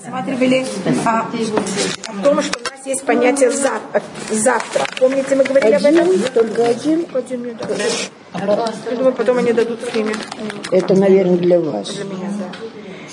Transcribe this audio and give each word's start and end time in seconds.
рассматривали 0.00 0.66
а, 1.04 1.28
о 2.06 2.22
том, 2.22 2.42
что 2.42 2.58
у 2.58 2.62
нас 2.62 2.86
есть 2.86 3.04
понятие 3.04 3.50
зав, 3.50 3.80
завтра. 4.30 4.86
Помните, 4.98 5.36
мы 5.36 5.44
говорили 5.44 5.74
один, 5.74 6.00
об 6.00 6.08
этом? 6.08 6.32
Только 6.34 6.66
один? 6.66 7.06
Один 7.12 7.40
мне 7.40 7.52
дадут. 7.54 7.78
Я 8.34 8.96
думаю, 8.96 9.12
потом 9.12 9.38
они 9.38 9.52
дадут 9.52 9.92
время. 9.92 10.14
Это, 10.70 10.94
наверное, 10.94 11.36
для 11.36 11.60
вас. 11.60 11.88
Для 11.90 12.04
меня, 12.04 12.29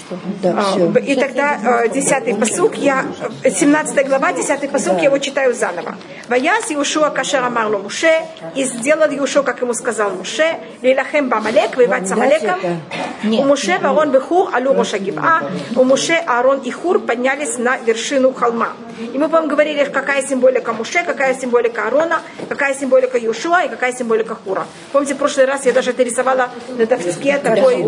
да. 0.09 0.53
Да, 0.53 0.59
А, 0.59 0.71
все. 0.71 0.91
И 0.99 1.15
тогда 1.15 1.83
э, 1.85 1.89
10 1.89 2.39
посук, 2.39 2.75
я, 2.77 3.05
э, 3.43 3.49
17 3.51 4.07
глава, 4.07 4.33
10 4.33 4.69
посук, 4.71 4.97
я 4.97 5.05
его 5.05 5.17
читаю 5.17 5.53
заново. 5.53 5.95
Ваяс 6.29 6.65
Иушуа 6.71 7.09
Кашер 7.09 7.43
Амарлу 7.43 7.79
Муше, 7.79 8.11
и 8.55 8.63
сделал 8.63 9.09
Иушуа, 9.09 9.43
как 9.43 9.61
ему 9.61 9.73
сказал 9.73 10.11
Муше, 10.11 10.57
Лилахем 10.81 11.29
Бамалек, 11.29 11.75
воевать 11.77 12.07
с 12.07 12.11
Амалеком. 12.11 12.59
У 13.23 13.43
Муше 13.43 13.71
Аарон 13.71 14.11
Бехур, 14.11 14.49
Алю 14.53 14.73
Роша 14.73 14.97
Гиба, 14.99 15.41
у 15.75 15.83
Муше 15.83 16.13
Аарон 16.13 16.59
и 16.59 16.71
Хур 16.71 16.99
поднялись 16.99 17.57
на 17.57 17.77
вершину 17.77 18.33
холма. 18.33 18.69
И 18.99 19.17
мы 19.17 19.27
вам 19.27 19.47
говорили, 19.47 19.83
какая 19.85 20.25
символика 20.25 20.73
Муше, 20.73 21.03
какая 21.05 21.33
символика 21.35 21.83
Аарона, 21.83 22.21
какая 22.49 22.73
символика 22.73 23.17
Иушуа 23.19 23.63
и 23.63 23.69
какая 23.69 23.93
символика 23.93 24.35
Хура. 24.35 24.65
Помните, 24.91 25.13
в 25.13 25.17
прошлый 25.17 25.45
раз 25.45 25.65
я 25.65 25.73
даже 25.73 25.91
это 25.91 26.03
рисовала 26.03 26.49
на 26.69 26.85
доске 26.85 27.37
такой. 27.37 27.83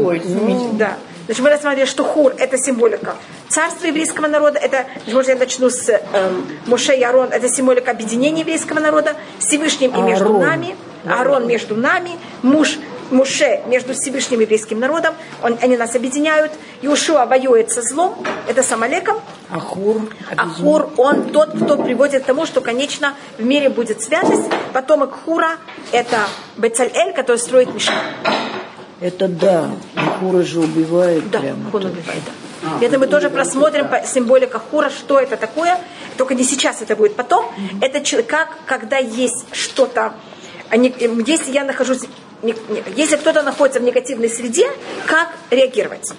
Да. 0.74 0.98
Значит, 1.26 1.44
мы 1.44 1.50
рассмотрели, 1.52 1.86
что 1.86 2.04
Хур– 2.04 2.34
это 2.38 2.58
символика 2.58 3.16
царства 3.50 3.88
еврейского 3.88 4.28
народа. 4.28 4.60
Это, 4.60 4.86
может, 5.08 5.30
я 5.30 5.36
начну 5.36 5.70
с 5.70 5.90
эм, 5.90 6.48
Моше 6.66 6.96
и 6.96 7.04
Арон. 7.04 7.30
Это 7.32 7.50
символика 7.50 7.92
объединения 7.92 8.42
еврейского 8.42 8.80
народа. 8.80 9.16
Всевышним 9.40 9.96
и 9.96 10.02
между 10.02 10.34
нами. 10.40 10.76
Арон 11.06 11.48
между 11.48 11.76
нами. 11.76 12.12
Муж 12.42 12.78
Муше 13.12 13.62
между 13.68 13.94
Всевышним 13.94 14.40
и 14.40 14.44
еврейским 14.44 14.80
народом. 14.80 15.14
Он, 15.44 15.58
они 15.62 15.78
нас 15.78 15.96
объединяют. 15.96 16.52
Иушуа 16.82 17.26
воюет 17.26 17.72
со 17.72 17.82
злом. 17.82 18.16
Это 18.48 18.62
с 18.64 18.72
Амалеком. 18.72 19.20
Ахур. 19.50 20.02
А 20.38 20.48
Хур, 20.48 20.90
он 20.98 21.30
тот, 21.30 21.52
кто 21.56 21.78
приводит 21.78 22.24
к 22.24 22.26
тому, 22.26 22.46
что, 22.46 22.62
конечно, 22.62 23.16
в 23.38 23.44
мире 23.44 23.70
будет 23.70 24.02
святость. 24.02 24.50
Потомок 24.74 25.18
Хура– 25.26 25.58
это 25.92 26.18
Бецаль-Эль, 26.58 27.14
который 27.14 27.38
строит 27.38 27.74
Мишну. 27.74 27.94
Это 29.00 29.28
да. 29.28 29.70
Ахура 29.96 30.44
же 30.44 30.60
убивает 30.60 31.30
Да, 31.32 31.40
прямо. 31.40 31.70
он 31.72 31.86
убивает. 31.86 32.22
да. 32.62 32.86
Это 32.86 33.00
мы 33.00 33.08
тоже 33.08 33.30
просмотрим 33.30 33.88
по 33.88 34.04
символика 34.06 34.60
хура, 34.60 34.90
что 34.90 35.18
это 35.18 35.38
такое. 35.38 35.78
Только 36.18 36.36
не 36.36 36.44
сейчас, 36.44 36.82
это 36.82 36.96
будет 36.98 37.16
потом. 37.16 37.46
Это 37.82 38.02
чел- 38.02 38.22
как, 38.24 38.50
когда 38.66 38.98
есть 38.98 39.46
что-то, 39.54 40.14
а 40.70 40.76
эм, 40.76 41.24
если 41.26 41.52
я 41.52 41.64
нахожусь, 41.64 42.02
если 42.96 43.18
кто-то 43.18 43.44
находится 43.44 43.80
в 43.80 43.84
негативной 43.84 44.30
среде, 44.30 44.70
как 45.06 45.30
реагировать? 45.50 46.14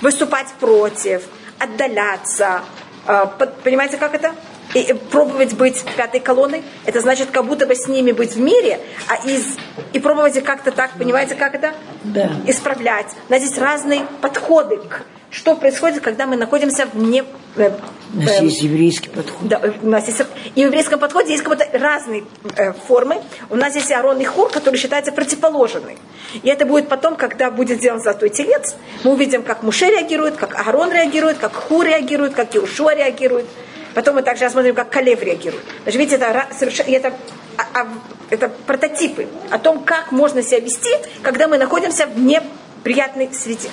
Выступать 0.00 0.48
против, 0.60 1.22
отдаляться, 1.58 2.62
э, 3.06 3.26
понимаете, 3.62 3.96
как 3.96 4.14
это? 4.14 4.34
И, 4.74 4.92
пробовать 5.10 5.54
быть 5.54 5.84
пятой 5.96 6.20
колонной, 6.20 6.64
это 6.84 7.00
значит, 7.00 7.30
как 7.30 7.44
будто 7.46 7.66
бы 7.66 7.74
с 7.74 7.86
ними 7.86 8.12
быть 8.12 8.34
в 8.34 8.40
мире, 8.40 8.80
а 9.08 9.16
из, 9.26 9.56
и 9.92 10.00
пробовать 10.00 10.42
как-то 10.42 10.72
так, 10.72 10.92
понимаете, 10.98 11.34
как 11.34 11.54
это? 11.54 11.74
Да. 12.02 12.30
исправлять. 12.46 13.06
У 13.28 13.32
нас 13.32 13.42
есть 13.42 13.58
разные 13.58 14.04
подходы 14.20 14.78
к 14.78 15.02
что 15.34 15.56
происходит, 15.56 16.00
когда 16.02 16.26
мы 16.26 16.36
находимся 16.36 16.86
в 16.86 16.96
не... 16.96 17.24
э, 17.56 17.70
У 18.14 18.20
нас 18.20 18.40
э, 18.40 18.44
есть 18.44 18.62
еврейский 18.62 19.08
подход. 19.08 19.48
да, 19.48 19.60
у 19.82 19.86
нас 19.88 20.06
есть 20.06 20.20
и 20.54 20.62
в 20.62 20.66
еврейском 20.68 21.00
подходе 21.00 21.32
есть 21.32 21.42
как 21.42 21.58
будто 21.58 21.78
разные 21.78 22.24
э, 22.56 22.72
формы. 22.86 23.20
У 23.50 23.56
нас 23.56 23.74
есть 23.74 23.90
Аарон 23.90 24.20
и 24.20 24.24
Хур, 24.24 24.48
который 24.50 24.76
считается 24.76 25.10
противоположный. 25.10 25.98
И 26.42 26.48
это 26.48 26.64
будет 26.66 26.88
потом, 26.88 27.16
когда 27.16 27.50
будет 27.50 27.78
сделан 27.78 28.00
золотой 28.00 28.28
телец. 28.30 28.76
Мы 29.02 29.12
увидим, 29.12 29.42
как 29.42 29.62
Муше 29.64 29.86
реагирует, 29.86 30.36
как 30.36 30.54
Аарон 30.54 30.92
реагирует, 30.92 31.38
как 31.38 31.52
Хур 31.54 31.84
реагирует, 31.84 32.34
как 32.34 32.54
Иушуа 32.56 32.94
реагирует. 32.94 33.46
Потом 33.94 34.14
мы 34.16 34.22
также 34.22 34.44
рассмотрим, 34.44 34.74
как 34.74 34.90
Калев 34.90 35.20
реагирует. 35.22 35.64
Значит, 35.82 35.98
видите, 36.00 36.16
это, 36.16 36.46
это, 36.86 37.12
а- 37.56 37.80
а- 37.82 37.88
это 38.30 38.48
прототипы 38.66 39.26
о 39.50 39.58
том, 39.58 39.84
как 39.84 40.12
можно 40.12 40.42
себя 40.42 40.60
вести, 40.60 40.90
когда 41.22 41.46
мы 41.48 41.58
находимся 41.58 42.06
в 42.06 42.18
неприятной 42.18 43.30
среде. 43.32 43.68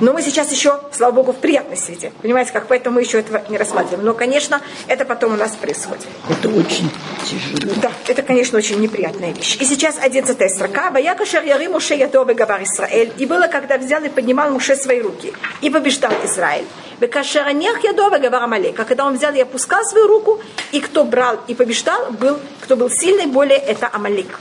Но 0.00 0.12
мы 0.12 0.22
сейчас 0.22 0.50
еще, 0.50 0.80
слава 0.92 1.12
богу, 1.12 1.32
в 1.32 1.36
приятной 1.36 1.76
среде. 1.76 2.12
Понимаете, 2.22 2.52
как 2.52 2.66
поэтому 2.66 2.96
мы 2.96 3.02
еще 3.02 3.20
этого 3.20 3.42
не 3.48 3.56
рассматриваем. 3.56 4.04
Но, 4.04 4.14
конечно, 4.14 4.60
это 4.88 5.04
потом 5.04 5.34
у 5.34 5.36
нас 5.36 5.52
происходит. 5.52 6.06
Это 6.28 6.48
очень 6.48 6.90
тяжело. 7.24 7.72
Да, 7.80 7.92
это, 8.08 8.22
конечно, 8.22 8.58
очень 8.58 8.80
неприятная 8.80 9.32
вещь. 9.32 9.56
И 9.60 9.64
сейчас 9.64 9.98
11 10.00 10.50
строка. 10.50 10.90
«Ваяка 10.90 11.24
шарьяры 11.24 11.68
Муше 11.68 11.94
ядовы 11.94 12.34
гавар 12.34 12.62
Исраэль». 12.62 13.12
И 13.18 13.26
было, 13.26 13.46
когда 13.46 13.78
взял 13.78 14.02
и 14.02 14.08
поднимал 14.08 14.50
Муше 14.50 14.76
свои 14.76 15.00
руки. 15.00 15.32
И 15.60 15.70
побеждал 15.70 16.12
Израиль. 16.24 16.66
«Векашаранех 17.00 17.82
ядовы 17.84 18.18
гавар 18.18 18.42
Амалек». 18.42 18.78
А 18.78 18.84
когда 18.84 19.06
он 19.06 19.16
взял 19.16 19.34
и 19.34 19.40
опускал 19.40 19.84
свою 19.84 20.06
руку, 20.06 20.40
и 20.72 20.80
кто 20.80 21.04
брал 21.04 21.38
и 21.46 21.54
побеждал, 21.54 22.10
был, 22.10 22.38
кто 22.60 22.76
был 22.76 22.90
сильный, 22.90 23.26
более 23.26 23.58
это 23.58 23.88
Амалик. 23.92 24.40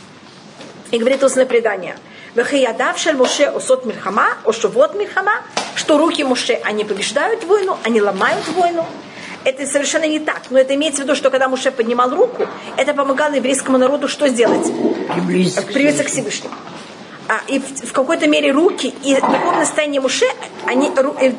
И 0.92 0.98
говорит 0.98 1.24
устное 1.24 1.46
предание. 1.46 1.96
Вехиядав 2.36 2.98
шель 2.98 3.16
Моше 3.16 3.46
осот 3.46 3.86
мильхама, 3.86 4.28
ошувот 4.46 4.96
мильхама, 4.96 5.34
что 5.76 5.98
руки 5.98 6.24
Моше, 6.24 6.60
они 6.64 6.84
побеждают 6.86 7.44
войну, 7.44 7.78
они 7.84 8.02
ломают 8.02 8.48
войну. 8.56 8.86
Это 9.44 9.66
совершенно 9.66 10.06
не 10.06 10.20
так. 10.20 10.40
Но 10.50 10.60
это 10.60 10.76
имеется 10.76 11.02
в 11.02 11.06
виду, 11.06 11.16
что 11.16 11.30
когда 11.32 11.48
Муше 11.50 11.72
поднимал 11.72 12.10
руку, 12.12 12.48
это 12.78 12.94
помогало 12.94 13.34
еврейскому 13.34 13.78
народу 13.78 14.08
что 14.08 14.28
сделать? 14.28 14.72
Приблизиться 15.14 15.64
к 15.64 15.74
Привиться 15.74 16.04
к 16.04 16.08
Всевышнему. 16.08 16.54
А, 17.28 17.40
и 17.48 17.60
в, 17.60 17.90
в 17.90 17.92
какой-то 17.92 18.28
мере 18.28 18.52
руки 18.52 18.94
и 19.04 19.16
духовное 19.16 19.66
состояние 19.66 20.00
Муше, 20.00 20.26
они, 20.66 20.92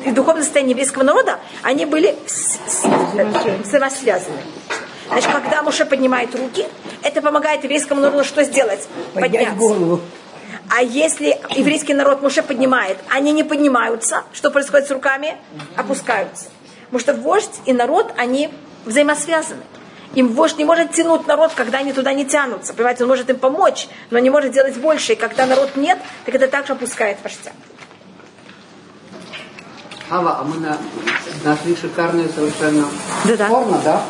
и 0.05 0.11
духовное 0.11 0.43
состояние 0.43 0.71
еврейского 0.71 1.03
народа, 1.03 1.39
они 1.61 1.85
были 1.85 2.15
с- 2.27 2.59
с- 2.67 2.85
взаимосвязаны. 3.63 4.37
Значит, 5.07 5.31
когда 5.31 5.63
Муше 5.63 5.85
поднимает 5.85 6.35
руки, 6.35 6.65
это 7.03 7.21
помогает 7.21 7.63
еврейскому 7.63 8.01
народу 8.01 8.23
что 8.25 8.43
сделать? 8.43 8.87
Поднять 9.13 9.55
голову. 9.55 10.01
А 10.75 10.81
если 10.81 11.39
еврейский 11.51 11.93
народ 11.93 12.23
Муше 12.23 12.41
поднимает, 12.41 12.97
они 13.07 13.31
не 13.31 13.43
поднимаются, 13.43 14.23
что 14.33 14.49
происходит 14.49 14.87
с 14.87 14.91
руками? 14.91 15.37
Опускаются. 15.75 16.45
Потому 16.85 16.99
что 16.99 17.13
вождь 17.13 17.59
и 17.65 17.73
народ, 17.73 18.11
они 18.17 18.49
взаимосвязаны. 18.85 19.61
Им 20.15 20.29
вождь 20.29 20.57
не 20.57 20.65
может 20.65 20.91
тянуть 20.91 21.27
народ, 21.27 21.51
когда 21.53 21.77
они 21.77 21.93
туда 21.93 22.11
не 22.13 22.25
тянутся. 22.25 22.73
Понимаете, 22.73 23.03
он 23.03 23.09
может 23.09 23.29
им 23.29 23.37
помочь, 23.37 23.87
но 24.09 24.17
не 24.17 24.31
может 24.31 24.51
делать 24.51 24.75
больше. 24.77 25.13
И 25.13 25.15
когда 25.15 25.45
народ 25.45 25.75
нет, 25.75 25.99
так 26.25 26.33
это 26.33 26.47
также 26.47 26.73
опускает 26.73 27.17
вождя. 27.23 27.51
Ава, 30.09 30.39
а 30.39 30.43
мы 30.43 30.57
на- 30.59 30.77
нашли 31.43 31.75
шикарную 31.75 32.29
совершенно 32.29 32.87
Да-да. 33.25 33.47
форму, 33.47 33.79
да? 33.83 34.01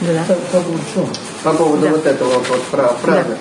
Да. 0.00 0.24
По 1.44 1.50
поводу 1.52 1.82
Да. 1.82 1.90
вот 1.90 2.06
этого 2.06 2.28
вот 2.34 2.60
фра- 2.70 2.94
фразы. 3.02 3.36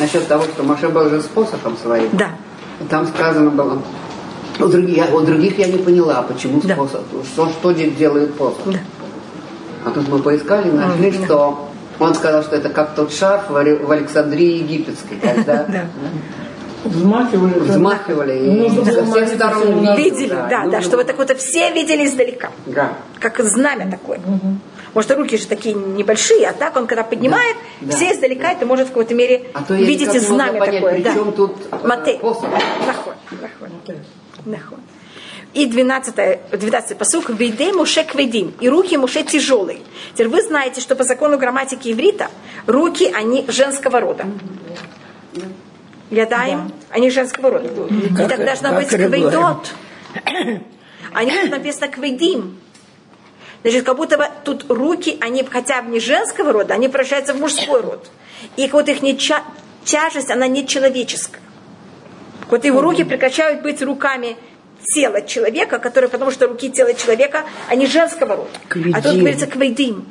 Насчет 0.00 0.26
того, 0.28 0.44
что 0.44 0.62
Маша 0.62 0.88
был 0.88 1.08
же 1.10 1.20
с 1.20 1.24
посохом 1.24 1.76
своим. 1.76 2.08
Да. 2.12 2.30
Там 2.90 3.06
сказано 3.06 3.50
было, 3.50 3.82
у 4.60 4.66
других, 4.66 4.96
я- 4.96 5.14
у 5.14 5.20
других 5.20 5.58
я 5.58 5.66
не 5.66 5.78
поняла, 5.78 6.22
почему 6.22 6.60
Да. 6.62 6.76
посох, 6.76 7.00
что, 7.32 7.48
что 7.48 7.72
де- 7.72 7.90
делает 7.90 8.34
посох. 8.34 8.66
Да. 8.66 8.78
А 9.84 9.90
тут 9.90 10.08
мы 10.08 10.18
поискали, 10.20 10.70
нашли, 10.70 11.10
да. 11.12 11.24
что 11.24 11.68
он 11.98 12.14
сказал, 12.14 12.42
что 12.42 12.56
это 12.56 12.68
как 12.68 12.94
тот 12.94 13.12
шарф 13.12 13.50
в 13.50 13.56
Александрии 13.90 14.58
Египетской, 14.58 15.16
когда 15.20 15.64
Да. 15.68 15.84
Взмахивали. 16.84 17.58
взмахивали 17.58 18.38
и 18.38 18.68
Нужно 18.68 18.92
со 18.92 19.02
было 19.02 19.14
всех 19.24 19.28
сторон 19.34 19.96
видели, 19.96 20.28
да, 20.28 20.46
да, 20.48 20.62
нужно 20.64 20.80
что 20.82 20.90
вот 20.98 21.06
было. 21.06 21.16
так 21.16 21.18
вот 21.28 21.36
все 21.38 21.72
видели 21.72 22.04
издалека. 22.06 22.50
Да. 22.66 22.92
Как 23.18 23.40
знамя 23.44 23.90
такое. 23.90 24.20
Может, 24.96 25.10
руки 25.10 25.36
же 25.36 25.46
такие 25.46 25.74
небольшие, 25.74 26.48
а 26.48 26.54
так 26.54 26.74
он, 26.74 26.86
когда 26.86 27.04
поднимает, 27.04 27.54
Да. 27.82 27.94
все 27.94 28.12
издалека, 28.12 28.52
это 28.52 28.64
может 28.64 28.86
в 28.86 28.88
какой-то 28.92 29.14
мере 29.14 29.50
А 29.52 29.62
то 29.62 29.74
могла 29.74 30.20
знамя 30.20 30.58
понять, 30.58 30.74
такое. 30.82 31.02
да. 31.02 31.32
тут, 31.32 31.56
э, 31.70 31.86
Матей. 31.86 32.18
посох? 32.18 32.44
Наход, 32.50 33.14
наход, 33.30 33.96
наход. 34.46 34.78
И 35.52 35.66
12, 35.66 36.40
12 36.50 36.96
посук 36.96 37.28
«Вейдей 37.28 37.72
Муше 37.72 38.04
кведим» 38.04 38.54
и 38.58 38.70
руки 38.70 38.96
Муше 38.96 39.22
тяжелые. 39.22 39.80
Теперь 40.14 40.28
вы 40.28 40.40
знаете, 40.40 40.80
что 40.80 40.96
по 40.96 41.04
закону 41.04 41.36
грамматики 41.36 41.92
иврита 41.92 42.28
руки, 42.66 43.12
они 43.14 43.44
женского 43.48 44.00
рода. 44.00 44.24
Ядаем, 46.10 46.72
они 46.90 47.10
женского 47.10 47.50
рода. 47.50 47.68
И 47.68 48.14
Как- 48.14 48.28
так 48.30 48.44
должно 48.46 48.70
как 48.70 48.76
быть 48.82 48.92
регламент. 48.92 49.12
квейдот. 49.12 50.60
А 51.12 51.22
тут 51.24 51.50
написано 51.50 51.88
квейдим. 51.88 52.58
Значит, 53.66 53.84
как 53.84 53.96
будто 53.96 54.16
бы 54.16 54.28
тут 54.44 54.70
руки, 54.70 55.18
они 55.20 55.42
хотя 55.42 55.82
бы 55.82 55.90
не 55.90 55.98
женского 55.98 56.52
рода, 56.52 56.74
они 56.74 56.86
превращаются 56.86 57.34
в 57.34 57.40
мужской 57.40 57.80
род. 57.80 58.08
И 58.54 58.68
вот 58.68 58.88
их 58.88 59.02
не 59.02 59.18
ча- 59.18 59.42
тяжесть, 59.84 60.30
она 60.30 60.46
не 60.46 60.64
человеческая. 60.68 61.40
Вот 62.48 62.64
его 62.64 62.80
руки 62.80 63.02
прекращают 63.02 63.62
быть 63.62 63.82
руками 63.82 64.36
тела 64.94 65.20
человека, 65.20 65.80
которые, 65.80 66.08
потому 66.08 66.30
что 66.30 66.46
руки 66.46 66.70
тела 66.70 66.94
человека, 66.94 67.42
они 67.68 67.86
женского 67.88 68.36
рода. 68.36 68.50
А 68.94 69.02
тут 69.02 69.14
говорится 69.18 69.46
квейдим. 69.48 70.06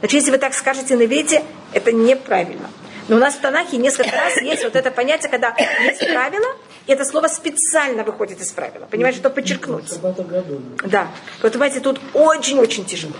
Значит, 0.00 0.12
если 0.12 0.30
вы 0.30 0.36
так 0.36 0.52
скажете 0.52 0.96
на 0.96 1.06
иврите, 1.06 1.42
это 1.72 1.92
неправильно. 1.92 2.68
Но 3.08 3.16
у 3.16 3.18
нас 3.18 3.36
в 3.36 3.40
Танахе 3.40 3.78
несколько 3.78 4.10
раз 4.14 4.36
есть 4.42 4.64
вот 4.64 4.76
это 4.76 4.90
понятие, 4.90 5.30
когда 5.30 5.54
есть 5.82 6.00
правило, 6.00 6.46
И 6.88 6.92
это 6.92 7.04
слово 7.04 7.28
специально 7.28 8.02
выходит 8.02 8.40
из 8.40 8.50
правила. 8.50 8.86
Понимаешь, 8.90 9.16
что 9.16 9.28
подчеркнуть. 9.28 9.92
Да. 10.86 11.08
Вот 11.42 11.52
понимаете, 11.52 11.80
тут 11.80 12.00
очень-очень 12.14 12.86
тяжело. 12.86 13.12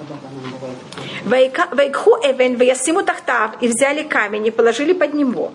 Вайкху 1.24 2.16
эвен 2.22 2.56
ваясиму 2.56 3.02
тахтав, 3.02 3.62
и 3.62 3.68
взяли 3.68 4.04
камень 4.04 4.46
и 4.46 4.50
положили 4.50 4.94
под 4.94 5.12
него. 5.12 5.52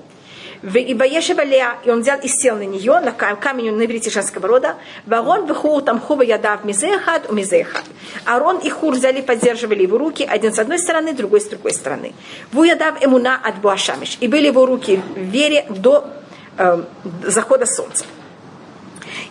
И 0.76 0.94
Баешевалея, 0.94 1.78
и 1.84 1.90
он 1.90 2.02
взял 2.02 2.20
и 2.20 2.28
сел 2.28 2.56
на 2.56 2.66
нее, 2.66 3.00
на 3.00 3.12
камень 3.12 3.72
на 3.72 3.84
иврите 3.84 4.12
женского 4.12 4.48
рода. 4.48 4.76
Варон 5.08 5.48
вихур 5.48 5.82
там 5.82 6.00
хува 6.00 6.22
ядав 6.22 6.64
мизехад 6.64 7.32
у 7.32 7.34
мизехад. 7.34 7.84
Арон 8.26 8.60
и 8.60 8.70
Хур 8.70 8.94
взяли, 8.94 9.22
поддерживали 9.22 9.82
его 9.82 9.98
руки, 9.98 10.24
один 10.24 10.54
с 10.54 10.60
одной 10.60 10.78
стороны, 10.78 11.14
другой 11.14 11.42
с 11.42 11.48
другой 11.48 11.74
стороны. 11.74 12.14
Вуядав 12.52 13.04
эмуна 13.04 13.40
от 13.44 13.56
буашамиш. 13.60 14.18
И 14.22 14.28
были 14.28 14.48
его 14.48 14.66
руки 14.66 15.02
в 15.16 15.20
вере 15.20 15.66
до 15.70 16.06
э, 16.58 16.84
захода 17.24 17.66
солнца. 17.66 18.06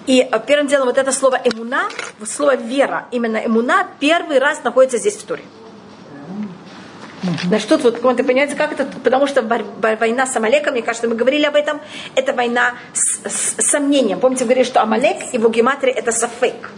И 0.06 0.20
э, 0.20 0.40
первым 0.46 0.66
делом 0.66 0.86
вот 0.86 0.98
это 0.98 1.12
слово 1.12 1.40
эмуна, 1.44 1.88
слово 2.24 2.56
вера, 2.56 3.06
именно 3.10 3.38
эмуна 3.38 3.86
первый 4.00 4.38
раз 4.38 4.64
находится 4.64 4.98
здесь 4.98 5.16
в 5.16 5.24
Туре. 5.24 5.44
Значит, 7.44 7.69
тут 7.69 7.84
вот, 7.84 8.02
вы 8.02 8.14
понимаете, 8.24 8.56
как 8.56 8.72
это? 8.72 8.84
Потому 8.84 9.28
что 9.28 9.42
война 9.42 10.26
с 10.26 10.34
Амалеком, 10.34 10.72
мне 10.72 10.82
кажется, 10.82 11.06
мы 11.06 11.14
говорили 11.14 11.44
об 11.44 11.54
этом, 11.54 11.80
это 12.16 12.32
война 12.32 12.74
с, 12.92 13.20
с 13.24 13.70
сомнением. 13.70 14.19
Помните, 14.19 14.44
говорили, 14.44 14.64
что 14.64 14.82
Амалек, 14.82 15.32
его 15.32 15.48
гематрия, 15.48 15.94
это 15.94 16.10
сафейк. 16.10 16.70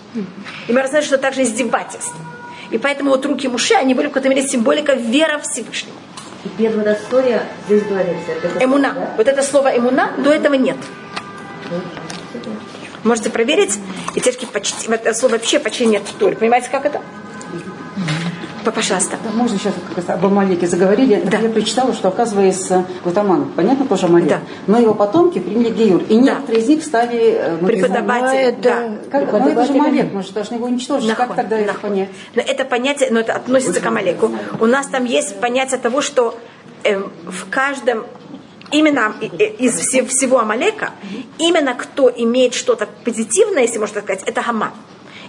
И 0.69 0.73
мы 0.73 0.87
знаем, 0.87 1.05
что 1.05 1.17
также 1.17 1.45
издевательство. 1.45 2.19
И 2.71 2.77
поэтому 2.77 3.11
вот 3.11 3.25
руки 3.25 3.49
Муше, 3.49 3.75
они 3.75 3.95
были 3.95 4.09
в 4.09 4.11
какой-то 4.11 4.29
мере 4.29 4.47
символика 4.47 4.93
вера 4.93 5.39
Всевышнему. 5.39 5.97
И 6.45 6.49
первая 6.59 6.95
история 6.95 7.43
здесь 7.67 7.83
говорится. 7.85 8.33
Это 8.33 8.65
эмуна. 8.65 8.93
Да? 8.93 9.09
Вот 9.17 9.29
это 9.29 9.43
слово 9.43 9.77
эмуна 9.77 10.13
до 10.19 10.31
этого 10.31 10.55
нет. 10.55 10.77
Можете 13.03 13.31
проверить. 13.31 13.79
И 14.15 14.21
тяжкие 14.21 14.49
почти, 14.49 14.91
это 14.91 15.15
слово 15.15 15.33
вообще 15.33 15.59
почти 15.59 15.87
нет 15.87 16.03
в 16.03 16.15
Туре. 16.15 16.37
Понимаете, 16.37 16.69
как 16.71 16.87
это? 16.87 17.01
Пожалуйста. 18.73 19.17
Можно 19.35 19.59
сейчас 19.59 19.75
как 19.95 20.11
об 20.11 20.27
Амалике 20.27 20.67
заговорили. 20.67 21.23
Да. 21.25 21.39
Я 21.39 21.49
прочитала, 21.49 21.93
что, 21.93 22.09
оказывается, 22.09 22.85
вот 23.05 23.17
Аман, 23.17 23.53
понятно, 23.55 23.87
тоже 23.87 24.07
Амалик, 24.07 24.29
да. 24.29 24.41
но 24.67 24.79
его 24.79 24.95
потомки 24.95 25.39
приняли 25.39 25.71
Геюр. 25.71 26.03
И 26.09 26.17
некоторые 26.17 26.63
из 26.63 26.69
них 26.69 26.83
стали 26.83 27.37
э, 27.39 27.57
преподаватели. 27.59 28.57
Да. 28.63 28.99
Как, 29.11 29.33
ну, 29.33 29.49
это 29.49 29.67
же 29.67 29.73
Амалек, 29.73 30.13
мы 30.13 30.23
же 30.23 30.33
должны 30.33 30.55
его 30.57 30.67
уничтожить. 30.67 31.09
Нахон, 31.09 31.29
как 31.29 31.37
тогда 31.37 31.59
это 31.59 31.75
понять? 31.75 32.09
Но 32.35 32.43
это 32.43 32.65
понятие, 32.65 33.11
но 33.11 33.21
это 33.21 33.35
относится 33.35 33.81
к 33.81 33.87
Амалеку. 33.87 34.31
У 34.61 34.67
нас 34.67 34.87
там 34.87 35.05
есть 35.05 35.41
понятие 35.41 35.79
того, 35.79 36.01
что 36.01 36.39
э, 36.85 36.99
в 36.99 37.51
каждом 37.51 38.05
именно 38.71 39.15
из 39.21 39.75
всего 39.75 40.41
Амалека, 40.41 40.91
именно 41.39 41.75
кто 41.75 42.11
имеет 42.11 42.55
что-то 42.55 42.89
позитивное, 43.05 43.63
если 43.63 43.79
можно 43.79 43.95
так 43.97 44.05
сказать, 44.05 44.23
это 44.27 44.43
Хаман. 44.43 44.73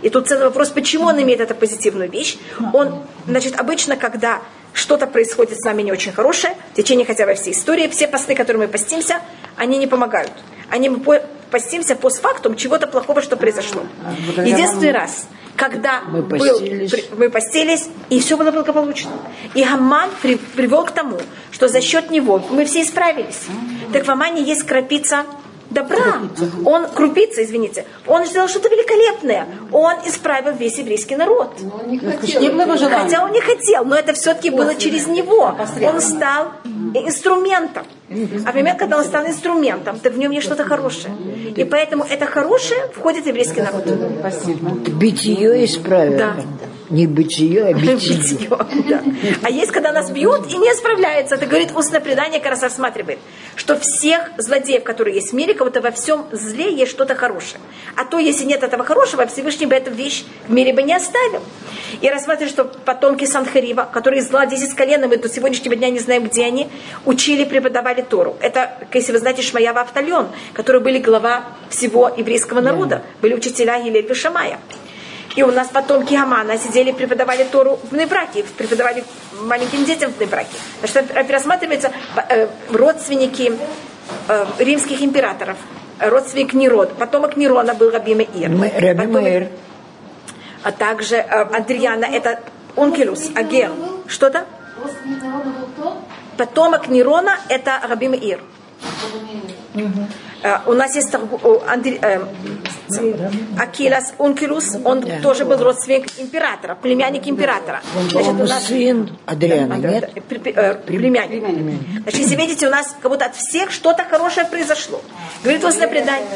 И 0.05 0.09
тут 0.11 0.27
целый 0.27 0.45
вопрос, 0.45 0.69
почему 0.69 1.07
он 1.07 1.19
имеет 1.23 1.41
эту 1.41 1.55
позитивную 1.55 2.11
вещь. 2.11 2.37
Он, 2.73 3.01
значит, 3.25 3.59
обычно, 3.59 3.97
когда 3.97 4.39
что-то 4.71 5.07
происходит 5.07 5.57
с 5.59 5.63
нами 5.63 5.81
не 5.81 5.91
очень 5.91 6.11
хорошее, 6.11 6.53
в 6.73 6.75
течение 6.75 7.07
хотя 7.07 7.25
бы 7.25 7.33
всей 7.33 7.53
истории, 7.53 7.87
все 7.87 8.07
посты, 8.07 8.35
которые 8.35 8.67
мы 8.67 8.71
постимся, 8.71 9.19
они 9.55 9.79
не 9.79 9.87
помогают. 9.87 10.31
Они 10.69 10.89
мы 10.89 11.23
постимся 11.49 11.95
постфактум 11.95 12.55
чего-то 12.55 12.85
плохого, 12.85 13.23
что 13.23 13.35
произошло. 13.35 13.81
Единственный 14.37 14.91
раз, 14.91 15.27
когда 15.55 16.01
мы 16.01 16.21
постились. 16.21 16.91
Был, 16.91 17.17
мы 17.17 17.29
постились, 17.31 17.87
и 18.11 18.19
все 18.19 18.37
было 18.37 18.51
благополучно. 18.51 19.09
И 19.55 19.63
Хаман 19.63 20.11
при, 20.21 20.35
привел 20.35 20.85
к 20.85 20.91
тому, 20.91 21.17
что 21.49 21.67
за 21.67 21.81
счет 21.81 22.11
него 22.11 22.43
мы 22.51 22.65
все 22.65 22.83
исправились. 22.83 23.47
Так 23.91 24.05
в 24.05 24.11
Амане 24.11 24.43
есть 24.43 24.67
крапица 24.67 25.25
добра. 25.75 26.21
Он, 26.65 26.87
крупица, 26.87 27.43
извините, 27.43 27.85
он 28.07 28.25
сделал 28.25 28.47
что-то 28.47 28.69
великолепное. 28.69 29.45
Он 29.71 29.93
исправил 30.05 30.53
весь 30.53 30.77
еврейский 30.79 31.15
народ. 31.15 31.49
Но 31.61 31.81
он 31.83 31.91
не 31.91 31.99
хотел. 31.99 32.41
Хотя 33.03 33.23
он 33.25 33.31
не 33.31 33.41
хотел, 33.41 33.85
но 33.85 33.95
это 33.95 34.13
все-таки 34.13 34.49
было 34.49 34.73
через 34.75 35.07
него. 35.07 35.55
Он 35.91 36.01
стал 36.01 36.43
инструментом. 36.93 37.85
А 38.45 38.51
в 38.51 38.55
момент, 38.55 38.79
когда 38.79 38.97
он 38.97 39.03
стал 39.03 39.25
инструментом, 39.25 39.99
то 39.99 40.09
в 40.09 40.17
нем 40.17 40.31
есть 40.31 40.45
что-то 40.45 40.63
хорошее. 40.63 41.13
И 41.55 41.63
поэтому 41.63 42.03
это 42.03 42.25
хорошее 42.25 42.79
входит 42.95 43.25
в 43.25 43.27
еврейский 43.27 43.61
народ. 43.61 43.83
Спасибо. 44.19 44.71
Битие 44.99 45.65
исправил. 45.65 46.17
Да. 46.17 46.35
Не 46.89 47.07
бытие, 47.07 47.65
а 47.65 47.73
битие. 47.73 48.49
да. 48.49 49.03
А 49.43 49.49
есть, 49.49 49.71
когда 49.71 49.91
нас 49.91 50.11
бьют 50.11 50.51
и 50.51 50.57
не 50.57 50.73
справляется. 50.73 51.35
Это 51.35 51.45
говорит 51.45 51.71
устное 51.75 51.99
предание, 51.99 52.39
как 52.39 52.51
раз 52.51 52.63
рассматривает, 52.63 53.19
что 53.55 53.77
всех 53.79 54.29
злодеев, 54.37 54.83
которые 54.83 55.15
есть 55.15 55.31
в 55.31 55.35
мире, 55.35 55.53
кого-то 55.53 55.81
во 55.81 55.91
всем 55.91 56.25
зле 56.31 56.73
есть 56.73 56.91
что-то 56.91 57.15
хорошее. 57.15 57.59
А 57.95 58.05
то, 58.05 58.19
если 58.19 58.45
нет 58.45 58.63
этого 58.63 58.83
хорошего, 58.83 59.25
Всевышний 59.25 59.65
бы 59.65 59.75
эту 59.75 59.91
вещь 59.91 60.25
в 60.47 60.51
мире 60.51 60.73
бы 60.73 60.83
не 60.83 60.93
оставил. 60.93 61.41
И 62.01 62.09
рассматривает, 62.09 62.51
что 62.51 62.65
потомки 62.65 63.25
Санхарива, 63.25 63.89
которые 63.91 64.21
зла 64.21 64.45
10 64.45 64.75
коленом, 64.75 65.09
мы 65.09 65.17
до 65.17 65.29
сегодняшнего 65.29 65.75
дня 65.75 65.89
не 65.89 65.99
знаем, 65.99 66.25
где 66.25 66.45
они, 66.45 66.67
учили, 67.05 67.45
преподавали 67.45 68.01
Тору. 68.01 68.35
Это, 68.41 68.77
если 68.93 69.11
вы 69.11 69.19
знаете, 69.19 69.41
Шмаява 69.41 69.81
Автальон, 69.81 70.27
которые 70.53 70.81
были 70.81 70.99
глава 70.99 71.45
всего 71.69 72.09
еврейского 72.15 72.61
народа, 72.61 73.01
были 73.21 73.33
учителя 73.33 73.75
Елель 73.75 74.13
Шамая. 74.13 74.59
И 75.35 75.43
у 75.43 75.51
нас 75.51 75.67
потомки 75.67 76.15
Амана 76.15 76.57
сидели, 76.57 76.91
преподавали 76.91 77.43
Тору 77.43 77.77
в 77.91 77.95
Небраке, 77.95 78.43
преподавали 78.57 79.03
маленьким 79.41 79.83
детям 79.83 80.11
в 80.11 80.19
Небраке. 80.19 80.55
Значит, 80.81 81.29
рассматриваются 81.29 81.91
э, 82.29 82.47
родственники 82.69 83.51
э, 84.29 84.45
римских 84.59 85.01
императоров, 85.01 85.57
родственник 85.99 86.53
Нерод, 86.53 86.97
потомок 86.97 87.35
Нерона 87.35 87.73
был 87.73 87.91
Раби 87.91 88.13
Меир. 88.13 88.49
Раби 88.49 89.05
Меир. 89.07 89.49
А 90.63 90.71
также 90.71 91.17
э, 91.17 91.23
Адриана, 91.23 92.05
это 92.05 92.39
Ункилус, 92.75 93.31
Агер. 93.35 93.71
Что-то? 94.07 94.45
Потомок 96.37 96.87
Нерона 96.87 97.39
это 97.49 97.81
Раби 97.87 98.07
Меир. 98.07 98.41
Uh, 99.73 100.07
у 100.67 100.73
нас 100.73 100.95
есть 100.95 101.13
Андре, 101.67 101.99
э, 102.01 102.21
Акилас 103.57 104.13
Ункилус, 104.17 104.77
он 104.83 104.99
yeah. 104.99 105.21
тоже 105.21 105.45
был 105.45 105.57
родственник 105.57 106.19
императора, 106.19 106.75
племянник 106.75 107.27
императора. 107.27 107.81
Значит, 108.09 108.27
у 108.27 108.45
нас... 108.45 108.65
сын 108.65 109.17
Адриана, 109.25 109.73
нет? 109.75 110.11
Э, 110.15 110.75
племянник. 110.75 111.43
Значит, 112.03 112.19
если 112.19 112.35
видите, 112.35 112.67
у 112.67 112.69
нас 112.69 112.95
как 113.01 113.11
будто 113.11 113.25
от 113.25 113.35
всех 113.35 113.71
что-то 113.71 114.03
хорошее 114.03 114.45
произошло. 114.45 115.01
Говорит 115.43 115.63
устное 115.63 115.87
предание. 115.87 116.27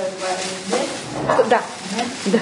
Да. 1.49 1.61
да. 2.25 2.39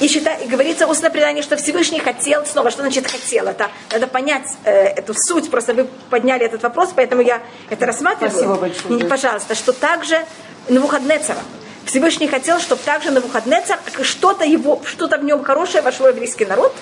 И, 0.00 0.08
считай, 0.08 0.44
и 0.44 0.48
говорится 0.48 0.86
устное 0.86 1.10
предание, 1.10 1.42
что 1.42 1.56
Всевышний 1.56 1.98
хотел, 1.98 2.44
снова, 2.46 2.70
что 2.70 2.82
значит 2.82 3.10
хотел? 3.10 3.46
Это 3.46 3.70
надо 3.90 4.06
понять 4.06 4.46
э, 4.64 4.70
эту 4.70 5.14
суть, 5.14 5.50
просто 5.50 5.74
вы 5.74 5.88
подняли 6.10 6.44
этот 6.44 6.62
вопрос, 6.62 6.90
поэтому 6.94 7.22
я 7.22 7.40
это 7.70 7.86
рассматриваю. 7.86 8.30
Спасибо 8.30 8.54
большое. 8.54 9.04
Пожалуйста, 9.06 9.54
что 9.54 9.72
также 9.72 10.24
Навуходнецера. 10.68 11.38
Всевышний 11.84 12.26
хотел, 12.26 12.58
чтобы 12.58 12.82
также 12.82 13.10
Навуходнецер, 13.10 13.78
что-то 14.02 14.44
его, 14.44 14.80
что-то 14.84 15.18
в 15.18 15.24
нем 15.24 15.44
хорошее 15.44 15.82
вошло 15.82 16.06
в 16.06 16.10
еврейский 16.10 16.44
народ. 16.44 16.74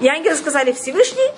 И 0.00 0.08
ангелы 0.08 0.36
сказали, 0.36 0.72
Всевышний, 0.72 1.30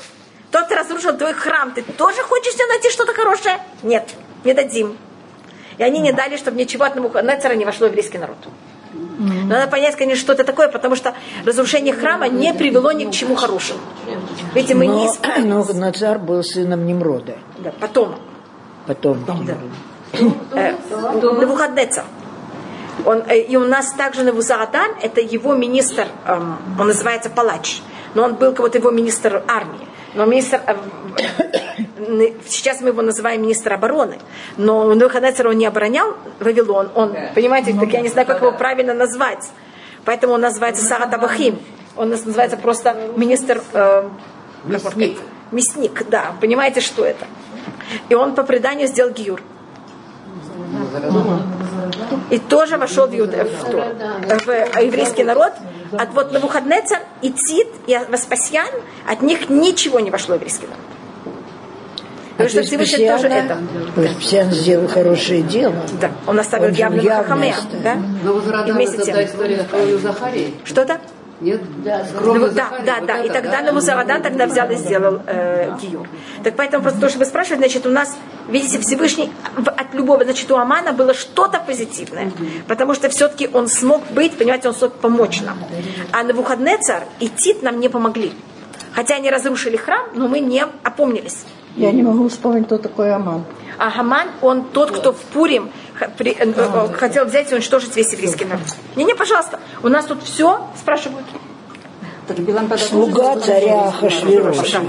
тот 0.50 0.70
разрушил 0.70 1.16
твой 1.16 1.32
храм, 1.32 1.72
ты 1.72 1.82
тоже 1.82 2.22
хочешь 2.22 2.52
себе 2.52 2.66
найти 2.66 2.90
что-то 2.90 3.14
хорошее? 3.14 3.58
Нет, 3.82 4.10
не 4.44 4.52
дадим. 4.52 4.96
И 5.78 5.82
они 5.82 6.00
не 6.00 6.12
дали, 6.12 6.36
чтобы 6.36 6.58
ничего 6.58 6.84
от 6.84 6.94
Навуходнецера 6.96 7.54
не 7.54 7.64
вошло 7.64 7.86
в 7.86 7.90
еврейский 7.90 8.18
народ. 8.18 8.36
Но 9.18 9.56
надо 9.56 9.70
понять, 9.70 9.96
конечно, 9.96 10.20
что 10.20 10.32
это 10.32 10.44
такое, 10.44 10.68
потому 10.68 10.96
что 10.96 11.14
разрушение 11.44 11.94
храма 11.94 12.28
не 12.28 12.52
привело 12.52 12.92
ни 12.92 13.04
к 13.06 13.10
чему 13.10 13.34
хорошему. 13.36 13.80
Видите, 14.54 14.74
мы 14.74 14.86
но, 14.86 14.94
не 14.94 15.06
исправились. 15.06 15.46
Но 15.46 15.64
Нацар 15.72 16.18
был 16.18 16.42
сыном 16.42 16.86
Немрода. 16.86 17.36
Да, 17.58 17.72
потом. 17.80 18.16
Потом. 18.86 19.24
Да. 19.24 19.56
Э, 20.52 20.74
Навуходнецер. 20.90 22.04
Он, 23.04 23.22
э, 23.28 23.38
и 23.40 23.56
у 23.56 23.64
нас 23.64 23.92
также 23.92 24.22
Навузарадан, 24.22 24.92
это 25.02 25.20
его 25.20 25.54
министр, 25.54 26.06
эм, 26.26 26.56
он 26.78 26.86
называется 26.86 27.30
палач, 27.30 27.82
но 28.14 28.22
он 28.22 28.34
был 28.34 28.52
кого-то 28.54 28.78
его 28.78 28.90
министр 28.90 29.42
армии. 29.48 29.86
Но 30.14 30.26
министр, 30.26 30.60
э, 30.66 32.32
сейчас 32.46 32.80
мы 32.80 32.90
его 32.90 33.02
называем 33.02 33.42
министр 33.42 33.72
обороны, 33.72 34.18
но 34.56 34.94
Навуходнецер 34.94 35.48
он 35.48 35.58
не 35.58 35.66
оборонял 35.66 36.16
Вавилон, 36.38 36.90
он, 36.94 37.16
понимаете, 37.34 37.74
так 37.78 37.92
я 37.92 38.00
не 38.00 38.08
знаю, 38.08 38.26
как 38.26 38.40
его 38.40 38.52
правильно 38.52 38.94
назвать. 38.94 39.50
Поэтому 40.04 40.34
он 40.34 40.40
называется 40.40 40.84
Сарат 40.84 41.12
Абахим. 41.14 41.58
Он 41.96 42.10
называется 42.10 42.56
просто 42.56 42.94
министр... 43.16 43.62
Э, 43.72 44.08
мясник. 44.64 45.18
Мясник, 45.50 46.08
да. 46.08 46.32
Понимаете, 46.40 46.80
что 46.80 47.04
это? 47.04 47.26
И 48.08 48.14
он 48.14 48.34
по 48.34 48.42
преданию 48.42 48.88
сделал 48.88 49.10
гиюр. 49.12 49.40
И 52.30 52.38
тоже 52.38 52.76
вошел 52.76 53.06
в, 53.06 53.12
Юд, 53.12 53.30
в, 53.30 53.34
в, 53.34 54.46
в 54.46 54.80
еврейский 54.80 55.24
народ. 55.24 55.52
От 55.92 56.12
вот 56.12 56.32
Навуходнецер 56.32 56.98
и 57.22 57.30
Тит, 57.30 57.68
и 57.86 57.98
Васпасьян, 58.08 58.66
от 59.06 59.22
них 59.22 59.48
ничего 59.48 60.00
не 60.00 60.10
вошло 60.10 60.34
в 60.34 60.38
еврейский 60.38 60.66
народ. 60.66 60.80
Потому 62.36 62.50
что 62.50 62.62
Всевышний 62.62 63.08
тоже 63.08 63.28
это. 63.28 63.58
Веспасиан 63.96 64.50
сделал 64.50 64.88
хорошее 64.88 65.42
дело. 65.42 65.76
Да, 66.00 66.10
он 66.26 66.38
оставил 66.40 66.66
Он 66.66 66.72
явно 66.72 67.00
оставил. 67.00 67.54
Да? 67.84 67.96
Но 68.24 68.34
вместе 68.72 69.02
это 69.02 69.12
та 69.12 69.24
история 69.24 69.66
с 69.98 70.02
Захарии? 70.02 70.54
Что-то? 70.64 71.00
Нет? 71.44 71.60
Ну, 71.84 71.90
С 71.90 72.18
кровью 72.18 72.48
да, 72.48 72.70
Захарии, 72.70 72.86
да, 72.86 72.96
вот 73.00 73.06
да. 73.06 73.18
И 73.18 73.24
это, 73.24 73.34
тогда 73.34 73.60
да? 73.60 73.62
Навузарадан 73.62 74.22
тогда 74.22 74.46
взял 74.46 74.70
и 74.70 74.76
сделал 74.76 75.20
э, 75.26 75.76
гиюр. 75.80 76.08
Так 76.42 76.56
поэтому 76.56 76.82
просто 76.82 77.00
то, 77.00 77.08
что 77.10 77.18
вы 77.18 77.26
спрашиваете, 77.26 77.60
значит, 77.64 77.86
у 77.86 77.90
нас, 77.90 78.16
видите, 78.48 78.78
Всевышний 78.78 79.30
от 79.56 79.92
любого, 79.92 80.24
значит, 80.24 80.50
у 80.50 80.56
Амана 80.56 80.94
было 80.94 81.12
что-то 81.12 81.60
позитивное. 81.60 82.32
Потому 82.66 82.94
что 82.94 83.10
все-таки 83.10 83.50
он 83.52 83.68
смог 83.68 84.02
быть, 84.10 84.38
понимаете, 84.38 84.68
он 84.68 84.74
смог 84.74 84.94
помочь 84.94 85.42
нам. 85.42 85.58
А 86.12 86.22
на 86.22 86.32
выходный 86.32 86.78
царь 86.78 87.04
и 87.20 87.28
Тит 87.28 87.62
нам 87.62 87.78
не 87.78 87.90
помогли. 87.90 88.32
Хотя 88.94 89.16
они 89.16 89.28
разрушили 89.28 89.76
храм, 89.76 90.06
но 90.14 90.28
мы 90.28 90.40
не 90.40 90.64
опомнились. 90.82 91.44
Я 91.76 91.92
не 91.92 92.02
могу 92.02 92.28
вспомнить, 92.28 92.66
кто 92.66 92.78
такой 92.78 93.12
Аман. 93.12 93.44
А 93.76 93.90
Хаман, 93.90 94.28
он 94.40 94.64
тот, 94.64 94.92
кто 94.92 95.12
в 95.12 95.20
Пурим 95.32 95.68
при- 96.16 96.32
э, 96.38 96.52
э, 96.56 96.88
хотел 96.94 97.24
взять 97.24 97.50
и 97.52 97.54
уничтожить 97.54 97.94
весь 97.96 98.12
еврейский 98.12 98.44
народ. 98.44 98.64
Не-не, 98.96 99.14
пожалуйста, 99.14 99.60
у 99.82 99.88
нас 99.88 100.04
тут 100.06 100.22
все 100.22 100.66
спрашивают. 100.78 101.26
Так 102.26 102.38
Билан 102.38 102.68
тогда 102.68 102.82
Слуга 102.82 103.36
царя 103.38 103.88
Ахашвироша. 103.88 104.62
хорошее. 104.62 104.82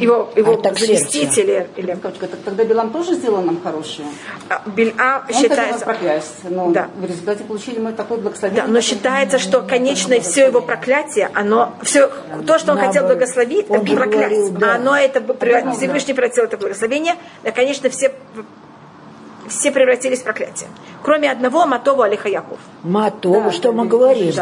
Его, 0.00 0.28
его 0.34 0.52
Артаксеркса. 0.54 0.86
заместитель 0.86 1.68
или 1.76 1.86
Девочка, 1.94 2.26
так 2.26 2.40
Тогда 2.44 2.64
Билан 2.64 2.90
тоже 2.90 3.14
сделал 3.14 3.42
нам 3.42 3.62
хорошее. 3.62 4.08
а, 4.48 4.60
Бильа 4.66 5.22
Он 5.28 5.32
считается. 5.32 5.72
хотел 5.72 5.78
проклясть, 5.86 6.34
но 6.50 6.70
Да. 6.72 6.88
в 6.96 7.04
результате 7.04 7.44
получили 7.44 7.78
мы 7.78 7.92
такое 7.92 8.18
благословение. 8.18 8.64
Да, 8.64 8.68
но 8.68 8.80
считается, 8.80 9.38
что 9.38 9.60
конечное 9.62 10.18
все 10.20 10.46
его 10.46 10.60
проклятие, 10.62 11.30
оно 11.32 11.74
все 11.82 12.10
то, 12.44 12.58
что 12.58 12.72
он 12.72 12.78
хотел 12.78 13.04
Наоборот. 13.04 13.18
благословить, 13.18 13.66
Он 13.70 13.86
проклясть. 13.86 14.10
говорил, 14.10 14.50
да. 14.50 14.72
А 14.72 14.74
оно 14.74 14.96
это 14.96 15.20
Всевышний 15.76 16.12
превратил 16.14 16.42
это 16.42 16.56
благословение, 16.56 17.14
да, 17.44 17.52
конечно, 17.52 17.88
все 17.88 18.12
все 19.50 19.70
превратились 19.70 20.20
в 20.20 20.24
проклятие. 20.24 20.68
Кроме 21.02 21.30
одного 21.30 21.66
Матова 21.66 22.04
Алиха 22.06 22.28
Яков. 22.28 22.58
Матова, 22.82 23.50
что 23.52 23.72
мы 23.72 23.84
говорим? 23.86 24.32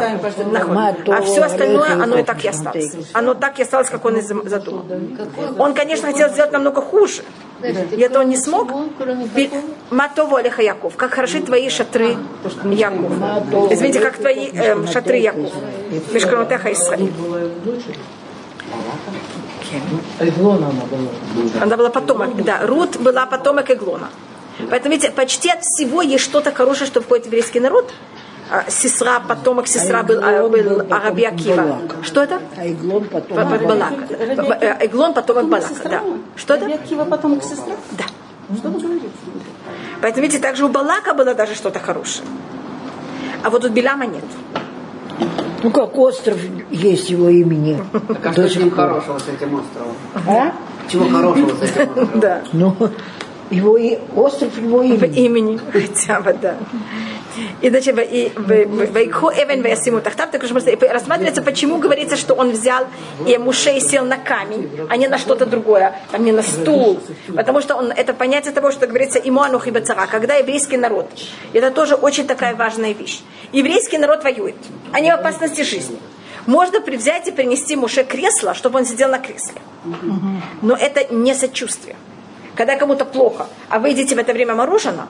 Нахуй. 0.52 0.74
Матова, 0.74 1.16
А 1.18 1.22
все 1.22 1.42
остальное, 1.42 1.92
оно 2.02 2.18
и 2.18 2.22
так 2.22 2.44
и 2.44 2.48
осталось. 2.48 2.96
Оно 3.12 3.34
так 3.34 3.58
и 3.58 3.62
осталось, 3.62 3.88
как 3.88 4.04
он 4.04 4.16
и 4.16 4.20
задумал. 4.20 4.84
Он, 5.58 5.74
конечно, 5.74 6.06
хотел 6.06 6.28
сделать 6.30 6.52
намного 6.52 6.80
хуже. 6.80 7.22
И 7.62 8.00
это 8.00 8.20
он 8.20 8.28
не 8.28 8.36
смог. 8.36 8.68
Би- 9.34 9.50
Матово 9.90 10.38
Алиха 10.38 10.62
Яков. 10.62 10.96
Как 10.96 11.12
хороши 11.14 11.40
твои 11.40 11.68
шатры, 11.68 12.16
Яков. 12.64 13.12
Извините, 13.72 14.00
как 14.00 14.16
твои 14.16 14.50
эм, 14.52 14.86
шатры, 14.86 15.16
Яков. 15.16 15.50
Мешканотеха 16.12 16.72
Исраиль. 16.72 17.12
Эглона 20.20 20.68
она 20.70 20.84
была. 20.86 21.62
Она 21.62 21.76
была 21.76 21.90
потомок, 21.90 22.42
да, 22.42 22.60
Рут 22.66 22.96
была 22.98 23.26
потомок 23.26 23.70
Эглона. 23.70 24.08
Поэтому, 24.70 24.92
видите, 24.94 25.10
почти 25.12 25.50
от 25.50 25.62
всего 25.62 26.02
есть 26.02 26.24
что-то 26.24 26.52
хорошее, 26.52 26.86
что 26.86 27.00
входит 27.00 27.24
в 27.24 27.26
еврейский 27.28 27.60
народ. 27.60 27.90
А, 28.50 28.70
Сестра, 28.70 29.20
потомок 29.20 29.66
сестра 29.68 30.02
был, 30.02 30.20
а, 30.22 30.42
был 30.42 30.48
был 30.48 30.62
потомок 30.78 30.92
Араби 30.92 31.22
Акива. 31.24 31.56
Балака. 31.56 31.96
Что 32.02 32.22
это? 32.22 32.40
А 32.56 32.66
Иглон 32.66 33.04
потом. 33.04 33.36
Ба- 33.36 33.44
ба- 33.44 33.58
Балака. 33.58 33.96
Ба- 34.36 34.58
э, 34.60 34.72
потомок 35.12 35.48
Балака, 35.48 35.88
да. 35.88 36.02
Что 36.36 36.54
это? 36.54 36.78
Кива 36.78 37.04
потом 37.04 37.38
к 37.40 37.44
сестре? 37.44 37.76
Да. 37.92 38.04
Что 38.56 38.68
вы 38.70 38.80
говорите? 38.80 39.06
Поэтому, 40.00 40.22
видите, 40.22 40.40
также 40.42 40.64
у 40.64 40.68
Балака 40.68 41.12
было 41.12 41.34
даже 41.34 41.54
что-то 41.54 41.78
хорошее. 41.78 42.26
А 43.44 43.50
вот 43.50 43.64
у 43.64 43.68
Биляма 43.68 44.06
нет. 44.06 44.24
Ну 45.62 45.70
как 45.70 45.98
остров 45.98 46.38
есть 46.70 47.10
его 47.10 47.28
имени. 47.28 47.82
Так 48.22 48.26
а 48.26 48.32
что 48.32 48.48
с 48.48 48.56
ним 48.56 48.70
хорошего 48.70 49.18
с 49.18 49.28
этим 49.28 49.54
островом? 49.54 49.94
А? 50.26 50.52
Чего 50.88 51.08
хорошего 51.08 51.50
с 51.56 51.62
этим 51.62 51.82
островом? 51.90 52.20
Да. 52.20 52.42
Ну, 52.52 52.76
его 53.50 53.76
и 53.76 53.98
остров 54.16 54.56
его 54.58 54.82
имени. 54.82 55.16
имени 55.20 55.60
хотя 55.72 56.20
бы, 56.20 56.32
да. 56.34 56.56
И 57.60 57.70
значит, 57.70 57.94
в- 57.94 58.00
и 58.00 58.30
в- 58.34 58.92
Вайкху 58.92 59.30
Эвен 59.30 59.62
Ваясиму 59.62 60.00
Тахтам, 60.00 60.28
так 60.30 60.44
что 60.44 60.54
рассматривается, 60.54 61.42
почему 61.42 61.78
говорится, 61.78 62.16
что 62.16 62.34
он 62.34 62.50
взял 62.50 62.86
и 63.26 63.38
Мушей 63.38 63.80
сел 63.80 64.04
на 64.04 64.16
камень, 64.16 64.68
а 64.88 64.96
не 64.96 65.06
на 65.08 65.18
что-то 65.18 65.46
другое, 65.46 65.94
там 66.10 66.24
не 66.24 66.32
на 66.32 66.42
стул. 66.42 66.98
Потому 67.36 67.60
что 67.60 67.76
он, 67.76 67.92
это 67.92 68.12
понятие 68.12 68.52
того, 68.52 68.72
что 68.72 68.86
говорится 68.86 69.18
Имуану 69.20 69.60
Хибацара, 69.60 70.06
когда 70.10 70.34
еврейский 70.34 70.76
народ. 70.76 71.06
Это 71.52 71.70
тоже 71.70 71.94
очень 71.94 72.26
такая 72.26 72.56
важная 72.56 72.92
вещь. 72.92 73.20
Еврейский 73.52 73.98
народ 73.98 74.24
воюет. 74.24 74.56
Они 74.92 75.10
в 75.10 75.14
опасности 75.14 75.62
жизни. 75.62 75.98
Можно 76.46 76.80
взять 76.80 77.28
и 77.28 77.30
принести 77.30 77.76
Муше 77.76 78.04
кресло, 78.04 78.54
чтобы 78.54 78.78
он 78.80 78.84
сидел 78.86 79.10
на 79.10 79.18
кресле. 79.18 79.60
Но 80.62 80.74
это 80.74 81.14
не 81.14 81.34
сочувствие. 81.34 81.94
Когда 82.58 82.76
кому-то 82.76 83.04
плохо, 83.04 83.46
а 83.68 83.78
вы 83.78 83.90
едите 83.90 84.16
в 84.16 84.18
это 84.18 84.32
время 84.32 84.52
мороженое, 84.52 85.06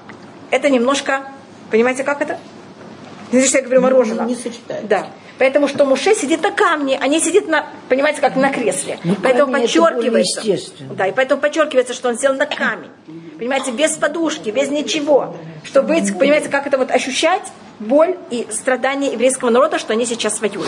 это 0.50 0.69
немножко, 0.69 1.23
понимаете, 1.71 2.05
как 2.05 2.21
это? 2.21 2.38
Что 3.28 3.57
я 3.57 3.62
говорю 3.62 3.81
мороженое? 3.81 4.26
не 4.26 4.35
сочетается. 4.35 4.87
Да. 4.87 5.07
Поэтому 5.38 5.68
что 5.68 5.85
Муше 5.85 6.14
сидит 6.14 6.42
на 6.42 6.50
камне, 6.50 6.99
а 7.00 7.07
не 7.07 7.21
сидит 7.21 7.49
на, 7.49 7.66
понимаете, 7.88 8.21
как 8.21 8.37
на 8.37 8.50
кресле. 8.50 8.99
Ну, 9.04 9.14
поэтому 9.23 9.52
подчеркивается. 9.52 10.42
Да, 10.97 11.07
и 11.07 11.12
поэтому 11.12 11.40
подчеркивается, 11.40 11.95
что 11.95 12.09
он 12.09 12.18
сел 12.18 12.35
на 12.35 12.47
камень. 12.47 12.90
Понимаете, 13.38 13.71
без 13.71 13.97
подушки, 13.97 14.50
без 14.50 14.68
ничего. 14.68 15.37
Чтобы 15.62 15.88
быть, 15.88 16.18
понимаете, 16.18 16.49
как 16.49 16.66
это 16.66 16.76
вот 16.76 16.90
ощущать 16.90 17.42
боль 17.78 18.16
и 18.30 18.47
страдания 18.50 19.12
еврейского 19.12 19.50
народа, 19.50 19.78
что 19.78 19.92
они 19.92 20.04
сейчас 20.04 20.40
воюют. 20.40 20.66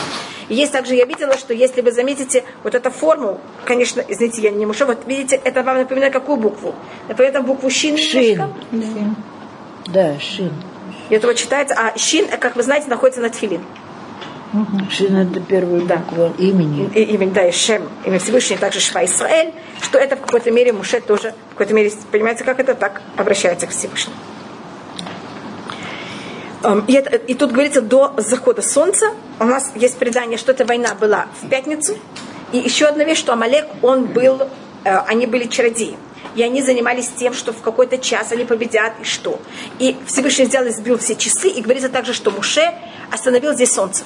И 0.48 0.54
есть 0.54 0.70
также, 0.70 0.94
я 0.94 1.04
видела, 1.04 1.36
что 1.36 1.52
если 1.52 1.80
вы 1.80 1.90
заметите 1.90 2.44
вот 2.62 2.74
эту 2.74 2.90
форму, 2.90 3.40
конечно, 3.64 4.04
извините, 4.06 4.42
я 4.42 4.50
не 4.50 4.66
мушу, 4.66 4.86
вот 4.86 5.06
видите, 5.06 5.40
это 5.42 5.62
вам 5.64 5.78
напоминает 5.78 6.12
какую 6.12 6.38
букву? 6.38 6.74
Напоминает 7.08 7.44
букву 7.44 7.70
Шин. 7.70 7.96
Шин. 7.96 8.40
Да, 9.86 10.18
шин. 10.20 10.52
И 11.08 11.14
это 11.14 11.26
вот 11.26 11.36
читается, 11.36 11.74
а 11.76 11.98
Шин, 11.98 12.28
как 12.28 12.54
вы 12.54 12.62
знаете, 12.62 12.88
находится 12.88 13.20
на 13.20 13.30
тфилин. 14.52 14.90
Шин 14.90 15.16
это 15.16 15.40
первая 15.40 15.80
Да. 15.83 15.97
буква 15.97 16.33
имени. 16.38 16.90
И 16.95 17.02
имя, 17.02 17.28
да, 17.28 17.47
и 17.49 17.52
Шем, 17.52 17.88
имя 18.04 18.19
Всевышний, 18.19 18.57
также 18.57 18.80
Шва 18.80 19.04
Исраэль, 19.04 19.52
что 19.83 19.99
это 19.99 20.16
в 20.16 20.21
какой-то 20.21 20.50
мере 20.50 20.73
Муше 20.73 21.00
тоже, 21.00 21.35
в 21.49 21.52
какой-то 21.52 21.75
мере, 21.75 21.92
понимаете, 22.11 22.45
как 22.45 22.61
это 22.61 22.75
так 22.75 23.02
обращается 23.16 23.66
к 23.66 23.71
Всевышнему. 23.71 24.16
Эм, 26.62 26.85
И, 26.87 26.92
это- 26.92 27.16
и 27.16 27.35
тут 27.35 27.52
говорится 27.52 27.80
до 27.80 28.12
захода 28.19 28.61
солнца. 28.62 29.12
У 29.38 29.45
нас 29.45 29.73
есть 29.76 29.97
предание, 29.97 30.37
что 30.37 30.52
эта 30.52 30.64
война 30.66 30.95
была 30.95 31.26
в 31.40 31.49
пятницу. 31.49 31.97
И 32.52 32.59
еще 32.59 32.87
одна 32.87 33.04
вещь, 33.04 33.19
что 33.19 33.33
Амалек, 33.33 33.66
он 33.83 34.07
был, 34.07 34.42
э, 34.85 34.97
они 35.07 35.26
были 35.26 35.45
чародеи. 35.45 35.97
И 36.37 36.42
они 36.42 36.62
занимались 36.62 37.09
тем, 37.09 37.33
что 37.33 37.52
в 37.52 37.61
какой-то 37.62 37.97
час 37.99 38.30
они 38.33 38.45
победят 38.45 38.92
и 39.00 39.04
что. 39.04 39.40
И 39.78 39.97
Всевышний 40.07 40.45
взял 40.45 40.64
и 40.66 40.71
сбил 40.71 40.99
все 40.99 41.14
часы. 41.16 41.49
И 41.49 41.62
говорится 41.62 41.88
также, 41.88 42.12
что 42.12 42.30
Муше 42.30 42.73
остановил 43.11 43.54
здесь 43.54 43.73
солнце. 43.73 44.04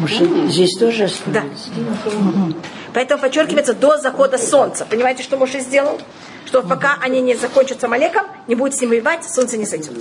Может, 0.00 0.28
здесь 0.50 0.76
тоже 0.76 0.98
Да. 1.26 1.40
остановиться? 1.42 1.70
Поэтому 2.94 3.20
подчеркивается 3.22 3.74
до 3.74 3.98
захода 3.98 4.38
солнца. 4.38 4.84
Понимаете, 4.84 5.22
что 5.22 5.36
Моше 5.36 5.60
сделал? 5.60 6.00
Что 6.46 6.62
пока 6.62 6.96
они 7.00 7.20
не 7.20 7.34
закончат 7.36 7.80
с 7.80 7.84
Амалеком, 7.84 8.26
не 8.48 8.54
будет 8.56 8.74
с 8.74 8.80
ним 8.80 8.90
воевать, 8.90 9.24
солнце 9.24 9.56
не 9.56 9.64
зайдет. 9.66 9.92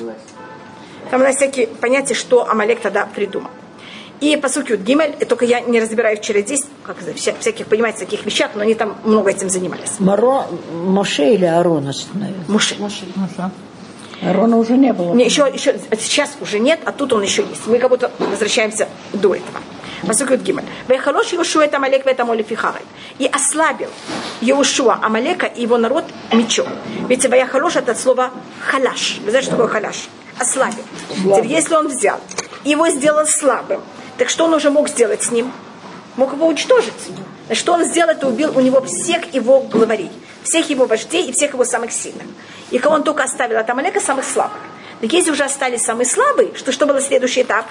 Там 1.12 1.22
у 1.22 1.24
нас 1.24 1.36
всякие 1.36 1.68
понятия, 1.68 2.13
что 2.15 2.50
Амалек 2.50 2.79
тогда 2.82 3.06
придумал. 3.06 3.51
И 4.22 4.36
по 4.36 4.50
сути 4.50 4.72
вот 4.72 4.82
Гимель, 4.82 5.13
только 5.27 5.46
я 5.46 5.62
не 5.62 5.79
разбираю 5.79 6.18
в 6.18 6.22
чародействе, 6.22 6.70
как 6.84 7.01
это, 7.01 7.12
вся- 7.12 7.36
всяких, 7.39 7.68
понимаете, 7.68 8.00
таких 8.00 8.25
вещах, 8.25 8.51
но 8.56 8.62
они 8.63 8.74
там 8.74 8.98
много 9.06 9.29
этим 9.29 9.50
занимались. 9.50 10.00
Моро, 10.00 10.46
Моше 10.74 11.34
или 11.36 11.46
Арон 11.46 11.88
остановил? 11.88 12.36
Муше. 12.48 12.75
Арона 14.21 14.57
уже 14.57 14.77
не 14.77 14.93
было. 14.93 15.13
Не, 15.13 15.25
еще, 15.25 15.49
еще, 15.51 15.79
сейчас 15.97 16.31
уже 16.41 16.59
нет, 16.59 16.79
а 16.85 16.91
тут 16.91 17.13
он 17.13 17.21
еще 17.21 17.43
есть. 17.43 17.67
Мы 17.67 17.79
как 17.79 17.89
будто 17.89 18.11
возвращаемся 18.19 18.89
до 19.13 19.35
этого. 19.35 19.59
Посук 20.05 20.31
Гимель. 20.41 20.63
Вехалош 20.88 21.33
Иошуа 21.33 21.63
это 21.63 21.77
Амалек 21.77 22.05
в 22.05 22.07
этом 22.07 22.31
Олифихарой. 22.31 22.81
И 23.17 23.25
ослабил 23.25 23.89
Иошуа 24.41 24.99
Амалека 25.01 25.45
и 25.47 25.63
его 25.63 25.77
народ 25.77 26.05
мечом. 26.31 26.67
Ведь 27.07 27.25
Ваяхалош 27.25 27.75
это 27.75 27.91
от 27.91 27.99
слова 27.99 28.31
халяш. 28.65 29.19
Вы 29.23 29.31
знаете, 29.31 29.47
что 29.47 29.57
такое 29.57 29.67
халяш? 29.67 30.07
Ослабил. 30.38 30.83
Теперь, 31.09 31.47
если 31.47 31.75
он 31.75 31.88
взял, 31.88 32.19
его 32.63 32.88
сделал 32.89 33.25
слабым, 33.25 33.81
так 34.17 34.29
что 34.29 34.45
он 34.45 34.53
уже 34.53 34.69
мог 34.69 34.89
сделать 34.89 35.23
с 35.23 35.31
ним? 35.31 35.51
Мог 36.15 36.33
его 36.33 36.47
уничтожить. 36.47 36.93
Что 37.51 37.73
он 37.73 37.83
сделал, 37.83 38.11
это 38.11 38.27
убил 38.27 38.55
у 38.55 38.61
него 38.61 38.81
всех 38.81 39.33
его 39.33 39.61
главарей, 39.61 40.11
всех 40.43 40.69
его 40.69 40.86
вождей 40.86 41.27
и 41.29 41.31
всех 41.31 41.53
его 41.53 41.65
самых 41.65 41.91
сильных. 41.91 42.25
И 42.72 42.79
кого 42.79 42.96
он 42.96 43.03
только 43.03 43.24
оставил 43.24 43.58
от 43.58 43.69
Амалека, 43.69 44.00
самых 44.00 44.25
слабых. 44.25 44.58
Так 45.01 45.12
если 45.13 45.31
уже 45.31 45.43
остались 45.43 45.84
самые 45.84 46.05
слабые, 46.05 46.51
что, 46.55 46.72
что 46.72 46.86
было 46.86 47.01
следующий 47.01 47.41
этап? 47.43 47.65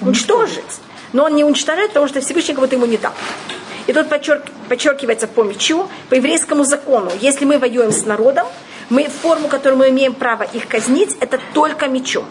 Уничтожить. 0.00 0.80
Но 1.12 1.24
он 1.24 1.34
не 1.34 1.44
уничтожает, 1.44 1.88
потому 1.88 2.08
что 2.08 2.20
Всевышний 2.20 2.54
кого-то 2.54 2.76
ему 2.76 2.86
не 2.86 2.96
дал. 2.96 3.12
И 3.86 3.92
тут 3.92 4.06
подчерк- 4.06 4.50
подчеркивается 4.68 5.26
по 5.26 5.42
мечу, 5.42 5.88
по 6.08 6.14
еврейскому 6.14 6.64
закону. 6.64 7.10
Если 7.20 7.44
мы 7.44 7.58
воюем 7.58 7.90
с 7.92 8.04
народом, 8.06 8.46
мы 8.90 9.08
форму, 9.08 9.48
которую 9.48 9.78
мы 9.78 9.88
имеем 9.90 10.14
право 10.14 10.42
их 10.44 10.68
казнить, 10.68 11.16
это 11.20 11.40
только 11.52 11.88
мечом. 11.88 12.24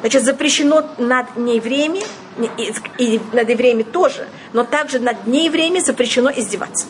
Значит, 0.00 0.24
запрещено 0.24 0.84
над 0.98 1.36
неевреями, 1.36 2.02
не- 2.36 2.50
и, 2.58 2.72
и 2.98 3.20
над 3.32 3.48
евреями 3.48 3.82
тоже, 3.82 4.26
но 4.52 4.64
также 4.64 4.98
над 4.98 5.26
неевреями 5.26 5.80
запрещено 5.80 6.30
издеваться. 6.30 6.86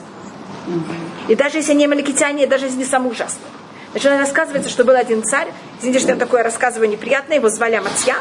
И 1.28 1.34
даже 1.34 1.58
если 1.58 1.72
они 1.72 1.86
амаликитяне, 1.86 2.46
даже 2.46 2.66
если 2.66 2.78
не 2.78 2.84
самые 2.84 3.12
ужасные. 3.12 3.50
Значит, 3.92 4.18
рассказывается, 4.18 4.70
что 4.70 4.84
был 4.84 4.94
один 4.96 5.22
царь, 5.22 5.48
извините, 5.78 6.00
что 6.00 6.12
я 6.12 6.18
такое 6.18 6.42
рассказываю 6.42 6.88
неприятное, 6.88 7.36
его 7.36 7.48
звали 7.48 7.76
Аматья, 7.76 8.16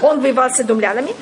он 0.00 0.20
воевал 0.20 0.50
с 0.50 0.62
думлянами, 0.62 1.12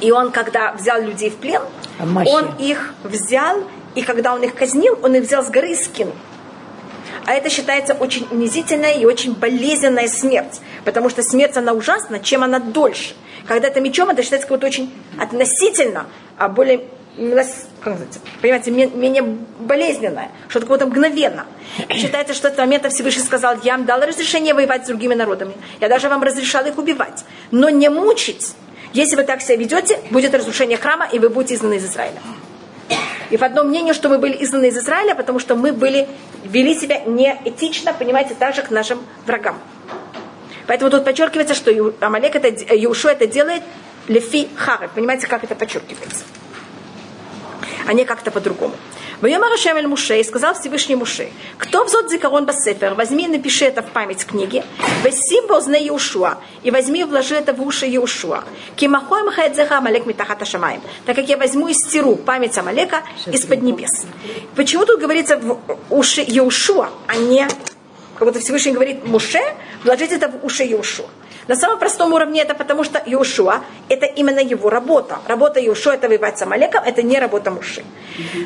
и 0.00 0.10
он, 0.10 0.30
когда 0.30 0.72
взял 0.72 1.00
людей 1.00 1.30
в 1.30 1.36
плен, 1.36 1.62
Амахия. 1.98 2.32
он 2.32 2.54
их 2.58 2.94
взял, 3.02 3.64
и 3.94 4.02
когда 4.02 4.34
он 4.34 4.42
их 4.42 4.54
казнил, 4.54 4.98
он 5.02 5.14
их 5.14 5.24
взял 5.24 5.42
с 5.42 5.48
горы 5.48 5.70
и 5.70 5.74
скинул. 5.74 6.14
А 7.24 7.34
это 7.34 7.50
считается 7.50 7.94
очень 7.94 8.26
унизительная 8.30 8.92
и 8.92 9.04
очень 9.04 9.34
болезненная 9.34 10.08
смерть. 10.08 10.60
Потому 10.84 11.10
что 11.10 11.22
смерть, 11.22 11.56
она 11.56 11.72
ужасна, 11.72 12.20
чем 12.20 12.42
она 12.42 12.58
дольше. 12.58 13.14
Когда 13.46 13.68
это 13.68 13.80
мечом, 13.80 14.08
это 14.08 14.22
считается 14.22 14.48
как-то 14.48 14.66
очень 14.66 14.92
относительно, 15.18 16.06
а 16.38 16.48
более 16.48 16.84
как 17.80 17.92
называется, 17.92 18.20
понимаете, 18.40 18.70
менее 18.70 19.22
болезненное, 19.58 20.30
что 20.48 20.60
такое 20.60 20.78
то 20.78 20.86
мгновенно. 20.86 21.46
Считается, 21.90 22.32
что 22.32 22.48
этот 22.48 22.58
момент 22.58 22.86
Всевышний 22.92 23.22
сказал, 23.22 23.56
я 23.62 23.76
вам 23.76 23.86
дал 23.86 24.00
разрешение 24.00 24.54
воевать 24.54 24.84
с 24.84 24.86
другими 24.86 25.14
народами. 25.14 25.54
Я 25.80 25.88
даже 25.88 26.08
вам 26.08 26.22
разрешал 26.22 26.64
их 26.66 26.78
убивать. 26.78 27.24
Но 27.50 27.68
не 27.70 27.88
мучить. 27.88 28.54
Если 28.92 29.16
вы 29.16 29.24
так 29.24 29.42
себя 29.42 29.56
ведете, 29.56 29.98
будет 30.10 30.34
разрушение 30.34 30.78
храма, 30.78 31.08
и 31.10 31.18
вы 31.18 31.28
будете 31.28 31.54
изгнаны 31.54 31.74
из 31.74 31.84
Израиля. 31.84 32.20
И 33.30 33.36
в 33.36 33.42
одном 33.42 33.68
мнении, 33.68 33.92
что 33.92 34.08
мы 34.08 34.18
были 34.18 34.42
изгнаны 34.42 34.66
из 34.66 34.78
Израиля, 34.78 35.14
потому 35.14 35.38
что 35.38 35.54
мы 35.56 35.72
были, 35.72 36.08
вели 36.44 36.74
себя 36.74 37.00
неэтично, 37.00 37.92
понимаете, 37.92 38.34
так 38.38 38.54
же 38.54 38.62
к 38.62 38.70
нашим 38.70 39.00
врагам. 39.26 39.58
Поэтому 40.66 40.90
тут 40.90 41.04
подчеркивается, 41.04 41.54
что 41.54 41.70
Амалек 42.00 42.36
это, 42.36 42.74
Юшу 42.74 43.08
это 43.08 43.26
делает 43.26 43.62
лефи 44.06 44.48
харет. 44.56 44.92
Понимаете, 44.92 45.26
как 45.26 45.44
это 45.44 45.54
подчеркивается? 45.54 46.24
А 47.88 47.94
не 47.94 48.04
как-то 48.04 48.30
по-другому. 48.30 48.74
Вайомар 49.22 49.50
Ашем 49.50 49.78
Эль 49.78 49.86
Муше, 49.86 50.20
и 50.20 50.22
сказал 50.22 50.52
Всевышний 50.52 50.94
Муше, 50.94 51.30
кто 51.56 51.84
взот 51.86 52.10
зикарон 52.10 52.44
басефер, 52.44 52.92
возьми 52.92 53.24
и 53.24 53.28
напиши 53.28 53.64
это 53.64 53.80
в 53.80 53.86
память 53.86 54.26
книги, 54.26 54.62
весим 55.02 55.46
бозне 55.46 55.88
Иушуа, 55.88 56.36
и 56.62 56.70
возьми 56.70 57.00
и 57.00 57.04
вложи 57.04 57.34
это 57.34 57.54
в 57.54 57.62
уши 57.62 57.86
Иушуа. 57.96 58.44
Кимахой 58.76 59.22
махаэдзеха 59.22 59.78
Амалек 59.78 60.04
митахата 60.04 60.44
шамаем, 60.44 60.82
так 61.06 61.16
как 61.16 61.26
я 61.30 61.38
возьму 61.38 61.68
и 61.68 61.72
стиру 61.72 62.16
память 62.16 62.58
Амалека 62.58 63.04
из-под 63.24 63.62
небес. 63.62 64.04
Почему 64.54 64.84
тут 64.84 65.00
говорится 65.00 65.38
в 65.38 65.58
уши 65.88 66.22
Иушуа, 66.28 66.90
а 67.06 67.16
не 67.16 67.48
как 68.18 68.28
будто 68.28 68.40
Всевышний 68.40 68.72
говорит 68.72 69.06
Муше, 69.06 69.40
вложить 69.82 70.12
это 70.12 70.28
в 70.28 70.44
уши 70.44 70.64
Иушуа. 70.64 71.06
На 71.48 71.56
самом 71.56 71.78
простом 71.78 72.12
уровне 72.12 72.42
это 72.42 72.54
потому, 72.54 72.84
что 72.84 72.98
Иошуа– 72.98 73.62
это 73.88 74.04
именно 74.04 74.40
его 74.40 74.68
работа. 74.68 75.18
Работа 75.26 75.60
Иошуа– 75.60 75.94
это 75.94 76.06
воевать 76.06 76.38
с 76.38 76.42
Амалеком, 76.42 76.84
это 76.84 77.02
не 77.02 77.18
работа 77.18 77.50
Муши. 77.50 77.84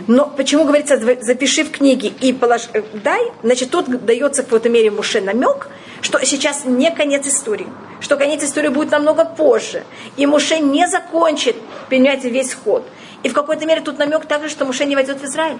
Но 0.07 0.27
почему 0.37 0.65
говорится, 0.65 0.97
запиши 0.97 1.65
в 1.65 1.73
книге 1.73 2.13
и 2.21 2.33
положи, 2.33 2.69
дай, 2.95 3.33
значит, 3.43 3.71
тут 3.71 4.05
дается 4.07 4.43
в 4.43 4.45
какой-то 4.45 4.69
мере 4.69 4.93
Муше 4.93 5.21
намек, 5.21 5.69
что 6.01 6.25
сейчас 6.25 6.65
не 6.65 6.93
конец 6.93 7.27
истории, 7.27 7.67
что 8.01 8.17
конец 8.17 8.45
истории 8.45 8.69
будет 8.69 8.93
намного 8.93 9.25
позже. 9.25 9.83
И 10.17 10.25
Муше 10.25 10.61
не 10.61 10.87
закончит, 10.87 11.57
понимаете, 11.91 12.31
весь 12.31 12.55
ход. 12.55 12.87
И 13.25 13.29
в 13.29 13.35
какой-то 13.35 13.67
мере 13.67 13.81
тут 13.81 13.99
намек 13.99 14.27
также, 14.27 14.49
что 14.49 14.65
Муше 14.65 14.85
не 14.85 14.95
войдет 14.95 15.21
в 15.21 15.25
Израиль. 15.25 15.59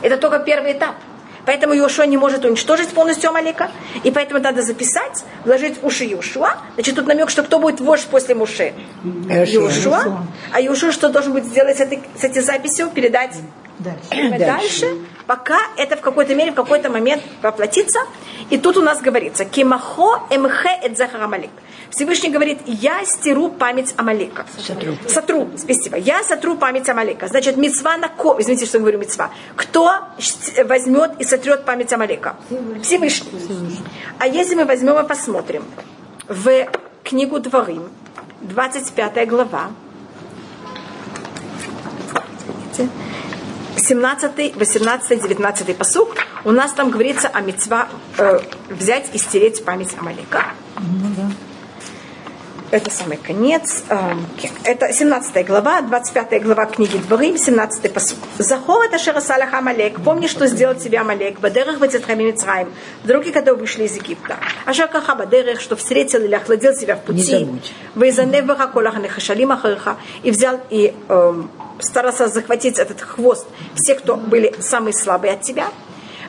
Это 0.00 0.16
только 0.16 0.38
первый 0.38 0.72
этап. 0.72 0.94
Поэтому 1.48 1.74
Иошуа 1.74 2.04
не 2.04 2.18
может 2.18 2.44
уничтожить 2.44 2.90
полностью 2.90 3.30
Амалека. 3.30 3.70
И 4.04 4.10
поэтому 4.10 4.38
надо 4.38 4.60
записать, 4.60 5.24
вложить 5.46 5.80
в 5.80 5.86
уши 5.86 6.04
Иошуа. 6.04 6.58
Значит, 6.74 6.94
тут 6.94 7.06
намек, 7.06 7.30
что 7.30 7.42
кто 7.42 7.58
будет 7.58 7.80
вождь 7.80 8.04
после 8.04 8.34
Муше? 8.34 8.74
Иошуа. 9.02 10.26
А 10.52 10.60
Иошуа 10.60 10.92
что 10.92 11.08
должен 11.08 11.32
будет 11.32 11.46
сделать 11.46 11.78
с 11.78 11.80
этой, 11.80 12.00
с 12.20 12.22
этой 12.22 12.42
записью? 12.42 12.90
Передать 12.90 13.34
дальше. 13.78 14.38
дальше, 14.38 14.86
пока 15.28 15.58
это 15.76 15.96
в 15.96 16.00
какой-то 16.00 16.34
мере, 16.34 16.50
в 16.50 16.54
какой-то 16.54 16.88
момент 16.88 17.22
воплотится. 17.42 18.00
И 18.50 18.56
тут 18.56 18.78
у 18.78 18.82
нас 18.82 19.00
говорится, 19.00 19.44
кимахо 19.44 20.26
эмхе 20.30 20.70
эт 20.82 20.98
Амалек. 21.14 21.50
Всевышний 21.90 22.30
говорит, 22.30 22.58
я 22.66 23.04
стеру 23.04 23.50
память 23.50 23.94
Амалека. 23.96 24.46
Сотру. 24.58 24.96
Сотру, 25.06 25.50
спасибо. 25.56 25.98
Я 25.98 26.24
сотру 26.24 26.56
память 26.56 26.88
Амалека. 26.88 27.28
Значит, 27.28 27.56
мецва 27.56 27.98
на 27.98 28.08
ко... 28.08 28.36
Извините, 28.38 28.64
что 28.66 28.78
я 28.78 28.80
говорю 28.80 28.98
мецва. 28.98 29.30
Кто 29.54 29.92
возьмет 30.64 31.12
и 31.18 31.24
сотрет 31.24 31.64
память 31.64 31.92
Амалека? 31.92 32.36
Всевышний. 32.82 33.38
Всевышний. 33.38 33.80
А 34.18 34.26
если 34.26 34.54
мы 34.54 34.64
возьмем 34.64 34.98
и 34.98 35.06
посмотрим 35.06 35.64
в 36.26 36.68
книгу 37.04 37.38
Дворим, 37.38 37.90
25 38.40 39.28
глава, 39.28 39.70
17, 43.78 44.56
18, 44.56 45.22
19 45.22 45.76
посук, 45.76 46.16
у 46.44 46.50
нас 46.50 46.72
там 46.72 46.90
говорится 46.90 47.28
о 47.28 47.40
мецва 47.40 47.88
э, 48.18 48.40
взять 48.70 49.10
и 49.14 49.18
стереть 49.18 49.64
память 49.64 49.94
Амалека. 49.98 50.44
Ну, 50.76 51.08
да 51.16 51.30
это 52.70 52.90
самый 52.90 53.16
конец. 53.16 53.82
Эм, 53.88 54.26
это 54.64 54.92
17 54.92 55.46
глава, 55.46 55.80
25 55.82 56.42
глава 56.42 56.66
книги 56.66 56.98
Дворим, 56.98 57.36
17 57.38 57.92
посуд. 57.92 58.18
Захор 58.38 58.84
это 58.84 58.98
Шерасалах 58.98 59.52
Амалек. 59.54 60.00
Помни, 60.00 60.26
что 60.26 60.46
сделал 60.46 60.74
тебе 60.74 60.98
Амалек. 60.98 61.40
Бадерах 61.40 61.78
Бацетхами 61.78 62.24
Мицраим. 62.24 62.68
В 63.02 63.06
дороге, 63.06 63.32
когда 63.32 63.54
вышли 63.54 63.84
из 63.84 63.96
Египта. 63.96 64.36
Ашакаха 64.66 65.14
Бадерах, 65.14 65.60
что 65.60 65.76
встретил 65.76 66.22
или 66.22 66.34
охладил 66.34 66.74
тебя 66.74 66.96
в 66.96 67.02
пути. 67.02 67.48
Вейзанев 67.94 68.44
Бахаколах 68.44 68.96
Нехашалим 68.98 69.52
Ахарха. 69.52 69.96
И 70.22 70.30
взял 70.30 70.60
и 70.70 70.94
эм, 71.08 71.50
старался 71.80 72.28
захватить 72.28 72.78
этот 72.78 73.00
хвост 73.00 73.46
всех, 73.74 73.98
кто 73.98 74.16
были 74.16 74.54
самые 74.60 74.92
слабые 74.92 75.34
от 75.34 75.42
тебя. 75.42 75.68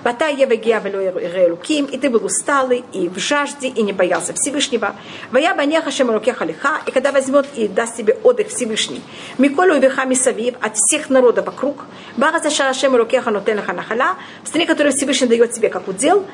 И 0.03 1.97
ты 1.97 2.09
был 2.09 2.25
усталый, 2.25 2.83
и 2.93 3.09
в 3.09 3.17
жажде, 3.19 3.67
и 3.67 3.81
не 3.81 3.93
боялся 3.93 4.33
Всевышнего. 4.33 4.95
Вая 5.31 5.53
банеха 5.55 5.91
шемарукеха 5.91 6.45
лиха, 6.45 6.81
и 6.85 6.91
когда 6.91 7.11
возьмет 7.11 7.45
и 7.55 7.67
даст 7.67 7.97
тебе 7.97 8.17
отдых 8.23 8.47
Всевышний. 8.47 9.01
Миколу 9.37 9.75
и 9.75 9.79
веха 9.79 10.05
мисавив, 10.05 10.55
от 10.61 10.75
всех 10.77 11.09
народов 11.09 11.45
вокруг. 11.45 11.85
Бараза 12.17 12.49
шарашем 12.49 12.95
рукеха 12.95 13.31
нотенха 13.31 13.73
нахала, 13.73 14.15
в 14.43 14.47
стране, 14.47 14.65
которую 14.65 14.93
Всевышний 14.93 15.27
дает 15.27 15.51
тебе 15.51 15.69
как 15.69 15.87
удел, 15.87 16.25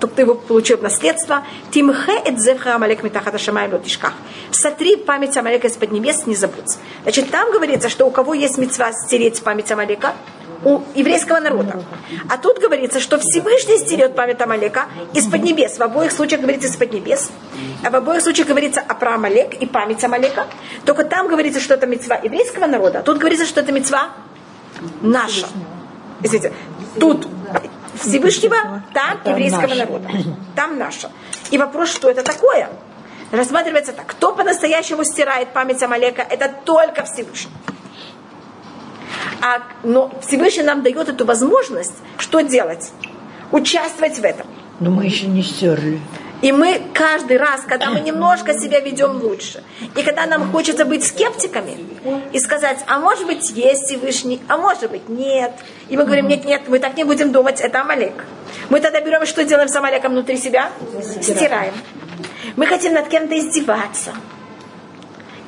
то 0.00 0.06
ты 0.06 0.22
его 0.22 0.34
получил 0.34 0.78
в 0.78 0.82
наследство. 0.82 1.44
Тимхе 1.70 2.20
эт 2.24 2.38
зевха 2.38 2.74
амалек 2.74 3.02
митахата 3.02 3.38
шамаем 3.38 3.72
лотишках. 3.72 4.12
Сотри 4.50 4.96
память 4.96 5.36
Амалека 5.36 5.68
из-под 5.68 5.92
небес, 5.92 6.26
не 6.26 6.34
забудь. 6.34 6.78
Значит, 7.02 7.30
там 7.30 7.50
говорится, 7.52 7.88
что 7.88 8.06
у 8.06 8.10
кого 8.10 8.34
есть 8.34 8.58
мецва 8.58 8.92
стереть 8.92 9.42
память 9.42 9.70
Амалека, 9.70 10.14
у 10.64 10.80
еврейского 10.94 11.40
народа. 11.40 11.82
А 12.28 12.38
тут 12.38 12.58
говорится, 12.58 13.00
что 13.00 13.18
Всевышний 13.18 13.78
стерет 13.78 14.14
память 14.14 14.40
Амалека 14.40 14.86
из-под 15.14 15.42
небес. 15.42 15.78
В 15.78 15.82
обоих 15.82 16.12
случаях 16.12 16.40
говорится 16.40 16.68
из-под 16.68 16.92
небес. 16.92 17.30
А 17.84 17.90
в 17.90 17.96
обоих 17.96 18.22
случаях 18.22 18.48
говорится 18.48 18.80
о 18.80 18.94
про 18.94 19.14
Амалек 19.14 19.54
и 19.54 19.66
память 19.66 20.02
Амалека. 20.04 20.46
Только 20.84 21.04
там 21.04 21.28
говорится, 21.28 21.60
что 21.60 21.74
это 21.74 21.86
мецва 21.86 22.16
еврейского 22.16 22.66
народа, 22.66 23.00
а 23.00 23.02
тут 23.02 23.18
говорится, 23.18 23.46
что 23.46 23.60
это 23.60 23.72
мецва 23.72 24.08
наша. 25.00 25.46
Извините, 26.22 26.52
тут 26.98 27.28
Всевышнего, 28.00 28.82
там 28.92 29.20
еврейского 29.24 29.74
народа. 29.74 30.08
Там 30.54 30.78
наша. 30.78 31.10
И 31.50 31.58
вопрос, 31.58 31.90
что 31.90 32.10
это 32.10 32.22
такое? 32.22 32.68
Рассматривается 33.32 33.92
так. 33.92 34.06
Кто 34.06 34.32
по-настоящему 34.32 35.04
стирает 35.04 35.52
память 35.52 35.82
Амалека? 35.82 36.22
Это 36.22 36.52
только 36.64 37.04
Всевышний. 37.04 37.50
А, 39.42 39.62
но 39.82 40.10
Всевышний 40.26 40.62
нам 40.62 40.82
дает 40.82 41.08
эту 41.08 41.24
возможность, 41.24 41.94
что 42.18 42.40
делать? 42.40 42.92
Участвовать 43.52 44.18
в 44.18 44.24
этом. 44.24 44.46
Но 44.80 44.90
мы 44.90 45.04
еще 45.04 45.26
не 45.26 45.42
стерли. 45.42 46.00
И 46.42 46.52
мы 46.52 46.82
каждый 46.92 47.38
раз, 47.38 47.62
когда 47.62 47.90
мы 47.90 48.00
немножко 48.00 48.52
себя 48.52 48.80
ведем 48.80 49.22
лучше, 49.22 49.62
и 49.96 50.02
когда 50.02 50.26
нам 50.26 50.52
хочется 50.52 50.84
быть 50.84 51.04
скептиками 51.04 51.78
и 52.32 52.38
сказать, 52.38 52.78
а 52.86 52.98
может 52.98 53.26
быть 53.26 53.50
есть 53.50 53.84
Всевышний, 53.84 54.42
а 54.46 54.58
может 54.58 54.90
быть 54.90 55.08
нет. 55.08 55.52
И 55.88 55.96
мы 55.96 56.04
говорим, 56.04 56.28
нет, 56.28 56.44
нет, 56.44 56.62
мы 56.68 56.78
так 56.78 56.96
не 56.96 57.04
будем 57.04 57.32
думать, 57.32 57.60
это 57.60 57.80
Амалек. 57.80 58.26
Мы 58.68 58.80
тогда 58.80 59.00
берем 59.00 59.24
что 59.24 59.44
делаем 59.44 59.68
с 59.68 59.76
Амалеком 59.76 60.12
внутри 60.12 60.36
себя? 60.36 60.70
Стираем. 61.22 61.72
Мы 62.56 62.66
хотим 62.66 62.92
над 62.92 63.08
кем-то 63.08 63.38
издеваться. 63.38 64.12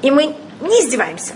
И 0.00 0.11
мы 0.11 0.35
не 0.62 0.81
издеваемся. 0.81 1.35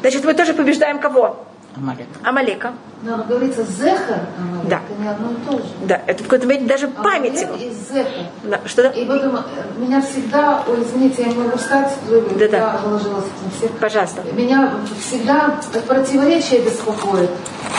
Значит, 0.00 0.24
мы 0.24 0.32
тоже 0.32 0.54
побеждаем 0.54 1.00
кого? 1.00 1.46
Амалека. 1.76 2.04
Амалека. 2.24 2.72
Но 3.02 3.18
говорится 3.24 3.62
зехар, 3.64 4.18
Амалек, 4.38 4.68
да. 4.68 4.80
это 4.90 5.00
не 5.02 5.08
одно 5.08 5.30
и 5.30 5.34
то 5.46 5.52
же. 5.58 5.68
Да, 5.86 6.02
это 6.06 6.22
в 6.22 6.26
какой-то 6.26 6.46
мере 6.46 6.66
даже 6.66 6.88
память 6.88 7.40
его. 7.40 7.54
и 7.54 7.70
зехар. 7.70 8.26
Да, 8.42 8.60
что 8.66 8.82
да? 8.82 8.90
И 8.90 9.04
потом 9.06 9.38
меня 9.78 10.00
всегда, 10.02 10.62
ой, 10.66 10.82
извините, 10.82 11.22
я 11.22 11.28
не 11.28 11.34
могу 11.36 11.56
встать, 11.56 11.92
да, 12.38 12.48
да. 12.48 12.56
я 12.58 12.80
выложилась 12.84 13.24
этим 13.24 13.50
всем. 13.56 13.68
Пожалуйста. 13.80 14.22
Меня 14.32 14.72
всегда 15.00 15.60
противоречие 15.86 16.60
беспокоит. 16.62 17.30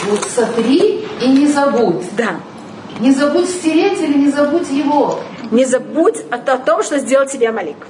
Вот 0.09 0.23
сотри 0.33 1.05
и 1.21 1.27
не 1.27 1.47
забудь. 1.47 2.15
Да. 2.15 2.35
Не 2.99 3.11
забудь 3.11 3.49
стереть 3.49 3.99
или 4.01 4.17
не 4.17 4.31
забудь 4.31 4.69
его. 4.71 5.19
Не 5.51 5.65
забудь 5.65 6.17
о, 6.31 6.35
о 6.35 6.57
том, 6.57 6.81
что 6.81 6.97
сделал 6.97 7.27
тебе 7.27 7.49
Амалик. 7.49 7.87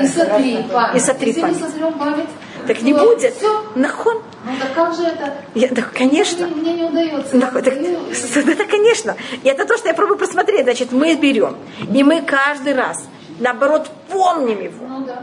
И 0.00 0.06
сотри 0.06 0.62
память. 0.72 0.96
И 0.96 1.00
сотри 1.00 1.28
Если 1.28 1.40
память. 1.42 1.60
мы 1.60 1.66
сотрем 1.68 1.92
память, 1.98 2.28
Так 2.66 2.80
не 2.82 2.94
будет. 2.94 3.34
всё. 3.36 3.62
Нахон. 3.74 4.22
Ну 4.44 4.52
так 4.58 4.74
как 4.74 4.94
же 4.94 5.04
это? 5.04 5.34
Я, 5.54 5.68
да, 5.68 5.82
конечно. 5.82 6.46
Мне, 6.46 6.56
мне 6.56 6.72
не 6.74 6.84
удается. 6.84 7.36
Да, 7.38 7.50
так, 7.50 7.64
говорю, 7.64 7.98
да, 8.56 8.64
конечно. 8.64 9.16
И 9.42 9.48
это 9.48 9.64
то, 9.64 9.76
что 9.78 9.88
я 9.88 9.94
пробую 9.94 10.18
посмотреть. 10.18 10.64
Значит, 10.64 10.90
мы 10.90 11.14
берем. 11.14 11.56
И 11.94 12.02
мы 12.02 12.22
каждый 12.22 12.74
раз, 12.74 13.04
наоборот, 13.38 13.88
помним 14.08 14.60
его. 14.60 14.86
Ну 14.86 15.04
да. 15.04 15.22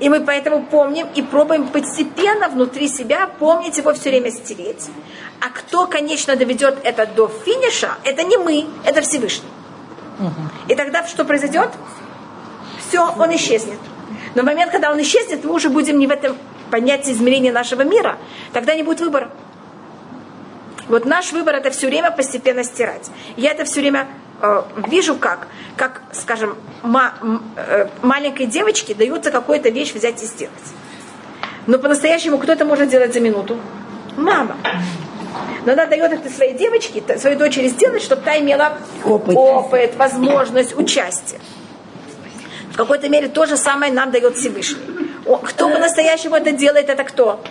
И 0.00 0.08
мы 0.08 0.20
поэтому 0.20 0.64
помним 0.64 1.06
и 1.14 1.22
пробуем 1.22 1.68
постепенно 1.68 2.48
внутри 2.48 2.88
себя 2.88 3.28
помнить 3.38 3.78
его 3.78 3.94
все 3.94 4.10
время 4.10 4.30
стереть. 4.30 4.88
А 5.40 5.48
кто, 5.48 5.86
конечно, 5.86 6.36
доведет 6.36 6.78
это 6.82 7.06
до 7.06 7.28
финиша, 7.28 7.94
это 8.04 8.22
не 8.24 8.36
мы, 8.36 8.66
это 8.84 9.00
Всевышний. 9.00 9.48
И 10.68 10.74
тогда 10.74 11.06
что 11.06 11.24
произойдет? 11.24 11.70
Все, 12.88 13.06
он 13.18 13.34
исчезнет. 13.36 13.78
Но 14.34 14.42
в 14.42 14.44
момент, 14.44 14.70
когда 14.70 14.90
он 14.90 15.00
исчезнет, 15.00 15.44
мы 15.44 15.52
уже 15.52 15.70
будем 15.70 15.98
не 15.98 16.06
в 16.06 16.10
этом 16.10 16.36
понятии 16.70 17.12
измерения 17.12 17.52
нашего 17.52 17.82
мира. 17.82 18.16
Тогда 18.52 18.74
не 18.74 18.82
будет 18.82 19.00
выбора. 19.00 19.30
Вот 20.88 21.04
наш 21.04 21.32
выбор 21.32 21.54
это 21.56 21.70
все 21.70 21.88
время 21.88 22.10
постепенно 22.10 22.62
стирать. 22.62 23.10
Я 23.36 23.50
это 23.50 23.64
все 23.64 23.80
время 23.80 24.06
э, 24.40 24.62
вижу 24.88 25.16
как, 25.16 25.48
как, 25.76 26.02
скажем, 26.12 26.56
ма- 26.82 27.14
э, 27.56 27.88
маленькой 28.02 28.46
девочке 28.46 28.94
дается 28.94 29.30
какую-то 29.32 29.68
вещь 29.70 29.92
взять 29.94 30.22
и 30.22 30.26
сделать. 30.26 30.54
Но 31.66 31.78
по-настоящему 31.78 32.38
кто 32.38 32.52
это 32.52 32.64
может 32.64 32.88
делать 32.88 33.12
за 33.12 33.18
минуту? 33.20 33.58
Мама. 34.16 34.56
Но 35.64 35.72
она 35.72 35.86
дает 35.86 36.12
это 36.12 36.30
своей 36.30 36.54
девочке, 36.56 37.02
своей 37.18 37.36
дочери 37.36 37.66
сделать, 37.68 38.00
чтобы 38.02 38.22
та 38.22 38.38
имела 38.38 38.78
Опыт. 39.04 39.34
опыт 39.36 39.96
возможность 39.96 40.78
участия. 40.78 41.40
В 42.70 42.76
какой-то 42.76 43.08
мере 43.08 43.26
то 43.28 43.44
же 43.46 43.56
самое 43.56 43.92
нам 43.92 44.12
дает 44.12 44.36
Всевышний. 44.36 44.76
Кто 45.42 45.68
по-настоящему 45.68 46.36
это 46.36 46.52
делает, 46.52 46.88
это 46.88 47.02
кто? 47.04 47.42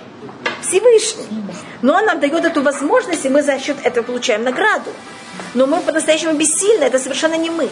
Всевышний. 0.62 1.26
Но 1.82 1.94
он 1.96 2.06
нам 2.06 2.20
дает 2.20 2.46
эту 2.46 2.62
возможность, 2.62 3.26
и 3.26 3.30
мы 3.30 3.44
за 3.44 3.60
счет 3.60 3.78
этого 3.84 4.04
получаем 4.06 4.44
награду. 4.44 4.92
Но 5.54 5.68
мы 5.68 5.82
по-настоящему 5.82 6.34
бессильны, 6.34 6.84
это 6.86 6.98
совершенно 7.00 7.36
не 7.36 7.50
мы. 7.50 7.70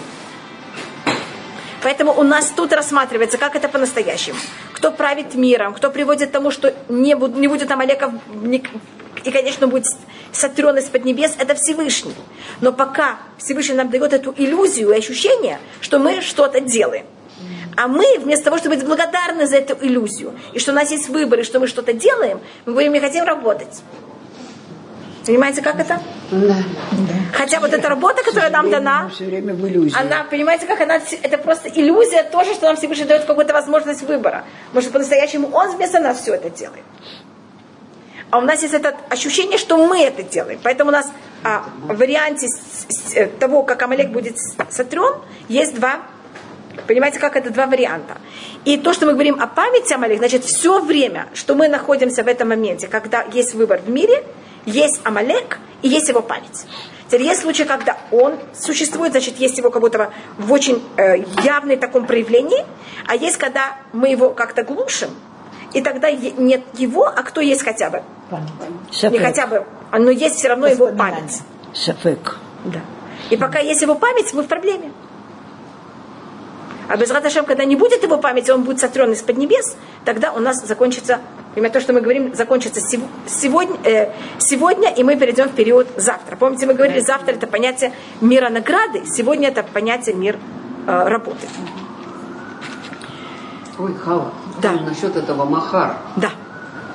Поэтому 1.82 2.14
у 2.18 2.24
нас 2.24 2.52
тут 2.56 2.72
рассматривается, 2.74 3.38
как 3.38 3.56
это 3.56 3.68
по-настоящему. 3.68 4.38
Кто 4.74 4.92
правит 4.92 5.36
миром, 5.36 5.74
кто 5.74 5.90
приводит 5.90 6.30
к 6.30 6.32
тому, 6.32 6.50
что 6.52 6.74
не, 6.90 7.14
буд- 7.16 7.36
не 7.38 7.48
будет 7.48 7.72
Амалеков, 7.72 8.14
не- 8.34 8.64
и, 9.24 9.32
конечно, 9.32 9.68
будет 9.68 9.86
сотрен 10.32 10.78
из-под 10.78 11.04
небес, 11.06 11.34
это 11.38 11.56
Всевышний. 11.56 12.16
Но 12.62 12.72
пока 12.72 13.18
Всевышний 13.38 13.76
нам 13.76 13.90
дает 13.90 14.14
эту 14.14 14.34
иллюзию 14.38 14.92
и 14.92 14.98
ощущение, 14.98 15.60
что 15.82 16.00
мы 16.00 16.22
что-то 16.22 16.62
делаем. 16.62 17.06
А 17.76 17.88
мы, 17.88 18.06
вместо 18.20 18.46
того, 18.46 18.58
чтобы 18.58 18.76
быть 18.76 18.86
благодарны 18.86 19.46
за 19.48 19.58
эту 19.58 19.76
иллюзию, 19.86 20.34
и 20.54 20.60
что 20.60 20.72
у 20.72 20.76
нас 20.76 20.92
есть 20.92 21.10
выбор, 21.10 21.40
и 21.40 21.44
что 21.44 21.60
мы 21.60 21.68
что-то 21.68 21.94
делаем, 21.94 22.40
мы 22.66 22.74
говорим, 22.74 22.94
не 22.94 23.00
хотим 23.00 23.26
работать. 23.26 23.82
Понимаете, 25.26 25.62
как 25.62 25.80
это? 25.80 26.00
Да. 26.32 26.56
Хотя 27.34 27.60
вот 27.62 27.72
эта 27.74 27.88
работа, 27.88 28.24
которая 28.24 28.50
нам 28.50 28.70
дана, 28.70 29.10
все 29.10 29.24
время 29.26 29.54
в 29.54 29.66
иллюзии. 29.66 29.96
она, 29.98 30.26
понимаете, 30.26 30.66
как 30.66 30.82
она, 30.82 31.00
это 31.22 31.38
просто 31.38 31.70
иллюзия 31.70 32.24
тоже, 32.24 32.54
что 32.54 32.66
нам 32.66 32.76
Всевышний 32.76 33.06
дает 33.06 33.24
какую-то 33.24 33.54
возможность 33.54 34.02
выбора. 34.02 34.44
Может, 34.74 34.92
по-настоящему 34.92 35.48
он 35.54 35.72
вместо 35.78 36.00
нас 36.00 36.20
все 36.20 36.34
это 36.34 36.50
делает. 36.50 36.84
А 38.32 38.40
у 38.40 38.42
нас 38.42 38.62
есть 38.64 38.74
это 38.74 38.96
ощущение, 39.10 39.58
что 39.58 39.78
мы 39.88 40.02
это 40.04 40.24
делаем. 40.24 40.60
Поэтому 40.62 40.90
у 40.90 40.94
нас 40.94 41.08
а, 41.44 41.64
в 41.88 41.96
варианте 41.98 42.48
с- 42.48 42.86
с- 42.90 43.14
э, 43.16 43.28
того, 43.28 43.64
как 43.64 43.82
Амалек 43.82 44.10
будет 44.10 44.36
сотрен, 44.70 45.22
есть 45.48 45.76
два. 45.76 46.00
Понимаете, 46.88 47.20
как 47.20 47.36
это 47.36 47.50
два 47.52 47.68
варианта. 47.68 48.18
И 48.66 48.78
то, 48.78 48.94
что 48.94 49.06
мы 49.06 49.14
говорим 49.14 49.40
о 49.40 49.48
памяти 49.48 49.94
Амалек, 49.94 50.18
значит, 50.18 50.44
все 50.44 50.80
время, 50.80 51.28
что 51.34 51.56
мы 51.56 51.68
находимся 51.68 52.24
в 52.24 52.28
этом 52.28 52.50
моменте, 52.50 52.88
когда 52.88 53.24
есть 53.32 53.54
выбор 53.54 53.80
в 53.80 53.90
мире, 53.90 54.24
есть 54.66 55.02
Амалек 55.04 55.60
и 55.82 55.90
есть 55.90 56.10
его 56.10 56.22
память. 56.22 56.66
Теперь 57.08 57.24
есть 57.24 57.42
случаи, 57.42 57.64
когда 57.64 57.98
он 58.12 58.40
существует, 58.54 59.12
значит, 59.12 59.38
есть 59.38 59.58
его 59.58 59.70
как 59.70 59.82
будто 59.82 59.98
бы 59.98 60.10
в 60.38 60.52
очень 60.52 60.82
э, 60.98 61.24
явной 61.44 61.78
таком 61.78 62.08
проявлении, 62.08 62.66
а 63.08 63.16
есть, 63.16 63.38
когда 63.38 63.78
мы 63.92 64.10
его 64.10 64.32
как-то 64.32 64.64
глушим, 64.64 65.10
и 65.74 65.82
тогда 65.82 66.12
нет 66.12 66.62
его, 66.76 67.06
а 67.06 67.24
кто 67.24 67.42
есть 67.42 67.64
хотя 67.64 67.90
бы? 67.90 68.02
Не 68.32 68.96
Сафек. 68.96 69.22
хотя 69.22 69.48
бы, 69.48 69.66
но 69.92 70.10
есть 70.10 70.38
все 70.38 70.48
равно 70.48 70.68
его 70.68 70.88
память. 70.88 71.42
Сафек. 71.74 72.38
Да. 72.66 72.82
И 73.30 73.38
пока 73.38 73.60
есть 73.60 73.82
его 73.82 73.96
память, 73.96 74.34
мы 74.34 74.44
в 74.44 74.48
проблеме. 74.48 74.92
А 76.90 76.98
без 76.98 77.10
Раташем, 77.12 77.46
когда 77.46 77.64
не 77.66 77.76
будет 77.76 78.04
его 78.04 78.18
памяти, 78.18 78.52
он 78.52 78.64
будет 78.64 78.80
сотрен 78.80 79.12
из-под 79.14 79.38
небес, 79.38 79.76
тогда 80.06 80.32
у 80.34 80.40
нас 80.40 80.66
закончится, 80.66 81.20
именно 81.56 81.70
то, 81.72 81.80
что 81.80 81.94
мы 81.94 82.02
говорим, 82.02 82.34
закончится 82.36 82.82
сегодня, 83.26 83.78
э, 83.84 84.12
сегодня, 84.40 84.90
и 84.90 85.04
мы 85.04 85.16
перейдем 85.16 85.50
в 85.50 85.54
период 85.54 85.88
завтра. 85.98 86.36
Помните, 86.36 86.66
мы 86.66 86.74
говорили, 86.74 87.00
завтра 87.00 87.34
это 87.34 87.48
понятие 87.48 87.94
мира 88.22 88.50
награды, 88.50 89.04
сегодня 89.06 89.48
это 89.50 89.64
понятие 89.64 90.16
мир 90.16 90.38
э, 90.88 91.08
работы. 91.08 91.48
Ой, 93.80 93.94
Хава, 93.96 94.32
Да. 94.62 94.74
насчет 94.74 95.16
этого 95.16 95.46
Махар. 95.46 95.98
Да. 96.18 96.30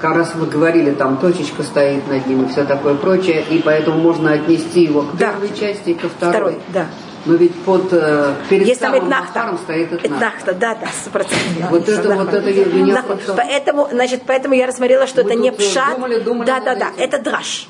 Как 0.01 0.15
раз 0.15 0.33
вы 0.37 0.47
говорили, 0.47 0.93
там 0.93 1.17
точечка 1.17 1.65
стоит 1.65 2.07
над 2.07 2.25
ним 2.27 2.45
и 2.45 2.49
все 2.49 2.65
такое 2.65 2.95
прочее, 2.95 3.45
и 3.51 3.61
поэтому 3.61 3.99
можно 3.99 4.33
отнести 4.33 4.83
его 4.83 5.03
к 5.03 5.17
Да. 5.17 5.33
первой 5.33 5.49
части 5.59 5.91
и 5.91 5.95
ко 5.95 6.09
второй. 6.09 6.33
Второй, 6.33 6.59
да. 6.69 6.87
Но 7.29 7.35
ведь 7.35 7.55
под, 7.65 7.93
э, 7.93 8.35
перед 8.49 8.67
Есть 8.67 8.81
там 8.81 8.93
самым 8.93 9.07
Этнахта. 9.07 9.39
Махаром 9.39 9.59
стоит 9.59 9.93
Этнахта. 9.93 10.09
Этнахта, 10.09 10.55
да, 10.55 10.75
да, 10.77 10.89
сто 10.99 11.11
процентов. 11.11 11.71
Вот 11.71 11.87
это, 11.87 12.15
вот 12.15 12.33
это 12.33 12.49
я 12.49 13.03
просто- 13.03 13.35
Поэтому, 13.35 13.89
значит, 13.93 14.23
поэтому 14.27 14.55
я 14.55 14.67
рассмотрела, 14.67 15.07
что 15.07 15.23
Мы 15.23 15.31
это 15.31 15.39
не 15.39 15.51
э, 15.51 15.53
пшат. 15.53 15.95
думали, 15.95 16.21
думали 16.21 16.47
да, 16.47 16.61
да, 16.61 16.75
да, 16.75 16.91
это 16.97 17.19
драж. 17.19 17.69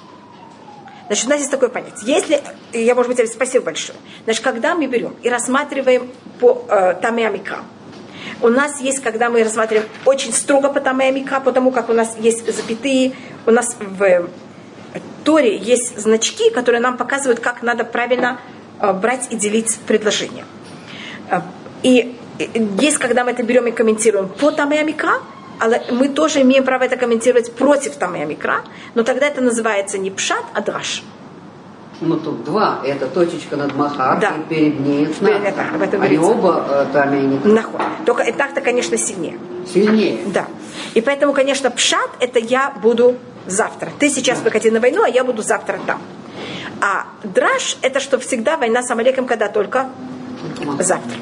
Значит, 1.09 1.27
у 1.27 1.31
нас 1.31 1.38
есть 1.40 1.51
такое 1.51 1.71
понятие. 1.71 2.03
Если, 2.14 2.40
я, 2.73 2.94
может 2.94 3.12
быть, 3.12 3.33
спасибо 3.33 3.64
большое. 3.64 3.99
Значит, 4.25 4.44
когда 4.44 4.77
мы 4.77 4.87
берем 4.87 5.16
и 5.25 5.29
рассматриваем 5.29 6.09
по 6.38 6.64
э, 6.68 6.94
Тамеа 7.03 7.31
Микра, 7.31 7.59
у 8.40 8.49
нас 8.49 8.81
есть, 8.81 9.03
когда 9.03 9.29
мы 9.29 9.42
рассматриваем 9.42 9.88
очень 10.05 10.33
строго 10.33 10.68
по 10.68 10.81
Тамеа 10.81 11.11
Микра, 11.11 11.40
потому 11.40 11.73
как 11.73 11.88
у 11.88 11.94
нас 11.94 12.16
есть 12.21 12.47
запятые, 12.55 13.12
у 13.44 13.51
нас 13.51 13.77
в 13.81 14.29
Торе 15.25 15.57
есть 15.57 15.99
значки, 15.99 16.51
которые 16.51 16.81
нам 16.81 16.97
показывают, 16.97 17.40
как 17.40 17.62
надо 17.62 17.85
правильно 17.85 18.38
э, 18.38 18.58
брать 18.81 19.27
и 19.31 19.37
делить 19.37 19.79
предложения. 19.87 20.45
Э, 21.31 21.41
И 21.83 22.17
э, 22.38 22.45
есть, 22.81 22.99
когда 22.99 23.25
мы 23.25 23.31
это 23.33 23.43
берем 23.43 23.67
и 23.67 23.71
комментируем 23.71 24.29
по 24.29 24.51
Тамеа 24.51 24.83
Микра, 24.85 25.14
мы 25.91 26.09
тоже 26.09 26.43
имеем 26.43 26.64
право 26.64 26.85
это 26.85 26.97
комментировать 26.97 27.53
против 27.53 27.97
Тамеа 27.97 28.27
Микра, 28.27 28.61
но 28.95 29.03
тогда 29.03 29.27
это 29.27 29.41
называется 29.41 29.99
не 29.99 30.11
пшат, 30.11 30.45
а 30.55 30.61
драш. 30.61 31.03
Ну 32.01 32.17
тут 32.17 32.45
два. 32.45 32.79
Это 32.85 33.07
точечка 33.09 33.57
над 33.57 33.75
Махар, 33.75 34.21
Да. 34.21 34.29
и 34.38 34.43
перед 34.49 34.79
ней. 34.81 35.05
Этнахта, 35.07 35.64
об 35.75 35.83
этом 35.83 36.01
Они 36.03 36.17
говорится. 36.17 36.49
оба 36.49 36.64
э, 36.69 36.87
там 36.93 37.14
и 37.14 37.21
не 37.21 37.38
Нахуй. 37.53 37.81
Только 38.07 38.23
это, 38.23 38.61
конечно, 38.61 38.97
сильнее. 38.97 39.37
сильнее. 39.73 40.19
Да. 40.27 40.47
И 40.95 41.01
поэтому, 41.01 41.33
конечно, 41.33 41.71
пшат 41.73 42.09
это 42.21 42.38
я 42.38 42.71
буду 42.83 43.17
завтра. 43.47 43.91
Ты 43.99 44.11
сейчас 44.11 44.41
выходи 44.43 44.71
на 44.71 44.79
войну, 44.79 45.03
а 45.03 45.09
я 45.09 45.25
буду 45.25 45.43
завтра 45.43 45.81
там. 45.87 46.01
А 46.81 47.07
драж 47.25 47.77
это 47.83 48.01
что 48.01 48.19
всегда 48.19 48.57
война 48.57 48.83
с 48.83 48.91
Амалеком, 48.91 49.27
когда 49.27 49.49
только 49.49 49.91
завтра. 50.79 51.19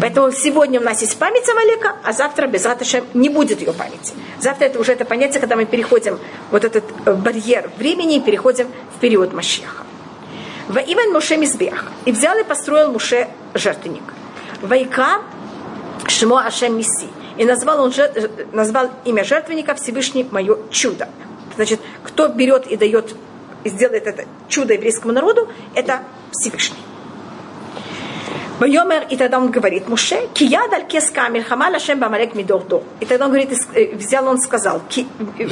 Поэтому 0.00 0.32
сегодня 0.32 0.80
у 0.80 0.82
нас 0.82 1.00
есть 1.00 1.16
память 1.16 1.48
Амалека, 1.48 1.96
а 2.02 2.12
завтра 2.12 2.46
без 2.46 2.64
Раташем 2.64 3.04
не 3.14 3.28
будет 3.28 3.60
ее 3.60 3.72
памяти. 3.72 4.14
Завтра 4.40 4.66
это 4.66 4.80
уже 4.80 4.92
это 4.92 5.04
понятие, 5.04 5.40
когда 5.40 5.56
мы 5.56 5.64
переходим 5.64 6.18
вот 6.50 6.64
этот 6.64 6.84
э, 7.04 7.14
барьер 7.14 7.70
времени 7.78 8.16
и 8.16 8.20
переходим 8.20 8.68
в 8.96 9.00
период 9.00 9.32
Машеха. 9.32 9.84
Иван 10.68 11.12
Муше 11.12 11.36
Мизбех. 11.36 11.92
И 12.04 12.12
взял 12.12 12.36
и 12.36 12.42
построил 12.42 12.90
Муше 12.90 13.28
жертвенник. 13.54 14.02
Вайка 14.60 15.22
Шмо 16.08 16.38
Ашем 16.38 16.76
Миси. 16.76 17.08
И 17.36 17.44
назвал, 17.44 17.84
он, 17.84 17.92
э, 17.96 18.28
назвал 18.52 18.90
имя 19.04 19.24
жертвенника 19.24 19.74
Всевышний 19.74 20.26
мое 20.30 20.58
чудо. 20.70 21.08
Значит, 21.54 21.80
кто 22.02 22.28
берет 22.28 22.66
и 22.66 22.76
дает 22.76 23.14
и 23.66 23.68
сделает 23.68 24.06
это 24.06 24.24
чудо 24.48 24.74
еврейскому 24.74 25.12
народу, 25.12 25.48
это 25.74 26.00
Всевышний. 26.32 26.78
Вайомер, 28.58 29.06
и 29.10 29.16
тогда 29.16 29.38
он 29.38 29.50
говорит, 29.50 29.88
Муше, 29.88 30.28
кияд 30.32 30.72
аль 30.72 30.86
кеска 30.86 31.28
мирхама 31.28 31.68
лашем 31.70 31.98
бамалек 31.98 32.34
мидордо. 32.34 32.82
И 33.00 33.04
тогда 33.04 33.26
он 33.26 33.32
говорит, 33.32 33.52
э, 33.74 33.94
взял 33.96 34.26
он 34.26 34.38
сказал, 34.38 34.80
«Ки- 34.88 35.06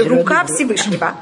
рука 0.09 0.45
Всевышнего 0.47 1.15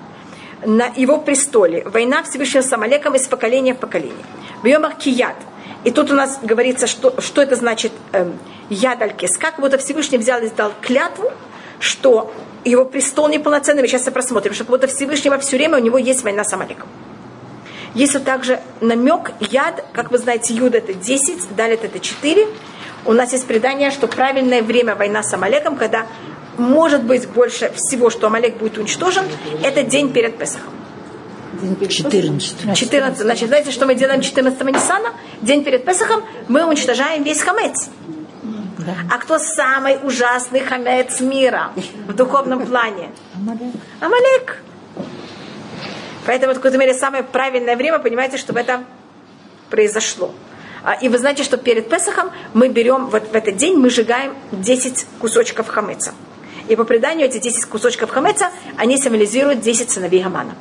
на 0.64 0.86
его 0.94 1.18
престоле, 1.18 1.82
война 1.86 2.22
Всевышнего 2.22 2.62
с 2.62 2.72
Амалеком 2.72 3.14
из 3.16 3.26
поколения 3.26 3.74
в 3.74 3.78
поколение. 3.78 4.24
Вайомер 4.62 4.94
кияд. 4.94 5.36
И 5.82 5.90
тут 5.90 6.12
у 6.12 6.14
нас 6.14 6.38
говорится, 6.40 6.86
что, 6.86 7.20
что 7.20 7.42
это 7.42 7.56
значит 7.56 7.90
эм, 8.12 8.38
яд 8.70 9.02
аль 9.02 9.14
кес. 9.14 9.36
Как 9.36 9.58
будто 9.58 9.78
Всевышний 9.78 10.18
взял 10.18 10.40
и 10.40 10.46
сдал 10.46 10.72
клятву, 10.80 11.32
что 11.80 12.32
его 12.64 12.84
престол 12.84 13.28
неполноценный, 13.28 13.82
мы 13.82 13.88
сейчас 13.88 14.02
это 14.02 14.12
просмотрим, 14.12 14.54
что 14.54 14.64
как 14.64 14.70
будто 14.70 14.86
Всевышнего 14.86 15.38
все 15.38 15.56
время 15.56 15.78
у 15.78 15.80
него 15.80 15.98
есть 15.98 16.22
война 16.22 16.44
с 16.44 16.52
Амалеком. 16.52 16.88
Есть 17.94 18.14
вот 18.14 18.24
также 18.24 18.60
намек, 18.80 19.32
яд, 19.40 19.84
как 19.92 20.10
вы 20.10 20.18
знаете, 20.18 20.54
юд 20.54 20.74
это 20.74 20.94
10, 20.94 21.54
далит 21.54 21.84
это 21.84 21.98
4. 21.98 22.46
У 23.04 23.12
нас 23.12 23.32
есть 23.32 23.46
предание, 23.46 23.90
что 23.90 24.06
правильное 24.06 24.62
время 24.62 24.94
война 24.94 25.22
с 25.22 25.32
Амалеком, 25.34 25.76
когда 25.76 26.06
может 26.56 27.02
быть 27.02 27.28
больше 27.28 27.72
всего, 27.74 28.10
что 28.10 28.28
Амалек 28.28 28.56
будет 28.56 28.78
уничтожен, 28.78 29.24
это 29.62 29.82
день 29.82 30.12
перед 30.12 30.38
Песохом. 30.38 30.72
14. 31.88 32.74
14. 32.74 33.20
Значит, 33.20 33.48
знаете, 33.48 33.70
что 33.70 33.86
мы 33.86 33.94
делаем 33.94 34.20
14 34.20 34.60
Нисана? 34.64 35.10
День 35.42 35.62
перед 35.64 35.84
Песохом 35.84 36.22
мы 36.48 36.66
уничтожаем 36.66 37.22
весь 37.22 37.42
хамец. 37.42 37.90
А 39.10 39.18
кто 39.18 39.38
самый 39.38 39.98
ужасный 40.02 40.60
хамец 40.60 41.20
мира 41.20 41.72
в 42.06 42.12
духовном 42.14 42.66
плане? 42.66 43.10
Амалек. 44.00 44.62
Поэтому, 46.26 46.52
в 46.52 46.56
какой-то 46.56 46.78
мере, 46.78 46.94
самое 46.94 47.22
правильное 47.24 47.76
время, 47.76 47.98
понимаете, 47.98 48.36
чтобы 48.36 48.60
это 48.60 48.84
произошло. 49.70 50.32
А, 50.84 50.94
и 50.94 51.08
вы 51.08 51.18
знаете, 51.18 51.44
что 51.44 51.56
перед 51.56 51.88
Песохом 51.88 52.30
мы 52.54 52.68
берем, 52.68 53.06
вот 53.06 53.28
в 53.28 53.34
этот 53.34 53.56
день 53.56 53.76
мы 53.76 53.90
сжигаем 53.90 54.34
10 54.52 55.06
кусочков 55.20 55.68
хамеца. 55.68 56.12
И 56.68 56.76
по 56.76 56.84
преданию 56.84 57.26
эти 57.26 57.38
10 57.38 57.66
кусочков 57.66 58.10
хамеца, 58.10 58.50
они 58.76 58.96
символизируют 58.96 59.60
10 59.60 59.90
сыновей 59.90 60.22
Гамана. 60.22 60.54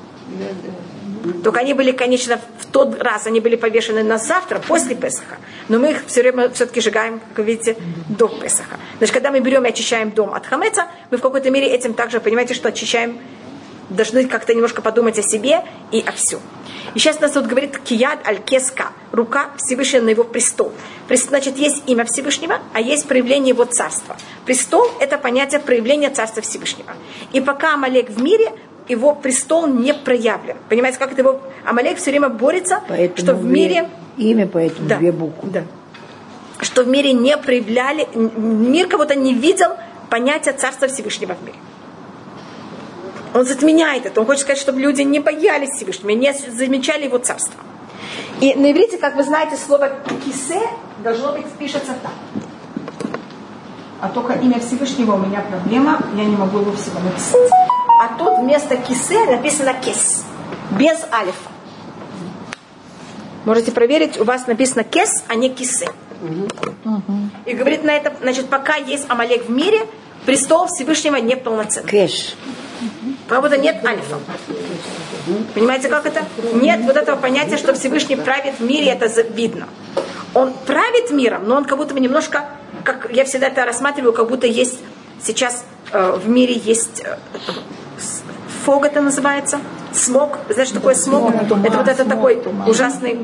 Только 1.43 1.59
они 1.59 1.73
были, 1.73 1.91
конечно, 1.91 2.39
в 2.59 2.65
тот 2.65 3.01
раз 3.01 3.27
они 3.27 3.39
были 3.39 3.55
повешены 3.55 4.03
на 4.03 4.17
завтра, 4.17 4.59
после 4.59 4.95
Песаха. 4.95 5.37
Но 5.69 5.79
мы 5.79 5.91
их 5.91 6.05
все 6.07 6.21
время 6.21 6.49
все-таки 6.49 6.81
сжигаем, 6.81 7.19
как 7.19 7.39
вы 7.39 7.43
видите, 7.43 7.77
до 8.09 8.27
Песаха. 8.27 8.79
Значит, 8.97 9.13
когда 9.13 9.31
мы 9.31 9.39
берем 9.39 9.65
и 9.65 9.69
очищаем 9.69 10.11
дом 10.11 10.33
от 10.33 10.45
хамеца, 10.45 10.87
мы 11.11 11.17
в 11.17 11.21
какой-то 11.21 11.49
мере 11.51 11.67
этим 11.67 11.93
также, 11.93 12.19
понимаете, 12.19 12.53
что 12.53 12.69
очищаем 12.69 13.19
должны 13.89 14.25
как-то 14.25 14.53
немножко 14.53 14.81
подумать 14.81 15.19
о 15.19 15.23
себе 15.23 15.63
и 15.91 15.99
о 15.99 16.11
всем. 16.11 16.39
И 16.93 16.99
сейчас 16.99 17.19
нас 17.19 17.35
вот 17.35 17.45
говорит 17.45 17.77
Кияд 17.77 18.25
Аль-Кеска, 18.27 18.91
рука 19.11 19.51
Всевышнего 19.57 20.03
на 20.03 20.09
его 20.09 20.23
престол. 20.23 20.73
Значит, 21.09 21.57
есть 21.57 21.83
имя 21.87 22.05
Всевышнего, 22.05 22.59
а 22.73 22.81
есть 22.81 23.07
проявление 23.07 23.49
его 23.49 23.65
царства. 23.65 24.15
Престол– 24.45 24.89
это 24.99 25.17
понятие 25.17 25.59
проявления 25.59 26.09
царства 26.09 26.41
Всевышнего. 26.41 26.93
И 27.33 27.41
пока 27.41 27.73
Амалек 27.73 28.09
в 28.09 28.21
мире, 28.21 28.51
его 28.87 29.15
престол 29.15 29.67
не 29.67 29.93
проявлен. 29.93 30.57
Понимаете, 30.69 30.97
как 30.97 31.11
это 31.11 31.21
его... 31.21 31.41
Амалек 31.65 31.97
все 31.97 32.11
время 32.11 32.29
борется, 32.29 32.81
Поэтому 32.87 33.17
что 33.17 33.35
в 33.35 33.45
мире... 33.45 33.89
Имя 34.17 34.47
поэтому 34.47 34.87
Да, 34.87 34.97
две 34.97 35.11
буквы. 35.11 35.49
да. 35.49 35.63
Что 36.59 36.83
в 36.83 36.87
мире 36.87 37.13
не 37.13 37.35
проявляли, 37.37 38.07
мир 38.13 38.87
кого-то 38.87 39.15
не 39.15 39.33
видел 39.33 39.69
понятия 40.09 40.51
Царства 40.51 40.87
Всевышнего 40.87 41.33
в 41.33 41.43
мире. 41.43 41.57
Он 43.33 43.45
затменяет 43.45 44.05
это. 44.05 44.19
Он 44.19 44.25
хочет 44.27 44.41
сказать, 44.41 44.59
чтобы 44.59 44.79
люди 44.81 45.01
не 45.01 45.19
боялись 45.19 45.69
Всевышнего, 45.71 46.11
не 46.11 46.33
замечали 46.33 47.05
его 47.05 47.17
царство. 47.17 47.59
И 48.41 48.53
на 48.55 48.71
иврите, 48.71 48.97
как 48.97 49.15
вы 49.15 49.23
знаете, 49.23 49.55
слово 49.55 49.91
кисе 50.25 50.59
должно 51.03 51.31
быть 51.31 51.45
пишется 51.57 51.93
так. 52.03 52.11
А 54.01 54.09
только 54.09 54.33
имя 54.33 54.59
Всевышнего 54.59 55.13
у 55.13 55.17
меня 55.19 55.41
проблема, 55.41 56.01
я 56.17 56.25
не 56.25 56.35
могу 56.35 56.59
его 56.59 56.71
всего 56.73 56.99
написать. 56.99 57.39
А 58.01 58.07
тут 58.17 58.39
вместо 58.39 58.77
кисе 58.77 59.25
написано 59.25 59.75
кес, 59.75 60.23
без 60.71 61.05
алифа. 61.13 61.51
Можете 63.45 63.71
проверить, 63.71 64.19
у 64.19 64.23
вас 64.23 64.47
написано 64.47 64.83
кес, 64.83 65.23
а 65.27 65.35
не 65.35 65.49
кисе. 65.49 65.87
И 67.45 67.53
говорит 67.53 67.83
на 67.83 67.91
это, 67.91 68.11
значит, 68.19 68.49
пока 68.49 68.77
есть 68.77 69.05
Амалек 69.07 69.45
в 69.45 69.51
мире, 69.51 69.81
престол 70.25 70.65
Всевышнего 70.65 71.17
неполноценный. 71.17 72.09
Потому 73.27 73.47
что 73.49 73.57
нет 73.57 73.85
альфа. 73.85 74.17
Понимаете, 75.53 75.87
как 75.87 76.07
это? 76.07 76.25
Нет 76.53 76.81
вот 76.81 76.97
этого 76.97 77.17
понятия, 77.17 77.57
что 77.57 77.75
Всевышний 77.75 78.15
правит 78.15 78.55
в 78.57 78.63
мире, 78.63 78.93
это 78.93 79.05
видно. 79.21 79.67
Он 80.33 80.53
правит 80.65 81.11
миром, 81.11 81.43
но 81.47 81.55
он 81.55 81.65
как 81.65 81.77
будто 81.77 81.93
бы 81.93 81.99
немножко, 81.99 82.45
как 82.83 83.11
я 83.11 83.25
всегда 83.25 83.49
это 83.49 83.63
рассматриваю, 83.63 84.11
как 84.11 84.27
будто 84.27 84.47
есть 84.47 84.79
сейчас 85.23 85.63
в 85.93 86.27
мире 86.29 86.53
есть 86.55 87.01
э, 87.03 87.17
фог 88.65 88.85
это 88.85 89.01
называется, 89.01 89.59
смог. 89.93 90.37
Знаешь, 90.49 90.69
что 90.69 90.77
такое 90.79 90.95
смог? 90.95 91.33
это 91.35 91.55
вот 91.77 91.87
это 91.87 92.05
такой 92.05 92.41
ужасный 92.67 93.19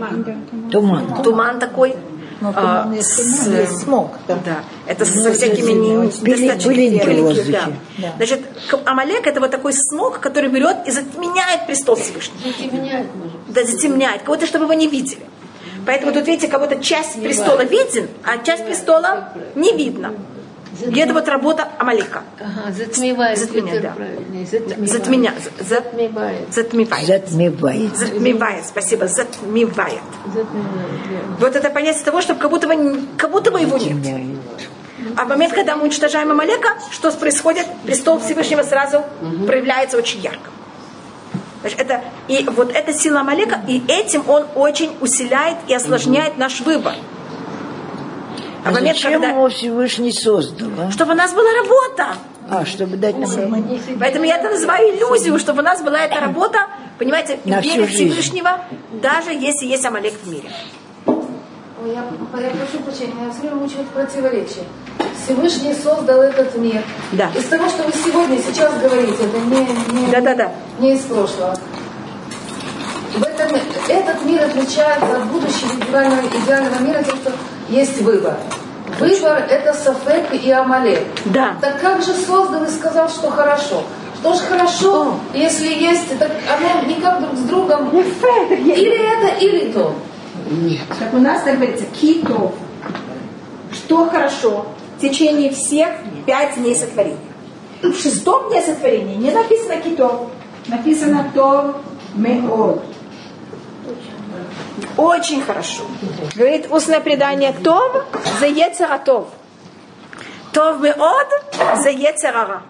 Туман. 0.72 1.24
туман 1.24 1.60
такой. 1.60 1.96
Ну, 2.40 2.50
а, 2.56 2.84
туман, 2.84 2.94
если 2.94 3.24
с- 3.24 3.48
есть 3.48 3.82
смог, 3.82 4.12
да. 4.28 4.38
да, 4.46 4.58
это 4.86 5.06
со 5.06 5.34
всякими 5.34 5.72
не- 5.72 5.96
Пыль- 5.96 6.36
достаточно 6.38 6.70
пылинки 6.72 7.04
пылинки, 7.04 7.52
да. 7.52 7.62
Да. 7.98 8.14
Значит, 8.18 8.42
Амалек 8.86 9.26
это 9.26 9.40
вот 9.40 9.50
такой 9.50 9.74
смог, 9.74 10.20
который 10.20 10.48
берет 10.52 10.78
и 10.86 10.92
затемняет 10.92 11.66
престол 11.66 11.96
Всевышнего. 11.96 12.38
Затемняет, 12.46 13.08
может. 13.16 13.38
Да, 13.48 13.64
затемняет, 13.64 14.22
кого-то, 14.22 14.46
чтобы 14.46 14.66
его 14.66 14.74
не 14.76 14.88
видели. 14.88 15.22
Поэтому 15.88 16.14
тут, 16.14 16.28
видите, 16.28 16.48
кого-то 16.48 16.76
часть 16.80 17.20
престола 17.20 17.64
виден, 17.64 18.08
а 18.24 18.38
часть 18.44 18.66
престола 18.68 19.30
не 19.56 19.74
видно. 19.74 20.14
И 20.82 21.00
это 21.00 21.14
вот 21.14 21.28
работа 21.28 21.68
Амалека. 21.78 22.24
Ага, 22.40 22.72
затмевает. 22.72 23.38
Затменяет, 23.38 23.82
Петр 23.82 23.98
да. 23.98 24.86
затмевает. 24.86 25.52
Затмевает. 25.60 26.54
затмевает. 26.54 27.30
Затмевает. 27.30 27.98
Затмевает, 27.98 28.66
спасибо, 28.66 29.08
затмевает. 29.08 30.02
Затмевает. 30.26 31.40
Вот 31.40 31.56
это 31.56 31.70
понятие 31.70 32.04
того, 32.04 32.22
чтобы 32.22 32.40
как 32.40 32.50
будто 32.52 32.68
бы, 32.68 33.02
как 33.18 33.32
будто 33.32 33.52
бы 33.52 33.60
его 33.60 33.78
нет. 33.78 34.38
А 35.16 35.26
в 35.26 35.30
момент, 35.30 35.54
когда 35.54 35.76
мы 35.76 35.84
уничтожаем 35.84 36.32
Амалека, 36.32 36.78
что 36.92 37.12
происходит? 37.12 37.66
Престол 37.86 38.20
Всевышнего 38.20 38.64
сразу 38.64 39.04
проявляется 39.46 39.98
очень 39.98 40.20
ярко. 40.20 40.50
Значит, 41.62 41.80
это, 41.80 42.04
и 42.28 42.46
вот 42.56 42.72
эта 42.74 42.94
сила 42.94 43.22
Амалека, 43.22 43.62
и 43.68 43.84
этим 43.88 44.24
он 44.28 44.46
очень 44.56 44.96
усиляет 45.02 45.58
и 45.68 45.74
осложняет 45.74 46.38
наш 46.38 46.62
выбор. 46.62 46.96
А 48.68 48.70
А 48.70 48.74
момент, 48.74 48.98
зачем 48.98 49.14
когда... 49.22 49.30
его 49.30 49.50
Всевышний 49.50 50.12
создал? 50.12 50.68
а? 50.78 50.92
Чтобы 50.92 51.14
у 51.14 51.16
нас 51.16 51.34
была 51.34 51.50
работа. 51.54 52.16
А, 52.50 52.66
чтобы 52.66 52.98
дать 52.98 53.18
нам... 53.18 53.30
Поэтому 54.00 54.26
я 54.26 54.38
это 54.38 54.50
называю 54.50 54.96
иллюзию, 54.96 55.38
чтобы 55.40 55.62
у 55.62 55.64
нас 55.64 55.82
была 55.82 56.00
эта 56.02 56.20
работа, 56.20 56.60
понимаете, 57.00 57.40
На 57.46 57.62
вере 57.62 57.86
всю 57.86 57.98
жизнь. 57.98 58.12
Всевышнего, 58.12 58.60
даже 59.02 59.32
если 59.32 59.66
есть 59.68 59.86
Амалек 59.86 60.14
в 60.24 60.30
мире. 60.30 60.50
Ой, 61.06 61.94
я, 61.94 62.04
я 62.42 62.50
прошу 62.52 62.84
прощения, 62.84 63.14
меня 63.14 63.32
все 63.32 63.42
время 63.42 63.56
мучают 63.56 63.88
противоречия. 63.90 64.64
Всевышний 65.24 65.74
создал 65.74 66.22
этот 66.22 66.56
мир. 66.58 66.82
Да. 67.14 67.30
Из 67.36 67.46
того, 67.46 67.68
что 67.70 67.84
вы 67.84 67.92
сегодня, 67.94 68.38
сейчас 68.42 68.74
говорите, 68.82 69.24
это 69.24 69.40
не, 69.96 70.02
не, 70.06 70.12
Да-да-да. 70.12 70.52
не 70.80 70.94
из 70.94 71.02
прошлого. 71.02 71.56
В 73.16 73.24
этом, 73.24 73.58
этот 73.88 74.26
мир 74.26 74.44
отличается 74.44 75.18
от 75.18 75.26
будущего 75.28 75.74
идеального, 75.76 76.22
идеального 76.28 76.80
мира 76.82 77.04
тем, 77.04 77.16
что 77.18 77.32
есть 77.70 78.02
выбор. 78.02 78.36
Выбор– 79.00 79.44
это 79.50 79.74
Сафек 79.74 80.34
и 80.34 80.50
Амалек. 80.52 81.04
Да. 81.26 81.56
Так 81.60 81.82
как 81.82 82.02
же 82.02 82.14
создал 82.14 82.64
и 82.64 82.70
сказал, 82.70 83.10
что 83.10 83.30
хорошо? 83.30 83.84
Что 84.20 84.34
ж 84.34 84.38
хорошо, 84.38 85.16
если 85.34 85.68
есть, 85.68 86.18
так 86.18 86.32
оно 86.50 86.90
никак 86.90 87.22
друг 87.22 87.36
с 87.36 87.42
другом. 87.42 87.90
Или 87.90 88.98
это, 88.98 89.44
или 89.44 89.72
то. 89.72 89.94
Как 90.98 91.14
у 91.14 91.18
нас 91.18 91.44
так 91.44 91.56
говорится, 91.56 91.86
кито. 91.86 92.54
Что 93.74 94.10
хорошо 94.10 94.66
в 94.98 95.02
течение 95.02 95.52
всех 95.52 95.90
пять 96.26 96.56
дней 96.56 96.76
сотворения. 96.76 97.18
В 97.84 97.94
шестом 97.94 98.50
дне 98.50 98.62
сотворения 98.62 99.16
не 99.16 99.32
написано 99.32 99.78
кито, 99.78 100.30
написано 100.68 101.30
то 101.36 101.82
меод. 102.16 102.84
Очень 104.96 105.42
хорошо. 105.42 105.84
Говорит 106.36 106.72
устное 106.72 107.00
предание 107.00 107.54
Том 107.64 108.04
за 108.40 108.48
Ецератов. 108.48 109.28
Тов 110.54 110.80
меод 110.80 111.28
за 111.82 111.90
Ецерара. 111.90 112.64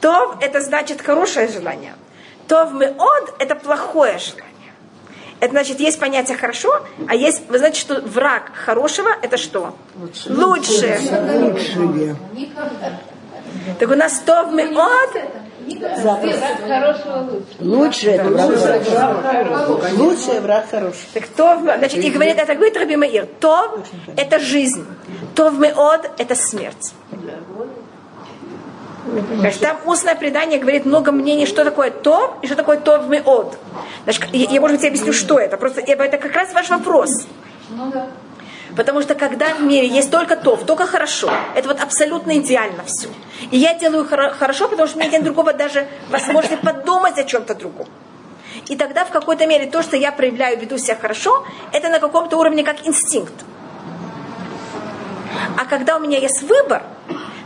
Тов 0.00 0.36
это 0.40 0.60
значит 0.60 1.00
хорошее 1.00 1.48
желание. 1.48 1.94
Тов 2.48 2.72
меод 2.72 3.34
это 3.38 3.54
плохое 3.54 4.18
желание. 4.18 4.52
Это 5.40 5.50
значит, 5.50 5.80
есть 5.80 5.98
понятие 5.98 6.36
хорошо, 6.36 6.86
а 7.08 7.14
есть, 7.14 7.48
вы 7.48 7.58
знаете, 7.58 7.80
что 7.80 8.00
враг 8.00 8.52
хорошего 8.54 9.10
это 9.22 9.36
что? 9.36 9.74
Лучшее. 9.96 10.98
Лучшее. 11.36 12.16
Так 13.78 13.90
у 13.90 13.94
нас 13.94 14.20
тов 14.20 14.52
меод, 14.52 15.10
Хорошего 15.10 15.43
лучше. 15.66 16.38
Лучше 17.60 18.10
это 18.10 18.24
враг. 18.24 19.92
Лучший 19.96 20.40
враг 20.40 20.70
хороший. 20.70 20.98
так 21.14 21.26
тов, 21.28 21.60
значит, 21.62 21.98
и 22.04 22.10
говорит, 22.10 22.38
это 22.38 22.54
говорит 22.54 22.76
Раби 22.76 22.96
Маир, 22.96 23.26
тов 23.40 23.80
это 24.16 24.38
жизнь, 24.38 24.84
тов 25.34 25.58
меод 25.58 26.10
это 26.18 26.34
смерть. 26.34 26.92
Значит, 29.38 29.60
там 29.60 29.76
устное 29.84 30.14
предание 30.14 30.58
говорит 30.58 30.86
много 30.86 31.12
мнений, 31.12 31.46
что 31.46 31.62
такое 31.64 31.90
то 31.90 32.38
и 32.42 32.46
что 32.46 32.56
такое 32.56 32.78
то 32.78 32.98
в 33.00 33.08
меод. 33.08 33.56
Значит, 34.04 34.24
я, 34.32 34.46
я, 34.50 34.60
может 34.60 34.78
быть, 34.78 34.86
объясню, 34.86 35.12
что 35.12 35.38
это. 35.38 35.56
Просто 35.58 35.82
я- 35.86 35.94
это 35.94 36.16
как 36.16 36.32
раз 36.32 36.52
ваш 36.54 36.70
вопрос. 36.70 37.10
Ну 37.70 37.90
да. 37.92 38.06
Потому 38.76 39.02
что 39.02 39.14
когда 39.14 39.54
в 39.54 39.62
мире 39.62 39.86
есть 39.86 40.10
только 40.10 40.36
то, 40.36 40.56
только 40.56 40.86
хорошо, 40.86 41.30
это 41.54 41.68
вот 41.68 41.80
абсолютно 41.80 42.38
идеально 42.38 42.84
все. 42.84 43.08
И 43.50 43.58
я 43.58 43.74
делаю 43.74 44.04
хоро- 44.04 44.32
хорошо, 44.32 44.68
потому 44.68 44.88
что 44.88 44.98
у 44.98 45.00
меня 45.00 45.12
нет 45.12 45.22
другого 45.24 45.52
даже 45.52 45.86
возможности 46.10 46.56
подумать 46.56 47.16
о 47.18 47.24
чем-то 47.24 47.54
другом. 47.54 47.86
И 48.68 48.76
тогда 48.76 49.04
в 49.04 49.10
какой-то 49.10 49.46
мере 49.46 49.66
то, 49.66 49.82
что 49.82 49.96
я 49.96 50.10
проявляю, 50.10 50.58
веду 50.58 50.78
себя 50.78 50.96
хорошо, 50.96 51.46
это 51.72 51.88
на 51.88 52.00
каком-то 52.00 52.36
уровне 52.36 52.64
как 52.64 52.86
инстинкт. 52.86 53.34
А 55.56 55.64
когда 55.66 55.96
у 55.96 56.00
меня 56.00 56.18
есть 56.18 56.42
выбор, 56.42 56.82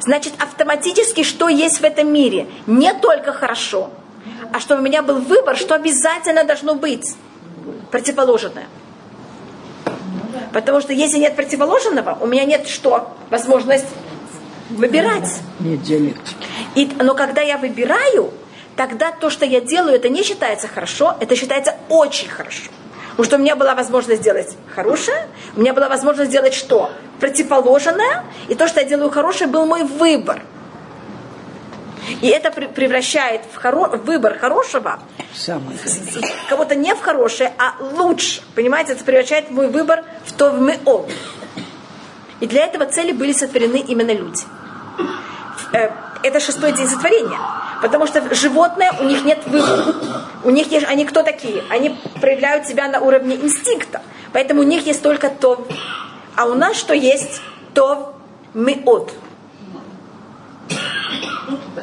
значит 0.00 0.32
автоматически, 0.38 1.24
что 1.24 1.48
есть 1.48 1.80
в 1.80 1.84
этом 1.84 2.10
мире, 2.10 2.46
не 2.66 2.94
только 2.94 3.32
хорошо, 3.32 3.90
а 4.52 4.60
что 4.60 4.76
у 4.76 4.80
меня 4.80 5.02
был 5.02 5.16
выбор, 5.16 5.56
что 5.56 5.74
обязательно 5.74 6.44
должно 6.44 6.74
быть 6.74 7.14
противоположное. 7.90 8.66
Потому 10.52 10.80
что 10.80 10.92
если 10.92 11.18
нет 11.18 11.36
противоположного, 11.36 12.18
у 12.20 12.26
меня 12.26 12.44
нет 12.44 12.66
что? 12.68 13.12
Возможность 13.30 13.86
выбирать. 14.70 15.40
Нет 15.60 15.82
диалектики. 15.82 16.36
И, 16.74 16.90
но 17.00 17.14
когда 17.14 17.42
я 17.42 17.58
выбираю, 17.58 18.30
тогда 18.76 19.10
то, 19.10 19.30
что 19.30 19.44
я 19.44 19.60
делаю, 19.60 19.96
это 19.96 20.08
не 20.08 20.22
считается 20.22 20.68
хорошо, 20.68 21.16
это 21.20 21.34
считается 21.36 21.74
очень 21.88 22.28
хорошо. 22.28 22.70
Потому 23.10 23.24
что 23.24 23.36
у 23.36 23.40
меня 23.40 23.56
была 23.56 23.74
возможность 23.74 24.20
сделать 24.20 24.56
хорошее, 24.74 25.26
у 25.56 25.60
меня 25.60 25.74
была 25.74 25.88
возможность 25.88 26.30
сделать 26.30 26.54
что? 26.54 26.92
Противоположное, 27.18 28.24
и 28.48 28.54
то, 28.54 28.68
что 28.68 28.80
я 28.80 28.86
делаю 28.86 29.10
хорошее, 29.10 29.50
был 29.50 29.66
мой 29.66 29.82
выбор. 29.82 30.42
И 32.20 32.28
это 32.28 32.50
превращает 32.50 33.42
в, 33.52 33.58
хоро- 33.64 33.96
в 33.96 34.04
выбор 34.04 34.38
хорошего 34.38 34.98
кого-то 36.48 36.74
не 36.74 36.94
в 36.94 37.00
хорошее, 37.00 37.52
а 37.58 37.74
лучше. 37.80 38.42
Понимаете, 38.54 38.92
это 38.92 39.04
превращает 39.04 39.50
мой 39.50 39.68
выбор 39.68 40.04
в 40.24 40.32
то 40.32 40.50
в 40.50 40.60
меол. 40.60 41.08
И 42.40 42.46
для 42.46 42.64
этого 42.64 42.86
цели 42.86 43.12
были 43.12 43.32
сотворены 43.32 43.78
именно 43.78 44.12
люди. 44.12 44.42
Э, 45.72 45.90
это 46.22 46.40
шестой 46.40 46.72
день 46.72 46.86
сотворения. 46.86 47.38
Потому 47.82 48.06
что 48.06 48.34
животные, 48.34 48.90
у 49.00 49.04
них 49.04 49.24
нет 49.24 49.46
выбора. 49.46 49.94
У 50.44 50.50
них 50.50 50.70
есть, 50.70 50.86
они 50.86 51.04
кто 51.04 51.22
такие? 51.22 51.62
Они 51.68 51.96
проявляют 52.20 52.66
себя 52.66 52.88
на 52.88 53.00
уровне 53.00 53.36
инстинкта. 53.36 54.02
Поэтому 54.32 54.60
у 54.60 54.64
них 54.64 54.86
есть 54.86 55.02
только 55.02 55.30
то. 55.30 55.66
А 56.36 56.46
у 56.46 56.54
нас 56.54 56.76
что 56.76 56.94
есть? 56.94 57.40
То 57.74 58.14
мы 58.54 58.82
от. 58.84 59.12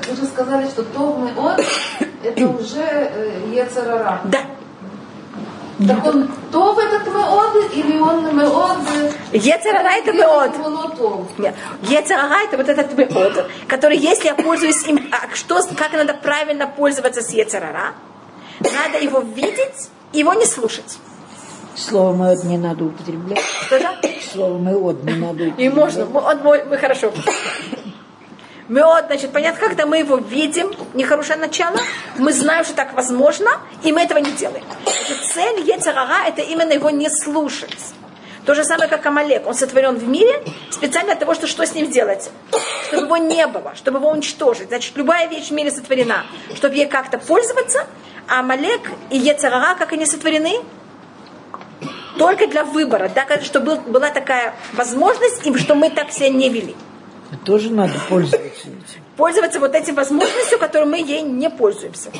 Вы 0.08 0.16
же 0.16 0.26
сказали, 0.26 0.68
что 0.68 0.84
то 0.84 1.14
мы 1.14 1.32
от, 1.32 1.64
это 2.24 2.48
уже 2.48 2.82
э, 2.82 3.52
Ецарара. 3.54 4.22
Да. 4.26 4.40
Так 5.88 6.06
он 6.06 6.30
то 6.54 6.74
в 6.74 6.80
этот 6.80 7.06
меод 7.08 7.74
или 7.74 8.00
он 8.00 8.38
меод? 8.38 8.78
Ецарара 9.34 9.90
это 9.92 10.14
меод. 10.14 10.52
Он. 11.00 11.28
Ецарара 11.82 12.46
это 12.46 12.56
вот 12.56 12.70
этот 12.70 12.98
меод, 12.98 13.50
который, 13.68 13.98
если 13.98 14.28
я 14.28 14.36
пользуюсь 14.36 14.88
им, 14.88 15.12
а 15.12 15.36
что, 15.36 15.62
как 15.76 15.92
надо 15.92 16.14
правильно 16.14 16.66
пользоваться 16.68 17.22
с 17.22 17.30
Ецарара, 17.32 17.94
надо 18.60 19.04
его 19.04 19.20
видеть 19.20 19.90
его 20.14 20.34
не 20.34 20.46
слушать. 20.46 20.98
Слово 21.76 22.16
«мед» 22.16 22.44
не 22.46 22.58
надо 22.58 22.86
употреблять. 22.86 23.42
Что 23.66 23.80
да? 23.80 23.96
Слово 24.32 24.58
«мед» 24.58 25.04
не 25.04 25.14
надо 25.14 25.44
употреблять. 25.44 25.60
И 25.60 25.70
можно, 25.70 26.06
мы, 26.06 26.22
он 26.22 26.38
мой- 26.38 26.64
мы 26.64 26.78
хорошо. 26.78 27.12
Мед, 28.68 29.06
значит, 29.08 29.32
понятно, 29.32 29.60
когда 29.60 29.86
мы 29.86 30.00
его 30.00 30.18
видим, 30.18 30.74
нехорошее 30.96 31.38
начало, 31.38 31.78
мы 32.18 32.34
знаем, 32.34 32.64
что 32.64 32.74
так 32.74 32.94
возможно, 32.94 33.62
и 33.84 33.92
мы 33.92 34.02
этого 34.02 34.18
не 34.18 34.32
делаем. 34.32 34.64
Значит, 34.84 35.24
цель 35.34 35.70
Ецарара– 35.70 36.26
это 36.28 36.42
именно 36.42 36.74
его 36.74 36.90
не 36.90 37.10
слушать. 37.10 37.78
То 38.46 38.54
же 38.56 38.64
самое, 38.64 38.90
как 38.90 39.06
Амалек. 39.06 39.46
Он 39.48 39.54
сотворен 39.54 39.96
в 39.96 40.08
мире 40.08 40.44
специально 40.72 41.12
для 41.12 41.20
того, 41.20 41.34
что, 41.34 41.48
что 41.48 41.66
с 41.66 41.74
ним 41.74 41.88
сделать. 41.88 42.30
Чтобы 42.88 43.04
его 43.04 43.18
не 43.18 43.46
было, 43.48 43.76
чтобы 43.76 44.00
его 44.00 44.10
уничтожить. 44.10 44.68
Значит, 44.70 44.96
любая 44.98 45.28
вещь 45.28 45.50
в 45.50 45.52
мире 45.52 45.72
сотворена, 45.72 46.26
чтобы 46.56 46.76
ей 46.76 46.88
как-то 46.88 47.18
пользоваться, 47.18 47.88
а 48.28 48.40
Амалек 48.40 48.82
и 49.12 49.18
Ецарара, 49.18 49.76
как 49.76 49.94
они 49.94 50.06
сотворены, 50.06 50.60
только 52.18 52.48
для 52.48 52.64
выбора, 52.64 53.12
да, 53.14 53.26
был- 53.60 53.82
была 53.82 54.10
такая 54.10 54.56
возможность, 54.74 55.46
и 55.46 55.56
что 55.58 55.76
мы 55.76 55.90
так 55.90 56.12
себя 56.12 56.30
не 56.30 56.50
вели. 56.50 56.76
Тоже 57.44 57.72
надо 57.72 57.94
пользоваться 58.10 58.48
этим. 58.48 58.84
Пользоваться 59.18 59.60
вот 59.60 59.76
этим 59.76 59.96
возможностью, 59.96 60.60
которой 60.60 60.86
мы 60.86 60.98
ей 60.98 61.22
не 61.22 61.50
пользуемся. 61.50 62.12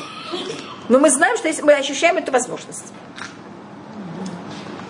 Но 0.88 0.98
мы 0.98 1.10
знаем, 1.10 1.36
что 1.36 1.48
если 1.48 1.62
мы 1.62 1.74
ощущаем 1.74 2.16
эту 2.16 2.32
возможность. 2.32 2.92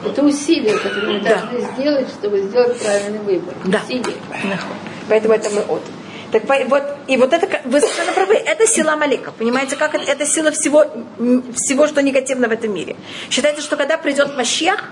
Это 0.05 0.23
усилия, 0.23 0.77
которые 0.79 1.19
мы 1.19 1.25
Да. 1.25 1.41
должны 1.41 1.61
сделать, 1.73 2.09
чтобы 2.09 2.41
сделать 2.43 2.79
правильный 2.79 3.19
выбор. 3.19 3.55
Да. 3.65 3.81
Усилия. 3.85 4.15
Поэтому 5.09 5.35
это 5.35 5.51
мы 5.51 5.63
от. 5.63 5.83
Так 6.33 6.43
вот, 6.69 6.83
и 7.07 7.17
вот 7.17 7.33
это, 7.33 7.49
вы 7.65 7.81
совершенно 7.81 8.13
правы, 8.13 8.35
это 8.35 8.67
сила 8.67 8.97
Малика. 8.97 9.33
Понимаете, 9.33 9.77
как 9.77 9.95
это, 9.95 10.05
это 10.11 10.27
сила 10.27 10.51
всего, 10.51 10.85
всего, 11.55 11.87
что 11.87 12.03
негативно 12.03 12.49
в 12.49 12.53
этом 12.53 12.75
мире. 12.75 12.97
Считается, 13.31 13.63
что 13.63 13.77
когда 13.77 13.97
придет 13.97 14.37
Машьях, 14.37 14.85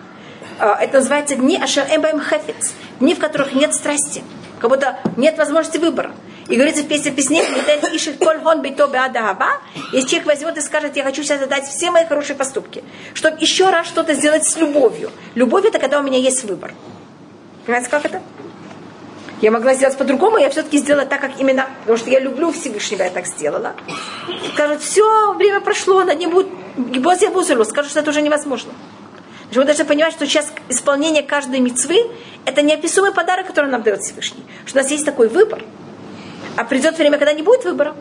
а, 0.59 0.77
это 0.81 0.99
называется 0.99 1.35
дни 1.35 1.59
Ашер 1.61 1.85
Эмбаем 1.91 2.21
Хефец, 2.21 2.73
дни, 3.01 3.15
в 3.15 3.19
которых 3.19 3.53
нет 3.53 3.75
страсти, 3.75 4.23
как 4.65 4.71
будто 4.71 4.99
нет 5.19 5.37
возможности 5.37 5.77
выбора. 5.77 6.13
И 6.49 6.57
говорится 6.57 6.85
в 6.85 6.89
песне 6.89 7.11
песней. 7.11 7.43
Если 7.93 8.13
человек 10.09 10.27
возьмет 10.27 10.57
и 10.57 10.63
скажет, 10.63 10.97
я 10.97 11.05
хочу 11.05 11.23
сейчас 11.23 11.43
отдать 11.43 11.67
все 11.67 11.91
мои 11.91 12.07
хорошие 12.07 12.35
поступки, 12.35 12.83
чтобы 13.13 13.37
еще 13.41 13.69
раз 13.69 13.87
что-то 13.87 14.15
сделать 14.15 14.47
с 14.47 14.57
любовью. 14.57 15.11
Любовь 15.35 15.67
это 15.67 15.79
когда 15.79 16.01
у 16.01 16.03
меня 16.03 16.17
есть 16.17 16.45
выбор. 16.45 16.73
Понимаете, 17.67 17.91
как 17.91 18.07
это? 18.07 18.23
Я 19.43 19.51
могла 19.51 19.75
сделать 19.75 19.99
по-другому, 19.99 20.39
я 20.39 20.49
все-таки 20.49 20.79
сделала 20.79 21.05
так, 21.05 21.21
как 21.21 21.39
именно, 21.39 21.69
потому 21.81 21.99
что 21.99 22.09
я 22.09 22.19
люблю 22.19 22.51
Всевышнего, 22.51 23.03
я 23.03 23.11
так 23.11 23.27
сделала. 23.27 23.75
Скажут, 24.55 24.81
все, 24.81 25.35
время 25.35 25.61
прошло, 25.61 26.03
над 26.05 26.19
ним 26.19 26.31
будет. 26.31 26.49
Скажут, 27.69 27.91
что 27.91 28.01
это 28.01 28.09
уже 28.09 28.23
невозможно. 28.23 28.73
Значит, 29.55 29.57
Вы 29.57 29.65
должны 29.67 29.85
понимать, 29.85 30.13
что 30.13 30.27
сейчас 30.27 30.53
исполнение 30.69 31.23
каждой 31.23 31.61
мецвы– 31.61 32.11
это 32.45 32.61
неописуемый 32.63 33.13
подарок, 33.13 33.47
который 33.47 33.71
нам 33.71 33.83
дает 33.83 34.01
Всевышний. 34.03 34.45
Что 34.67 34.81
у 34.81 34.83
нас 34.83 34.91
есть 34.91 35.05
такой 35.05 35.29
выбор. 35.29 35.63
А 36.57 36.65
придет 36.65 36.99
время, 36.99 37.19
когда 37.19 37.33
не 37.33 37.43
будет 37.43 37.65
выбора. 37.65 37.95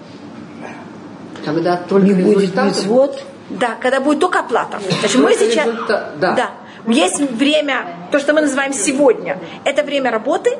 Когда 1.46 1.78
только 1.78 2.08
Не 2.08 2.14
будет 2.14 2.56
мецвод, 2.56 3.24
Да, 3.50 3.76
когда 3.82 4.00
будет 4.00 4.20
только 4.20 4.40
оплата. 4.40 4.80
Значит, 5.00 5.16
мы 5.22 5.34
сейчас... 5.36 5.68
результат, 5.68 6.20
да. 6.20 6.52
Есть 6.88 7.20
время, 7.20 7.86
то, 8.12 8.20
что 8.20 8.34
мы 8.34 8.42
называем 8.42 8.74
сегодня, 8.74 9.38
это 9.64 9.84
время 9.84 10.10
работы, 10.12 10.58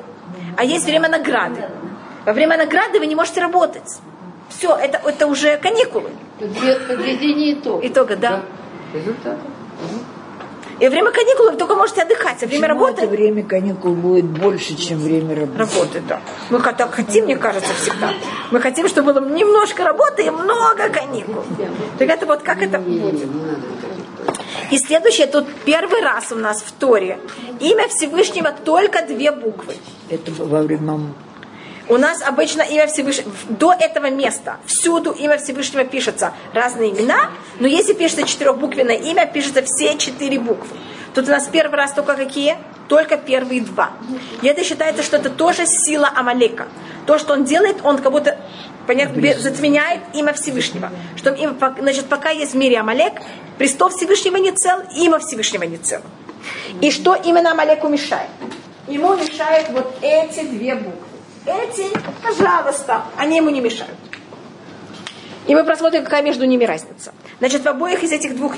а 0.58 0.64
есть 0.64 0.86
время 0.86 1.10
награды. 1.10 1.70
Во 2.26 2.34
время 2.34 2.58
награды 2.58 3.00
вы 3.00 3.08
не 3.08 3.16
можете 3.16 3.42
работать. 3.42 4.00
Все, 4.50 4.76
это, 4.76 5.02
это 5.10 5.26
уже 5.28 5.58
каникулы. 5.58 6.12
Подве- 6.40 6.88
Подведение 6.88 7.54
итогов. 7.54 7.84
Итога, 7.84 8.16
да. 8.16 8.42
результаты. 8.94 9.40
И 10.80 10.88
время 10.88 11.12
каникул 11.12 11.52
вы 11.52 11.58
только 11.58 11.76
можете 11.76 12.02
отдыхать, 12.02 12.42
а 12.44 12.48
время 12.48 12.70
почему 12.70 12.88
это 12.88 13.02
работы... 13.02 13.18
время 13.18 13.44
каникул 13.44 13.94
будет 13.94 14.26
больше, 14.26 14.76
чем 14.76 15.00
время 15.00 15.36
работы? 15.36 15.60
Работы, 15.60 16.02
да. 16.08 16.22
Мы 16.50 16.60
так 16.60 16.94
хотим, 16.94 17.26
мне 17.26 17.36
кажется, 17.36 17.74
всегда. 17.74 18.14
Мы 18.52 18.60
хотим, 18.60 18.88
чтобы 18.88 19.14
было 19.14 19.30
немножко 19.30 19.84
работы 19.84 20.24
и 20.26 20.30
много 20.30 20.90
каникул. 20.90 21.44
Так 22.00 22.10
это 22.10 22.26
вот 22.26 22.42
как 22.42 22.62
это 22.62 22.80
будет. 22.80 23.22
И 24.72 24.78
следующее, 24.78 25.28
тут 25.28 25.46
первый 25.66 26.02
раз 26.02 26.32
у 26.32 26.36
нас 26.36 26.62
в 26.64 26.72
Торе. 26.72 27.20
Имя 27.60 27.88
Всевышнего 27.90 28.52
только 28.52 29.06
две 29.06 29.32
буквы. 29.32 29.76
Это 30.10 30.32
во 30.32 30.62
время 30.64 31.00
У 31.90 31.98
нас 31.98 32.22
обычно 32.22 32.62
имя 32.62 32.88
Всевышнего, 32.88 33.32
до 33.50 33.74
этого 33.74 34.10
места, 34.10 34.58
всюду 34.66 35.12
имя 35.12 35.38
Всевышнего 35.38 35.84
пишется 35.84 36.34
разные 36.54 36.92
имена, 36.92 37.32
но 37.60 37.68
если 37.68 37.94
пишется 37.94 38.26
четырехбуквенное 38.26 38.96
имя, 38.96 39.26
пишется 39.26 39.64
все 39.64 39.98
четыре 39.98 40.40
буквы. 40.40 40.78
Тут 41.14 41.28
у 41.28 41.32
нас 41.32 41.48
первый 41.48 41.76
раз 41.76 41.92
только 41.94 42.16
какие? 42.16 42.58
Только 42.88 43.18
первые 43.18 43.62
два. 43.62 43.92
И 44.42 44.48
это 44.48 44.64
считается, 44.64 45.04
что 45.04 45.18
это 45.18 45.30
тоже 45.30 45.66
сила 45.66 46.10
Амалека. 46.16 46.68
То, 47.06 47.18
что 47.20 47.34
он 47.34 47.44
делает, 47.44 47.78
он 47.84 47.98
как 47.98 48.12
будто 48.12 48.38
понятно, 48.88 49.22
затменяет 49.38 50.02
имя 50.14 50.34
Всевышнего. 50.34 50.90
Что 51.18 51.32
им, 51.32 51.52
пок- 51.52 51.80
значит, 51.82 52.06
пока 52.08 52.30
есть 52.30 52.54
в 52.54 52.58
мире 52.58 52.80
Амалек, 52.80 53.14
престол 53.58 53.90
Всевышнего 53.90 54.38
не 54.38 54.52
цел, 54.52 54.80
имя 54.96 55.20
Всевышнего 55.20 55.64
не 55.64 55.78
цел. 55.78 56.02
И 56.82 56.92
что 56.92 57.14
именно 57.14 57.52
Амалеку 57.52 57.88
мешает? 57.90 58.30
Ему 58.88 59.16
мешают 59.16 59.70
вот 59.70 59.98
эти 60.02 60.46
две 60.46 60.76
буквы. 60.76 61.13
Эти, 61.46 61.90
пожалуйста, 62.24 63.04
они 63.18 63.38
ему 63.38 63.50
не 63.50 63.60
мешают. 63.62 63.98
И 65.46 65.54
мы 65.54 65.66
посмотрим, 65.66 66.06
какая 66.06 66.22
между 66.22 66.46
ними 66.46 66.64
разница. 66.64 67.14
Значит, 67.40 67.64
в 67.64 67.68
обоих 67.68 68.02
из 68.02 68.14
этих 68.14 68.34
двух, 68.38 68.54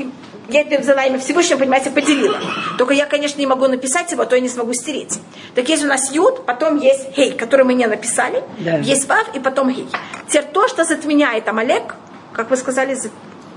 я 0.50 0.62
это 0.62 0.80
взяла 0.80 1.04
имя 1.06 1.18
Всевышнего, 1.18 1.58
понимаете, 1.58 1.90
поделила. 1.90 2.38
Только 2.78 2.94
я, 2.94 3.08
конечно, 3.08 3.40
не 3.40 3.48
могу 3.48 3.68
написать 3.68 4.12
его, 4.12 4.22
а 4.22 4.26
то 4.28 4.36
я 4.36 4.42
не 4.42 4.50
смогу 4.50 4.74
стереть. 4.74 5.20
Так 5.56 5.68
есть 5.68 5.84
у 5.84 5.88
нас 5.88 6.12
Юд, 6.12 6.46
потом 6.46 6.78
есть 6.80 7.12
Хей, 7.16 7.32
который 7.32 7.66
мы 7.66 7.74
не 7.74 7.88
написали, 7.88 8.44
Да. 8.60 8.78
есть 8.78 9.08
Вав 9.10 9.36
и 9.36 9.40
потом 9.40 9.74
Хей. 9.74 9.88
Теперь 10.28 10.44
то, 10.44 10.68
что 10.68 10.84
затменяет 10.84 11.48
Амалек, 11.48 11.96
как 12.34 12.52
вы 12.52 12.58
сказали, 12.58 12.94
за- 12.94 13.10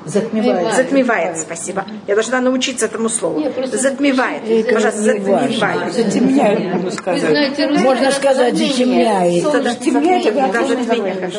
затмевает. 0.05 0.74
затмевает, 0.74 1.38
спасибо. 1.38 1.84
Я 2.07 2.14
должна 2.14 2.40
научиться 2.40 2.86
этому 2.86 3.09
слову. 3.09 3.40
Не, 3.40 3.51
просто 3.51 3.76
Затмевает. 3.78 4.42
Это 4.49 4.74
Пожалуйста, 4.74 5.03
затмевает. 5.03 5.92
Затемняет, 5.92 6.61
можно 6.61 6.78
Вы 6.78 6.90
сказать. 6.92 7.20
знаете, 7.20 7.66
русский 7.66 7.84
Можно 7.84 8.11
сказать, 8.12 8.55
затмение. 8.57 9.40
затемняет. 9.40 9.42
Затмение, 9.44 10.32
да. 10.53 10.62
Затмение. 10.66 11.30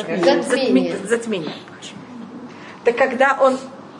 Затмение. 0.42 0.96
Затмение. 1.08 1.52
Так 2.84 2.96
когда 2.96 3.36
он 3.40 3.58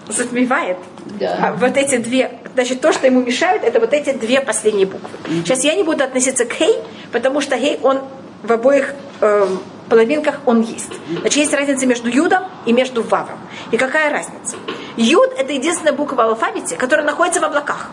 затмевает, 0.09 0.79
Да. 1.19 1.39
а 1.43 1.53
вот 1.53 1.77
эти 1.77 1.97
две, 1.99 2.33
Значит, 2.55 2.81
то, 2.81 2.93
что 2.93 3.07
ему 3.07 3.21
мешает, 3.23 3.63
это 3.63 3.79
вот 3.79 3.93
эти 3.93 4.13
две 4.13 4.41
последние 4.41 4.85
буквы. 4.87 5.09
Сейчас 5.45 5.63
я 5.63 5.75
не 5.77 5.85
буду 5.85 6.03
относиться 6.03 6.45
к 6.45 6.53
хей, 6.53 6.77
потому 7.13 7.41
что 7.41 7.57
хей, 7.57 7.79
он 7.83 8.01
в 8.43 8.51
обоих 8.53 8.95
эм, 9.21 9.61
половинках 9.91 10.41
он 10.47 10.63
есть. 10.63 10.93
Значит, 11.21 11.37
есть 11.37 11.53
разница 11.53 11.87
между 11.87 12.09
юдом 12.09 12.45
и 12.65 12.73
между 12.73 13.03
вавом. 13.03 13.39
И 13.71 13.77
какая 13.77 14.11
разница? 14.11 14.57
Юд– 14.97 15.31
это 15.39 15.53
единственная 15.53 15.93
буква 15.93 16.17
в 16.17 16.21
алфавите, 16.21 16.77
которая 16.77 17.05
находится 17.05 17.41
в 17.41 17.45
облаках. 17.45 17.91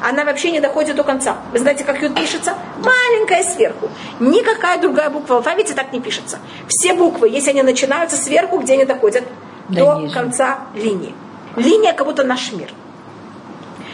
Она 0.00 0.24
вообще 0.24 0.50
не 0.50 0.60
доходит 0.60 0.96
до 0.96 1.04
конца. 1.04 1.36
Вы 1.52 1.58
знаете, 1.58 1.84
как 1.84 2.02
юд 2.02 2.14
пишется? 2.14 2.54
Маленькая 2.78 3.42
сверху. 3.42 3.90
Никакая 4.20 4.80
другая 4.80 5.10
буква 5.10 5.34
в 5.34 5.36
алфавите 5.36 5.74
так 5.74 5.92
не 5.92 6.00
пишется. 6.00 6.38
Все 6.68 6.94
буквы, 6.94 7.28
если 7.28 7.50
они 7.50 7.62
начинаются 7.62 8.16
сверху, 8.16 8.58
где 8.58 8.74
они 8.74 8.84
доходят? 8.84 9.24
Да 9.68 9.80
до 9.80 10.00
ниже. 10.00 10.14
конца 10.14 10.60
линии. 10.74 11.14
Линия 11.56 11.92
как 11.92 12.06
будто 12.06 12.24
наш 12.24 12.52
мир. 12.52 12.70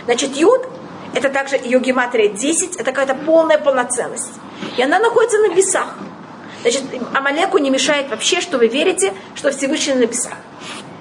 Значит, 0.04 0.36
юд– 0.36 0.68
это 1.14 1.30
также 1.30 1.56
ее 1.56 1.80
гематрия 1.80 2.28
10, 2.28 2.76
это 2.76 2.84
какая-то 2.84 3.14
полная 3.14 3.58
полноценность. 3.58 4.32
И 4.76 4.82
она 4.82 4.98
находится 4.98 5.38
на 5.38 5.48
небесах. 5.48 5.94
Значит, 6.64 6.82
Амалеку 7.12 7.58
не 7.58 7.68
мешает 7.68 8.08
вообще, 8.08 8.40
что 8.40 8.56
вы 8.56 8.68
верите, 8.68 9.12
что 9.34 9.50
Всевышний 9.50 9.92
на 9.92 9.98
небесах. 9.98 10.32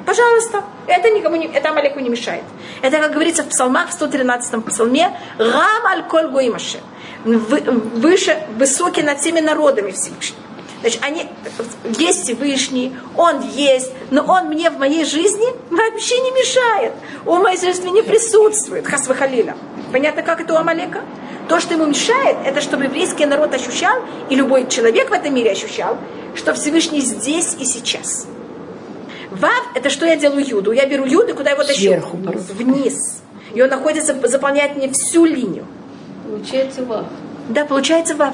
Пожалуйста, 0.05 0.65
это 0.87 1.09
никому 1.09 1.37
не, 1.37 1.45
это 1.45 1.69
Амалеку 1.69 2.01
не 2.01 2.09
мешает. 2.09 2.43
Это, 2.81 2.97
как 2.97 3.13
говорится 3.13 3.43
в 3.43 3.47
псалмах, 3.47 3.89
в 3.89 4.01
113-м 4.01 4.61
псалме, 4.63 5.17
«Рам 5.37 5.85
аль 5.85 6.03
коль 6.03 6.27
гоимаше» 6.27 6.79
выше, 7.23 8.43
высокий 8.57 9.03
над 9.03 9.21
всеми 9.21 9.39
народами 9.39 9.91
Всевышний. 9.91 10.37
Значит, 10.81 10.99
они, 11.01 11.27
есть 11.97 12.23
Всевышний, 12.23 12.93
Он 13.15 13.39
есть, 13.39 13.93
но 14.11 14.25
Он 14.25 14.49
мне 14.49 14.69
в 14.69 14.77
моей 14.77 15.05
жизни 15.05 15.45
вообще 15.69 16.19
не 16.19 16.31
мешает. 16.31 16.91
Он 17.25 17.39
в 17.39 17.43
моей 17.43 17.57
жизни 17.57 17.87
не 17.87 18.01
присутствует, 18.01 18.85
хасвы 18.85 19.15
халиля. 19.15 19.55
Понятно, 19.93 20.23
как 20.23 20.41
это 20.41 20.55
у 20.55 20.57
Амалека? 20.57 21.01
То, 21.47 21.59
что 21.59 21.75
ему 21.75 21.85
мешает, 21.85 22.37
это 22.45 22.61
чтобы 22.61 22.85
еврейский 22.85 23.27
народ 23.27 23.53
ощущал, 23.53 24.01
и 24.27 24.35
любой 24.35 24.67
человек 24.67 25.11
в 25.11 25.13
этом 25.13 25.35
мире 25.35 25.51
ощущал, 25.51 25.97
что 26.33 26.55
Всевышний 26.55 26.99
здесь 27.01 27.55
и 27.59 27.63
сейчас. 27.63 28.25
Вав– 29.29 29.63
это 29.75 29.91
что 29.91 30.07
я 30.07 30.15
делаю 30.15 30.43
юду? 30.43 30.71
Я 30.71 30.87
беру 30.87 31.05
юду, 31.05 31.29
и 31.29 31.33
куда 31.33 31.51
его 31.51 31.63
тащу? 31.63 31.79
Сверху. 31.79 32.17
Вниз. 32.17 33.21
И 33.53 33.61
он 33.61 33.69
находится, 33.69 34.15
заполняет 34.27 34.75
мне 34.75 34.91
всю 34.91 35.25
линию. 35.25 35.67
Получается 36.27 36.83
вав. 36.83 37.05
Да, 37.49 37.63
получается 37.63 38.15
вав. 38.15 38.33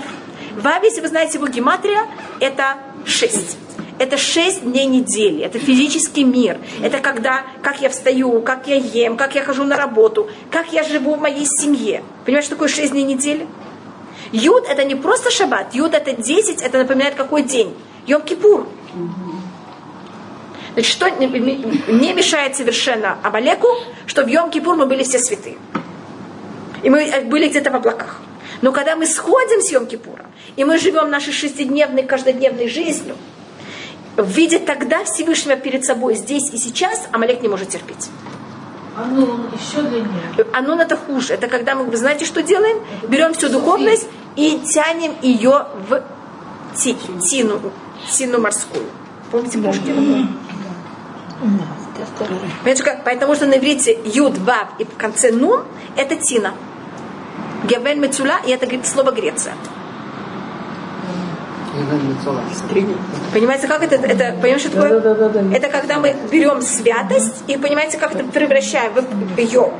Вав, 0.56 0.82
если 0.82 1.02
вы 1.02 1.10
знаете 1.10 1.40
его 1.40 1.48
гематрия, 1.48 2.06
это 2.40 2.78
шесть. 3.06 3.58
Это 4.00 4.18
шесть 4.18 4.64
дней 4.64 4.86
недели, 4.86 5.44
это 5.44 5.60
физический 5.60 6.24
мир. 6.24 6.58
Это 6.82 7.00
когда, 7.00 7.44
как 7.62 7.82
я 7.82 7.90
встаю, 7.90 8.42
как 8.42 8.66
я 8.68 8.76
ем, 8.76 9.18
как 9.18 9.36
я 9.36 9.44
хожу 9.44 9.66
на 9.66 9.76
работу, 9.76 10.30
как 10.50 10.72
я 10.72 10.84
живу 10.84 11.16
в 11.16 11.20
моей 11.20 11.46
семье. 11.46 12.02
Понимаешь, 12.24 12.46
что 12.46 12.56
такое 12.56 12.70
шесть 12.70 12.94
дней 12.94 13.04
недели? 13.04 13.46
Юд 14.32 14.66
это 14.70 14.86
не 14.86 14.96
просто 14.96 15.32
шаббат, 15.32 15.76
юд 15.76 15.94
это 15.94 16.14
10, 16.14 16.62
это 16.62 16.78
напоминает 16.78 17.16
какой 17.16 17.44
день? 17.44 17.76
Йом-Кипур. 18.08 18.68
Значит, 20.74 20.92
что 20.92 21.10
не, 21.10 22.14
мешает 22.14 22.56
совершенно 22.56 23.18
Амалеку, 23.22 23.68
что 24.06 24.24
в 24.24 24.28
Йом-Кипур 24.28 24.76
мы 24.76 24.86
были 24.86 25.04
все 25.04 25.20
святы. 25.20 25.58
И 26.84 26.90
мы 26.90 27.26
были 27.26 27.50
где-то 27.50 27.70
в 27.70 27.76
облаках. 27.76 28.22
Но 28.62 28.72
когда 28.72 28.96
мы 28.96 29.06
сходим 29.06 29.62
с 29.62 29.74
Йом-Кипура, 29.74 30.26
и 30.56 30.64
мы 30.64 30.78
живем 30.78 31.10
нашей 31.10 31.34
шестидневной, 31.34 32.04
каждодневной 32.04 32.70
жизнью, 32.70 33.18
видя 34.24 34.60
тогда 34.60 35.04
Всевышнего 35.04 35.58
перед 35.58 35.86
собой 35.86 36.16
здесь 36.16 36.50
и 36.52 36.58
сейчас, 36.58 37.08
Амалек 37.12 37.42
не 37.42 37.48
может 37.48 37.70
терпеть. 37.70 38.10
А 38.96 39.06
ну, 39.06 39.40
еще 39.54 39.82
длиннее. 39.82 40.46
Анун 40.52 40.80
это 40.80 40.98
хуже. 40.98 41.34
Это 41.34 41.48
когда 41.48 41.76
мы, 41.76 41.96
знаете, 41.96 42.26
что 42.26 42.42
делаем? 42.42 42.80
Берем 43.08 43.34
всю 43.34 43.50
духовность 43.50 44.08
и 44.36 44.60
тянем 44.60 45.14
ее 45.22 45.68
в 45.88 46.04
ти- 46.76 46.98
тину, 47.30 47.62
тину 48.12 48.40
морскую. 48.42 48.86
Помните 49.32 49.60
Пушкина? 49.60 50.28
Понимаете, 52.60 52.84
как? 52.84 53.04
Потому 53.04 53.36
что 53.36 53.46
на 53.46 53.58
иврите 53.58 53.98
юд, 54.04 54.38
вав 54.40 54.68
и 54.80 54.84
в 54.84 54.98
конце 54.98 55.32
нун 55.32 55.64
это 55.96 56.16
тина. 56.18 56.54
Гевен 57.66 58.02
мецула, 58.02 58.40
и 58.46 58.52
это 58.52 58.68
слово 58.86 59.12
Греция. 59.12 59.54
Понимаете, 63.34 63.68
как 63.68 63.84
это? 63.84 63.96
это 63.96 64.36
понимаете, 64.42 64.60
что 64.68 64.72
такое? 64.72 65.00
Да, 65.00 65.16
да, 65.16 65.30
да, 65.30 65.42
да. 65.42 65.56
Это 65.56 65.68
когда 65.70 66.00
мы 66.00 66.16
берем 66.32 66.62
святость 66.62 67.44
и, 67.48 67.58
понимаете, 67.58 67.98
как 67.98 68.16
это 68.16 68.24
превращаем, 68.26 68.92
ее 69.38 69.72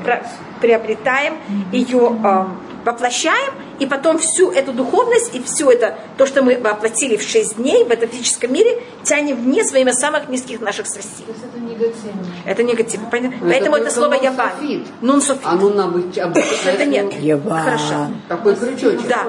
приобретаем, 0.62 1.38
ее 1.72 1.98
эм, 1.98 2.58
воплощаем, 2.86 3.54
и 3.80 3.86
потом 3.86 4.20
всю 4.20 4.52
эту 4.52 4.74
духовность 4.74 5.34
и 5.34 5.42
все 5.42 5.72
это, 5.72 5.96
то, 6.18 6.26
что 6.26 6.44
мы 6.44 6.58
воплотили 6.58 7.16
в 7.18 7.22
шесть 7.22 7.56
дней 7.56 7.86
в 7.86 7.92
этом 7.92 8.10
физическом 8.10 8.54
мире, 8.54 8.82
тянем 9.04 9.38
вниз 9.38 9.72
во 9.72 9.80
имя 9.80 9.94
самых 9.94 10.28
низких 10.30 10.60
наших 10.60 10.88
страстей. 10.88 11.26
То 11.26 11.32
есть 11.32 11.44
это 11.46 11.60
негативно. 11.60 12.26
Это 12.46 12.64
негативно. 12.64 13.10
понятно? 13.10 13.38
Ну, 13.42 13.50
Поэтому 13.50 13.76
это 13.78 13.92
слово 13.92 14.16
нун-софит. 14.16 14.88
Нун 15.02 15.22
софит. 15.22 15.44
А 15.46 15.56
ну 15.56 15.70
нам 15.74 15.92
быть 15.94 16.18
Это 16.66 16.86
нет. 16.86 17.14
Яван. 17.20 17.64
Хорошо. 17.64 18.08
Такой 18.28 18.56
крючочек. 18.56 19.08
Да. 19.08 19.26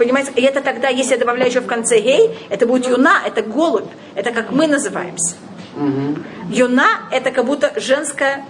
Понимаете, 0.00 0.32
и 0.34 0.40
это 0.40 0.62
тогда, 0.62 0.88
если 0.88 1.12
я 1.12 1.18
добавляю 1.18 1.50
еще 1.50 1.60
в 1.60 1.66
конце 1.66 2.00
гей, 2.00 2.30
это 2.48 2.64
будет 2.64 2.88
юна, 2.88 3.20
это 3.26 3.42
голубь, 3.42 3.90
это 4.14 4.30
как 4.32 4.50
мы 4.50 4.66
называемся. 4.66 5.34
Мгм. 5.76 6.24
Юна 6.48 6.88
это 7.10 7.30
как 7.30 7.44
будто 7.44 7.70
женская, 7.76 8.46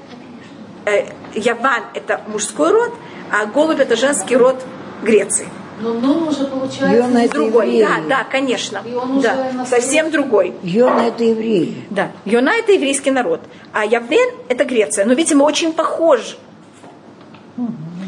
э, 0.86 1.07
Яван 1.34 1.82
это 1.92 2.20
мужской 2.28 2.70
род, 2.70 2.92
а 3.32 3.46
голубь 3.46 3.80
это 3.80 3.96
женский 3.96 4.36
род 4.36 4.62
Греции. 5.03 5.48
Но 5.80 5.92
нун 5.94 6.28
уже 6.28 6.44
получается 6.44 7.09
Йона 7.09 7.18
это 7.18 7.34
Другой, 7.34 7.66
евреи. 7.66 7.82
да, 8.09 8.18
да, 8.18 8.24
конечно. 8.30 8.82
И 8.86 8.94
он 8.94 9.16
уже 9.16 9.22
Да, 9.22 9.51
на 9.53 9.66
совсем 9.66 10.12
другой. 10.12 10.55
Йона 10.62 11.01
это 11.09 11.24
евреи. 11.24 11.84
Да. 11.90 12.12
Йона 12.26 12.51
это 12.51 12.70
еврейский 12.70 13.11
народ, 13.11 13.40
а 13.72 13.84
Явен 13.84 14.30
это 14.48 14.64
Греция. 14.64 15.05
Но 15.05 15.14
видите, 15.14 15.34
мы 15.34 15.44
очень 15.44 15.72
похожи. 15.72 16.36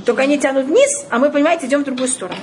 Только 0.06 0.22
они 0.22 0.38
тянут 0.38 0.66
вниз, 0.66 1.06
а 1.10 1.18
мы, 1.18 1.28
понимаете, 1.30 1.66
идем 1.66 1.80
в 1.80 1.84
другую 1.84 2.06
сторону. 2.08 2.38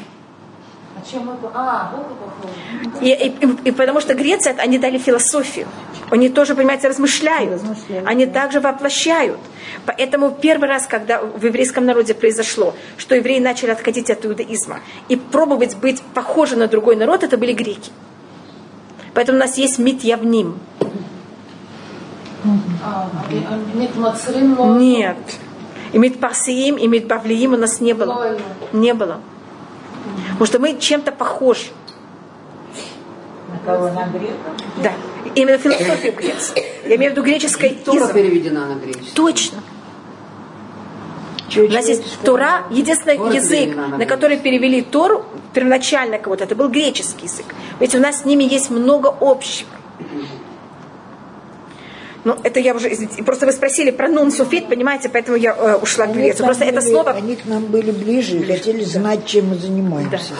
А 1.09 1.11
чем 1.11 1.29
это? 1.29 1.51
А, 1.53 1.91
Бог 1.95 2.05
похож. 2.07 3.01
И, 3.01 3.09
и- 3.09 3.69
и- 3.69 3.71
потому 3.71 4.01
что 4.01 4.13
Греция, 4.13 4.55
они 4.57 4.77
дали 4.77 4.97
философию. 4.97 5.67
Они 6.11 6.29
тоже, 6.29 6.55
понимаете, 6.55 6.87
размышляют. 6.87 7.61
Они 8.05 8.25
также 8.25 8.59
воплощают. 8.59 9.39
Поэтому 9.85 10.31
первый 10.31 10.69
раз, 10.69 10.87
когда 10.87 11.21
в 11.21 11.43
еврейском 11.45 11.85
народе 11.85 12.13
произошло, 12.13 12.73
что 12.97 13.15
евреи 13.15 13.39
начали 13.39 13.71
отходить 13.71 14.09
от 14.09 14.25
иудаизма 14.25 14.79
и 15.07 15.15
пробовать 15.15 15.75
быть 15.77 16.01
похожи 16.13 16.55
на 16.55 16.67
другой 16.67 16.95
народ, 16.95 17.23
это 17.23 17.37
были 17.37 17.53
греки. 17.53 17.91
Поэтому 19.13 19.37
у 19.37 19.41
нас 19.41 19.57
есть 19.57 19.79
мит 19.79 20.03
явним. 20.03 20.59
А, 22.83 23.09
а, 23.23 23.77
нет 23.77 23.91
но... 23.95 24.77
Нет. 24.79 25.17
И 25.91 25.97
мит 25.97 26.19
парсиим, 26.19 26.75
и 26.77 26.87
мит 26.87 27.07
бавлиим 27.07 27.53
у 27.53 27.57
нас 27.57 27.81
не 27.81 27.93
было. 27.93 28.37
Не 28.73 28.93
было. 28.93 29.19
Потому 30.31 30.45
что 30.45 30.59
мы 30.59 30.77
чем-то 30.79 31.11
похожи. 31.11 31.67
На 33.51 33.59
кого? 33.65 33.89
На 33.89 34.07
грека? 34.07 34.33
Да. 34.83 34.93
Именно 35.35 35.57
философию 35.57 36.13
Греции. 36.15 36.63
Я 36.85 36.95
имею 36.95 37.11
в 37.11 37.15
виду 37.15 37.23
греческой 37.23 37.69
Тора 37.85 37.99
язык. 37.99 38.13
переведена 38.13 38.67
на 38.67 38.75
греческий. 38.75 39.15
Точно. 39.15 39.59
У 41.57 41.71
нас 41.71 41.87
есть 41.87 42.03
Тора, 42.23 42.63
единственный 42.69 43.17
Тора 43.17 43.33
язык, 43.33 43.75
на 43.75 43.97
на 43.97 44.05
который 44.05 44.37
перевели 44.37 44.81
Тору, 44.83 45.25
первоначально 45.53 46.19
кого-то, 46.19 46.43
это 46.43 46.55
был 46.55 46.69
греческий 46.69 47.25
язык. 47.25 47.45
Ведь 47.79 47.95
у 47.95 47.99
нас 47.99 48.21
с 48.21 48.25
ними 48.25 48.43
есть 48.43 48.69
много 48.69 49.13
общего. 49.19 49.69
Ну, 52.29 52.37
это 52.43 52.59
я 52.59 52.75
уже, 52.75 52.93
извините, 52.93 53.23
просто 53.23 53.47
вы 53.47 53.51
спросили 53.51 53.89
про 53.89 54.07
нун 54.07 54.31
суфит, 54.31 54.67
понимаете, 54.69 55.09
поэтому 55.09 55.35
я 55.35 55.55
э, 55.57 55.75
ушла 55.81 56.03
Они 56.05 56.13
Грецию. 56.13 56.35
к 56.37 56.39
нам 56.41 56.47
Просто 56.49 56.65
это 56.65 56.81
были- 56.81 56.91
слово, 56.91 57.11
Они 57.11 57.35
к 57.35 57.45
нам 57.45 57.65
были 57.65 57.89
ближе 57.91 58.37
и 58.37 58.43
хотели 58.45 58.83
знать, 58.83 59.25
чем 59.25 59.47
мы 59.49 59.55
занимаемся. 59.55 60.33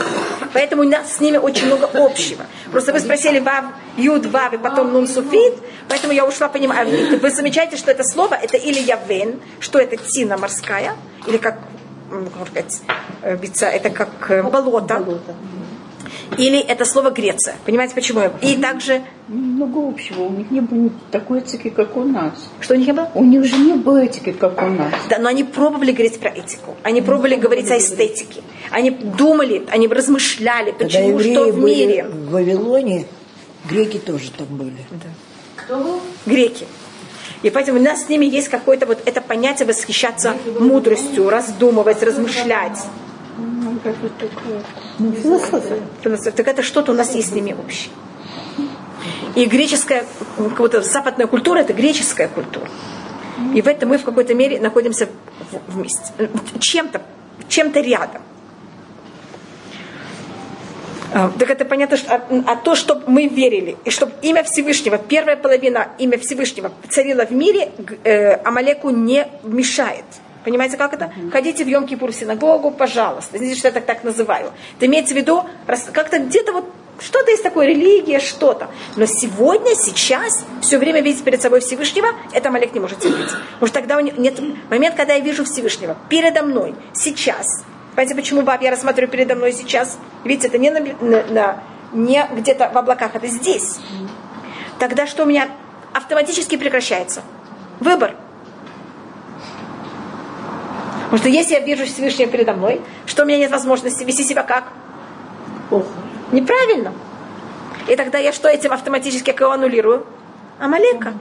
поэтому 0.53 0.83
у 0.83 0.85
нас 0.85 1.13
с 1.15 1.19
ними 1.19 1.37
очень 1.37 1.65
много 1.65 1.89
общего. 1.93 2.43
Просто 2.71 2.93
вы 2.93 2.99
спросили 2.99 3.39
вав, 3.39 3.65
юд, 3.97 4.27
вав, 4.27 4.53
и 4.53 4.57
потом 4.59 4.93
нун 4.93 5.07
суфит, 5.07 5.55
поэтому 5.87 6.13
я 6.13 6.27
ушла, 6.27 6.47
понимаю. 6.47 6.87
Вы 7.19 7.31
замечаете, 7.31 7.75
что 7.75 7.89
это 7.89 8.03
слово, 8.03 8.35
это 8.35 8.57
или 8.57 8.79
явен, 8.79 9.39
что 9.59 9.79
это 9.79 9.95
тина 9.97 10.37
морская, 10.37 10.91
или 11.25 11.37
как, 11.37 11.57
можно 12.11 12.45
сказать, 12.45 12.81
э, 13.23 13.35
бица, 13.35 13.67
это 13.67 13.89
как 13.89 14.09
э, 14.29 14.43
болото. 14.43 15.03
Или 16.38 16.59
это 16.59 16.86
слово 16.86 17.09
Греция. 17.09 17.55
Понимаете, 17.65 17.95
почему? 17.95 18.21
И 18.41 18.55
также, 18.55 19.01
Много 19.27 19.88
общего. 19.88 20.23
У 20.23 20.32
них 20.32 20.51
не 20.51 20.61
было 20.61 20.89
такой 21.11 21.39
этики, 21.39 21.69
как 21.69 21.97
у 21.97 22.03
нас. 22.03 22.34
что 22.61 22.73
у 22.75 22.77
них 22.77 22.88
не 22.88 22.93
было? 22.93 23.09
У 23.15 23.23
них 23.23 23.43
же 23.45 23.57
не 23.57 23.73
было 23.73 24.03
этики, 24.03 24.32
как 24.32 24.61
у 24.61 24.67
нас. 24.67 24.93
Да, 25.09 25.17
но 25.19 25.30
они 25.30 25.43
пробовали 25.43 25.91
говорить 25.91 26.19
про 26.19 26.30
этику. 26.30 26.75
Они 26.84 27.01
пробовали 27.01 27.36
говорить 27.36 27.69
о 27.71 27.77
эстетике. 27.77 28.41
Они 28.71 28.91
думали, 28.91 29.65
они 29.71 29.88
размышляли, 29.88 30.71
Когда 30.71 30.86
почему, 30.86 31.09
евреи 31.19 31.34
что 31.34 31.51
в 31.51 31.57
мире. 31.59 32.03
в 32.05 32.32
Вавилоне, 32.32 33.05
греки 33.69 33.97
тоже 33.97 34.32
там 34.32 34.47
были. 34.49 34.86
Кто 35.55 35.77
был? 35.77 35.99
Греки. 36.25 36.65
И 37.41 37.49
поэтому 37.49 37.80
у 37.80 37.82
нас 37.84 38.05
с 38.05 38.09
ними 38.09 38.25
есть 38.25 38.49
какое-то 38.49 38.86
вот 38.86 38.99
это 39.05 39.21
понятие 39.21 39.65
восхищаться 39.67 40.36
мудростью, 40.59 41.30
раздумывать, 41.30 42.03
размышлять. 42.03 42.77
Ну, 44.99 45.11
философия. 46.03 46.32
Так 46.32 46.47
это 46.47 46.63
что-то 46.63 46.91
у 46.91 46.95
нас 46.95 47.15
есть 47.15 47.30
с 47.30 47.32
ними 47.32 47.53
общее. 47.53 47.91
И 49.36 49.45
греческая, 49.45 50.05
какая-то 50.38 50.82
западная 50.82 51.27
культура, 51.27 51.59
это 51.59 51.73
греческая 51.73 52.27
культура. 52.27 52.67
И 53.53 53.61
в 53.61 53.67
этом 53.67 53.89
мы 53.89 53.97
в 53.97 54.03
какой-то 54.03 54.34
мере 54.34 54.59
находимся 54.59 55.07
вместе. 55.67 56.01
Чем-то, 56.59 57.01
чем-то 57.47 57.80
рядом. 57.80 58.21
А, 61.11 61.32
Так 61.39 61.49
это 61.49 61.65
понятно, 61.65 61.97
что, 61.97 62.13
а, 62.13 62.21
а 62.45 62.55
то, 62.55 62.75
чтобы 62.75 63.03
мы 63.07 63.27
верили, 63.27 63.77
и 63.86 63.89
чтобы 63.89 64.11
имя 64.21 64.43
Всевышнего, 64.43 64.97
первая 64.97 65.38
половина 65.38 65.88
имя 65.97 66.17
Всевышнего 66.19 66.71
царила 66.89 67.25
в 67.25 67.32
мире, 67.32 67.71
э, 68.03 68.34
Амалеку 68.43 68.89
не 68.89 69.27
мешает. 69.43 70.05
Понимаете, 70.50 70.78
как 70.78 70.93
это? 70.95 71.14
Ходите 71.32 71.64
в 71.64 71.68
Йом-Кипур 71.68 72.10
в 72.12 72.16
синагогу, 72.16 72.72
пожалуйста. 72.72 73.38
Знаете, 73.38 73.56
что 73.56 73.68
я 73.68 73.72
так, 73.72 73.86
так 73.86 74.04
называю? 74.04 74.52
Это 74.78 74.88
имеется 74.88 75.14
в 75.14 75.18
виду, 75.18 75.43
как-то 75.93 76.18
где-то 76.18 76.54
вот 76.54 76.66
что-то 77.00 77.30
есть 77.30 77.43
такое, 77.43 77.68
религия, 77.68 78.20
что-то. 78.20 78.68
Но 78.95 79.06
сегодня, 79.06 79.76
сейчас, 79.76 80.43
все 80.62 80.80
время 80.80 81.02
видеть 81.02 81.24
перед 81.24 81.39
собой 81.39 81.60
Всевышнего, 81.60 82.08
это 82.34 82.50
Амалек 82.50 82.74
не 82.74 82.80
может 82.80 82.97
терпеть. 82.97 83.28
Потому 83.30 83.68
что 83.68 83.74
тогда 83.76 83.97
у 83.97 84.00
него 84.00 84.18
нет 84.20 84.39
момент, 84.72 84.95
когда 84.95 85.14
я 85.14 85.20
вижу 85.20 85.45
Всевышнего 85.45 85.95
передо 86.10 86.41
мной, 86.41 86.74
сейчас. 86.95 87.45
Понимаете, 87.91 88.16
почему 88.16 88.41
баб 88.41 88.60
я 88.64 88.72
рассматриваю 88.72 89.12
передо 89.12 89.36
мной 89.36 89.54
сейчас? 89.54 90.00
Видите, 90.24 90.47
это 90.47 90.58
не, 90.58 90.72
на, 90.72 90.80
на- 90.80 91.24
на- 91.28 91.64
не 91.93 92.28
где-то 92.34 92.72
в 92.74 92.76
облаках, 92.76 93.12
это 93.14 93.28
здесь. 93.28 93.78
Тогда 94.80 95.06
что 95.06 95.24
у 95.24 95.26
меня 95.28 95.47
автоматически 95.93 96.58
прекращается? 96.58 97.22
Выбор. 97.80 98.16
Потому 101.10 101.18
что 101.18 101.30
если 101.30 101.53
я 101.55 101.60
вижу 101.62 101.86
Всевышнего 101.86 102.30
передо 102.30 102.53
мной, 102.53 102.82
что 103.07 103.24
у 103.24 103.26
меня 103.26 103.38
нет 103.39 103.51
возможности 103.51 104.03
вести 104.03 104.24
себя 104.24 104.43
как? 104.43 104.66
Плохо. 105.70 105.88
Неправильно. 106.32 106.93
И 107.88 107.95
тогда 107.95 108.20
я 108.20 108.32
что 108.32 108.47
этим 108.47 108.72
автоматически 108.74 109.32
как 109.32 109.39
его 109.41 109.51
аннулирую? 109.51 110.05
Амалека. 110.60 111.14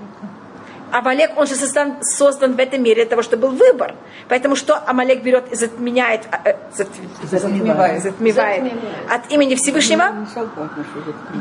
Амалек, 0.90 1.32
он 1.36 1.46
же 1.46 1.54
создан, 1.54 2.02
создан 2.02 2.54
в 2.54 2.58
этом 2.58 2.82
мире 2.82 2.96
для 2.96 3.06
того, 3.06 3.22
чтобы 3.22 3.48
был 3.48 3.56
выбор. 3.56 3.94
Поэтому 4.28 4.56
что 4.56 4.78
Амалек 4.86 5.22
берет 5.22 5.52
и 5.52 5.54
затменяет, 5.54 6.22
э, 6.32 6.50
э, 6.52 6.56
зат- 6.76 6.88
Затмевает. 7.30 8.02
затмевает 8.02 8.72
от 9.10 9.30
имени 9.30 9.54
Всевышнего 9.54 10.12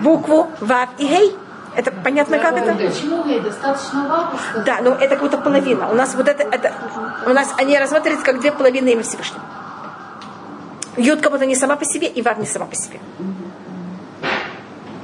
букву 0.04 0.48
Вав 0.60 0.89
и 0.98 1.08
Гей. 1.08 1.36
Это 1.78 1.91
понятно, 1.91 2.39
как 2.39 2.57
это? 2.57 2.73
Почему 2.73 3.23
ей 3.25 3.39
достаточно 3.39 4.07
вапы 4.09 4.38
сказать? 4.49 4.65
Да, 4.65 4.80
но 4.82 4.95
это 4.95 5.09
как 5.15 5.21
будто 5.21 5.38
половина. 5.38 5.89
У 5.89 5.93
нас 5.93 6.15
вот 6.15 6.28
это, 6.28 6.41
это 6.43 6.73
у 7.28 7.30
нас 7.30 7.53
они 7.57 7.78
рассматриваются 7.78 8.25
как 8.25 8.39
две 8.41 8.51
половины 8.51 8.89
имя 8.89 9.03
Всевышнего. 9.03 9.41
Юд 10.97 11.21
как 11.21 11.32
будто 11.32 11.45
не 11.45 11.55
сама 11.55 11.75
по 11.75 11.86
себе, 11.86 12.07
и 12.07 12.21
Вав 12.23 12.39
не 12.39 12.47
сама 12.47 12.65
по 12.65 12.75
себе. 12.75 12.99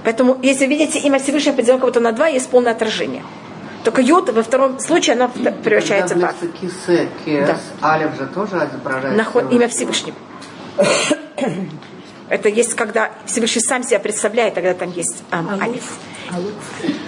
Поэтому, 0.04 0.38
если 0.42 0.66
видите, 0.66 1.00
имя 1.00 1.20
Всевышнего 1.20 1.56
поделено 1.56 1.78
как 1.78 1.88
будто 1.90 2.00
на 2.00 2.12
два, 2.12 2.28
есть 2.28 2.50
полное 2.50 2.72
отражение. 2.74 3.24
Только 3.84 4.02
Юд 4.02 4.30
во 4.30 4.42
втором 4.44 4.80
случае 4.80 5.16
оно 5.16 5.28
в- 5.28 5.62
превращается 5.62 6.16
в 6.16 6.20
Вав. 6.22 6.34
Кисе, 6.60 7.08
кес, 7.24 7.48
Да. 7.82 7.94
алев 7.94 8.16
же 8.18 8.26
тоже 8.28 8.56
изображает. 8.68 9.16
Наход, 9.16 9.52
имя 9.52 9.68
Всевышнего. 9.68 10.16
Это 12.30 12.50
есть, 12.50 12.74
когда 12.74 13.12
Всевышний 13.26 13.62
сам 13.62 13.84
себя 13.84 14.00
представляет, 14.00 14.56
тогда 14.56 14.74
там 14.74 14.92
есть 14.92 15.24
ам, 15.30 15.50
алиф. 15.62 15.84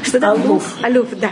Что 0.03 0.19
да? 0.19 0.31
Алуф. 0.31 0.75
Алуф, 0.83 1.07
да. 1.11 1.31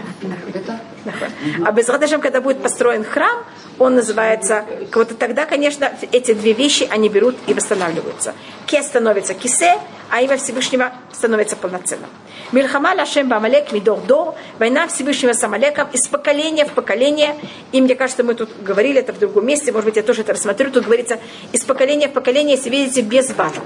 А 1.65 1.71
без 1.71 1.89
Радашем, 1.89 2.21
когда 2.21 2.41
будет 2.41 2.61
построен 2.61 3.03
храм, 3.03 3.43
он 3.79 3.95
называется, 3.95 4.65
вот 4.93 5.17
тогда, 5.17 5.45
конечно, 5.45 5.91
эти 6.11 6.33
две 6.33 6.53
вещи, 6.53 6.87
они 6.89 7.09
берут 7.09 7.35
и 7.47 7.53
восстанавливаются. 7.53 8.33
Ке 8.65 8.81
становится 8.83 9.33
кисе, 9.33 9.77
а 10.09 10.21
имя 10.21 10.37
Всевышнего 10.37 10.93
становится 11.11 11.55
полноценным. 11.55 12.09
Мильхама 12.51 12.93
Лашем 12.95 13.27
Бамалек 13.27 13.71
Мидор 13.71 13.99
Дор, 14.01 14.35
война 14.59 14.87
Всевышнего 14.87 15.33
с 15.33 15.43
Амалеком 15.43 15.89
из 15.91 16.07
поколения 16.07 16.65
в 16.65 16.71
поколение. 16.71 17.35
И 17.71 17.81
мне 17.81 17.95
кажется, 17.95 18.23
мы 18.23 18.35
тут 18.35 18.49
говорили 18.61 18.99
это 18.99 19.11
в 19.11 19.19
другом 19.19 19.47
месте, 19.47 19.71
может 19.71 19.85
быть, 19.85 19.95
я 19.95 20.03
тоже 20.03 20.21
это 20.21 20.33
рассмотрю. 20.33 20.71
Тут 20.71 20.85
говорится 20.85 21.19
из 21.51 21.63
поколения 21.65 22.07
в 22.07 22.13
поколение, 22.13 22.55
если 22.55 22.69
видите, 22.69 23.01
без 23.01 23.31
бата. 23.33 23.61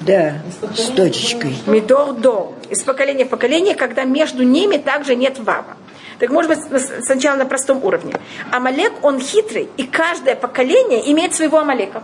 Да, 0.00 0.38
с 0.74 0.90
точечкой. 0.90 1.56
Мидор 1.66 2.14
до. 2.14 2.54
Из 2.70 2.82
поколения 2.82 3.24
в 3.24 3.28
поколение, 3.28 3.74
когда 3.74 4.04
между 4.04 4.42
ними 4.42 4.76
также 4.76 5.14
нет 5.14 5.38
вава. 5.38 5.76
Так 6.18 6.30
может 6.30 6.50
быть 6.50 7.04
сначала 7.04 7.36
на 7.36 7.46
простом 7.46 7.84
уровне. 7.84 8.14
Амалек, 8.50 8.92
он 9.02 9.20
хитрый, 9.20 9.68
и 9.76 9.84
каждое 9.84 10.36
поколение 10.36 11.10
имеет 11.12 11.34
своего 11.34 11.58
Амалека. 11.58 12.02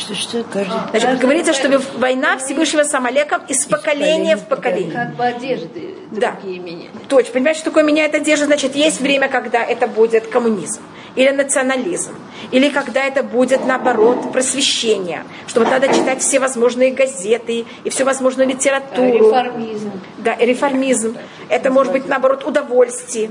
Что, 0.00 0.14
что, 0.14 0.44
каждый... 0.44 0.72
Значит, 0.98 1.18
говорится, 1.20 1.52
что 1.52 1.80
война 1.98 2.38
Всевышнего 2.38 2.84
с 2.84 2.94
Амалеком 2.94 3.42
из 3.48 3.66
поколения 3.66 4.36
в 4.36 4.46
поколение. 4.46 4.92
Как 4.92 5.14
бы 5.14 5.24
одежды 5.24 5.94
Да. 6.10 6.36
меняют. 6.42 6.92
Точно. 7.08 7.32
Понимаете, 7.34 7.60
что 7.60 7.70
такое 7.70 7.84
меняет 7.84 8.14
одежда? 8.14 8.46
Значит, 8.46 8.74
есть 8.74 9.00
время, 9.00 9.28
когда 9.28 9.62
это 9.62 9.86
будет 9.86 10.26
коммунизм 10.28 10.80
или 11.16 11.30
национализм, 11.30 12.12
или 12.50 12.68
когда 12.68 13.04
это 13.04 13.22
будет, 13.22 13.66
наоборот, 13.66 14.32
просвещение, 14.32 15.24
что 15.46 15.60
вот 15.60 15.70
надо 15.70 15.88
читать 15.88 16.22
все 16.22 16.38
возможные 16.38 16.92
газеты 16.92 17.66
и 17.84 17.90
всю 17.90 18.04
возможную 18.04 18.48
литературу. 18.48 19.28
Реформизм. 19.28 19.92
Да, 20.18 20.36
реформизм. 20.36 21.16
Это 21.48 21.70
может 21.70 21.92
быть, 21.92 22.08
наоборот, 22.08 22.44
удовольствие. 22.46 23.30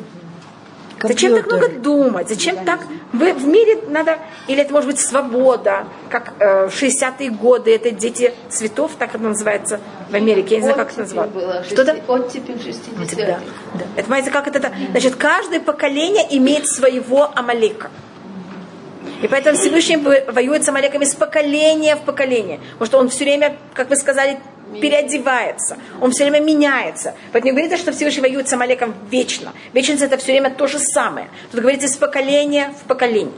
Зачем 1.04 1.36
так 1.36 1.46
много 1.48 1.62
Компьютер. 1.66 1.84
думать? 1.84 2.30
Зачем 2.30 2.66
так? 2.66 2.80
Вы 3.14 3.34
в 3.34 3.48
мире 3.48 3.80
надо... 3.88 4.18
Или 4.48 4.62
это 4.62 4.74
может 4.74 4.90
быть 4.90 5.00
свобода, 5.00 5.86
как 6.10 6.34
э, 6.40 6.68
в 6.68 6.74
60-е 6.74 7.30
годы, 7.32 7.74
это 7.74 7.92
дети 7.92 8.34
цветов, 8.50 8.92
так 8.98 9.16
это 9.16 9.24
называется 9.24 9.80
в 10.10 10.16
Америке. 10.16 10.56
Я 10.56 10.58
не 10.58 10.64
знаю, 10.64 10.78
как 10.78 10.92
это 10.92 11.02
Оттепель 11.04 11.22
называется. 11.26 11.74
Что-то? 11.74 11.96
Оттепель 12.08 12.62
60 12.62 13.16
Да, 13.18 13.40
да. 13.76 13.86
Это, 13.96 14.04
понимаете, 14.04 14.32
как 14.32 14.48
это? 14.48 14.72
Значит, 14.92 15.16
каждое 15.16 15.60
поколение 15.60 16.26
имеет 16.38 16.68
своего 16.68 17.30
Амалека. 17.36 17.90
И 19.22 19.28
поэтому 19.28 19.58
Всевышний 19.58 19.98
во- 19.98 20.32
воюет 20.32 20.64
с 20.64 20.70
Амалеком 20.70 21.02
из 21.02 21.14
поколения 21.14 21.96
в 21.96 22.02
поколение. 22.02 22.60
Потому 22.74 22.86
что 22.86 22.98
он 23.00 23.10
все 23.10 23.26
время, 23.26 23.58
как 23.74 23.90
вы 23.90 23.96
сказали, 23.96 24.40
переодевается. 24.82 25.78
Он 26.02 26.12
все 26.12 26.24
время 26.24 26.44
меняется. 26.44 27.16
Поэтому 27.32 27.52
не 27.52 27.52
говорится, 27.52 27.78
что 27.78 27.92
Всевышний 27.92 28.22
воюет 28.22 28.48
с 28.48 28.54
Амалеком 28.54 28.94
вечно. 29.10 29.54
Вечность 29.74 30.04
это 30.04 30.18
все 30.18 30.34
время 30.34 30.50
то 30.52 30.68
же 30.68 30.80
самое. 30.80 31.30
Тут 31.52 31.62
говорится 31.62 31.88
из 31.88 31.96
поколения 31.96 32.74
в 32.84 32.88
поколение. 32.88 33.34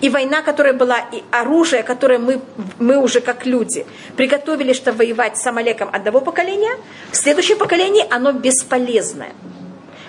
И 0.00 0.08
война, 0.08 0.42
которая 0.42 0.72
была, 0.72 0.98
и 1.12 1.22
оружие, 1.30 1.82
которое 1.82 2.18
мы, 2.18 2.40
мы 2.78 2.96
уже 2.96 3.20
как 3.20 3.44
люди 3.44 3.86
приготовили, 4.16 4.72
чтобы 4.72 4.98
воевать 4.98 5.36
с 5.36 5.46
Амалеком 5.46 5.90
одного 5.92 6.20
поколения, 6.20 6.76
в 7.10 7.16
следующем 7.16 7.58
поколении 7.58 8.04
оно 8.10 8.32
бесполезное. 8.32 9.32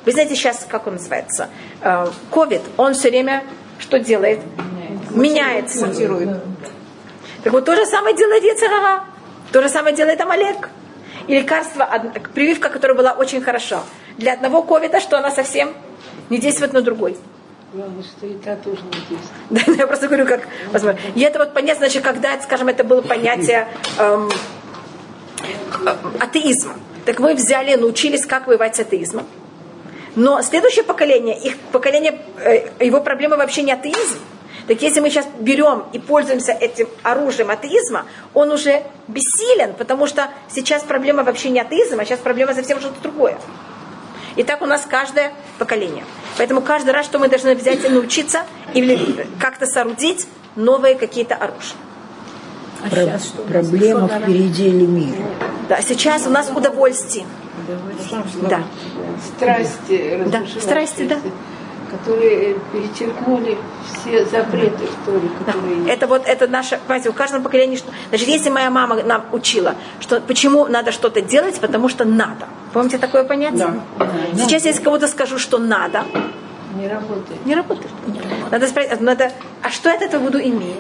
Вы 0.06 0.12
знаете 0.12 0.36
сейчас, 0.36 0.66
как 0.70 0.88
он 0.88 0.93
называется? 0.93 1.49
Э, 1.82 2.08
Ковид, 2.32 2.62
он 2.78 2.93
все 2.93 3.10
время 3.10 3.43
что 3.80 3.99
делает? 3.99 4.39
Меняется. 5.12 5.88
Так 7.43 7.53
вот, 7.53 7.66
то 7.66 7.76
же 7.76 7.86
самое 7.86 8.16
делает 8.16 8.43
Ецарара. 8.43 9.03
То 9.56 9.62
же 9.62 9.70
самое 9.70 9.95
делает 9.95 10.20
Амалек. 10.20 10.68
И 11.28 11.34
лекарство, 11.34 11.88
прививка, 12.34 12.68
которая 12.68 12.97
была 12.97 13.14
очень 13.14 13.41
хороша. 13.41 13.84
Для 14.18 14.34
одного 14.34 14.62
ковида, 14.62 14.99
что 14.99 15.18
она 15.18 15.32
совсем 15.32 15.74
не 16.30 16.39
действует 16.39 16.74
на 16.74 16.82
другой. 16.82 17.16
Главное, 17.72 18.03
что 18.03 18.28
и 18.28 18.34
та 18.34 18.58
тоже 18.58 18.82
не 18.82 18.99
действует. 19.16 19.22
Да, 19.51 19.62
я 19.78 19.88
просто 19.88 20.08
говорю, 20.08 20.26
как 20.26 20.41
возможно. 20.74 20.99
И 21.16 21.22
это 21.22 21.39
вот 21.39 21.53
понятно, 21.53 21.86
значит, 21.86 22.03
когда, 22.03 22.38
скажем, 22.41 22.68
это 22.68 22.84
было 22.84 23.01
понятие 23.01 23.70
эм, 23.97 24.30
э, 25.86 25.95
атеизма. 26.20 26.74
Так 27.06 27.20
мы 27.20 27.34
взяли, 27.34 27.76
научились, 27.76 28.26
как 28.26 28.47
воевать 28.47 28.76
с 28.76 28.82
атеизмом. 28.82 29.26
Но 30.18 30.41
следующее 30.41 30.84
поколение, 30.84 31.39
их 31.39 31.58
поколение, 31.72 32.20
э, 32.43 32.72
его 32.82 32.99
проблема 32.99 33.38
вообще 33.38 33.64
не 33.64 33.72
атеизм. 33.72 34.20
Так 34.68 34.82
если 34.82 34.99
мы 34.99 35.09
сейчас 35.09 35.28
берем 35.39 35.84
и 35.93 35.99
пользуемся 35.99 36.51
этим 36.51 36.88
оружием 37.03 37.51
атеизма, 37.51 38.05
он 38.34 38.51
уже 38.51 38.84
бессилен, 39.07 39.74
потому 39.74 40.07
что 40.07 40.30
сейчас 40.49 40.84
проблема 40.84 41.24
вообще 41.24 41.49
не 41.49 41.59
атеизм, 41.59 41.99
а 41.99 42.05
сейчас 42.05 42.20
проблема 42.20 42.53
совсем 42.53 42.80
что-то 42.80 42.99
другое. 43.01 43.38
И 44.36 44.43
так 44.43 44.61
у 44.61 44.66
нас 44.66 44.86
каждое 44.89 45.32
поколение. 45.59 46.03
Поэтому 46.38 46.61
каждый 46.61 46.91
раз, 46.91 47.05
что 47.05 47.20
мы 47.20 47.30
должны 47.30 47.55
взять 47.55 47.86
и 47.86 47.89
научиться, 47.89 48.43
или 48.74 49.28
как-то 49.39 49.66
соорудить 49.66 50.28
новые 50.55 50.95
какие-то 50.95 51.36
оружия. 51.36 51.78
Про- 52.89 53.20
проблема 53.47 54.07
в 54.07 54.26
переделе 54.26 54.86
мира. 54.86 55.24
Да, 55.70 55.82
сейчас 55.82 56.28
у 56.28 56.30
нас 56.30 56.49
удовольствие. 56.53 57.26
Да. 58.49 58.63
Страсти 59.36 60.24
Да, 60.26 60.43
страсти, 60.59 61.03
да. 61.05 61.18
Которые 61.92 62.52
э, 62.52 62.56
перечеркнули 62.72 63.58
все 63.86 64.26
запреты 64.26 64.86
в 64.86 65.06
Торе, 65.06 65.30
которые 65.40 65.78
есть. 65.78 65.90
Это 65.90 66.08
вот 66.08 66.26
это 66.26 66.48
наше, 66.48 66.80
понимаете, 66.88 67.10
у 67.10 67.14
каждого 67.14 67.42
поколения, 67.44 67.78
что, 67.78 67.92
значит, 68.10 68.28
если 68.28 68.50
моя 68.50 68.70
мама 68.70 69.04
нам 69.04 69.26
учила, 69.32 69.76
что 70.00 70.22
почему 70.22 70.68
надо 70.68 70.92
что-то 70.92 71.22
делать, 71.22 71.60
потому 71.60 71.90
что 71.90 72.06
надо. 72.06 72.48
Помните 72.74 72.98
такое 72.98 73.24
понятие? 73.24 73.80
Сейчас 74.36 74.66
если 74.66 74.84
кому-то 74.84 75.08
скажу, 75.08 75.38
что 75.40 75.58
надо, 75.58 76.04
Не 76.76 76.88
работает. 76.88 77.46
не 77.46 77.56
работает. 77.56 77.92
Надо 78.52 78.68
спросить, 78.68 79.00
надо, 79.02 79.32
а 79.62 79.70
что 79.70 79.90
я 79.90 79.96
от 79.96 80.02
этого 80.02 80.24
буду 80.24 80.40
иметь? 80.40 80.76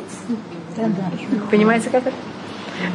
Понимаете, 1.49 1.89
как 1.89 2.05
это? 2.07 2.15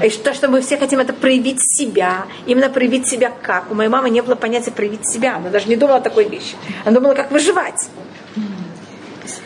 И 0.04 0.10
что, 0.10 0.34
что 0.34 0.48
мы 0.48 0.60
все 0.60 0.76
хотим, 0.76 0.98
это 1.00 1.12
проявить 1.12 1.60
себя. 1.76 2.26
Именно 2.46 2.70
проявить 2.70 3.08
себя 3.08 3.30
как? 3.42 3.70
У 3.70 3.74
моей 3.74 3.90
мамы 3.90 4.10
не 4.10 4.22
было 4.22 4.34
понятия 4.34 4.70
проявить 4.70 5.10
себя. 5.10 5.36
Она 5.36 5.50
даже 5.50 5.68
не 5.68 5.76
думала 5.76 5.98
о 5.98 6.00
такой 6.00 6.28
вещи. 6.28 6.56
Она 6.84 6.94
думала, 6.94 7.14
как 7.14 7.30
выживать. 7.30 7.88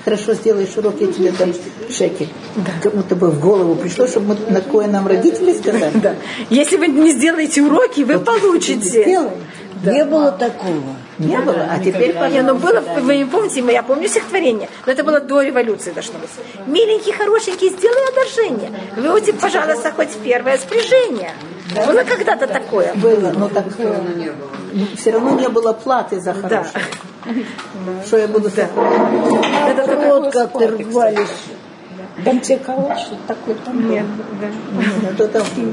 Хорошо 0.05 0.35
сделаешь 0.35 0.76
урок, 0.76 0.97
я 1.01 1.07
тебе 1.07 1.32
дам 1.32 1.53
шекель. 1.91 2.28
Кому-то 2.82 3.16
бы 3.16 3.30
в 3.30 3.41
голову 3.41 3.74
пришло, 3.74 4.07
чтобы 4.07 4.35
мы 4.35 4.51
на 4.51 4.61
кое 4.61 4.87
нам 4.87 5.07
родители 5.07 5.55
сказали. 5.55 5.93
Да. 5.95 6.14
Если 6.51 6.76
вы 6.76 6.89
не 6.89 7.12
сделаете 7.12 7.62
уроки, 7.62 8.03
вы 8.03 8.18
получите. 8.18 9.03
Сделай. 9.03 9.30
Не 9.82 10.05
было 10.05 10.30
такого. 10.30 10.97
Не 11.19 11.39
было, 11.39 11.69
а 11.71 11.79
теперь 11.79 12.15
Не, 12.31 12.43
ну 12.43 12.55
было, 12.55 12.81
вы 12.81 13.17
не 13.19 13.25
помните, 13.25 13.65
я 13.73 13.83
помню 13.83 14.09
стихотворение, 14.09 14.69
но 14.87 14.93
это 14.93 15.05
было 15.05 15.21
до 15.21 15.43
революции 15.43 15.93
дошло. 15.93 16.15
Миленький, 16.67 17.12
хорошенький, 17.12 17.71
сделай 17.71 18.09
одолжение. 18.11 18.71
Выуди, 18.97 19.33
пожалуйста, 19.33 19.93
хоть 19.93 20.11
первое 20.25 20.59
спряжение. 20.59 21.33
Было 21.87 22.03
когда-то 22.03 22.47
такое. 22.47 22.93
было, 22.95 23.33
но 23.37 23.49
так 23.49 23.65
все 24.97 25.11
равно 25.12 25.39
не 25.39 25.49
было 25.49 25.73
платы 25.73 26.21
за 26.21 26.35
Да. 26.35 26.41
хорошее. 26.65 26.85
Что 28.07 28.19
я 28.19 28.29
буду 28.29 28.51
да. 28.55 28.69
Это 29.69 29.97
Вот 29.97 30.33
как 30.33 30.59
ты 30.59 30.67
рвались. 30.67 31.29
Там 32.25 32.41
тебе 32.41 32.59
кого 32.59 32.95
что 32.97 33.17
такое 33.27 33.57
там 33.57 33.91
Нет, 33.91 34.05
То 35.17 35.27
там 35.29 35.43
А, 35.53 35.73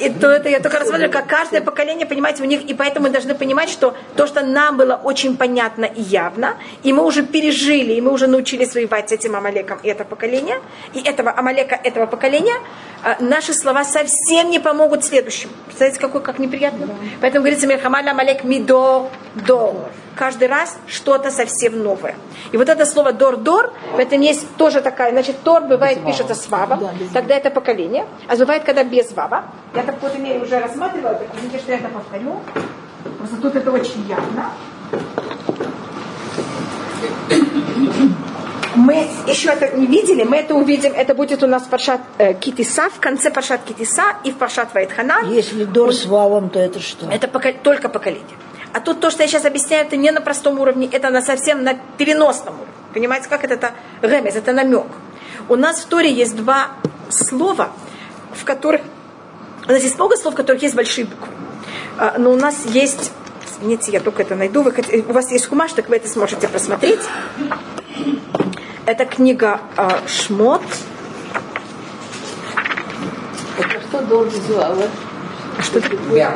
И 0.00 0.10
то 0.10 0.30
это 0.30 0.48
я 0.48 0.60
только 0.60 0.78
рассматриваю, 0.78 1.12
как 1.12 1.26
каждое 1.26 1.60
поколение, 1.60 2.06
понимаете, 2.06 2.42
у 2.42 2.46
них, 2.46 2.62
и 2.62 2.74
поэтому 2.74 3.06
мы 3.06 3.12
должны 3.12 3.34
понимать, 3.34 3.68
что 3.68 3.94
то, 4.16 4.26
что 4.26 4.44
нам 4.44 4.76
было 4.76 4.94
очень 4.94 5.36
понятно 5.36 5.84
и 5.84 6.00
явно, 6.00 6.56
и 6.82 6.92
мы 6.92 7.04
уже 7.04 7.22
пережили, 7.22 7.94
и 7.94 8.00
мы 8.00 8.12
уже 8.12 8.26
научились 8.26 8.74
воевать 8.74 9.10
с 9.10 9.12
этим 9.12 9.36
Амалеком 9.36 9.78
и 9.82 9.88
это 9.88 10.04
поколение, 10.04 10.60
и 10.92 11.00
этого 11.00 11.32
Амалека 11.36 11.74
этого 11.82 12.06
поколения, 12.06 12.54
а, 13.02 13.16
наши 13.20 13.52
слова 13.52 13.84
совсем 13.84 14.50
не 14.50 14.58
помогут 14.58 15.04
следующим. 15.04 15.50
Представляете, 15.66 16.00
какой, 16.00 16.22
как 16.22 16.38
неприятно? 16.38 16.88
Поэтому 17.20 17.42
говорится, 17.42 17.66
Мирхамаль 17.66 18.08
Амалек 18.08 18.44
мидо 18.44 19.10
дор. 19.34 19.90
Каждый 20.16 20.46
раз 20.46 20.78
что-то 20.86 21.32
совсем 21.32 21.82
новое. 21.82 22.14
И 22.52 22.56
вот 22.56 22.68
это 22.68 22.86
слово 22.86 23.12
дор-дор, 23.12 23.72
в 23.92 23.98
этом 23.98 24.20
есть 24.20 24.46
тоже 24.56 24.80
такая, 24.80 25.10
значит, 25.10 25.42
тор 25.42 25.62
бывает 25.62 26.04
пишется 26.06 26.34
с 26.36 26.48
вавом, 26.48 26.88
тогда 27.12 27.34
это 27.34 27.50
поколение, 27.50 28.06
а 28.28 28.36
бывает, 28.36 28.62
когда 28.62 28.84
без 28.84 29.10
вава. 29.12 29.33
Я 29.74 29.82
так 29.82 29.96
в 29.96 30.00
какой-то 30.00 30.18
мере 30.18 30.40
уже 30.40 30.58
рассматривала, 30.58 31.14
так 31.14 31.28
извините, 31.34 31.58
что 31.58 31.72
я 31.72 31.78
это 31.78 31.88
повторю. 31.88 32.40
Просто 33.18 33.36
тут 33.36 33.56
это 33.56 33.70
очень 33.72 34.06
явно. 34.08 34.50
Мы 38.76 39.08
еще 39.26 39.50
это 39.50 39.76
не 39.76 39.86
видели, 39.86 40.24
мы 40.24 40.36
это 40.38 40.54
увидим, 40.54 40.92
это 40.92 41.14
будет 41.14 41.42
у 41.42 41.46
нас 41.46 41.62
Паршат 41.62 42.00
э, 42.18 42.34
Китиса, 42.34 42.90
в 42.90 42.98
конце 42.98 43.30
Паршат 43.30 43.62
Китиса 43.64 44.02
и 44.24 44.32
в 44.32 44.36
Паршат 44.36 44.74
Вайтхана. 44.74 45.20
Если 45.28 45.64
Дор 45.64 45.92
с 45.94 46.06
Вавом, 46.06 46.50
то 46.50 46.58
это 46.58 46.80
что? 46.80 47.08
Это 47.08 47.28
пока- 47.28 47.52
только 47.52 47.88
поколение. 47.88 48.36
А 48.72 48.80
тут 48.80 48.98
то, 48.98 49.10
что 49.10 49.22
я 49.22 49.28
сейчас 49.28 49.44
объясняю, 49.44 49.86
это 49.86 49.96
не 49.96 50.10
на 50.10 50.20
простом 50.20 50.58
уровне, 50.58 50.88
это 50.90 51.10
на 51.10 51.22
совсем 51.22 51.62
на 51.62 51.74
переносном 51.96 52.54
уровне. 52.54 52.72
Понимаете, 52.92 53.28
как 53.28 53.44
это? 53.44 53.54
Это 53.54 53.72
ремес, 54.02 54.34
это 54.34 54.52
намек. 54.52 54.86
У 55.48 55.54
нас 55.54 55.80
в 55.80 55.86
Торе 55.86 56.12
есть 56.12 56.34
два 56.36 56.68
слова, 57.10 57.68
в 58.32 58.44
которых... 58.44 58.80
У 59.66 59.72
нас 59.72 59.82
есть 59.82 59.96
много 59.96 60.16
слов, 60.16 60.34
в 60.34 60.36
которых 60.36 60.62
есть 60.62 60.74
большие 60.74 61.06
буквы. 61.06 61.28
А, 61.98 62.16
Но 62.18 62.30
у 62.32 62.36
нас 62.36 62.64
есть... 62.66 63.12
Извините, 63.50 63.92
я 63.92 64.00
только 64.00 64.22
это 64.22 64.34
найду. 64.34 64.62
Вы, 64.62 64.72
хот- 64.72 65.08
у 65.08 65.12
вас 65.12 65.30
есть 65.30 65.46
хумаш, 65.46 65.72
так 65.72 65.88
вы 65.88 65.96
это 65.96 66.08
сможете 66.08 66.48
просмотреть. 66.48 67.00
Это 68.84 69.06
книга 69.06 69.60
а, 69.76 70.00
Шмот. 70.06 70.62
Это 73.58 73.80
что 73.88 74.02
Дор 74.02 74.26
визуала? 74.26 74.88
А 75.56 75.62
что 75.62 75.78
это? 75.78 75.96
Бя. 76.12 76.34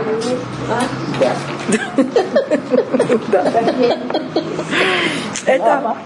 Это... 5.45 5.97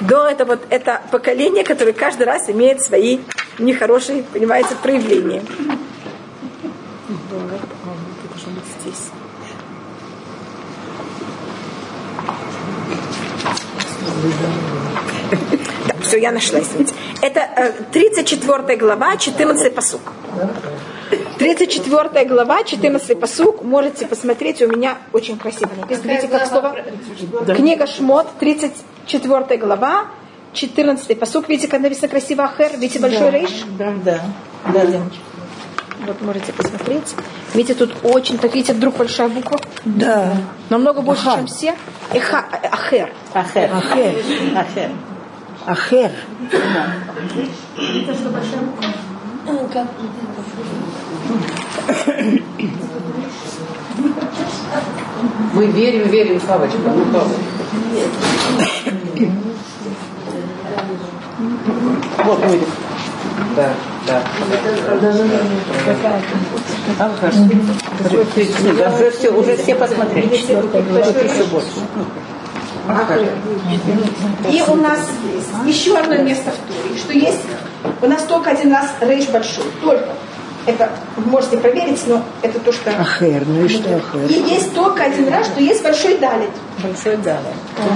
До 0.00 0.26
это 0.26 0.44
вот 0.44 0.60
это 0.70 1.02
поколение, 1.10 1.64
которое 1.64 1.92
каждый 1.92 2.24
раз 2.24 2.48
имеет 2.48 2.82
свои 2.82 3.18
нехорошие, 3.58 4.22
понимаете, 4.22 4.76
проявления. 4.82 5.42
Да, 15.86 15.94
все, 16.02 16.18
я 16.20 16.32
нашла, 16.32 16.60
извините. 16.60 16.94
Это 17.20 17.40
э, 17.40 17.72
34 17.92 18.76
глава, 18.76 19.16
14 19.16 19.74
посук. 19.74 20.12
34 21.38 22.24
глава, 22.24 22.64
14 22.64 23.20
посук. 23.20 23.62
Можете 23.62 24.06
посмотреть, 24.06 24.60
у 24.62 24.68
меня 24.68 24.98
очень 25.12 25.38
красиво 25.38 25.70
написано. 25.80 26.10
Видите, 26.10 26.28
как 26.28 26.46
слово? 26.46 26.76
Книга 27.54 27.86
Шмот, 27.86 28.26
34 28.40 29.56
глава, 29.58 30.06
14 30.52 31.18
посук. 31.18 31.48
Видите, 31.48 31.68
как 31.68 31.80
написано 31.80 32.08
красиво 32.08 32.44
Ахер? 32.44 32.72
Видите 32.78 32.98
большой 32.98 33.30
рейш? 33.30 33.64
Да, 33.78 33.92
да, 34.04 34.20
да, 34.72 34.84
да. 34.84 35.00
Вот 36.06 36.20
можете 36.22 36.52
посмотреть. 36.52 37.14
Видите, 37.54 37.74
тут 37.74 37.94
очень, 38.02 38.38
так 38.38 38.54
видите, 38.54 38.72
вдруг 38.72 38.96
большая 38.96 39.28
буква. 39.28 39.58
Да. 39.84 40.32
Намного 40.70 41.02
больше, 41.02 41.24
чем 41.24 41.46
все. 41.46 41.74
Эха, 42.12 42.44
ахер. 42.70 43.12
Ахер. 43.34 43.70
Ахер. 43.74 44.10
Ахер. 44.56 44.90
Ахер. 45.66 46.10
Мы 55.54 55.66
верим, 55.66 56.08
верим, 56.08 56.40
Павочка. 56.40 56.78
Ну. 56.78 57.24
Вот 62.24 62.44
мы. 62.46 62.60
Да, 63.56 63.72
да. 64.06 64.22
А, 66.98 67.10
хорошо. 67.20 67.38
Нет, 67.40 68.94
Уже 68.94 69.10
все, 69.10 69.30
уже 69.30 69.56
все 69.56 69.74
посмотрели. 69.74 70.34
Еще 70.34 71.44
больше. 71.44 71.68
И 74.50 74.62
у 74.62 74.74
нас 74.76 75.00
еще 75.66 75.98
одно 75.98 76.16
место 76.18 76.50
в 76.50 76.56
Туре, 76.72 76.98
что 76.98 77.12
есть 77.12 77.40
у 78.00 78.06
нас 78.06 78.22
только 78.22 78.50
один 78.50 78.72
раз 78.72 78.86
рейш 79.00 79.28
большой. 79.28 79.64
Только. 79.82 80.08
Это 80.68 80.90
вы 81.16 81.30
можете 81.30 81.56
проверить, 81.56 82.02
но 82.06 82.22
это 82.42 82.60
то, 82.60 82.70
что... 82.72 82.90
Ахер. 82.90 83.42
Ну 83.46 83.64
и 83.64 83.68
что 83.68 83.96
Ахер? 83.96 84.26
И 84.28 84.34
есть 84.34 84.74
только 84.74 85.04
один 85.04 85.28
раз, 85.28 85.46
что 85.46 85.62
есть 85.62 85.82
большой 85.82 86.18
далит. 86.18 86.50
Большой 86.82 87.16
да. 87.16 87.38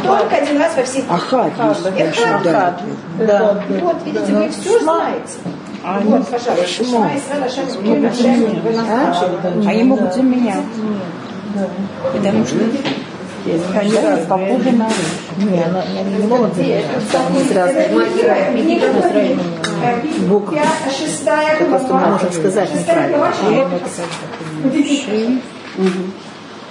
Только 0.03 0.37
один 0.37 0.59
раз 0.59 0.75
во 0.75 0.83
всей 0.83 1.05
Ахат 1.07 1.53
есть 1.68 1.83
большой, 1.83 2.07
Эхад. 2.09 2.43
да. 2.43 2.81
Да. 3.18 3.64
Вот, 3.68 3.97
видите, 4.07 4.33
вы 4.33 4.49
все 4.49 4.81
знаете. 4.81 5.35
Вот, 5.83 6.27
пожалуйста. 6.29 6.66
Шма 6.66 7.11
нас 7.29 7.59
научили. 7.79 9.68
Они 9.68 9.85
могут 9.85 10.14
заменять. 10.14 10.64
Потому 12.12 12.47
что 12.47 12.57
они 13.45 14.26
похожи 14.26 14.70
на 14.72 14.88
Не, 15.38 15.62
она 15.64 15.84
не 15.84 16.26
буквы. 20.28 20.59
Шестая 20.90 21.57
Это 21.57 21.64
просто 21.64 21.95
мы 21.95 22.07
можем 22.07 22.32
сказать 22.32 22.74
неправильно. 22.74 23.32
Шим. 25.05 25.43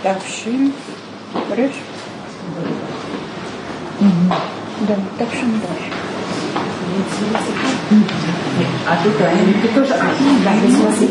Тавшим. 0.03 0.73
Реш. 1.55 1.71
Да, 4.87 4.95
Тавшим 5.19 5.61
дальше. 5.61 5.91
А 8.87 8.97
тут 9.03 9.21
они 9.21 9.53
тоже 9.73 9.93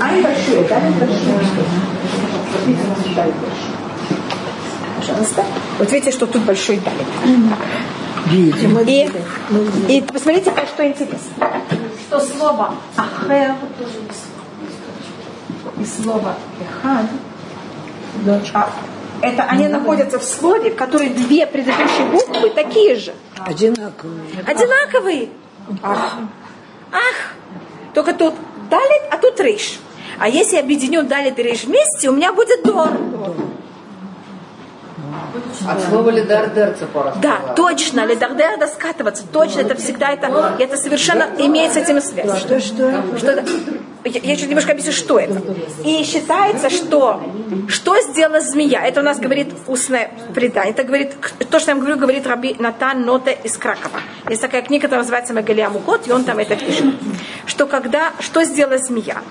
Ай 0.00 0.22
большой, 0.22 0.64
далит 0.68 0.96
большой. 0.96 1.34
Пожалуйста. 5.21 5.45
Вот 5.79 5.93
видите, 5.93 6.12
что 6.12 6.27
тут 6.27 6.43
большой 6.43 6.79
далит. 6.79 7.07
Видим. 8.27 8.79
И, 8.81 9.97
и 9.97 10.01
посмотрите, 10.01 10.51
как 10.51 10.66
что 10.66 10.87
интересно. 10.87 11.51
Что 12.09 12.21
слово 12.21 12.75
ахер 12.97 13.55
и 15.79 15.85
слово 15.85 16.37
эхад, 16.61 17.07
а, 18.55 18.71
Это 19.21 19.43
они 19.43 19.68
находятся 19.68 20.18
в 20.18 20.25
слове, 20.25 20.71
в 20.71 20.77
которой 20.77 21.11
две 21.11 21.47
предыдущие 21.47 22.07
буквы 22.11 22.51
такие 22.51 22.97
же. 22.97 23.14
Одинаковые. 23.39 24.23
Одинаковые. 24.47 25.29
Ах. 25.83 26.14
Ах. 26.93 27.35
Только 27.93 28.14
тут 28.14 28.35
далит, 28.71 29.03
а 29.11 29.18
тут 29.18 29.39
рейш. 29.41 29.79
А 30.18 30.29
если 30.29 30.57
я 30.57 30.62
объединю 30.62 31.03
далит 31.03 31.39
и 31.39 31.43
рейш 31.43 31.64
вместе, 31.64 32.09
у 32.09 32.12
меня 32.12 32.33
будет 32.33 32.62
дор. 32.62 32.89
От 35.66 35.83
слова 35.83 36.11
лидар 36.11 36.51
цепора. 36.78 37.14
Да, 37.20 37.55
точно, 37.57 38.07
лидардер 38.07 38.59
да 38.59 38.66
скатываться, 38.66 39.24
точно, 39.33 39.61
это 39.61 39.74
всегда 39.76 40.11
это, 40.11 40.57
это 40.59 40.76
совершенно 40.76 41.28
имеет 41.39 41.72
с 41.72 41.76
этим 41.76 42.01
связь. 42.01 42.39
Что, 42.39 42.61
что? 42.61 43.03
Что 43.18 43.31
это? 43.33 43.45
Я, 44.05 44.20
я 44.22 44.37
чуть 44.37 44.49
немножко 44.49 44.72
объясню, 44.72 44.93
что 44.93 45.18
это. 45.18 45.43
И 45.85 46.03
считается, 46.05 46.70
что 46.70 47.20
что 47.68 48.01
сделала 48.01 48.41
змея? 48.41 48.87
Это 48.87 49.01
у 49.01 49.03
нас 49.03 49.18
говорит 49.18 49.49
устное 49.66 50.11
предание. 50.35 50.72
Это 50.72 50.85
говорит, 50.85 51.12
то, 51.51 51.59
что 51.59 51.70
я 51.70 51.74
вам 51.74 51.85
говорю, 51.85 52.01
говорит 52.01 52.26
Раби 52.26 52.57
Натан 52.59 53.03
Ноте 53.03 53.39
из 53.45 53.57
Кракова. 53.57 54.01
Есть 54.28 54.41
такая 54.41 54.62
книга, 54.62 54.83
которая 54.83 55.03
называется 55.03 55.35
Магалия 55.35 55.68
Мукот, 55.68 56.09
и 56.09 56.12
он 56.12 56.24
там 56.24 56.39
это 56.39 56.57
пишет. 56.57 56.87
Что 57.47 57.66
когда, 57.66 58.12
что 58.20 58.43
сделала 58.45 58.78
змея? 58.78 59.22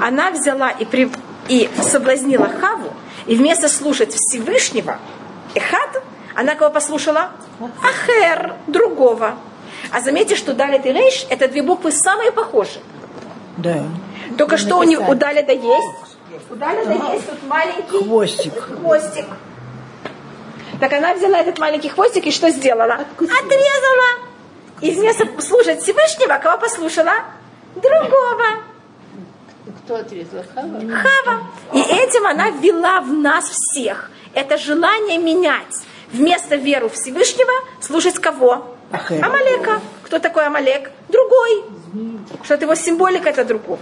Она 0.00 0.30
взяла 0.30 0.70
и, 0.70 0.84
при, 0.84 1.10
и 1.48 1.68
соблазнила 1.82 2.48
Хаву, 2.60 2.92
и 3.26 3.36
вместо 3.36 3.68
слушать 3.68 4.14
Всевышнего, 4.14 4.98
Эхад, 5.54 6.02
она 6.34 6.54
кого 6.54 6.70
послушала? 6.70 7.30
Ахер, 7.82 8.54
другого. 8.66 9.36
А 9.90 10.00
заметьте, 10.00 10.36
что 10.36 10.54
Далит 10.54 10.86
и 10.86 10.92
Рейш 10.92 11.26
это 11.28 11.48
две 11.48 11.62
буквы 11.62 11.92
самые 11.92 12.32
похожие. 12.32 12.82
Да. 13.58 13.84
Только 14.38 14.56
что 14.56 14.76
у, 14.78 14.82
него, 14.82 15.04
у 15.10 15.14
Далида 15.14 15.52
есть? 15.52 16.16
У 16.50 16.54
Далида 16.54 16.92
есть 17.12 17.28
тут 17.28 17.42
маленький 17.48 18.04
Хвостик. 18.04 18.54
хвостик. 18.58 19.26
Так 20.80 20.92
она 20.94 21.14
взяла 21.14 21.38
этот 21.38 21.58
маленький 21.58 21.88
хвостик 21.90 22.26
и 22.26 22.30
что 22.30 22.50
сделала? 22.50 22.94
Отрезала. 23.16 24.08
И 24.80 24.90
вместо 24.90 25.28
слушать 25.40 25.82
Всевышнего, 25.82 26.38
кого 26.42 26.58
послушала? 26.58 27.12
Другого. 27.76 28.44
Кто 29.84 29.96
отрезал? 29.96 30.42
Хава? 30.54 30.80
Хава. 30.80 31.40
И 31.72 31.80
этим 31.80 32.26
она 32.26 32.50
ввела 32.50 33.00
в 33.00 33.12
нас 33.12 33.48
всех. 33.50 34.10
Это 34.34 34.56
желание 34.56 35.18
менять. 35.18 35.74
Вместо 36.12 36.56
веру 36.56 36.88
Всевышнего 36.88 37.52
слушать 37.80 38.18
кого? 38.18 38.76
Амалека. 38.90 39.80
Кто 40.04 40.18
такой 40.18 40.46
Амалек? 40.46 40.90
Другой. 41.08 41.64
Что 42.44 42.54
это 42.54 42.64
его 42.64 42.74
символика, 42.74 43.30
это 43.30 43.44
другого. 43.44 43.80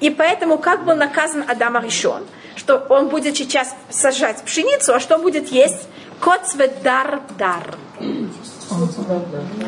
И 0.00 0.10
поэтому 0.10 0.58
как 0.58 0.84
был 0.84 0.96
наказан 0.96 1.44
Адам 1.46 1.76
Аришон? 1.76 2.24
Что 2.56 2.78
он 2.88 3.08
будет 3.08 3.36
сейчас 3.36 3.74
сажать 3.90 4.42
пшеницу, 4.44 4.94
а 4.94 5.00
что 5.00 5.16
он 5.16 5.22
будет 5.22 5.48
есть? 5.48 5.88
Коцведар-дар. 6.20 7.76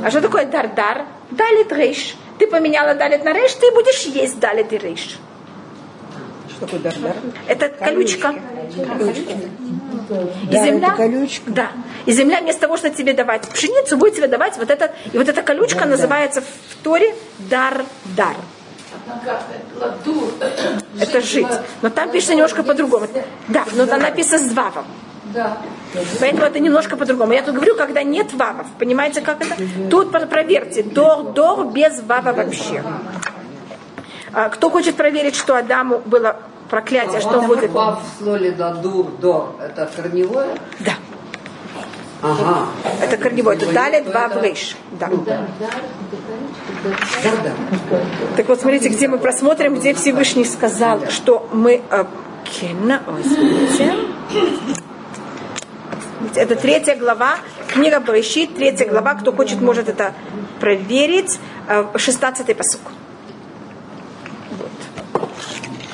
А 0.03 0.11
что 0.11 0.21
такое 0.21 0.47
дар-дар? 0.47 1.07
Далит 1.31 1.73
рейш. 1.73 2.17
Ты 2.39 2.47
поменяла 2.47 2.95
далит 2.95 3.25
на 3.25 3.33
рейш, 3.33 3.53
ты 3.55 3.71
будешь 3.71 4.03
есть 4.03 4.39
далит 4.39 4.73
и 4.73 4.79
рейш. 4.79 5.19
Что 6.57 6.67
такое 6.67 6.81
дар-дар? 6.81 7.17
Это 7.49 7.69
колючка. 7.69 8.35
И 8.73 10.47
Да, 10.51 10.65
земля, 10.65 10.89
это 10.89 10.97
колючка. 10.97 11.51
Да. 11.51 11.69
И 12.07 12.13
земля 12.13 12.41
вместо 12.41 12.63
того, 12.63 12.77
чтобы 12.77 12.95
тебе 12.95 13.13
давать 13.15 13.49
пшеницу, 13.49 13.97
будет 13.97 14.15
тебе 14.17 14.29
давать 14.29 14.57
вот 14.59 14.71
это. 14.71 14.93
И 15.13 15.19
вот 15.19 15.29
эта 15.29 15.43
колючка 15.43 15.87
называется 15.87 16.41
в 16.43 16.77
Торе 16.83 17.15
дар-дар. 17.39 18.37
Это 21.01 21.21
жить. 21.21 21.47
Но 21.83 21.91
там 21.91 22.11
пишется 22.11 22.35
немножко 22.35 22.63
по-другому. 22.63 23.07
Да, 23.49 23.65
но 23.73 23.87
там 23.87 24.01
написано 24.01 24.39
с 24.49 24.53
вавом. 24.53 24.85
Да. 25.35 25.59
Поэтому 26.21 26.45
это 26.45 26.61
немножко 26.61 26.97
по-другому. 26.97 27.33
Я 27.33 27.43
тут 27.43 27.55
говорю, 27.55 27.75
когда 27.77 28.03
нет 28.03 28.33
вавов. 28.35 28.67
Понимаете, 28.79 29.21
как 29.21 29.43
это? 29.43 29.57
Тут 29.91 30.13
про- 30.13 30.27
проверьте. 30.27 30.83
Дор, 30.83 31.33
дор 31.33 31.67
без 31.73 32.01
вава 32.03 32.33
вообще. 32.33 32.83
А, 34.35 34.49
Кто 34.49 34.71
хочет 34.71 34.97
проверить, 34.97 35.37
что 35.37 35.57
Адаму 35.57 36.01
было 36.05 36.37
проклятие, 36.69 37.21
что 37.21 37.39
он 37.39 37.47
будет... 37.47 37.71
Вав 37.71 38.01
в 38.03 38.23
слове 38.23 38.51
дадур, 38.51 39.07
до, 39.21 39.57
это 39.61 39.89
корневое? 39.95 40.59
Да. 40.81 40.95
Ага. 42.23 42.67
Это 43.03 43.17
корневой. 43.17 43.57
Это 43.57 43.73
далит, 43.73 44.13
вав, 44.13 44.43
рейш. 44.43 44.77
Да. 44.99 45.11
Так 48.37 48.49
вот, 48.49 48.61
смотрите, 48.61 48.89
где 48.89 49.09
мы 49.09 49.19
просмотрим, 49.19 49.75
где 49.77 49.95
Всевышний 49.95 50.45
сказал, 50.45 51.09
что 51.11 51.49
мы... 51.53 51.83
э, 51.91 52.05
Кена, 52.45 53.03
ой, 53.07 53.23
смотрите. 53.25 53.95
Это 56.35 56.57
третья 56.57 56.97
глава, 56.97 57.37
книга 57.69 58.01
Барышит, 58.01 58.57
третья 58.57 58.87
глава, 58.87 59.15
кто 59.15 59.33
хочет, 59.33 59.61
может 59.61 59.89
это 59.89 60.15
проверить, 60.61 61.39
э, 61.69 61.87
шестнадцатый 61.97 62.55
посук. 62.55 62.81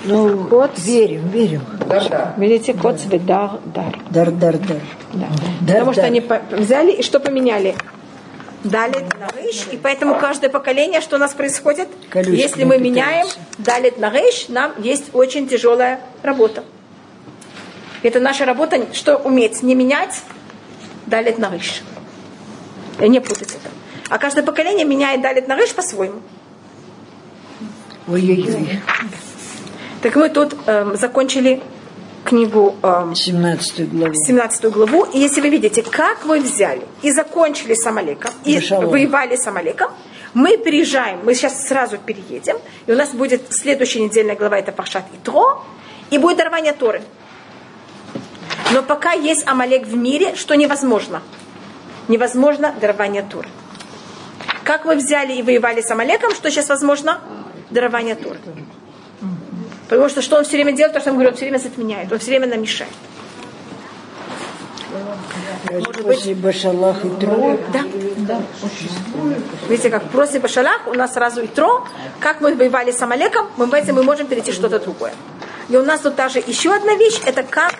Ну, 0.04 0.44
Кот. 0.48 0.78
верим, 0.78 1.28
верим. 1.28 1.62
Да, 1.86 2.00
да. 2.08 2.34
Видите, 2.38 2.72
кот 2.72 2.98
сведар, 3.00 3.60
дар. 3.66 3.98
Дар, 4.10 4.30
дар, 4.30 4.56
дар. 4.58 4.78
Да. 5.12 5.26
Дар, 5.60 5.76
Потому 5.76 5.92
что 5.92 6.00
дар. 6.02 6.10
они 6.10 6.20
по- 6.22 6.40
взяли 6.50 6.92
и 6.92 7.02
что 7.02 7.20
поменяли? 7.20 7.74
Дали 8.64 9.06
на 9.18 9.28
рейш, 9.36 9.66
и 9.72 9.76
поэтому 9.76 10.18
каждое 10.18 10.48
поколение, 10.50 11.00
что 11.00 11.16
у 11.16 11.18
нас 11.18 11.32
происходит, 11.32 11.88
Колючками 12.10 12.36
если 12.36 12.64
мы 12.64 12.78
меняем 12.78 13.26
далит 13.58 13.98
на 13.98 14.10
рейш, 14.10 14.48
нам 14.48 14.72
есть 14.78 15.10
очень 15.14 15.48
тяжелая 15.48 16.00
работа. 16.22 16.62
Это 18.02 18.20
наша 18.20 18.44
работа, 18.46 18.86
что 18.94 19.16
уметь 19.16 19.62
не 19.62 19.74
менять, 19.74 20.22
далит 21.06 21.38
на 21.38 21.50
рейш. 21.50 21.82
И 23.00 23.08
не 23.08 23.20
путать 23.20 23.48
это. 23.52 23.70
А 24.10 24.18
каждое 24.18 24.42
поколение 24.44 24.84
меняет 24.86 25.20
далит 25.22 25.46
на 25.48 25.56
рейш 25.56 25.74
по-своему. 25.74 26.20
Ой-ой-ой. 28.08 28.80
Так 30.02 30.16
мы 30.16 30.30
тут 30.30 30.56
эм, 30.66 30.96
закончили 30.96 31.62
книгу 32.24 32.74
эм, 32.82 33.14
17 33.14 33.90
главу. 33.92 34.14
17 34.14 34.64
главу. 34.72 35.04
И 35.12 35.18
если 35.18 35.42
вы 35.42 35.50
видите, 35.50 35.82
как 35.82 36.24
мы 36.24 36.40
взяли 36.40 36.82
и 37.02 37.10
закончили 37.10 37.74
с 37.74 37.86
Амалеком, 37.86 38.30
и 38.44 38.56
Бешалом. 38.56 38.88
воевали 38.88 39.36
с 39.36 39.46
Амалеком, 39.46 39.90
мы 40.32 40.56
переезжаем, 40.56 41.20
мы 41.24 41.34
сейчас 41.34 41.66
сразу 41.66 41.98
переедем, 41.98 42.56
и 42.86 42.92
у 42.92 42.96
нас 42.96 43.10
будет 43.10 43.52
следующая 43.52 44.00
недельная 44.00 44.36
глава, 44.36 44.58
это 44.58 44.72
Пашат 44.72 45.04
Итро, 45.12 45.64
и 46.08 46.18
будет 46.18 46.38
дарование 46.38 46.72
Торы. 46.72 47.02
Но 48.72 48.82
пока 48.82 49.12
есть 49.12 49.46
Амалек 49.46 49.86
в 49.86 49.96
мире, 49.96 50.34
что 50.36 50.54
невозможно? 50.54 51.22
Невозможно 52.08 52.74
дарование 52.80 53.22
Торы. 53.22 53.48
Как 54.64 54.84
мы 54.84 54.96
взяли 54.96 55.34
и 55.34 55.42
воевали 55.42 55.82
с 55.82 55.90
Амалеком, 55.90 56.32
что 56.34 56.50
сейчас 56.50 56.68
возможно? 56.68 57.20
Дарование 57.70 58.14
Торы. 58.14 58.38
Потому 59.90 60.08
что 60.08 60.22
что 60.22 60.36
он 60.36 60.44
все 60.44 60.52
время 60.52 60.70
делает, 60.70 60.94
то, 60.94 61.00
что 61.00 61.10
он 61.10 61.16
говорит, 61.16 61.32
он 61.32 61.36
все 61.36 61.46
время 61.46 61.58
затменяет, 61.58 62.12
он 62.12 62.20
все 62.20 62.30
время 62.30 62.46
нам 62.46 62.62
мешает. 62.62 62.92
После 66.04 66.34
Башалах 66.36 67.04
и 67.04 67.08
Тро. 67.08 67.58
Да. 67.72 68.40
Видите, 69.68 69.90
как 69.90 70.04
после 70.10 70.38
Башалах 70.38 70.86
у 70.86 70.94
нас 70.94 71.14
сразу 71.14 71.44
Итро. 71.44 71.84
Как 72.20 72.40
мы 72.40 72.54
воевали 72.54 72.92
с 72.92 73.02
Амалеком, 73.02 73.48
мы 73.56 73.66
в 73.66 73.74
этом 73.74 73.96
мы 73.96 74.04
можем 74.04 74.28
перейти 74.28 74.52
что-то 74.52 74.78
другое. 74.78 75.12
И 75.68 75.76
у 75.76 75.82
нас 75.82 76.00
тут 76.00 76.14
даже 76.14 76.38
еще 76.38 76.72
одна 76.72 76.94
вещь, 76.94 77.20
это 77.26 77.42
как 77.42 77.74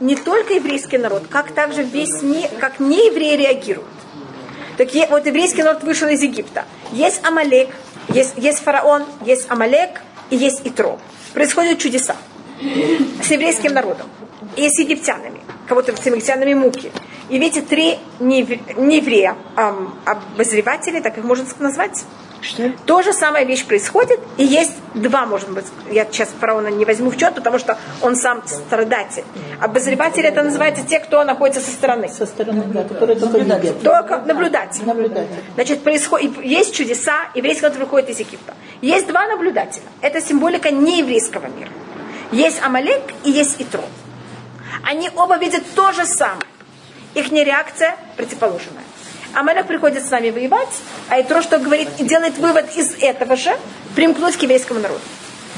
не 0.00 0.16
только 0.16 0.52
еврейский 0.52 0.98
народ, 0.98 1.28
как 1.30 1.52
также 1.52 1.82
весь 1.82 2.20
мир, 2.20 2.50
как 2.60 2.78
не 2.78 3.06
евреи 3.06 3.36
реагируют. 3.36 3.88
Так 4.76 4.88
вот 5.08 5.24
еврейский 5.24 5.62
народ 5.62 5.82
вышел 5.82 6.08
из 6.08 6.22
Египта. 6.22 6.66
Есть 6.92 7.24
Амалек, 7.24 7.70
есть, 8.10 8.34
есть 8.36 8.58
фараон, 8.58 9.04
есть 9.24 9.50
Амалек 9.50 10.02
и 10.28 10.36
есть 10.36 10.60
Итро. 10.64 10.98
Происходят 11.34 11.78
чудеса 11.78 12.16
с 13.22 13.30
еврейским 13.30 13.72
народом 13.72 14.06
и 14.56 14.68
с 14.68 14.78
египтянами. 14.78 15.40
Кого-то 15.66 15.94
с 15.96 16.06
египтянами 16.06 16.54
муки. 16.54 16.92
И 17.28 17.38
видите, 17.38 17.62
три 17.62 17.98
не 18.20 18.42
евре- 18.42 18.60
не 18.76 18.98
еврея, 18.98 19.36
ам, 19.56 19.98
обозреватели, 20.04 21.00
так 21.00 21.18
их 21.18 21.24
можно 21.24 21.44
назвать. 21.58 22.04
Что? 22.44 22.70
То 22.84 23.00
же 23.00 23.14
самая 23.14 23.44
вещь 23.44 23.64
происходит, 23.64 24.20
и 24.36 24.44
есть 24.44 24.74
два, 24.92 25.24
может 25.24 25.48
быть, 25.48 25.64
я 25.90 26.04
сейчас 26.04 26.28
фараона 26.28 26.68
не 26.68 26.84
возьму 26.84 27.10
в 27.10 27.18
счет, 27.18 27.34
потому 27.34 27.58
что 27.58 27.78
он 28.02 28.16
сам 28.16 28.42
страдатель. 28.46 29.24
Обозреватели 29.60 30.28
это 30.28 30.42
называется 30.42 30.84
те, 30.86 30.98
кто 30.98 31.24
находится 31.24 31.62
со 31.62 31.70
стороны. 31.70 32.08
Со 32.10 32.26
стороны, 32.26 32.64
да, 32.66 32.84
которые 32.84 33.18
только 33.18 33.38
видят. 33.38 33.82
Только 33.82 34.18
наблюдатель. 34.18 34.84
Наблюдатель. 34.84 35.42
Значит, 35.54 35.82
происходит, 35.82 36.44
есть 36.44 36.74
чудеса, 36.74 37.28
еврейский 37.34 37.62
народ 37.62 37.78
выходит 37.78 38.10
из 38.10 38.20
Египта. 38.20 38.52
Есть 38.82 39.06
два 39.06 39.26
наблюдателя. 39.26 39.84
Это 40.02 40.20
символика 40.20 40.70
нееврейского 40.70 41.46
мира. 41.46 41.70
Есть 42.30 42.60
Амалек 42.62 43.02
и 43.24 43.30
есть 43.30 43.56
Итро. 43.58 43.84
Они 44.82 45.08
оба 45.16 45.38
видят 45.38 45.62
то 45.74 45.92
же 45.92 46.04
самое. 46.04 46.44
Их 47.14 47.32
реакция 47.32 47.96
противоположная. 48.16 48.84
Амалек 49.34 49.66
приходит 49.66 50.04
с 50.04 50.10
нами 50.10 50.30
воевать, 50.30 50.80
а 51.08 51.20
Итро, 51.20 51.42
что 51.42 51.58
говорит, 51.58 51.88
и 51.98 52.04
делает 52.04 52.38
вывод 52.38 52.66
из 52.76 52.94
этого 53.00 53.36
же, 53.36 53.56
примкнуть 53.94 54.36
к 54.36 54.42
еврейскому 54.42 54.80
народу. 54.80 55.00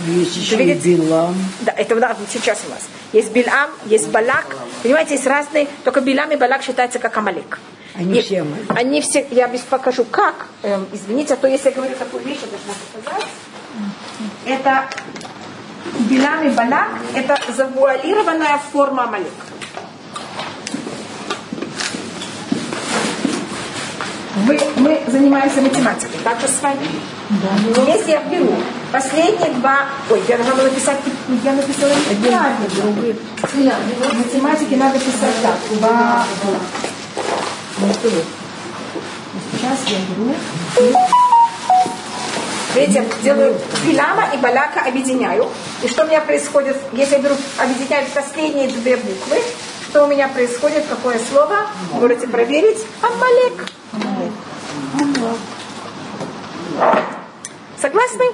Есть 0.07 0.37
еще 0.37 0.57
и 0.57 0.59
видите? 0.59 0.97
Билам. 0.97 1.35
Да, 1.63 1.73
это 1.73 1.95
да, 1.97 2.17
сейчас 2.31 2.61
у 2.67 2.71
нас. 2.71 2.81
Есть 3.13 3.33
Билам, 3.33 3.71
есть 3.87 4.09
Балак. 4.09 4.57
Понимаете, 4.83 5.15
есть 5.15 5.27
разные, 5.27 5.69
только 5.85 6.01
Билам 6.01 6.31
и 6.33 6.37
Балак 6.37 6.63
считаются 6.63 6.99
как 6.99 7.17
Амалек. 7.17 7.59
Они 7.95 8.19
И 8.19 8.23
все 8.23 8.43
Амалек. 8.43 8.67
Они 8.69 9.01
все, 9.01 9.27
я 9.31 9.51
покажу 9.71 10.05
как. 10.05 10.47
Эм, 10.63 10.87
извините, 10.93 11.35
а 11.35 11.37
то 11.37 11.49
если 11.49 11.71
я 11.71 11.75
говорю 11.75 11.95
такую 11.97 12.23
вещь, 12.25 12.39
я 12.43 12.49
должна 12.49 12.75
показать. 12.93 13.31
Это 14.45 14.85
Билам 16.11 16.47
и 16.47 16.51
Балак, 16.51 16.89
это 17.15 17.39
завуалированная 17.57 18.61
форма 18.71 19.05
Амалека. 19.05 19.31
Вы, 24.47 24.61
мы 24.77 25.03
занимаемся 25.09 25.61
математикой, 25.61 26.21
так 26.23 26.41
же 26.41 26.47
с 26.47 26.63
вами? 26.63 26.87
Да. 27.31 27.83
Если 27.93 28.13
я 28.13 28.21
беру 28.23 28.55
последние 28.93 29.51
два... 29.55 29.87
Ой, 30.09 30.23
я 30.29 30.37
должна 30.37 30.55
была 30.55 30.65
написать... 30.65 30.99
Я 31.43 31.53
написала 31.53 31.91
неправильно. 31.91 32.67
В 33.43 34.19
математике 34.19 34.77
надо 34.77 35.01
писать 35.01 35.35
так. 35.43 35.57
Два... 35.79 36.25
Сейчас 39.51 39.79
я 39.89 39.99
беру... 40.15 40.33
Видите, 42.77 43.05
делаю 43.23 43.57
Билама 43.85 44.29
и 44.33 44.37
Балака 44.37 44.83
объединяю. 44.87 45.49
И 45.83 45.89
что 45.89 46.05
у 46.05 46.07
меня 46.07 46.21
происходит, 46.21 46.77
если 46.93 47.17
я 47.17 47.23
беру, 47.23 47.35
объединяю 47.59 48.07
последние 48.15 48.69
две 48.69 48.97
буквы, 48.97 49.43
что 49.89 50.05
у 50.05 50.09
меня 50.09 50.29
происходит, 50.29 50.85
какое 50.89 51.19
слово? 51.31 51.67
Можете 51.93 52.29
проверить. 52.29 52.85
Амалек. 53.01 53.67
Согласны? 57.81 58.25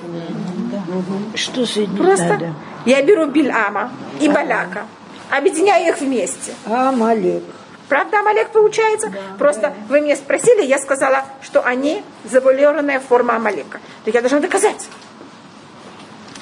Что 1.35 1.67
с 1.67 1.77
этим 1.77 1.97
Просто 1.97 2.27
надо? 2.27 2.55
я 2.85 3.03
беру 3.03 3.27
Бильама 3.27 3.91
и 4.21 4.29
Балака, 4.29 4.87
объединяю 5.31 5.89
их 5.89 6.01
вместе. 6.01 6.55
Амалек. 6.65 7.43
Правда, 7.89 8.21
Амалек 8.21 8.51
получается? 8.51 9.13
Просто 9.39 9.75
вы 9.89 10.01
меня 10.01 10.17
спросили, 10.17 10.63
я 10.65 10.79
сказала, 10.79 11.25
что 11.43 11.63
они 11.63 12.03
завуалированная 12.25 13.01
форма 13.01 13.37
Амалека. 13.37 13.81
Так 14.05 14.15
я 14.15 14.21
должна 14.21 14.41
доказать. 14.41 14.89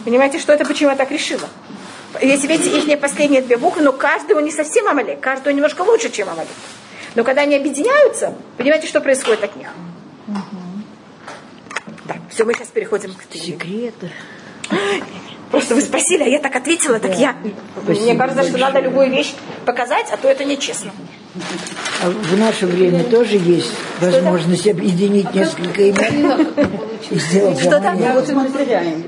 Понимаете, 0.04 0.38
что 0.38 0.52
это, 0.52 0.64
почему 0.64 0.90
я 0.90 0.96
так 0.96 1.10
решила? 1.10 1.48
Если 2.20 2.46
видите, 2.46 2.92
их 2.92 3.00
последние 3.00 3.42
две 3.42 3.56
буквы, 3.56 3.82
но 3.82 3.92
каждого 3.92 4.40
не 4.40 4.50
совсем 4.50 4.88
Амалек, 4.88 5.20
каждого 5.20 5.52
немножко 5.52 5.82
лучше, 5.82 6.10
чем 6.10 6.28
Амалек. 6.28 6.48
Но 7.14 7.24
когда 7.24 7.42
они 7.42 7.56
объединяются, 7.56 8.34
понимаете, 8.56 8.86
что 8.86 9.00
происходит 9.00 9.42
от 9.42 9.56
них? 9.56 9.68
Да, 12.06 12.14
все, 12.30 12.44
мы 12.44 12.54
сейчас 12.54 12.68
переходим 12.68 13.14
к 13.14 13.24
теме. 13.26 13.44
Секреты. 13.44 14.10
Просто 15.50 15.74
вы 15.74 15.80
спросили, 15.80 16.22
а 16.22 16.26
я 16.28 16.38
так 16.38 16.54
ответила, 16.54 17.00
так 17.00 17.18
я. 17.18 17.34
Мне 17.86 18.14
кажется, 18.14 18.44
что 18.44 18.58
надо 18.58 18.80
любую 18.80 19.10
вещь 19.10 19.32
показать, 19.66 20.06
а 20.12 20.16
то 20.16 20.28
это 20.28 20.44
нечестно. 20.44 20.92
А 22.02 22.08
в 22.10 22.38
наше 22.38 22.66
время 22.66 23.02
тоже 23.04 23.36
есть 23.36 23.72
возможность 24.00 24.68
объединить 24.68 25.34
несколько 25.34 25.82
имен 25.82 26.48
и 27.10 27.18
сделать 27.18 27.58
Что 27.60 27.80
там? 27.80 28.00
Я 28.00 28.14
вот 28.14 28.26
смотрели. 28.26 29.06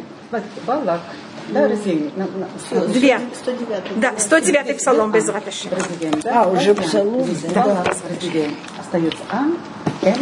Балак. 0.66 1.00
Да, 1.48 1.68
на- 1.68 2.86
Две. 2.86 3.20
109. 3.34 4.00
Да, 4.00 4.14
109 4.16 4.78
псалом 4.78 5.12
без 5.12 5.28
раташи. 5.28 5.68
да? 6.22 6.42
А, 6.44 6.48
уже 6.48 6.74
псалом, 6.74 7.28
да. 7.52 7.84
Остается 8.80 9.18
А, 9.28 9.38
М, 9.38 9.58
Ле. 10.02 10.14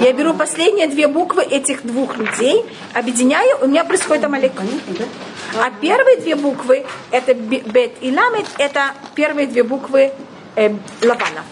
Я 0.00 0.12
беру 0.12 0.34
последние 0.34 0.86
две 0.86 1.08
буквы 1.08 1.42
этих 1.42 1.84
двух 1.84 2.16
людей, 2.16 2.64
объединяю, 2.94 3.58
у 3.62 3.66
меня 3.66 3.84
происходит 3.84 4.24
амалек. 4.24 4.52
А 5.58 5.70
первые 5.80 6.18
две 6.18 6.36
буквы, 6.36 6.86
это 7.10 7.34
бе- 7.34 7.58
бет 7.60 7.92
и 8.00 8.14
ламет, 8.14 8.46
это 8.58 8.92
первые 9.14 9.46
две 9.46 9.62
буквы 9.62 10.12
э, 10.56 10.74
Лавана. 11.02 11.44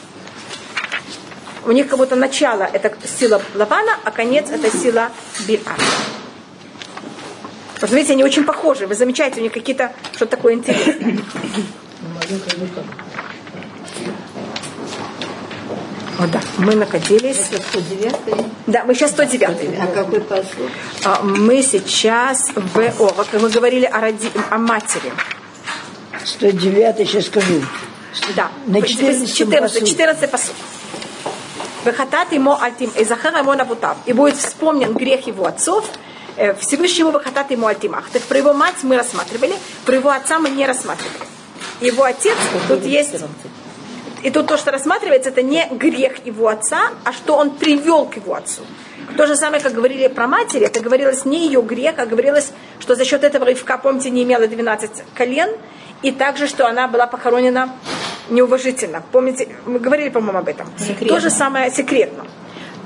У 1.66 1.72
них 1.72 1.88
как 1.88 1.98
будто 1.98 2.16
начало 2.16 2.62
это 2.62 2.92
сила 3.06 3.42
Лавана, 3.54 3.96
а 4.04 4.10
конец 4.10 4.50
это 4.50 4.70
сила 4.76 5.10
Бильа. 5.46 5.72
Вот 7.80 7.90
видите, 7.90 8.14
они 8.14 8.24
очень 8.24 8.44
похожи. 8.44 8.86
Вы 8.86 8.94
замечаете, 8.94 9.40
у 9.40 9.42
них 9.42 9.52
какие-то 9.52 9.92
что-то 10.14 10.32
такое 10.36 10.54
интересное. 10.54 11.18
Вот 16.18 16.32
да, 16.32 16.40
мы 16.58 16.74
находились. 16.74 17.46
109. 17.70 18.14
Да, 18.66 18.84
мы 18.84 18.94
сейчас 18.94 19.12
109. 19.12 19.78
А 19.80 19.86
какой 19.86 20.20
посуд? 20.20 20.70
А, 21.04 21.22
Мы 21.22 21.62
сейчас 21.62 22.50
в 22.54 22.78
О, 22.78 23.12
вот 23.16 23.28
мы 23.34 23.48
говорили 23.48 23.84
о, 23.84 24.00
роди... 24.00 24.28
о 24.50 24.58
матери. 24.58 25.12
109 26.24 27.08
сейчас 27.08 27.26
скажу. 27.26 27.62
Да. 28.34 28.50
На 28.66 28.82
14 28.82 29.32
14, 29.32 29.74
посуд. 29.74 29.88
14 29.88 30.30
посуд. 30.30 30.54
Выхатат 31.84 32.32
ему 32.32 32.60
альтим, 32.60 32.90
и 32.96 33.04
захар 33.04 33.36
ему 33.36 33.54
навутав. 33.54 33.96
И 34.06 34.12
будет 34.12 34.36
вспомнен 34.36 34.94
грех 34.94 35.28
его 35.28 35.46
отцов, 35.46 35.88
э, 36.36 36.52
Всевышнему 36.54 37.12
выхатат 37.12 37.52
ему 37.52 37.68
альтимах. 37.68 38.10
Так 38.10 38.22
про 38.22 38.38
его 38.38 38.52
мать 38.52 38.74
мы 38.82 38.96
рассматривали, 38.96 39.54
про 39.86 39.94
его 39.94 40.10
отца 40.10 40.40
мы 40.40 40.50
не 40.50 40.66
рассматривали. 40.66 41.14
Его 41.80 42.02
отец, 42.02 42.36
тут 42.66 42.84
есть... 42.84 43.14
И 44.22 44.30
тут 44.30 44.46
то, 44.46 44.56
что 44.56 44.70
рассматривается, 44.70 45.30
это 45.30 45.42
не 45.42 45.66
грех 45.70 46.26
его 46.26 46.48
отца, 46.48 46.90
а 47.04 47.12
что 47.12 47.36
он 47.36 47.50
привел 47.50 48.06
к 48.06 48.16
его 48.16 48.34
отцу. 48.34 48.62
То 49.16 49.26
же 49.26 49.36
самое, 49.36 49.62
как 49.62 49.72
говорили 49.72 50.08
про 50.08 50.26
матери, 50.26 50.66
это 50.66 50.80
говорилось 50.80 51.24
не 51.24 51.46
ее 51.46 51.62
грех, 51.62 51.94
а 51.98 52.06
говорилось, 52.06 52.50
что 52.78 52.94
за 52.94 53.04
счет 53.04 53.24
этого 53.24 53.44
Ривка, 53.44 53.78
помните, 53.78 54.10
не 54.10 54.22
имела 54.22 54.46
12 54.46 54.90
колен, 55.14 55.50
и 56.02 56.12
также, 56.12 56.46
что 56.46 56.66
она 56.66 56.88
была 56.88 57.06
похоронена 57.06 57.70
неуважительно. 58.30 59.02
Помните, 59.12 59.48
мы 59.66 59.78
говорили, 59.78 60.10
по-моему, 60.10 60.38
об 60.38 60.48
этом. 60.48 60.70
То 61.08 61.20
же 61.20 61.30
самое 61.30 61.70
секретно. 61.70 62.26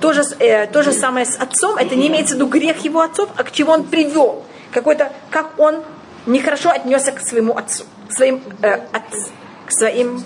То 0.01 0.12
же, 0.12 0.22
э, 0.39 0.66
то 0.66 0.83
же 0.83 0.93
самое 0.93 1.26
с 1.26 1.37
отцом, 1.37 1.76
это 1.76 1.95
не 1.95 2.09
имеется 2.09 2.35
в 2.35 2.37
виду 2.37 2.47
грех 2.47 2.78
его 2.85 3.01
отцов, 3.01 3.28
а 3.37 3.45
к 3.45 3.53
чему 3.53 3.72
он 3.72 3.85
привел. 3.85 4.45
Какой-то, 4.72 5.12
как 5.30 5.59
он 5.59 5.83
нехорошо 6.26 6.70
отнесся 6.70 7.12
к 7.12 7.20
своему 7.20 7.57
отцу, 7.57 7.85
к 8.09 8.12
своим, 8.12 8.43
э, 8.62 8.80
отц- 8.93 9.30
к 9.66 9.72
своим 9.72 10.24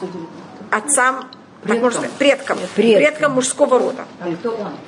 отцам, 0.70 1.28
как 1.64 1.78
можно 1.80 1.98
сказать, 2.00 2.10
предкам, 2.12 2.58
Предкам. 2.74 3.02
предкам 3.02 3.32
мужского 3.32 3.78
рода. 3.78 4.04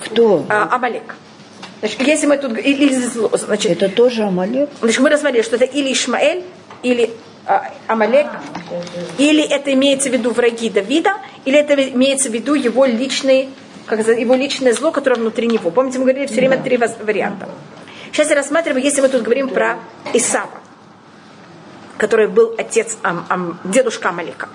Кто? 0.04 0.44
А, 0.48 0.68
Амалек. 0.74 1.14
Значит, 1.80 2.00
если 2.06 2.26
мы 2.26 2.38
тут... 2.38 2.58
Или 2.58 2.92
значит, 2.92 3.70
Это 3.72 3.88
тоже 3.88 4.24
Амалек? 4.24 4.68
Значит, 4.80 5.00
мы 5.00 5.10
рассмотрели, 5.10 5.42
что 5.42 5.56
это 5.56 5.64
или 5.64 5.92
Ишмаэль, 5.92 6.44
или 6.82 7.10
а, 7.46 7.70
Амалек, 7.86 8.26
или 9.18 9.42
это 9.48 9.72
имеется 9.72 10.10
в 10.10 10.12
виду 10.12 10.30
враги 10.32 10.70
Давида, 10.70 11.12
или 11.44 11.58
это 11.58 11.74
имеется 11.90 12.28
в 12.30 12.32
виду 12.32 12.54
его 12.54 12.84
личный, 12.84 13.48
как 13.86 14.00
его 14.06 14.34
личное 14.34 14.72
зло, 14.72 14.90
которое 14.90 15.16
внутри 15.16 15.46
него. 15.46 15.70
Помните, 15.70 15.98
мы 15.98 16.04
говорили 16.04 16.26
все 16.26 16.36
время 16.36 16.62
три 16.62 16.76
воз- 16.76 16.96
варианта. 17.00 17.48
Сейчас 18.12 18.30
я 18.30 18.36
рассматриваю, 18.36 18.82
если 18.82 19.00
мы 19.00 19.08
тут 19.08 19.22
говорим 19.22 19.48
про 19.48 19.78
Исава, 20.14 20.50
который 21.96 22.28
был 22.28 22.54
отец, 22.58 22.96
Ам- 23.02 23.24
Ам- 23.28 23.58
дедушка 23.64 24.08
Амалека. 24.10 24.48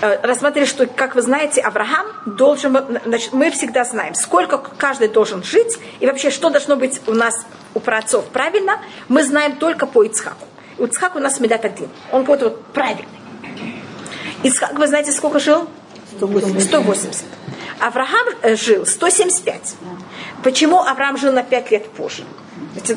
Э, 0.00 0.18
Рассмотрели, 0.22 0.64
что, 0.66 0.86
как 0.86 1.14
вы 1.14 1.22
знаете, 1.22 1.60
Авраам 1.60 2.06
должен, 2.26 2.72
был- 2.72 2.84
значит, 3.04 3.32
мы 3.32 3.50
всегда 3.50 3.84
знаем, 3.84 4.14
сколько 4.14 4.58
каждый 4.58 5.08
должен 5.08 5.42
жить, 5.42 5.76
и 6.00 6.06
вообще, 6.06 6.30
что 6.30 6.50
должно 6.50 6.76
быть 6.76 7.00
у 7.06 7.12
нас, 7.12 7.34
у 7.74 7.80
праотцов 7.80 8.24
правильно, 8.26 8.80
мы 9.08 9.24
знаем 9.24 9.56
только 9.56 9.86
по 9.86 10.04
Ицхаку. 10.04 10.46
Ицхак 10.78 11.16
у 11.16 11.18
нас 11.18 11.40
медат 11.40 11.64
один. 11.64 11.88
Он 12.12 12.22
какой-то 12.22 12.44
вот 12.46 12.64
правильный. 12.66 13.08
Ицхак, 14.44 14.78
вы 14.78 14.86
знаете, 14.86 15.10
сколько 15.12 15.40
жил? 15.40 15.68
180. 16.16 16.62
180. 16.68 17.24
Авраам 17.80 18.26
э, 18.42 18.54
жил 18.54 18.86
175. 18.86 19.74
Почему 20.44 20.80
Авраам 20.80 21.16
жил 21.16 21.32
на 21.32 21.42
5 21.42 21.70
лет 21.72 21.90
позже? 21.90 22.24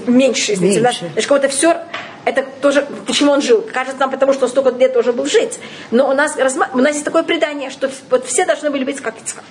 Меньше, 0.06 0.54
извините. 0.54 0.82
Меньше. 0.82 1.10
Значит, 1.14 1.28
кого-то 1.28 1.50
все, 1.50 1.84
это 2.26 2.46
тоже, 2.62 2.88
почему 3.08 3.32
он 3.32 3.42
жил? 3.42 3.62
Кажется 3.62 4.00
нам, 4.00 4.12
потому 4.12 4.34
что 4.34 4.46
он 4.46 4.50
столько 4.52 4.70
лет 4.70 4.94
должен 4.94 5.16
был 5.16 5.26
жить. 5.26 5.60
Но 5.92 6.10
у 6.10 6.14
нас, 6.14 6.38
у 6.74 6.78
нас 6.78 6.94
есть 6.94 7.06
такое 7.06 7.24
предание, 7.24 7.70
что 7.70 7.90
вот 8.10 8.26
все 8.26 8.46
должны 8.46 8.70
были 8.70 8.84
быть 8.84 9.00
как 9.02 9.20
Ицхак. 9.20 9.44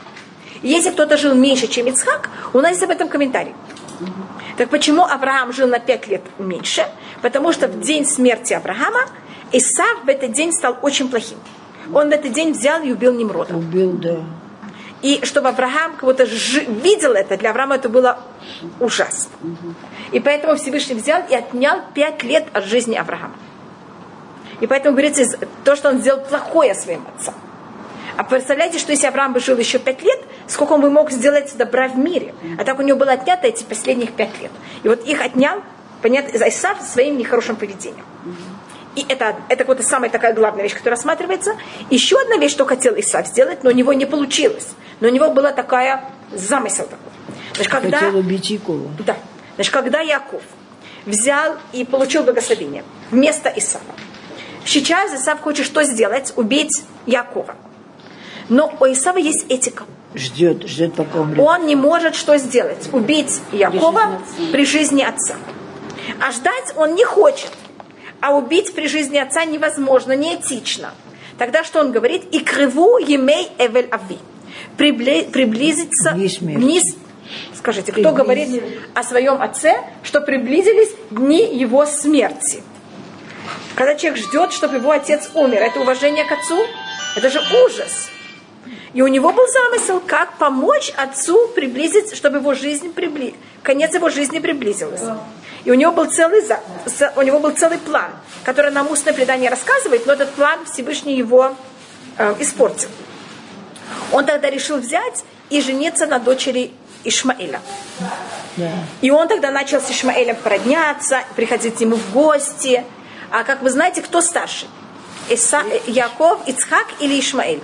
Если 0.63 0.91
кто-то 0.91 1.17
жил 1.17 1.35
меньше, 1.35 1.67
чем 1.67 1.87
Ицхак, 1.87 2.29
у 2.53 2.61
нас 2.61 2.73
есть 2.73 2.83
об 2.83 2.91
этом 2.91 3.09
комментарий. 3.09 3.55
Так 4.57 4.69
почему 4.69 5.05
Авраам 5.05 5.53
жил 5.53 5.69
на 5.69 5.79
5 5.79 6.09
лет 6.09 6.23
меньше? 6.39 6.87
Потому 7.23 7.53
что 7.53 7.67
в 7.67 7.81
день 7.81 8.07
смерти 8.07 8.53
Авраама 8.53 9.07
Исав 9.53 10.05
в 10.05 10.09
этот 10.09 10.33
день 10.33 10.53
стал 10.53 10.77
очень 10.83 11.09
плохим. 11.09 11.39
Он 11.93 12.09
в 12.09 12.13
этот 12.13 12.33
день 12.33 12.53
взял 12.53 12.83
и 12.83 12.93
убил 12.93 13.13
Немрода. 13.13 13.57
Убил, 13.57 13.93
да. 13.93 14.19
И 15.03 15.25
чтобы 15.25 15.49
Авраам 15.49 15.97
кого-то 15.97 16.27
жи- 16.27 16.65
видел 16.65 17.13
это, 17.13 17.37
для 17.37 17.51
Авраама 17.51 17.77
это 17.77 17.89
было 17.89 18.19
ужасно. 18.81 19.31
И 20.13 20.21
поэтому 20.21 20.57
Всевышний 20.57 20.95
взял 20.95 21.23
и 21.29 21.35
отнял 21.35 21.81
пять 21.95 22.23
лет 22.23 22.49
от 22.53 22.65
жизни 22.65 22.97
Авраама. 22.97 23.35
И 24.61 24.67
поэтому 24.67 24.95
говорится, 24.95 25.25
то, 25.65 25.75
что 25.75 25.89
он 25.89 26.01
сделал 26.01 26.21
плохое 26.21 26.75
своим 26.75 27.07
отцам. 27.17 27.35
А 28.17 28.25
представляете, 28.25 28.79
что 28.79 28.93
если 28.93 29.07
Авраам 29.07 29.33
бы 29.33 29.41
жил 29.41 29.57
еще 29.57 29.79
пять 29.79 30.03
лет, 30.03 30.21
сколько 30.47 30.75
он 30.75 30.83
бы 30.83 30.91
мог 30.91 31.11
сделать 31.11 31.57
добра 31.57 31.89
в 31.89 31.97
мире? 31.97 32.35
А 32.59 32.65
так 32.65 32.79
у 32.79 32.83
него 32.83 32.99
было 32.99 33.13
отнято 33.13 33.47
эти 33.47 33.65
последних 33.65 34.13
пять 34.13 34.39
лет. 34.41 34.51
И 34.83 34.89
вот 34.89 35.05
их 35.07 35.23
отнял 35.25 35.63
Понятно? 36.03 36.49
Исав 36.49 36.81
своим 36.81 37.19
нехорошим 37.19 37.57
поведением. 37.57 38.05
И 38.97 39.07
это, 39.09 39.37
это 39.49 39.65
вот 39.65 39.83
самая 39.83 40.11
такая 40.11 40.35
главная 40.35 40.65
вещь, 40.65 40.75
которая 40.75 40.97
рассматривается. 40.97 41.57
Еще 41.91 42.21
одна 42.21 42.37
вещь, 42.37 42.53
что 42.53 42.67
хотел 42.67 42.99
Исав 42.99 43.27
сделать, 43.27 43.63
но 43.63 43.71
у 43.71 43.73
него 43.73 43.93
не 43.93 44.05
получилось. 44.05 44.69
Но 45.01 45.09
у 45.09 45.11
него 45.11 45.31
была 45.31 45.53
такая 45.53 46.05
замысел 46.33 46.85
такой. 46.85 47.13
Значит, 47.55 47.73
когда, 47.73 47.99
хотел 47.99 48.19
убить 48.19 48.51
Якова. 48.51 48.91
Да. 49.07 49.17
Значит, 49.55 49.73
когда 49.73 50.01
Яков 50.01 50.43
взял 51.07 51.57
и 51.73 51.85
получил 51.85 52.25
благословение 52.25 52.85
вместо 53.11 53.49
Исава, 53.49 53.85
сейчас 54.65 55.15
Исав 55.15 55.41
хочет 55.41 55.67
что 55.67 55.83
сделать? 55.85 56.33
Убить 56.37 56.83
Якова. 57.07 57.55
Но 58.49 58.75
у 58.81 58.85
Исава 58.87 59.19
есть 59.19 59.47
этика. 59.49 59.85
Ждет, 60.15 60.67
ждет, 60.67 60.95
пока 60.95 61.21
умрет. 61.21 61.39
Он 61.39 61.67
не 61.67 61.77
может 61.77 62.17
что 62.17 62.37
сделать? 62.39 62.89
Убить 62.93 63.41
Якова 63.53 64.21
при 64.51 64.65
жизни 64.65 65.03
отца. 65.03 65.37
А 66.21 66.33
ждать 66.33 66.75
он 66.77 66.97
не 66.97 67.05
хочет. 67.05 67.51
А 68.21 68.37
убить 68.37 68.75
при 68.75 68.87
жизни 68.87 69.19
отца 69.19 69.45
невозможно, 69.45 70.13
неэтично. 70.13 70.93
Тогда 71.39 71.65
что 71.65 71.81
он 71.81 71.93
говорит? 71.93 72.25
И 72.33 72.41
криву 72.41 72.99
емей 72.99 73.49
эвель 73.59 73.89
ави. 73.91 74.19
приблизиться 74.77 76.13
вниз. 76.13 76.97
Скажите, 77.55 77.93
кто 77.93 78.13
говорит 78.13 78.63
о 78.95 79.03
своем 79.03 79.41
отце, 79.41 79.81
что 80.03 80.21
приблизились 80.21 80.95
дни 81.11 81.55
его 81.55 81.87
смерти? 81.87 82.63
Когда 83.75 83.95
человек 83.95 84.23
ждет, 84.23 84.53
чтобы 84.53 84.77
его 84.77 84.91
отец 84.91 85.31
умер, 85.35 85.63
это 85.63 85.81
уважение 85.81 86.25
к 86.25 86.33
отцу? 86.33 86.59
Это 87.17 87.31
же 87.31 87.41
ужас. 87.65 88.11
И 88.93 89.03
у 89.03 89.07
него 89.07 89.33
был 89.33 89.47
замысел, 89.47 90.03
как 90.05 90.37
помочь 90.39 90.93
отцу 90.97 91.49
приблизить, 91.49 92.15
чтобы 92.15 92.39
его 92.39 92.55
жизнь 92.55 92.93
прибли... 92.93 93.35
конец 93.63 93.95
его 93.95 94.09
жизни 94.09 94.41
приблизился. 94.41 95.19
И 95.65 95.71
у 95.71 95.75
него 95.75 95.93
был 95.93 96.07
целый, 96.07 96.43
у 97.17 97.23
него 97.23 97.39
был 97.39 97.51
целый 97.51 97.79
план, 97.79 98.11
который 98.45 98.71
нам 98.71 98.91
устное 98.91 99.13
предание 99.13 99.51
рассказывает, 99.51 100.07
но 100.07 100.15
этот 100.15 100.31
план 100.33 100.65
Всевышний 100.65 101.17
его 101.17 101.55
э, 102.17 102.35
испортил. 102.39 102.89
Он 104.13 104.25
тогда 104.25 104.49
решил 104.51 104.79
взять 104.79 105.25
и 105.51 105.61
жениться 105.61 106.07
на 106.07 106.19
дочери 106.19 106.73
Ишмаэля. 107.05 107.61
Yeah. 108.57 108.71
И 109.01 109.11
он 109.11 109.29
тогда 109.29 109.51
начал 109.51 109.81
с 109.81 109.91
Ишмаэлем 109.91 110.37
продняться, 110.37 111.23
приходить 111.37 111.81
ему 111.81 111.97
в 111.97 112.13
гости. 112.13 112.85
А 113.31 113.45
как 113.45 113.63
вы 113.63 113.71
знаете, 113.71 114.03
кто 114.03 114.21
старше? 114.21 114.67
Иса, 115.29 115.63
Яков, 115.87 116.47
Ицхак 116.47 116.87
или 116.99 117.19
Ишмаэль? 117.21 117.63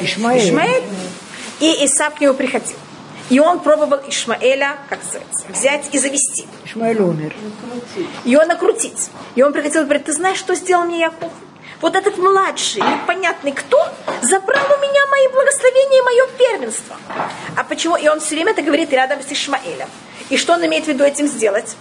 Ишмаэль. 0.00 0.48
Ишмаэль. 0.48 0.84
И 1.60 1.84
Исаак 1.84 2.14
к 2.16 2.20
нему 2.20 2.34
приходил. 2.34 2.76
И 3.30 3.38
он 3.38 3.60
пробовал 3.60 4.00
Ишмаэля, 4.08 4.76
как 4.88 5.02
сказать, 5.02 5.26
взять 5.48 5.84
и 5.92 5.98
завести. 5.98 6.46
Ишмаэль 6.64 7.00
умер. 7.00 7.34
Ее 8.24 8.44
накрутить. 8.44 9.08
И 9.36 9.42
он 9.42 9.52
приходил 9.52 9.82
и 9.82 9.84
говорит, 9.84 10.04
ты 10.04 10.12
знаешь, 10.12 10.38
что 10.38 10.54
сделал 10.56 10.84
мне 10.84 10.98
Яков? 11.00 11.32
Вот 11.80 11.94
этот 11.94 12.18
младший, 12.18 12.82
непонятный 12.82 13.52
кто, 13.52 13.78
забрал 14.20 14.66
у 14.66 14.80
меня 14.82 15.06
мои 15.10 15.28
благословения 15.28 15.98
и 15.98 16.04
мое 16.04 16.26
первенство. 16.36 16.96
А 17.56 17.64
почему? 17.64 17.96
И 17.96 18.08
он 18.08 18.20
все 18.20 18.34
время 18.34 18.52
это 18.52 18.62
говорит 18.62 18.92
рядом 18.92 19.22
с 19.22 19.32
Ишмаэлем. 19.32 19.88
И 20.28 20.36
что 20.36 20.54
он 20.54 20.66
имеет 20.66 20.84
в 20.84 20.88
виду 20.88 21.04
этим 21.04 21.26
сделать? 21.26 21.76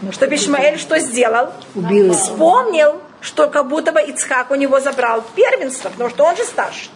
Ну, 0.00 0.12
Чтобы 0.12 0.34
Ишмаэль 0.34 0.78
что 0.78 0.98
сделал? 0.98 1.52
Убил. 1.74 2.12
Вспомнил, 2.14 3.00
что 3.20 3.48
как 3.48 3.68
будто 3.68 3.92
бы 3.92 4.00
Ицхак 4.00 4.50
у 4.50 4.54
него 4.54 4.80
забрал 4.80 5.22
первенство, 5.36 5.90
потому 5.90 6.08
что 6.08 6.24
он 6.24 6.36
же 6.36 6.44
старше. 6.44 6.88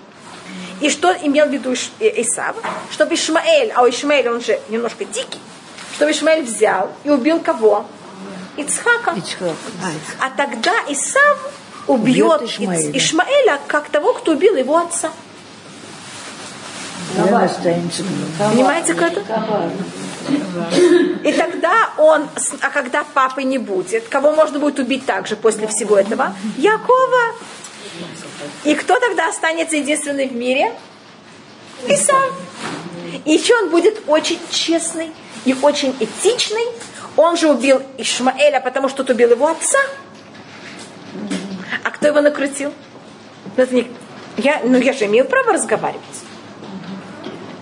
И 0.84 0.90
что 0.90 1.16
имел 1.22 1.46
в 1.46 1.50
виду 1.50 1.72
э, 1.98 2.20
Исав? 2.20 2.56
Чтобы 2.90 3.14
Ишмаэль, 3.14 3.72
а 3.74 3.84
у 3.84 3.88
Ишмаэля 3.88 4.32
он 4.32 4.42
же 4.42 4.60
немножко 4.68 5.06
дикий, 5.06 5.40
чтобы 5.94 6.10
Ишмаэль 6.10 6.42
взял 6.44 6.92
и 7.04 7.08
убил 7.08 7.40
кого? 7.40 7.86
Ицхака. 8.58 9.14
Ицхак. 9.16 9.56
А, 10.20 10.28
тогда 10.36 10.72
Исав 10.88 11.38
убьет, 11.86 12.42
убьет 12.42 12.50
Ишмаэля. 12.50 12.98
Ишмаэля 12.98 13.60
как 13.66 13.88
того, 13.88 14.12
кто 14.12 14.32
убил 14.32 14.56
его 14.56 14.76
отца. 14.76 15.10
Понимаете, 17.16 18.92
как 18.92 19.12
это? 19.12 19.70
И 21.22 21.32
тогда 21.32 21.92
он, 21.96 22.28
а 22.60 22.68
когда 22.68 23.04
папы 23.04 23.42
не 23.42 23.56
будет, 23.56 24.08
кого 24.08 24.32
можно 24.32 24.58
будет 24.58 24.78
убить 24.78 25.06
также 25.06 25.34
после 25.34 25.66
всего 25.66 25.96
этого? 25.96 26.34
Якова. 26.58 27.34
И 28.64 28.74
кто 28.74 28.98
тогда 28.98 29.28
останется 29.28 29.76
единственный 29.76 30.28
в 30.28 30.34
мире? 30.34 30.72
Исав. 31.88 32.32
И 33.24 33.32
еще 33.32 33.54
он 33.56 33.70
будет 33.70 34.02
очень 34.06 34.38
честный 34.50 35.10
и 35.44 35.54
очень 35.62 35.94
этичный. 36.00 36.64
Он 37.16 37.36
же 37.36 37.50
убил 37.50 37.82
Ишмаэля, 37.98 38.60
потому 38.60 38.88
что 38.88 39.02
убил 39.02 39.30
его 39.30 39.48
отца. 39.48 39.78
А 41.82 41.90
кто 41.90 42.08
его 42.08 42.20
накрутил? 42.20 42.72
Ну, 43.56 43.62
это 43.62 43.74
не... 43.74 43.90
я, 44.36 44.60
ну, 44.64 44.78
я 44.78 44.92
же 44.92 45.04
имею 45.04 45.26
право 45.26 45.52
разговаривать. 45.52 46.02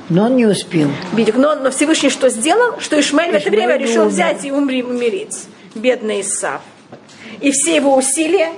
Но 0.09 0.24
он 0.24 0.37
не 0.37 0.47
успел. 0.47 0.91
Видик, 1.12 1.37
но, 1.37 1.55
но 1.55 1.70
Всевышний 1.70 2.11
что 2.11 2.28
сделал? 2.28 2.80
Что 2.80 2.99
Ишмаэль, 3.01 3.30
Ишмаэль 3.30 3.39
в 3.39 3.47
это 3.47 3.51
время 3.51 3.76
решил 3.76 4.07
взять 4.07 4.45
и 4.45 4.53
умри, 4.53 4.83
умереть. 4.83 5.47
Бедный 5.74 6.20
Исав. 6.20 6.61
И 7.41 7.51
все 7.51 7.76
его 7.76 7.97
усилия 7.97 8.53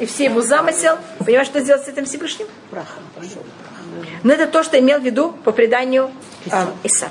и 0.00 0.06
все 0.06 0.24
его 0.24 0.42
замысел, 0.42 0.98
понимаешь, 1.18 1.46
что 1.48 1.60
сделать 1.60 1.84
с 1.84 1.88
этим 1.88 2.04
Всевышним? 2.04 2.46
Прахом 2.70 3.02
пошел. 3.14 3.42
Но 4.22 4.32
это 4.32 4.46
то, 4.46 4.62
что 4.62 4.78
имел 4.78 5.00
в 5.00 5.04
виду 5.04 5.32
по 5.44 5.52
преданию 5.52 6.10
э, 6.46 6.66
Исав. 6.84 7.10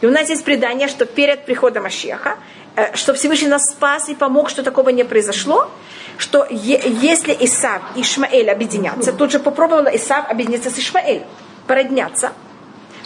И 0.00 0.06
у 0.06 0.10
нас 0.10 0.28
есть 0.30 0.44
предание, 0.44 0.88
что 0.88 1.06
перед 1.06 1.44
приходом 1.44 1.86
Ашеха, 1.86 2.36
э, 2.76 2.94
что 2.96 3.12
Всевышний 3.14 3.48
нас 3.48 3.62
спас 3.70 4.08
и 4.08 4.14
помог, 4.14 4.48
что 4.50 4.62
такого 4.62 4.90
не 4.90 5.04
произошло, 5.04 5.68
что 6.16 6.46
е- 6.50 6.80
если 7.02 7.36
Исав 7.40 7.82
и 7.96 8.00
Ишмаэль 8.02 8.50
объединятся, 8.50 9.12
тут 9.12 9.30
же 9.32 9.38
попробовала 9.38 9.88
Исав 9.94 10.30
объединиться 10.30 10.70
с 10.70 10.78
Ишмаэль, 10.78 11.22
породняться, 11.66 12.32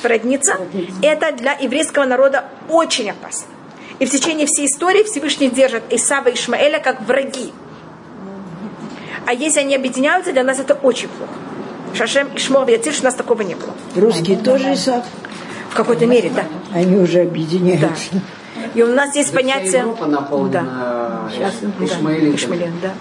породниться, 0.02 0.58
это 1.02 1.32
для 1.32 1.52
еврейского 1.52 2.04
народа 2.04 2.44
очень 2.68 3.10
опасно. 3.10 3.46
И 3.98 4.06
в 4.06 4.10
течение 4.10 4.46
всей 4.46 4.66
истории 4.66 5.02
Всевышний 5.04 5.48
держит 5.48 5.82
Исава 5.92 6.28
и 6.28 6.34
Ишмаэля 6.34 6.80
как 6.80 7.02
враги. 7.02 7.52
А 9.26 9.32
если 9.32 9.60
они 9.60 9.76
объединяются, 9.76 10.32
для 10.32 10.42
нас 10.42 10.58
это 10.58 10.74
очень 10.74 11.08
плохо. 11.08 11.32
Шашем 11.94 12.28
и 12.34 12.38
Шмор 12.38 12.68
Ятир, 12.68 12.94
у 13.00 13.04
нас 13.04 13.14
такого 13.14 13.42
не 13.42 13.54
было. 13.54 13.72
Русские 13.96 14.38
тоже 14.38 14.72
Исаак? 14.74 15.04
В 15.70 15.74
какой-то 15.74 16.06
мере, 16.06 16.30
да. 16.34 16.44
Они 16.74 16.96
уже 16.96 17.20
объединяются. 17.22 18.10
Да. 18.12 18.20
И 18.74 18.82
у 18.82 18.86
нас 18.86 19.14
есть 19.16 19.32
понятие... 19.32 19.80
Европа 19.80 20.06
наполнена 20.06 21.28
да. 21.38 21.84
Ишмаэлем. 21.84 22.34
Ишмаэлем, 22.34 22.78
да. 22.82 22.92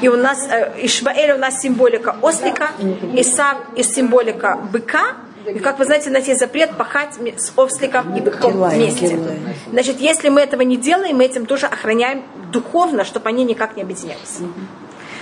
И 0.00 0.08
у 0.08 0.16
нас 0.16 0.38
э, 0.50 0.72
Ишмаэль 0.82 1.32
у 1.32 1.38
нас 1.38 1.60
символика 1.60 2.16
ослика, 2.20 2.70
Исав 3.14 3.58
из 3.76 3.94
символика 3.94 4.58
быка, 4.72 5.16
и 5.46 5.58
как 5.58 5.78
вы 5.78 5.84
знаете, 5.84 6.10
у 6.10 6.12
нас 6.12 6.26
есть 6.26 6.40
запрет 6.40 6.76
пахать 6.76 7.14
с 7.36 7.52
осликом 7.56 8.16
и 8.16 8.20
быком 8.20 8.62
вместе. 8.62 9.18
Значит, 9.70 10.00
если 10.00 10.30
мы 10.30 10.40
этого 10.40 10.62
не 10.62 10.76
делаем, 10.76 11.16
мы 11.16 11.24
этим 11.24 11.46
тоже 11.46 11.66
охраняем 11.66 12.22
духовно, 12.50 13.04
чтобы 13.04 13.28
они 13.28 13.44
никак 13.44 13.76
не 13.76 13.82
объединялись. 13.82 14.40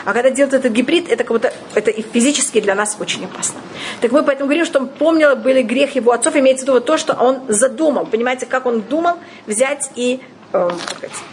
А 0.05 0.13
когда 0.13 0.31
делают 0.31 0.55
этот 0.55 0.73
гибрид, 0.73 1.09
это 1.09 1.25
как 1.25 1.33
будто 1.33 1.53
это 1.75 1.91
и 1.91 2.03
физически 2.03 2.61
для 2.61 2.75
нас 2.75 2.97
очень 2.99 3.25
опасно. 3.25 3.61
Так 4.01 4.11
мы 4.11 4.23
поэтому 4.23 4.49
говорим, 4.49 4.65
что 4.65 4.81
он 4.81 4.89
помнил, 4.89 5.37
были 5.37 5.63
грех 5.63 5.95
его 5.95 6.13
отцов, 6.13 6.35
имеется 6.37 6.65
в 6.65 6.69
виду 6.69 6.81
то, 6.81 6.97
что 6.97 7.15
он 7.15 7.43
задумал. 7.49 8.07
Понимаете, 8.07 8.47
как 8.47 8.67
он 8.67 8.81
думал 8.81 9.19
взять 9.47 9.91
и 9.95 10.21
э, 10.53 10.71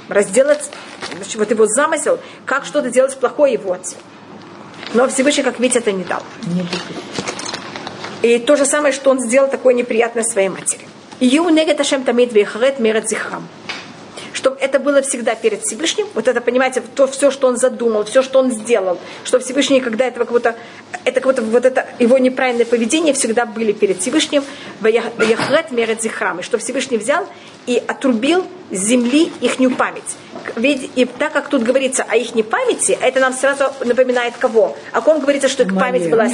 разделать 0.07 0.70
значит, 1.15 1.36
вот 1.36 1.49
его 1.49 1.65
замысел, 1.65 2.20
как 2.45 2.65
что-то 2.65 2.89
делать 2.91 3.17
плохое 3.17 3.53
его 3.53 3.74
отцу. 3.74 3.95
Но 4.93 5.07
Всевышний, 5.07 5.43
как 5.43 5.59
видите, 5.59 5.80
это 5.80 5.91
не 5.91 6.03
дал. 6.03 6.22
И 8.22 8.38
то 8.38 8.55
же 8.55 8.65
самое, 8.65 8.93
что 8.93 9.09
он 9.11 9.20
сделал 9.20 9.49
такое 9.49 9.74
неприятное 9.74 10.24
своей 10.24 10.49
матери. 10.49 10.88
Ю 11.20 11.47
негет 11.49 11.80
Ашем 11.80 12.03
тамид 12.03 12.34
вехарет 12.34 12.80
мерет 12.80 13.09
зихрам 13.09 13.47
чтобы 14.34 14.57
это 14.59 14.80
было 14.80 15.01
всегда 15.01 15.36
перед 15.36 15.61
Всевышним, 15.61 16.07
вот 16.13 16.27
это, 16.27 16.41
понимаете, 16.41 16.82
то 16.95 17.07
все, 17.07 17.32
что 17.32 17.47
он 17.47 17.57
задумал, 17.57 18.03
все, 18.05 18.21
что 18.21 18.39
он 18.39 18.51
сделал, 18.51 18.97
что 19.23 19.39
Всевышний, 19.39 19.82
когда 19.82 20.05
этого 20.05 20.25
как 20.25 20.34
будто, 20.34 20.55
это 21.05 21.21
как 21.21 21.25
будто 21.25 21.41
вот 21.41 21.65
это 21.65 21.88
его 21.99 22.17
неправильное 22.17 22.65
поведение 22.65 23.13
всегда 23.13 23.45
были 23.45 23.71
перед 23.71 24.01
Всевышним, 24.01 24.43
Яхрет 24.82 25.71
мерет 25.71 26.01
зихрам, 26.01 26.39
и 26.39 26.43
что 26.43 26.57
Всевышний 26.57 26.97
взял 26.97 27.25
и 27.65 27.82
отрубил 27.88 28.47
с 28.71 28.77
земли 28.77 29.32
ихнюю 29.41 29.75
память. 29.75 30.17
Ведь 30.55 30.89
и 30.95 31.05
так 31.05 31.34
как 31.34 31.49
тут 31.49 31.63
говорится 31.63 32.03
о 32.07 32.15
их 32.15 32.32
памяти, 32.49 32.97
это 32.99 33.19
нам 33.19 33.34
сразу 33.34 33.65
напоминает 33.84 34.36
кого? 34.38 34.75
О 34.91 35.01
ком 35.01 35.19
говорится, 35.19 35.49
что 35.49 35.63
их 35.63 35.75
память 35.75 36.09
была 36.09 36.27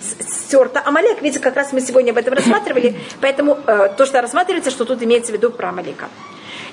стерта. 0.00 0.82
Амалек, 0.84 1.22
видите, 1.22 1.42
как 1.42 1.56
раз 1.56 1.72
мы 1.72 1.80
сегодня 1.80 2.12
об 2.12 2.18
этом 2.18 2.34
рассматривали, 2.34 2.96
поэтому 3.20 3.58
э, 3.66 3.90
то, 3.96 4.06
что 4.06 4.20
рассматривается, 4.22 4.70
что 4.70 4.84
тут 4.84 5.02
имеется 5.02 5.32
в 5.32 5.34
виду 5.34 5.50
про 5.50 5.70
Амалека. 5.70 6.08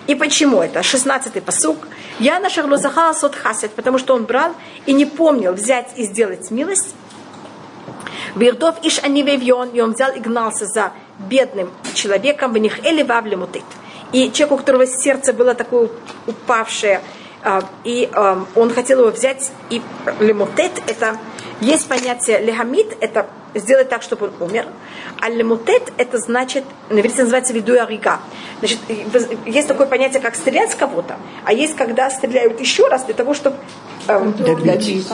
И 0.07 0.15
почему 0.15 0.61
это? 0.61 0.79
16-й 0.79 1.41
посук. 1.41 1.87
Я 2.19 2.39
на 2.39 2.49
шарлузахала 2.49 3.13
сот 3.13 3.35
хасет, 3.35 3.71
потому 3.71 3.97
что 3.97 4.15
он 4.15 4.25
брал 4.25 4.53
и 4.85 4.93
не 4.93 5.05
помнил 5.05 5.53
взять 5.53 5.91
и 5.95 6.03
сделать 6.03 6.51
милость. 6.51 6.95
Вирдов 8.35 8.75
иш 8.83 8.99
анивевьон, 9.03 9.69
и 9.69 9.81
он 9.81 9.93
взял 9.93 10.11
и 10.11 10.19
гнался 10.19 10.65
за 10.65 10.91
бедным 11.19 11.71
человеком, 11.93 12.53
в 12.53 12.57
них 12.57 12.83
эли 12.85 13.03
мутит. 13.35 13.63
и 14.11 14.31
человек, 14.31 14.51
у 14.51 14.57
которого 14.57 14.87
сердце 14.87 15.33
было 15.33 15.53
такое 15.53 15.89
упавшее, 16.27 17.01
а, 17.43 17.63
и 17.83 18.09
а, 18.13 18.45
он 18.55 18.73
хотел 18.73 19.01
его 19.01 19.11
взять, 19.11 19.51
и 19.69 19.81
лемотет 20.19 20.71
это 20.87 21.17
есть 21.61 21.87
понятие 21.87 22.39
лехамид, 22.39 22.97
это 22.99 23.27
сделать 23.55 23.89
так, 23.89 24.01
чтобы 24.01 24.27
он 24.39 24.49
умер. 24.49 24.67
А 25.19 25.29
лемутет 25.29 25.93
это 25.97 26.17
значит, 26.17 26.63
на 26.89 26.99
иврите 26.99 27.23
называется 27.23 27.53
виду 27.53 27.73
арига. 27.79 28.19
Значит, 28.59 28.79
есть 29.45 29.67
такое 29.67 29.87
понятие, 29.87 30.21
как 30.21 30.35
стрелять 30.35 30.71
с 30.71 30.75
кого-то, 30.75 31.15
а 31.43 31.53
есть, 31.53 31.75
когда 31.75 32.09
стреляют 32.09 32.59
еще 32.59 32.87
раз 32.87 33.03
для 33.03 33.13
того, 33.13 33.33
чтобы 33.33 33.57
эм, 34.07 34.33
добить. 34.33 35.07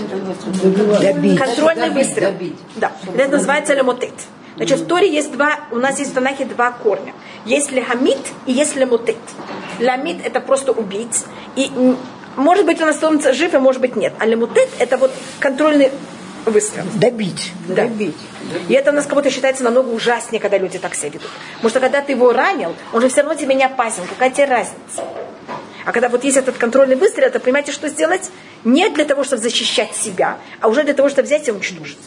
добить. 1.02 1.40
Контрольный 1.40 1.90
выстрел. 1.90 2.32
Добить. 2.32 2.58
Да. 2.76 2.92
Это 3.16 3.32
называется 3.32 3.74
лемутет. 3.74 4.14
Значит, 4.56 4.80
в 4.80 4.88
Торе 4.88 5.10
есть 5.10 5.32
два, 5.32 5.60
у 5.72 5.78
нас 5.78 6.00
есть 6.00 6.12
в 6.12 6.14
Танахе 6.14 6.44
два 6.44 6.72
корня. 6.72 7.14
Есть 7.46 7.72
лехамид 7.72 8.20
и 8.46 8.52
есть 8.52 8.76
лемутет. 8.76 9.16
Ламид 9.80 10.18
это 10.26 10.42
просто 10.42 10.74
убить. 10.74 11.24
И 11.56 11.72
может 12.36 12.66
быть, 12.66 12.82
он 12.82 12.90
останется 12.90 13.34
жив, 13.34 13.54
и 13.54 13.58
может 13.58 13.82
быть 13.82 13.96
нет. 13.96 14.14
А 14.20 14.26
лемутет 14.26 14.70
это 14.80 14.98
вот 14.98 15.12
контрольный 15.40 15.92
выстрел. 16.52 16.86
Добить. 16.96 17.52
Да. 17.68 17.84
Добить. 17.84 18.18
И 18.68 18.74
это 18.74 18.92
у 18.92 18.94
нас 18.94 19.06
кого-то 19.06 19.30
считается 19.30 19.64
намного 19.64 19.90
ужаснее, 19.90 20.42
когда 20.42 20.58
люди 20.58 20.80
так 20.80 20.96
себя 20.96 21.10
ведут. 21.10 21.30
Потому 21.56 21.70
что 21.70 21.80
когда 21.80 22.02
ты 22.02 22.14
его 22.14 22.32
ранил, 22.32 22.76
он 22.94 23.02
же 23.02 23.10
все 23.10 23.22
равно 23.22 23.36
тебе 23.36 23.56
не 23.56 23.64
опасен. 23.64 24.04
Какая 24.08 24.30
тебе 24.30 24.46
разница? 24.46 25.04
А 25.86 25.92
когда 25.92 26.10
вот 26.10 26.24
есть 26.24 26.38
этот 26.38 26.58
контрольный 26.58 26.96
выстрел, 26.96 27.28
это 27.28 27.40
понимаете, 27.40 27.72
что 27.72 27.90
сделать? 27.90 28.30
Не 28.64 28.90
для 28.90 29.06
того, 29.06 29.24
чтобы 29.24 29.42
защищать 29.42 29.96
себя, 29.96 30.38
а 30.60 30.68
уже 30.68 30.84
для 30.84 30.94
того, 30.94 31.10
чтобы 31.10 31.26
взять 31.26 31.48
и 31.48 31.52
уничтожить. 31.52 31.98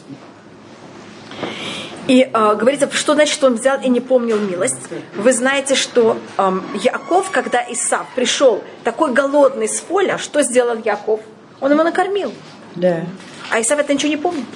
И 2.09 2.23
э, 2.23 2.55
говорится, 2.55 2.91
что 2.93 3.15
значит, 3.15 3.35
что 3.35 3.47
он 3.47 3.55
взял 3.55 3.81
и 3.81 3.89
не 3.89 4.01
помнил 4.01 4.39
милость. 4.39 4.77
Вы 5.15 5.33
знаете, 5.33 5.75
что 5.75 6.19
э, 6.37 6.53
Яков, 6.83 7.31
когда 7.31 7.65
Исав 7.71 8.07
пришел 8.15 8.63
такой 8.85 9.13
голодный 9.13 9.69
с 9.69 9.81
поля, 9.81 10.19
что 10.19 10.43
сделал 10.43 10.77
Яков? 10.85 11.21
Он 11.61 11.73
его 11.73 11.85
накормил. 11.85 12.33
Да. 12.75 13.05
А 13.53 13.61
Исав 13.61 13.79
это 13.79 13.93
ничего 13.93 14.09
не 14.09 14.17
помнит. 14.17 14.47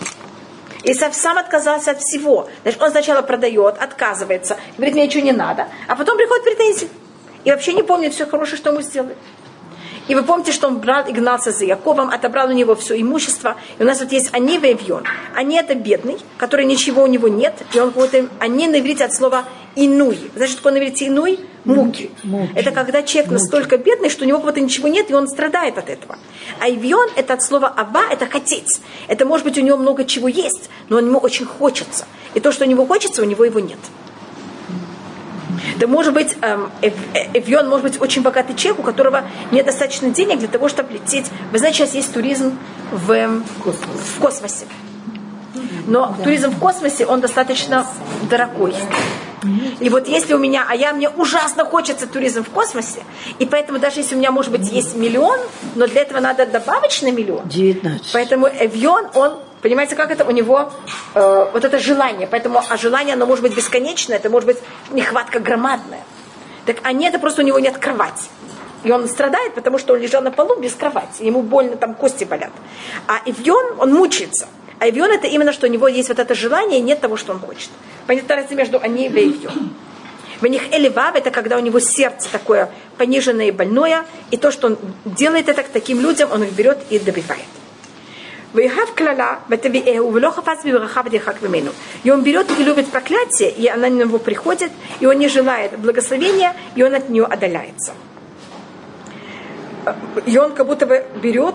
Исав 0.82 1.14
сам 1.14 1.36
отказался 1.36 1.90
от 1.90 2.00
всего. 2.00 2.48
Значит, 2.62 2.80
он 2.80 2.90
сначала 2.90 3.20
продает, 3.20 3.76
отказывается, 3.78 4.56
говорит, 4.78 4.94
мне 4.94 5.06
ничего 5.06 5.22
не 5.22 5.32
надо, 5.32 5.68
а 5.86 5.96
потом 5.96 6.16
приходит 6.16 6.44
претензии. 6.44 6.88
И 7.44 7.50
вообще 7.50 7.74
не 7.74 7.82
помнит 7.82 8.14
все 8.14 8.24
хорошее, 8.24 8.56
что 8.56 8.70
ему 8.70 8.80
сделали. 8.80 9.14
И 10.08 10.14
вы 10.14 10.22
помните, 10.22 10.52
что 10.52 10.68
он 10.68 10.78
брал 10.78 11.06
и 11.06 11.12
гнался 11.12 11.50
за 11.50 11.64
Яковом, 11.64 12.10
отобрал 12.10 12.48
у 12.48 12.52
него 12.52 12.74
все 12.74 13.00
имущество. 13.00 13.56
И 13.78 13.82
у 13.82 13.86
нас 13.86 14.00
вот 14.00 14.12
есть 14.12 14.30
они 14.32 14.56
и 14.56 14.58
Эвьон. 14.58 15.04
Они 15.34 15.56
это 15.56 15.74
бедный, 15.74 16.18
который 16.38 16.64
ничего 16.64 17.02
у 17.02 17.06
него 17.06 17.28
нет. 17.28 17.54
И 17.74 17.80
он 17.80 17.90
какой-то, 17.90 18.28
они 18.38 18.68
на 18.68 18.80
иврите 18.80 19.04
от 19.04 19.14
слова 19.14 19.44
инуй. 19.74 20.18
Значит, 20.34 20.58
что 20.58 20.70
на 20.70 20.78
иврите 20.78 21.08
инуй? 21.08 21.40
Муки. 21.64 22.10
Муки. 22.22 22.52
Это 22.54 22.70
когда 22.70 23.02
человек 23.02 23.32
Муки. 23.32 23.42
настолько 23.42 23.76
бедный, 23.76 24.08
что 24.08 24.24
у 24.24 24.28
него 24.28 24.38
какого-то 24.38 24.60
ничего 24.60 24.86
нет, 24.86 25.10
и 25.10 25.14
он 25.14 25.26
страдает 25.26 25.78
от 25.78 25.90
этого. 25.90 26.18
А 26.60 26.70
Ивьон 26.70 27.08
это 27.16 27.34
от 27.34 27.42
слова 27.42 27.72
ава, 27.76 28.04
это 28.10 28.26
хотеть. 28.26 28.80
Это 29.08 29.26
может 29.26 29.44
быть 29.44 29.58
у 29.58 29.62
него 29.62 29.76
много 29.76 30.04
чего 30.04 30.28
есть, 30.28 30.70
но 30.88 31.00
ему 31.00 31.18
очень 31.18 31.44
хочется. 31.44 32.06
И 32.34 32.40
то, 32.40 32.52
что 32.52 32.64
у 32.64 32.68
него 32.68 32.86
хочется, 32.86 33.22
у 33.22 33.24
него 33.24 33.44
его 33.44 33.58
нет. 33.58 33.78
Да 35.78 35.86
может 35.86 36.12
быть, 36.12 36.36
эм, 36.42 36.70
Эвьон 37.34 37.68
может 37.68 37.84
быть 37.84 38.00
очень 38.00 38.22
богатый 38.22 38.54
человек, 38.54 38.80
у 38.80 38.82
которого 38.82 39.24
недостаточно 39.50 40.10
денег 40.10 40.38
для 40.38 40.48
того, 40.48 40.68
чтобы 40.68 40.94
лететь. 40.94 41.26
Вы 41.52 41.58
знаете, 41.58 41.78
сейчас 41.78 41.94
есть 41.94 42.12
туризм 42.12 42.58
в, 42.90 43.10
эм, 43.12 43.44
в 43.64 44.20
космосе. 44.20 44.66
Но 45.86 46.14
да. 46.18 46.24
туризм 46.24 46.50
в 46.50 46.58
космосе, 46.58 47.06
он 47.06 47.20
достаточно 47.20 47.86
дорогой. 48.28 48.74
И 49.80 49.88
вот 49.88 50.08
если 50.08 50.34
у 50.34 50.38
меня, 50.38 50.66
а 50.68 50.74
я 50.74 50.92
мне 50.92 51.08
ужасно 51.08 51.64
хочется 51.64 52.06
туризм 52.06 52.42
в 52.42 52.50
космосе, 52.50 53.02
и 53.38 53.46
поэтому 53.46 53.78
даже 53.78 54.00
если 54.00 54.14
у 54.14 54.18
меня, 54.18 54.30
может 54.32 54.50
быть, 54.50 54.70
есть 54.72 54.96
миллион, 54.96 55.38
но 55.74 55.86
для 55.86 56.02
этого 56.02 56.20
надо 56.20 56.46
добавочный 56.46 57.12
миллион. 57.12 57.48
19. 57.48 58.12
Поэтому 58.12 58.48
Эвьон, 58.48 59.06
он 59.14 59.38
Понимаете, 59.62 59.96
как 59.96 60.10
это 60.10 60.24
у 60.24 60.30
него 60.30 60.70
э, 61.14 61.50
вот 61.52 61.64
это 61.64 61.78
желание. 61.78 62.26
Поэтому, 62.26 62.62
а 62.68 62.76
желание, 62.76 63.14
оно 63.14 63.26
может 63.26 63.42
быть 63.42 63.56
бесконечное, 63.56 64.16
это 64.16 64.30
может 64.30 64.46
быть 64.46 64.58
нехватка 64.90 65.40
громадная. 65.40 66.04
Так, 66.66 66.78
а 66.82 66.92
нет, 66.92 67.14
это 67.14 67.20
просто 67.20 67.42
у 67.42 67.44
него 67.44 67.58
нет 67.58 67.78
кровати. 67.78 68.28
И 68.84 68.90
он 68.92 69.08
страдает, 69.08 69.54
потому 69.54 69.78
что 69.78 69.94
он 69.94 70.00
лежал 70.00 70.22
на 70.22 70.30
полу 70.30 70.60
без 70.60 70.74
кровати. 70.74 71.22
Ему 71.22 71.42
больно, 71.42 71.76
там 71.76 71.94
кости 71.94 72.24
болят. 72.24 72.50
А 73.08 73.20
Ивьон, 73.24 73.80
он 73.80 73.92
мучается. 73.92 74.46
А 74.78 74.88
Ивьон 74.88 75.10
это 75.10 75.26
именно, 75.26 75.52
что 75.52 75.66
у 75.66 75.70
него 75.70 75.88
есть 75.88 76.08
вот 76.08 76.18
это 76.18 76.34
желание, 76.34 76.78
и 76.78 76.82
нет 76.82 77.00
того, 77.00 77.16
что 77.16 77.32
он 77.32 77.40
хочет. 77.40 77.70
Понятно 78.06 78.36
разница 78.36 78.54
между 78.54 78.80
они 78.80 79.06
и 79.06 79.08
Ивьон. 79.08 79.70
В 80.40 80.46
них 80.46 80.62
Эливав 80.70 81.16
это 81.16 81.30
когда 81.30 81.56
у 81.56 81.60
него 81.60 81.80
сердце 81.80 82.28
такое 82.30 82.70
пониженное 82.98 83.46
и 83.46 83.50
больное, 83.50 84.04
и 84.30 84.36
то, 84.36 84.50
что 84.50 84.66
он 84.66 84.78
делает 85.04 85.48
это 85.48 85.62
к 85.62 85.68
таким 85.68 86.00
людям, 86.00 86.30
он 86.30 86.44
их 86.44 86.52
берет 86.52 86.78
и 86.90 86.98
добивает. 86.98 87.40
Вейхав 88.54 88.94
клала 88.94 89.40
ватавиэу 89.48 90.10
влохафас 90.10 90.64
бивраха 90.64 91.02
вдихак 91.02 91.42
вимену. 91.42 91.72
И 92.04 92.10
он 92.10 92.22
берет 92.22 92.46
и 92.58 92.62
любит 92.62 92.88
проклятие, 92.88 93.50
и 93.50 93.66
она 93.68 93.88
на 93.88 94.04
него 94.04 94.18
приходит, 94.18 94.70
и 95.00 95.06
он 95.06 95.18
не 95.18 95.28
желает 95.28 95.78
благословения, 95.78 96.54
и 96.74 96.82
он 96.82 96.94
от 96.94 97.08
нее 97.08 97.24
отдаляется. 97.24 97.92
И 100.24 100.36
он 100.38 100.52
как 100.52 100.66
будто 100.66 100.86
бы 100.86 101.04
берет 101.22 101.54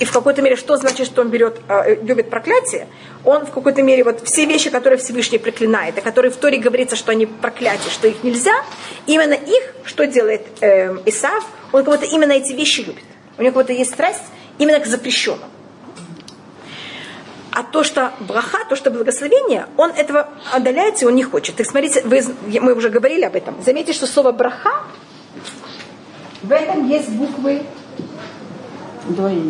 и 0.00 0.04
в 0.06 0.12
какой-то 0.12 0.40
мере, 0.40 0.56
что 0.56 0.78
значит, 0.78 1.06
что 1.06 1.20
он 1.20 1.28
берет, 1.28 1.60
любит 2.02 2.30
проклятие? 2.30 2.88
Он 3.22 3.44
в 3.44 3.50
какой-то 3.50 3.82
мере, 3.82 4.02
вот 4.02 4.26
все 4.26 4.46
вещи, 4.46 4.70
которые 4.70 4.98
Всевышний 4.98 5.38
проклинает, 5.38 5.98
и 5.98 6.00
которые 6.00 6.30
в 6.30 6.36
Торе 6.36 6.56
говорится, 6.56 6.96
что 6.96 7.12
они 7.12 7.26
проклятие, 7.26 7.90
что 7.90 8.08
их 8.08 8.22
нельзя, 8.22 8.54
именно 9.06 9.34
их, 9.34 9.74
что 9.84 10.06
делает 10.06 10.46
э, 10.62 10.96
Исав, 11.04 11.44
он 11.72 11.84
как 11.84 12.00
будто 12.00 12.06
именно 12.06 12.32
эти 12.32 12.54
вещи 12.54 12.80
любит. 12.80 13.04
У 13.36 13.42
него 13.42 13.52
как 13.52 13.64
будто 13.64 13.72
есть 13.74 13.92
страсть 13.92 14.24
именно 14.58 14.80
к 14.80 14.86
запрещенному. 14.86 15.50
А 17.50 17.64
то, 17.64 17.82
что 17.82 18.12
браха, 18.20 18.58
то, 18.68 18.76
что 18.76 18.90
благословение, 18.90 19.66
он 19.76 19.90
этого 19.90 20.28
отдаляется, 20.52 21.06
он 21.06 21.16
не 21.16 21.24
хочет. 21.24 21.56
Так 21.56 21.66
смотрите, 21.66 22.02
вы, 22.02 22.22
мы 22.60 22.74
уже 22.74 22.88
говорили 22.88 23.24
об 23.24 23.34
этом. 23.34 23.60
Заметьте, 23.64 23.92
что 23.92 24.06
слово 24.06 24.30
браха, 24.30 24.84
в 26.42 26.52
этом 26.52 26.86
есть 26.86 27.08
буквы 27.08 27.62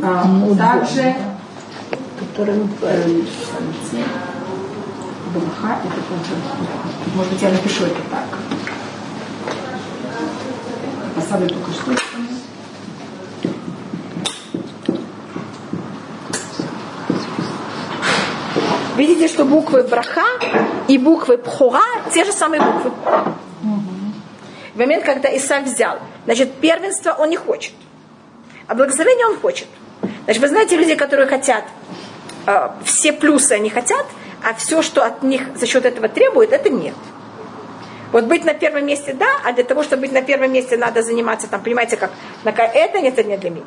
а, 0.03 0.57
также, 0.57 1.15
которые 2.19 2.67
э, 2.83 3.23
браха, 5.35 5.79
это 5.85 6.01
тоже, 6.09 6.41
может 7.15 7.33
быть, 7.33 7.43
я 7.43 7.51
напишу 7.51 7.85
это 7.85 8.01
так. 8.11 8.39
Поставлю 11.15 11.49
только 11.49 11.73
что. 11.73 12.28
Видите, 18.99 19.29
что 19.29 19.45
буквы 19.45 19.85
браха 19.85 20.27
и 20.89 20.99
буквы 20.99 21.39
пхура 21.39 21.81
те 22.13 22.25
же 22.25 22.33
самые 22.33 22.61
буквы. 22.61 22.91
В 24.75 24.77
момент, 24.77 25.05
когда 25.05 25.29
Исаак 25.37 25.67
взял, 25.67 26.01
значит, 26.25 26.55
первенство 26.55 27.13
он 27.13 27.31
не 27.31 27.37
хочет, 27.37 27.75
а 28.67 28.75
благословение 28.75 29.27
он 29.27 29.39
хочет. 29.39 29.69
Значит, 30.25 30.43
вы 30.43 30.49
знаете 30.49 30.77
люди, 30.77 30.97
которые 30.97 31.29
хотят, 31.29 31.63
э, 32.47 32.71
все 32.85 33.13
плюсы 33.13 33.53
они 33.53 33.71
хотят, 33.71 34.05
а 34.43 34.55
все, 34.55 34.83
что 34.83 35.05
от 35.05 35.23
них 35.23 35.43
за 35.55 35.67
счет 35.67 35.85
этого 35.85 36.09
требует, 36.09 36.53
это 36.53 36.69
нет. 36.69 36.95
Вот 38.11 38.25
быть 38.25 38.45
на 38.45 38.55
первом 38.55 38.85
месте, 38.85 39.13
да, 39.13 39.29
а 39.45 39.53
для 39.53 39.63
того, 39.63 39.85
чтобы 39.85 40.03
быть 40.03 40.13
на 40.13 40.23
первом 40.23 40.53
месте, 40.53 40.77
надо 40.77 41.03
заниматься, 41.03 41.47
там, 41.49 41.63
понимаете, 41.63 41.97
как, 41.97 42.11
это 42.45 43.01
нет, 43.01 43.17
это 43.17 43.29
не 43.29 43.37
для 43.37 43.51
меня. 43.51 43.67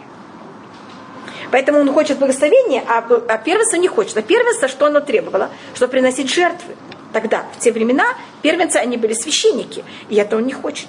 Поэтому 1.52 1.80
он 1.80 1.93
хочет 1.93 2.18
благословения, 2.18 2.82
а, 2.88 3.06
а 3.28 3.38
первенство 3.38 3.76
не 3.78 3.88
хочет. 3.89 4.18
А 4.18 4.22
первенство, 4.22 4.68
что 4.68 4.86
оно 4.86 5.02
требовало? 5.02 5.49
Чтобы 5.76 5.91
приносить 5.91 6.34
жертвы. 6.34 6.76
Тогда, 7.11 7.44
в 7.57 7.60
те 7.60 7.73
времена, 7.73 8.06
первенцы, 8.41 8.78
они 8.78 8.95
были 8.95 9.14
священники, 9.14 9.84
и 10.10 10.15
это 10.15 10.38
он 10.38 10.45
не 10.45 10.53
хочет. 10.53 10.88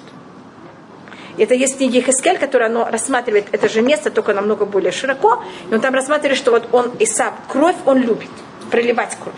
Это 1.37 1.53
есть 1.55 1.75
в 1.75 1.77
книге 1.77 2.01
Хескель, 2.01 2.37
которая 2.37 2.69
оно 2.69 2.87
рассматривает 2.89 3.47
это 3.51 3.67
же 3.67 3.81
место, 3.81 4.09
только 4.09 4.33
намного 4.33 4.65
более 4.65 4.91
широко. 4.91 5.43
И 5.69 5.73
он 5.73 5.81
там 5.81 5.93
рассматривает, 5.93 6.37
что 6.37 6.51
вот 6.51 6.69
он, 6.71 6.91
Исав, 6.99 7.33
кровь 7.49 7.75
он 7.85 7.97
любит, 7.97 8.29
проливать 8.71 9.17
кровь. 9.21 9.33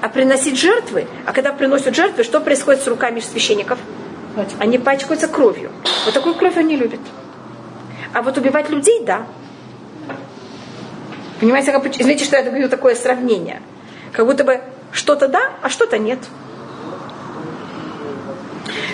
А 0.00 0.08
приносить 0.08 0.58
жертвы, 0.58 1.06
а 1.26 1.32
когда 1.32 1.52
приносят 1.52 1.94
жертвы, 1.94 2.24
что 2.24 2.40
происходит 2.40 2.82
с 2.82 2.86
руками 2.86 3.20
священников? 3.20 3.78
Они 4.58 4.78
пачкаются 4.78 5.28
кровью. 5.28 5.70
Вот 6.04 6.14
такую 6.14 6.34
кровь 6.34 6.56
он 6.56 6.66
не 6.66 6.76
любит. 6.76 7.00
А 8.14 8.22
вот 8.22 8.38
убивать 8.38 8.70
людей, 8.70 9.02
да, 9.04 9.26
Понимаете, 11.40 11.72
как, 11.72 11.86
извините, 11.86 12.24
что 12.24 12.36
я 12.36 12.42
говорю 12.42 12.68
такое 12.68 12.94
сравнение. 12.94 13.62
Как 14.12 14.26
будто 14.26 14.44
бы 14.44 14.60
что-то 14.92 15.28
да, 15.28 15.52
а 15.62 15.68
что-то 15.68 15.98
нет. 15.98 16.18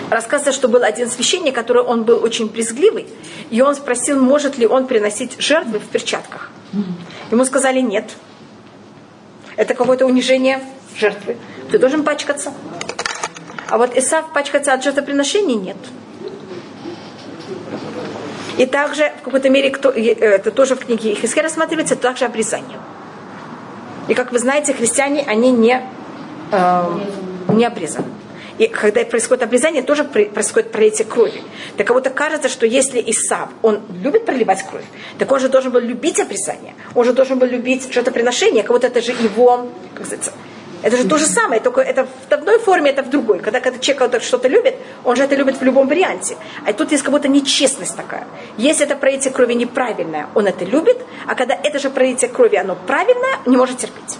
Рассказывается, 0.09 0.51
что 0.51 0.67
был 0.67 0.83
один 0.83 1.09
священник, 1.09 1.55
который 1.55 1.81
он 1.81 2.03
был 2.03 2.23
очень 2.23 2.47
брезгливый, 2.47 3.07
и 3.49 3.61
он 3.61 3.75
спросил, 3.75 4.21
может 4.21 4.57
ли 4.57 4.67
он 4.67 4.85
приносить 4.85 5.41
жертвы 5.41 5.79
в 5.79 5.87
перчатках. 5.87 6.51
Ему 7.31 7.43
сказали 7.45 7.79
нет. 7.79 8.11
Это 9.55 9.73
какое-то 9.73 10.05
унижение 10.05 10.61
жертвы. 10.97 11.37
Ты 11.71 11.79
должен 11.79 12.03
пачкаться. 12.03 12.53
А 13.69 13.77
вот 13.77 13.97
Исав 13.97 14.31
пачкаться 14.33 14.73
от 14.73 14.83
жертвоприношений 14.83 15.55
нет. 15.55 15.77
И 18.57 18.65
также 18.65 19.11
в 19.19 19.23
какой-то 19.23 19.49
мере, 19.49 19.69
кто, 19.69 19.89
это 19.89 20.51
тоже 20.51 20.75
в 20.75 20.85
книге 20.85 21.13
Ихиске 21.13 21.41
рассматривается, 21.41 21.95
также 21.95 22.25
обрезание. 22.25 22.79
И 24.07 24.13
как 24.13 24.31
вы 24.31 24.39
знаете, 24.39 24.73
христиане, 24.73 25.23
они 25.27 25.51
не, 25.51 25.81
э, 26.51 26.99
не 27.49 27.65
обрезаны. 27.65 28.07
И 28.57 28.67
когда 28.67 29.03
происходит 29.03 29.43
обрезание, 29.43 29.83
тоже 29.83 30.05
происходит 30.05 30.71
пролитие 30.71 31.05
крови. 31.05 31.41
Так 31.75 31.87
кому-то 31.87 32.09
кажется, 32.09 32.47
что 32.47 32.65
если 32.65 33.03
Исав, 33.05 33.49
он 33.61 33.81
любит 34.01 34.25
проливать 34.25 34.63
кровь, 34.63 34.85
так 35.17 35.29
он 35.29 35.39
же 35.39 35.49
должен 35.49 35.71
был 35.71 35.81
любить 35.81 36.21
обрезание. 36.21 36.73
Он 36.93 37.03
же 37.03 37.11
должен 37.11 37.37
был 37.37 37.47
любить 37.47 37.91
жертвоприношение, 37.91 38.63
кого-то 38.63 38.87
это 38.87 39.01
же 39.01 39.11
его, 39.11 39.67
как 39.93 40.05
сказать, 40.05 40.31
это 40.83 40.97
же 40.97 41.07
то 41.07 41.17
же 41.17 41.25
самое, 41.25 41.61
только 41.61 41.81
это 41.81 42.05
в 42.05 42.31
одной 42.31 42.59
форме, 42.59 42.91
это 42.91 43.03
в 43.03 43.09
другой. 43.09 43.39
Когда, 43.39 43.59
когда 43.59 43.79
человек 43.79 44.21
что-то 44.21 44.47
любит, 44.47 44.75
он 45.03 45.15
же 45.15 45.23
это 45.23 45.35
любит 45.35 45.59
в 45.59 45.63
любом 45.63 45.87
варианте. 45.87 46.37
А 46.65 46.73
тут 46.73 46.91
есть 46.91 47.03
как 47.03 47.11
будто 47.11 47.27
нечестность 47.27 47.95
такая. 47.95 48.27
Если 48.57 48.85
это 48.85 48.95
пролитие 48.95 49.33
крови 49.33 49.53
неправильное, 49.53 50.27
он 50.35 50.47
это 50.47 50.65
любит, 50.65 50.97
а 51.25 51.35
когда 51.35 51.55
это 51.55 51.79
же 51.79 51.89
пролитие 51.89 52.29
крови, 52.29 52.57
оно 52.57 52.75
правильное, 52.75 53.39
не 53.45 53.57
может 53.57 53.77
терпеть. 53.77 54.17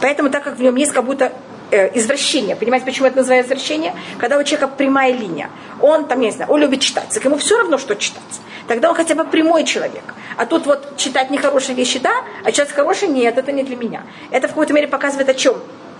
Поэтому, 0.00 0.30
так 0.30 0.44
как 0.44 0.56
в 0.56 0.62
нем 0.62 0.76
есть 0.76 0.92
как 0.92 1.04
будто 1.04 1.32
э, 1.70 1.96
извращение. 1.98 2.56
Понимаете, 2.56 2.86
почему 2.86 3.06
это 3.06 3.18
называется 3.18 3.54
извращение? 3.54 3.94
Когда 4.18 4.38
у 4.38 4.42
человека 4.44 4.68
прямая 4.68 5.12
линия. 5.12 5.50
Он 5.80 6.06
там, 6.06 6.20
я 6.20 6.26
не 6.26 6.32
знаю, 6.32 6.50
он 6.50 6.60
любит 6.60 6.80
читать. 6.80 7.08
Так 7.12 7.24
ему 7.24 7.36
все 7.38 7.56
равно, 7.56 7.78
что 7.78 7.94
читать. 7.94 8.22
Тогда 8.68 8.90
он 8.90 8.94
хотя 8.94 9.14
бы 9.14 9.24
прямой 9.24 9.64
человек. 9.64 10.02
А 10.36 10.46
тут 10.46 10.66
вот 10.66 10.96
читать 10.96 11.30
нехорошие 11.30 11.74
вещи, 11.74 11.98
да, 11.98 12.24
а 12.44 12.52
читать 12.52 12.72
хорошие, 12.72 13.10
нет, 13.10 13.38
это 13.38 13.52
не 13.52 13.62
для 13.62 13.76
меня. 13.76 14.02
Это 14.30 14.48
в 14.48 14.50
какой-то 14.50 14.72
мере 14.72 14.88
показывает 14.88 15.28
о 15.28 15.34
чем? 15.34 15.56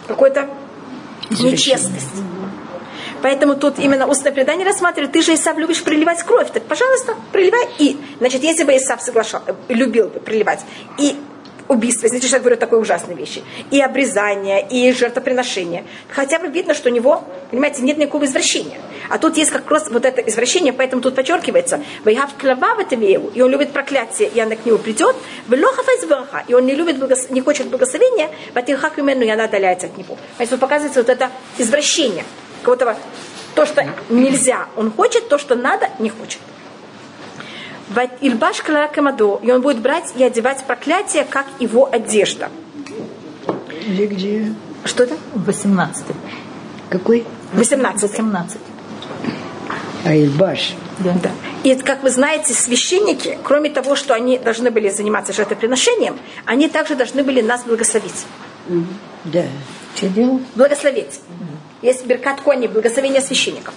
Какой-то 0.06 0.48
нечестность. 1.30 2.22
Поэтому 3.22 3.56
тут 3.56 3.78
именно 3.78 4.06
устное 4.06 4.32
предание 4.32 4.66
рассматривает, 4.66 5.12
ты 5.12 5.22
же, 5.22 5.34
Исав, 5.34 5.56
любишь 5.56 5.82
проливать 5.82 6.22
кровь, 6.22 6.50
так, 6.52 6.64
пожалуйста, 6.64 7.14
проливай. 7.32 7.66
И, 7.78 7.98
значит, 8.18 8.42
если 8.42 8.64
бы 8.64 8.76
Исав 8.76 9.00
соглашал, 9.00 9.42
любил 9.68 10.08
бы 10.08 10.20
проливать, 10.20 10.60
и 10.98 11.16
убийство, 11.68 12.06
если 12.06 12.20
человек 12.20 12.42
говорит 12.42 12.60
такой 12.60 12.80
ужасной 12.80 13.14
вещи, 13.14 13.42
и 13.70 13.80
обрезание, 13.80 14.66
и 14.68 14.92
жертвоприношение, 14.92 15.84
хотя 16.08 16.38
бы 16.38 16.48
видно, 16.48 16.74
что 16.74 16.90
у 16.90 16.92
него, 16.92 17.24
понимаете, 17.50 17.82
нет 17.82 17.98
никакого 17.98 18.24
извращения. 18.24 18.78
А 19.08 19.18
тут 19.18 19.36
есть 19.36 19.50
как 19.50 19.70
раз 19.70 19.88
вот 19.90 20.04
это 20.04 20.20
извращение, 20.22 20.72
поэтому 20.72 21.02
тут 21.02 21.14
подчеркивается, 21.14 21.80
«Вайхав 22.04 22.34
клава 22.34 22.76
в 22.76 22.78
этом 22.80 23.02
и 23.02 23.40
он 23.40 23.50
любит 23.50 23.72
проклятие, 23.72 24.28
и 24.28 24.40
она 24.40 24.56
к 24.56 24.66
нему 24.66 24.78
придет, 24.78 25.16
и 26.48 26.54
он 26.54 26.66
не 26.66 26.74
любит, 26.74 27.30
не 27.30 27.40
хочет 27.40 27.68
благословения, 27.68 28.30
ватихак 28.54 28.98
имену, 28.98 29.22
и 29.22 29.28
она 29.28 29.44
отдаляется 29.44 29.86
от 29.86 29.96
него. 29.96 30.16
Поэтому 30.38 30.58
тут 30.58 30.60
показывается 30.60 31.00
вот 31.00 31.08
это 31.08 31.30
извращение, 31.58 32.24
кого-то 32.62 32.96
то, 33.54 33.64
что 33.64 33.86
нельзя, 34.10 34.66
он 34.76 34.90
хочет, 34.90 35.28
то, 35.28 35.38
что 35.38 35.54
надо, 35.54 35.88
не 35.98 36.10
хочет. 36.10 36.40
Ильбаш 38.20 38.62
Камадо, 38.62 39.40
и 39.42 39.50
он 39.50 39.62
будет 39.62 39.78
брать 39.78 40.12
и 40.16 40.24
одевать 40.24 40.64
проклятие, 40.64 41.24
как 41.24 41.46
его 41.60 41.88
одежда. 41.90 42.50
Где, 43.86 44.06
где? 44.06 44.54
Что 44.84 45.04
это? 45.04 45.16
18. 45.34 46.04
Какой? 46.90 47.24
18. 47.52 48.02
18. 48.02 48.58
А 50.04 50.14
Ильбаш. 50.14 50.74
Да. 50.98 51.14
да. 51.22 51.30
И, 51.62 51.74
как 51.74 52.02
вы 52.02 52.10
знаете, 52.10 52.54
священники, 52.54 53.38
кроме 53.42 53.70
того, 53.70 53.96
что 53.96 54.14
они 54.14 54.38
должны 54.38 54.70
были 54.70 54.88
заниматься 54.88 55.32
жертвоприношением, 55.32 56.18
они 56.44 56.68
также 56.68 56.94
должны 56.94 57.22
были 57.22 57.40
нас 57.40 57.64
благословить. 57.64 58.26
Да. 59.24 59.44
Что 59.96 60.08
делать? 60.08 60.42
Благословить. 60.54 61.20
Есть 61.82 62.06
Беркат 62.06 62.40
Кони, 62.40 62.66
благословение 62.66 63.20
священников. 63.20 63.74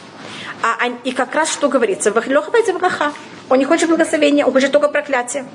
А, 0.62 0.78
и 1.04 1.12
как 1.12 1.36
раз 1.36 1.52
что 1.52 1.70
говорится? 1.70 2.14
Он 3.50 3.58
не 3.58 3.66
хочет 3.66 3.90
благословения, 3.90 4.46
он 4.46 4.54
хочет 4.54 4.72
только 4.72 4.90
проклятие. 4.90 5.46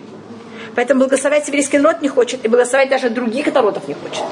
Поэтому 0.74 1.00
благословлять 1.00 1.46
еврейский 1.46 1.78
народ 1.78 2.02
не 2.02 2.08
хочет, 2.08 2.44
и 2.44 2.48
благословлять 2.48 2.90
даже 2.90 3.10
других 3.10 3.52
народов 3.52 3.86
не 3.86 3.94
хочет. 3.94 4.24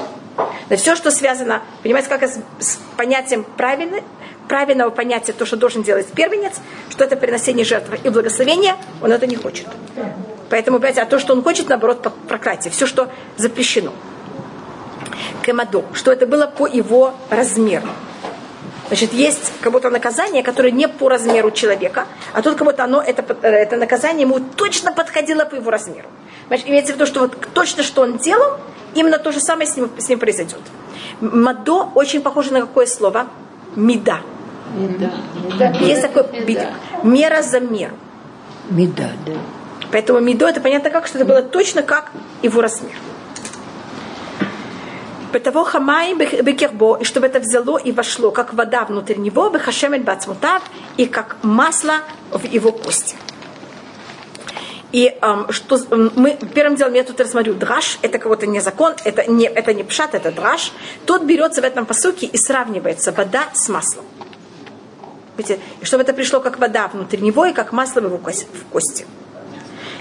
Но 0.69 0.75
все, 0.75 0.95
что 0.95 1.11
связано, 1.11 1.61
понимаете, 1.83 2.09
как 2.09 2.23
с, 2.23 2.39
с 2.59 2.79
понятием 2.97 3.45
правильно, 3.55 3.99
правильного 4.47 4.89
понятия, 4.89 5.31
то, 5.31 5.45
что 5.45 5.55
должен 5.55 5.83
делать 5.83 6.07
первенец, 6.07 6.55
что 6.89 7.03
это 7.03 7.15
приносение 7.15 7.65
жертвы 7.65 7.99
и 8.03 8.09
благословения, 8.09 8.75
он 9.01 9.11
это 9.11 9.25
не 9.27 9.35
хочет. 9.35 9.67
Поэтому, 10.49 10.79
понимаете, 10.79 11.01
а 11.01 11.05
то, 11.05 11.19
что 11.19 11.33
он 11.33 11.43
хочет, 11.43 11.69
наоборот, 11.69 12.11
проклятие. 12.27 12.71
Все, 12.71 12.85
что 12.85 13.09
запрещено. 13.37 13.93
Кемадо, 15.43 15.83
что 15.93 16.11
это 16.11 16.27
было 16.27 16.45
по 16.47 16.67
его 16.67 17.13
размеру. 17.29 17.87
Значит, 18.93 19.13
есть 19.13 19.51
как 19.59 19.71
будто 19.71 19.89
наказание, 19.89 20.43
которое 20.43 20.69
не 20.69 20.87
по 20.87 21.09
размеру 21.09 21.49
человека, 21.49 22.05
а 22.31 22.43
тут 22.43 22.53
как 22.53 22.67
будто 22.67 22.83
оно, 22.83 23.01
это, 23.01 23.23
это 23.41 23.75
наказание 23.75 24.21
ему 24.21 24.39
точно 24.39 24.91
подходило 24.91 25.45
по 25.45 25.55
его 25.55 25.71
размеру. 25.71 26.07
Значит, 26.45 26.67
имеется 26.69 26.93
в 26.93 26.95
виду, 26.97 27.07
что 27.07 27.21
вот 27.21 27.35
точно 27.55 27.81
что 27.81 28.03
он 28.03 28.19
делал, 28.19 28.59
именно 28.93 29.17
то 29.17 29.31
же 29.31 29.39
самое 29.39 29.67
с 29.67 29.75
ним, 29.75 29.89
с 29.97 30.07
ним 30.09 30.19
произойдет. 30.19 30.61
Мадо 31.21 31.89
очень 31.95 32.21
похоже 32.21 32.53
на 32.53 32.61
какое 32.61 32.85
слово? 32.85 33.25
Меда. 33.75 34.21
Меда. 34.75 35.71
Есть 35.79 36.03
такой 36.03 36.27
меда. 36.45 36.67
мера 37.01 37.41
за 37.41 37.61
меру. 37.61 37.95
Меда, 38.69 39.09
да. 39.25 39.33
Поэтому 39.91 40.19
медо 40.19 40.47
это 40.47 40.61
понятно 40.61 40.91
как, 40.91 41.07
что 41.07 41.17
это 41.17 41.25
было 41.25 41.41
точно 41.41 41.81
как 41.81 42.11
его 42.43 42.61
размер. 42.61 42.93
Бетаво 45.33 45.65
хамай 45.65 46.13
бекербо, 46.13 46.97
и 47.01 47.03
чтобы 47.03 47.25
это 47.25 47.39
взяло 47.39 47.79
и 47.79 47.91
вошло, 47.91 48.29
как 48.29 48.53
вода 48.53 48.85
внутрь 48.85 49.17
него, 49.17 49.49
бехашемет 49.49 50.03
бацмутав, 50.03 50.61
и 50.95 51.07
как 51.07 51.37
масло 51.41 51.95
в 52.29 52.45
его 52.45 52.71
кости. 52.71 53.15
И 54.91 55.07
эм, 55.07 55.51
что 55.51 55.79
мы 55.89 56.37
первым 56.53 56.75
делом 56.75 56.93
я 56.93 57.03
тут 57.03 57.19
рассмотрю 57.19 57.55
драж, 57.55 57.97
это 58.03 58.19
кого-то 58.19 58.45
не 58.45 58.59
закон, 58.59 58.93
это 59.03 59.25
не, 59.25 59.47
это 59.47 59.73
не 59.73 59.83
пшат, 59.83 60.13
это 60.13 60.31
драж. 60.31 60.71
Тот 61.07 61.23
берется 61.23 61.61
в 61.61 61.65
этом 61.65 61.87
посуке 61.87 62.27
и 62.27 62.37
сравнивается 62.37 63.11
вода 63.11 63.45
с 63.55 63.69
маслом. 63.69 64.05
Видите? 65.35 65.59
И 65.81 65.85
чтобы 65.85 66.03
это 66.03 66.13
пришло 66.13 66.41
как 66.41 66.59
вода 66.59 66.87
внутрь 66.89 67.21
него 67.21 67.47
и 67.47 67.53
как 67.53 67.71
масло 67.71 68.01
в 68.01 68.03
его 68.05 68.19
кости. 68.19 69.07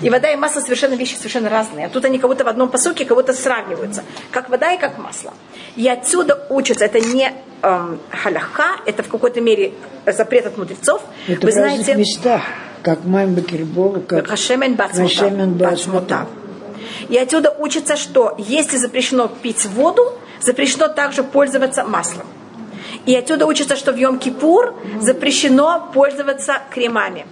И 0.02 0.10
вода 0.10 0.30
и 0.32 0.36
масло 0.36 0.60
совершенно 0.60 0.94
вещи 0.94 1.14
совершенно 1.14 1.48
разные. 1.48 1.86
А 1.86 1.88
тут 1.88 2.04
они 2.04 2.18
кого-то 2.18 2.44
в 2.44 2.48
одном 2.48 2.68
посоке, 2.68 3.04
кого-то 3.04 3.32
сравниваются. 3.32 4.02
Как 4.30 4.50
вода 4.50 4.72
и 4.72 4.78
как 4.78 4.98
масло. 4.98 5.32
И 5.76 5.88
отсюда 5.88 6.46
учатся. 6.50 6.84
Это 6.84 7.00
не 7.00 7.32
эм, 7.62 8.00
халяха, 8.10 8.80
это 8.86 9.02
в 9.02 9.08
какой-то 9.08 9.40
мере 9.40 9.72
запрет 10.06 10.46
от 10.46 10.58
мудрецов. 10.58 11.02
Это 11.28 11.46
Вы 11.46 11.50
в 11.50 11.54
знаете, 11.54 11.94
местах. 11.94 12.42
Как 12.82 13.04
Маймбекербол, 13.04 14.00
как 14.08 14.26
Хашемен 14.26 14.74
Бацмутав. 15.54 16.26
И 17.08 17.16
отсюда 17.16 17.54
учится, 17.58 17.96
что 17.96 18.34
если 18.38 18.76
запрещено 18.76 19.28
пить 19.28 19.64
воду, 19.66 20.12
запрещено 20.40 20.88
также 20.88 21.22
пользоваться 21.22 21.84
маслом. 21.84 22.26
И 23.06 23.14
отсюда 23.14 23.46
учится, 23.46 23.76
что 23.76 23.92
в 23.92 23.96
Йом-Кипур 23.96 25.00
запрещено 25.00 25.90
пользоваться 25.92 26.60
кремами. 26.70 27.26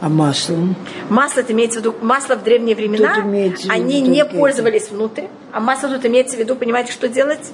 А 0.00 0.08
маслом? 0.08 0.76
Масло, 1.08 1.40
это 1.40 1.52
имеется 1.52 1.80
в 1.80 1.82
виду, 1.82 1.94
масло 2.02 2.36
в 2.36 2.42
древние 2.42 2.76
времена, 2.76 3.14
Тут 3.14 3.24
виду 3.24 3.72
они 3.72 4.00
не 4.02 4.24
пользовались 4.24 4.90
внутрь, 4.90 5.24
а 5.52 5.60
масло 5.60 5.88
тут 5.88 6.04
имеется 6.04 6.36
в 6.36 6.40
виду, 6.40 6.54
понимаете, 6.54 6.92
что 6.92 7.08
делать? 7.08 7.52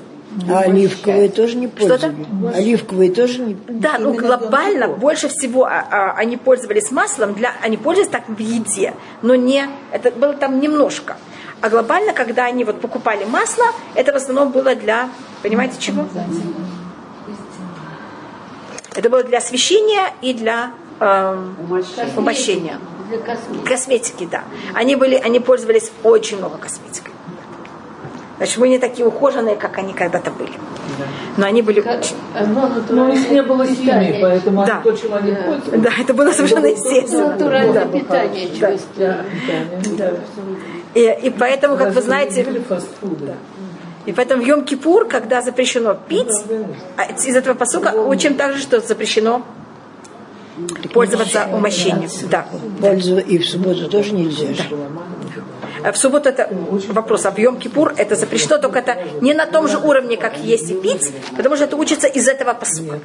А 0.48 0.60
оливковые 0.60 1.28
тоже 1.28 1.56
не 1.56 1.68
Что-то? 1.68 2.08
пользовались? 2.08 2.56
Оливковые 2.56 3.10
тоже 3.10 3.40
не 3.42 3.56
Да, 3.68 3.98
ну 3.98 4.14
глобально 4.14 4.88
больше 4.88 5.28
всего 5.28 5.66
а, 5.66 5.86
а, 5.90 6.12
они 6.16 6.36
пользовались 6.36 6.90
маслом, 6.90 7.34
для, 7.34 7.52
они 7.60 7.76
пользовались 7.76 8.10
так 8.10 8.28
в 8.28 8.38
еде, 8.38 8.94
но 9.20 9.34
не, 9.34 9.68
это 9.92 10.10
было 10.10 10.32
там 10.32 10.58
немножко. 10.58 11.16
А 11.60 11.68
глобально, 11.68 12.12
когда 12.12 12.46
они 12.46 12.64
вот 12.64 12.80
покупали 12.80 13.24
масло, 13.24 13.66
это 13.94 14.12
в 14.12 14.16
основном 14.16 14.50
было 14.50 14.74
для, 14.74 15.10
понимаете, 15.42 15.76
чего? 15.78 16.06
Это 18.94 19.08
было 19.08 19.22
для 19.22 19.38
освещения 19.38 20.12
и 20.22 20.34
для 20.34 20.72
эм, 21.02 21.56
умощения. 22.16 22.78
Для 23.08 23.18
косметики. 23.18 23.68
Косметики, 23.68 24.28
да. 24.30 24.44
Они, 24.74 24.96
были, 24.96 25.16
они 25.16 25.40
пользовались 25.40 25.90
очень 26.02 26.38
много 26.38 26.56
косметикой. 26.58 27.12
Значит, 28.38 28.58
мы 28.58 28.68
не 28.68 28.78
такие 28.78 29.06
ухоженные, 29.06 29.56
как 29.56 29.78
они 29.78 29.92
когда-то 29.92 30.30
были. 30.30 30.52
Но 31.36 31.46
они 31.46 31.62
были 31.62 31.80
очень. 31.80 32.16
Оно 32.34 32.62
Но 32.62 32.68
натуральное 32.68 33.16
их 33.16 33.30
не 33.30 33.42
было 33.42 33.66
химии, 33.66 34.18
поэтому 34.20 34.66
Да. 34.66 34.80
то, 34.82 34.92
чем 34.92 35.14
они 35.14 35.32
пользовались. 35.32 35.82
Да, 35.82 35.90
это 35.98 36.14
было 36.14 36.32
совершенно 36.32 36.66
естественно. 36.66 37.28
Натуральное 37.28 37.84
Да. 37.84 37.98
питание 37.98 38.48
Да. 38.58 38.72
чувствую. 38.72 39.14
Да. 39.96 40.12
И, 40.94 41.18
и 41.22 41.30
поэтому, 41.30 41.76
как 41.76 41.94
вы 41.94 42.02
знаете, 42.02 42.46
и 44.04 44.12
поэтому 44.12 44.42
в 44.42 44.46
Йом-Кипур, 44.46 45.08
когда 45.08 45.40
запрещено 45.40 45.94
пить, 45.94 46.32
а 46.96 47.04
из 47.12 47.36
этого 47.36 47.54
посука 47.54 47.92
учим 47.94 48.34
также, 48.34 48.60
что 48.60 48.80
запрещено 48.80 49.42
пользоваться 50.92 51.48
умощением. 51.52 52.10
Да. 52.30 52.46
И 53.20 53.38
в 53.38 53.48
субботу 53.48 53.88
тоже 53.88 54.12
нельзя. 54.12 54.54
же. 54.54 54.64
В 55.92 55.96
субботу 55.96 56.28
это 56.28 56.48
вопрос, 56.88 57.26
а 57.26 57.30
в 57.32 57.38
Йом-Кипур 57.38 57.94
это 57.96 58.14
запрещено, 58.14 58.58
только 58.58 58.78
это 58.78 58.98
не 59.20 59.34
на 59.34 59.46
том 59.46 59.66
же 59.66 59.78
уровне, 59.78 60.16
как 60.16 60.38
есть 60.38 60.70
и 60.70 60.74
пить, 60.74 61.10
потому 61.36 61.56
что 61.56 61.64
это 61.64 61.76
учится 61.76 62.06
из 62.06 62.28
этого 62.28 62.54
посука. 62.54 63.00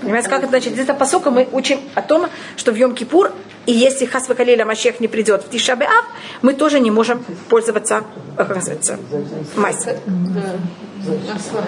Понимаете, 0.00 0.28
как 0.30 0.38
это 0.44 0.48
значит? 0.48 0.72
Из 0.72 0.78
этого 0.78 0.96
посука 0.96 1.30
мы 1.30 1.46
учим 1.52 1.80
о 1.94 2.00
том, 2.00 2.28
что 2.56 2.72
в 2.72 2.76
Йом-Кипур, 2.76 3.32
и 3.66 3.72
если 3.72 4.06
Хасва 4.06 4.34
Калиля 4.34 4.64
Машех 4.64 5.00
не 5.00 5.08
придет 5.08 5.44
в 5.44 5.50
Тишабеав, 5.50 6.06
мы 6.40 6.54
тоже 6.54 6.80
не 6.80 6.90
можем 6.90 7.22
пользоваться, 7.50 8.04
как 8.36 8.54
называется, 8.54 8.98
майсом. 9.56 9.96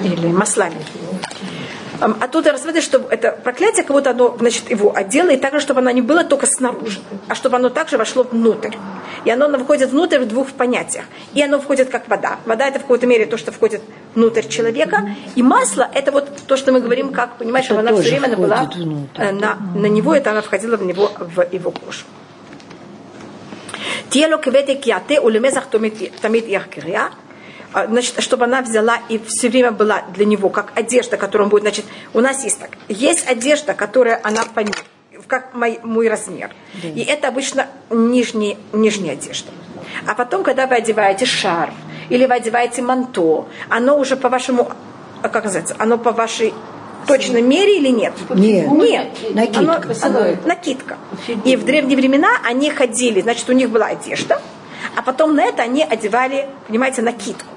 Или 0.03 0.29
маслами. 0.29 0.77
А 2.01 2.29
тут 2.29 2.47
рассматривать, 2.47 2.85
что 2.85 3.07
это 3.11 3.33
проклятие, 3.33 3.85
как 3.85 3.95
будто 3.95 4.11
оно, 4.11 4.35
значит, 4.39 4.71
его 4.71 4.97
отдело, 4.97 5.29
и 5.29 5.37
так 5.37 5.53
же, 5.53 5.61
чтобы 5.61 5.81
оно 5.81 5.91
не 5.91 6.01
было 6.01 6.25
только 6.25 6.47
снаружи, 6.47 6.99
а 7.29 7.35
чтобы 7.35 7.57
оно 7.57 7.69
также 7.69 7.99
вошло 7.99 8.23
внутрь. 8.23 8.75
И 9.25 9.31
оно 9.31 9.59
входит 9.59 9.91
внутрь 9.91 10.19
в 10.19 10.27
двух 10.27 10.51
понятиях. 10.53 11.05
И 11.35 11.43
оно 11.43 11.61
входит 11.61 11.91
как 11.91 12.09
вода. 12.09 12.39
Вода 12.47 12.67
это 12.69 12.79
в 12.79 12.83
какой-то 12.83 13.07
мере 13.07 13.27
то, 13.27 13.37
что 13.37 13.53
входит 13.53 13.83
внутрь 14.15 14.47
человека. 14.49 15.15
И 15.35 15.43
масло 15.43 15.89
это 15.93 16.11
вот 16.11 16.31
то, 16.47 16.57
что 16.57 16.73
мы 16.73 16.81
говорим, 16.81 17.13
как, 17.13 17.37
понимаешь, 17.37 17.67
что 17.67 17.79
она 17.79 17.93
все 17.93 18.17
время 18.17 18.37
была 18.37 18.63
внутрь. 18.63 19.33
на, 19.33 19.59
на 19.75 19.87
него, 19.87 20.15
это 20.15 20.31
она 20.31 20.41
входила 20.41 20.77
в 20.77 20.85
него, 20.85 21.11
в 21.19 21.47
его 21.53 21.71
кожу. 21.71 22.05
Тело 24.09 24.39
квете 24.39 24.75
киате 24.75 25.21
улемезах 25.21 25.67
тамит 25.67 26.49
яркирия 26.49 27.01
а, 27.01 27.30
значит, 27.89 28.21
чтобы 28.21 28.45
она 28.45 28.63
взяла 28.63 28.99
и 29.09 29.19
все 29.19 29.49
время 29.49 29.71
была 29.71 30.03
для 30.15 30.25
него 30.25 30.49
как 30.49 30.73
одежда, 30.75 31.17
которую 31.17 31.47
он 31.47 31.51
будет, 31.51 31.63
значит, 31.63 31.85
у 32.13 32.21
нас 32.21 32.45
есть 32.45 32.59
так, 32.59 32.71
есть 32.89 33.29
одежда, 33.29 33.75
которая 33.75 34.21
она 34.23 34.43
по 34.55 34.63
как 35.27 35.55
мой, 35.55 35.79
мой 35.83 36.09
размер. 36.09 36.51
Да. 36.83 36.89
И 36.89 37.05
это 37.05 37.29
обычно 37.29 37.69
нижний, 37.89 38.59
нижняя 38.73 39.13
одежда. 39.13 39.51
А 40.07 40.15
потом, 40.15 40.43
когда 40.43 40.67
вы 40.67 40.75
одеваете 40.75 41.25
шарф 41.25 41.75
или 42.09 42.27
вы 42.27 42.35
одеваете 42.35 42.83
манто, 42.83 43.47
оно 43.69 43.97
уже 43.97 44.17
по 44.17 44.29
вашему, 44.29 44.69
а 45.23 45.29
как 45.29 45.45
называется, 45.45 45.77
оно 45.79 45.99
по 45.99 46.11
вашей 46.11 46.53
точной 47.07 47.43
мере 47.43 47.79
или 47.79 47.89
нет? 47.89 48.15
Нет. 48.31 48.71
Нет. 48.73 49.09
Накидка. 49.35 49.61
Оно, 50.03 50.19
оно, 50.19 50.37
накидка. 50.45 50.99
И 51.45 51.55
в 51.57 51.65
древние 51.65 51.97
времена 51.97 52.29
они 52.45 52.71
ходили, 52.71 53.21
значит, 53.21 53.49
у 53.49 53.53
них 53.53 53.71
была 53.71 53.87
одежда, 53.87 54.43
а 54.97 55.03
потом 55.03 55.37
на 55.37 55.45
это 55.45 55.63
они 55.63 55.85
одевали, 55.85 56.49
понимаете, 56.67 57.03
накидку 57.03 57.55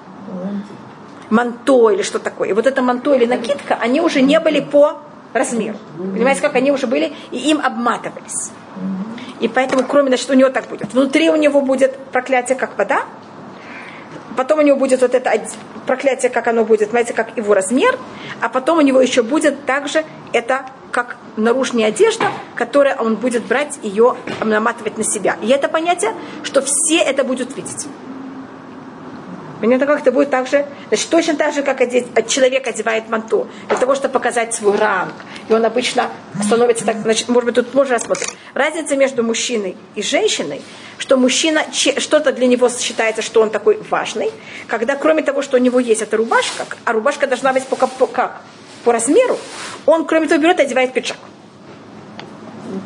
манто 1.29 1.89
или 1.89 2.03
что 2.03 2.19
такое. 2.19 2.49
И 2.49 2.53
вот 2.53 2.67
это 2.67 2.81
манто 2.81 3.13
или 3.13 3.25
накидка, 3.25 3.75
они 3.75 4.01
уже 4.01 4.21
не 4.21 4.39
были 4.39 4.59
по 4.59 4.99
размеру. 5.33 5.77
Понимаете, 5.97 6.41
как 6.41 6.55
они 6.55 6.71
уже 6.71 6.87
были, 6.87 7.13
и 7.31 7.37
им 7.49 7.59
обматывались. 7.59 8.51
И 9.39 9.47
поэтому, 9.47 9.83
кроме, 9.83 10.07
значит, 10.07 10.29
у 10.29 10.33
него 10.33 10.49
так 10.49 10.67
будет. 10.67 10.93
Внутри 10.93 11.29
у 11.29 11.35
него 11.35 11.61
будет 11.61 11.97
проклятие, 12.11 12.57
как 12.57 12.77
вода. 12.77 13.03
Потом 14.37 14.59
у 14.59 14.61
него 14.61 14.77
будет 14.77 15.01
вот 15.01 15.13
это 15.13 15.31
проклятие, 15.85 16.31
как 16.31 16.47
оно 16.47 16.63
будет, 16.63 16.91
знаете, 16.91 17.13
как 17.13 17.35
его 17.35 17.53
размер. 17.53 17.97
А 18.41 18.49
потом 18.49 18.77
у 18.77 18.81
него 18.81 19.01
еще 19.01 19.21
будет 19.21 19.65
также 19.65 20.05
это 20.31 20.65
как 20.91 21.17
наружная 21.35 21.87
одежда, 21.87 22.25
которая 22.55 22.95
он 22.95 23.15
будет 23.15 23.43
брать 23.45 23.79
ее, 23.81 24.15
наматывать 24.43 24.97
на 24.97 25.03
себя. 25.03 25.37
И 25.41 25.47
это 25.49 25.67
понятие, 25.67 26.13
что 26.43 26.61
все 26.61 26.97
это 26.97 27.23
будут 27.23 27.57
видеть. 27.57 27.87
Понятно, 29.63 29.85
как 29.85 30.01
это 30.01 30.11
будет 30.11 30.29
так 30.29 30.45
же? 30.45 30.65
Значит, 30.89 31.07
точно 31.07 31.35
так 31.35 31.53
же, 31.53 31.61
как 31.63 31.79
одеть, 31.79 32.07
человек 32.27 32.67
одевает 32.67 33.07
манту, 33.07 33.47
для 33.69 33.77
того, 33.77 33.95
чтобы 33.95 34.11
показать 34.11 34.53
свой 34.53 34.75
ранг. 34.75 35.13
И 35.47 35.53
он 35.53 35.63
обычно 35.63 36.09
становится 36.43 36.85
так, 36.85 36.97
значит, 36.97 37.29
может 37.29 37.45
быть, 37.45 37.55
тут 37.55 37.73
можно 37.73 37.95
рассмотреть. 37.95 38.27
Разница 38.53 38.97
между 38.97 39.23
мужчиной 39.23 39.77
и 39.95 40.01
женщиной, 40.01 40.61
что 40.97 41.15
мужчина, 41.15 41.63
что-то 41.71 42.33
для 42.33 42.47
него 42.47 42.67
считается, 42.67 43.21
что 43.21 43.41
он 43.41 43.51
такой 43.51 43.79
важный, 43.89 44.31
когда 44.67 44.97
кроме 44.97 45.23
того, 45.23 45.41
что 45.41 45.55
у 45.55 45.61
него 45.61 45.79
есть 45.79 46.01
эта 46.01 46.17
рубашка, 46.17 46.65
а 46.83 46.91
рубашка 46.91 47.25
должна 47.25 47.53
быть 47.53 47.65
по, 47.65 47.77
по, 47.77 48.05
как? 48.05 48.41
по 48.83 48.91
размеру, 48.91 49.39
он, 49.85 50.05
кроме 50.05 50.27
того, 50.27 50.41
берет 50.41 50.59
и 50.59 50.63
одевает 50.63 50.91
пиджак. 50.91 51.15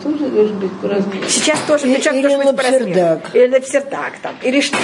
тоже 0.04 0.30
должен 0.30 0.60
быть 0.60 0.80
по 0.80 0.88
размеру. 0.90 1.28
Сейчас 1.28 1.58
тоже 1.68 1.92
пиджак 1.92 2.14
или 2.14 2.22
должен 2.22 2.46
быть 2.46 2.56
по 2.56 2.62
размеру. 2.62 3.22
Или 3.34 3.52
лапсердак 3.52 4.20
там, 4.22 4.36
или 4.44 4.62
что 4.62 4.78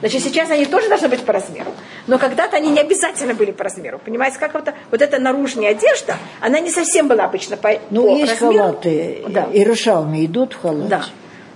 Значит, 0.00 0.22
сейчас 0.22 0.50
они 0.50 0.66
тоже 0.66 0.88
должны 0.88 1.08
быть 1.08 1.24
по 1.24 1.32
размеру. 1.32 1.72
Но 2.06 2.18
когда-то 2.18 2.56
они 2.56 2.70
не 2.70 2.80
обязательно 2.80 3.34
были 3.34 3.50
по 3.50 3.64
размеру. 3.64 3.98
Понимаете, 3.98 4.38
как 4.38 4.54
вот, 4.54 4.68
вот 4.90 5.02
эта 5.02 5.18
наружная 5.18 5.70
одежда, 5.70 6.16
она 6.40 6.60
не 6.60 6.70
совсем 6.70 7.08
была 7.08 7.24
обычно 7.24 7.56
по, 7.56 7.70
ну, 7.90 8.02
по 8.02 8.16
есть 8.16 8.32
размеру. 8.32 8.64
халаты, 8.64 9.24
да. 9.28 9.48
и 9.52 9.64
рушалми 9.64 10.24
идут 10.24 10.52
в 10.52 10.62
халате. 10.62 10.88
Да. 10.88 11.04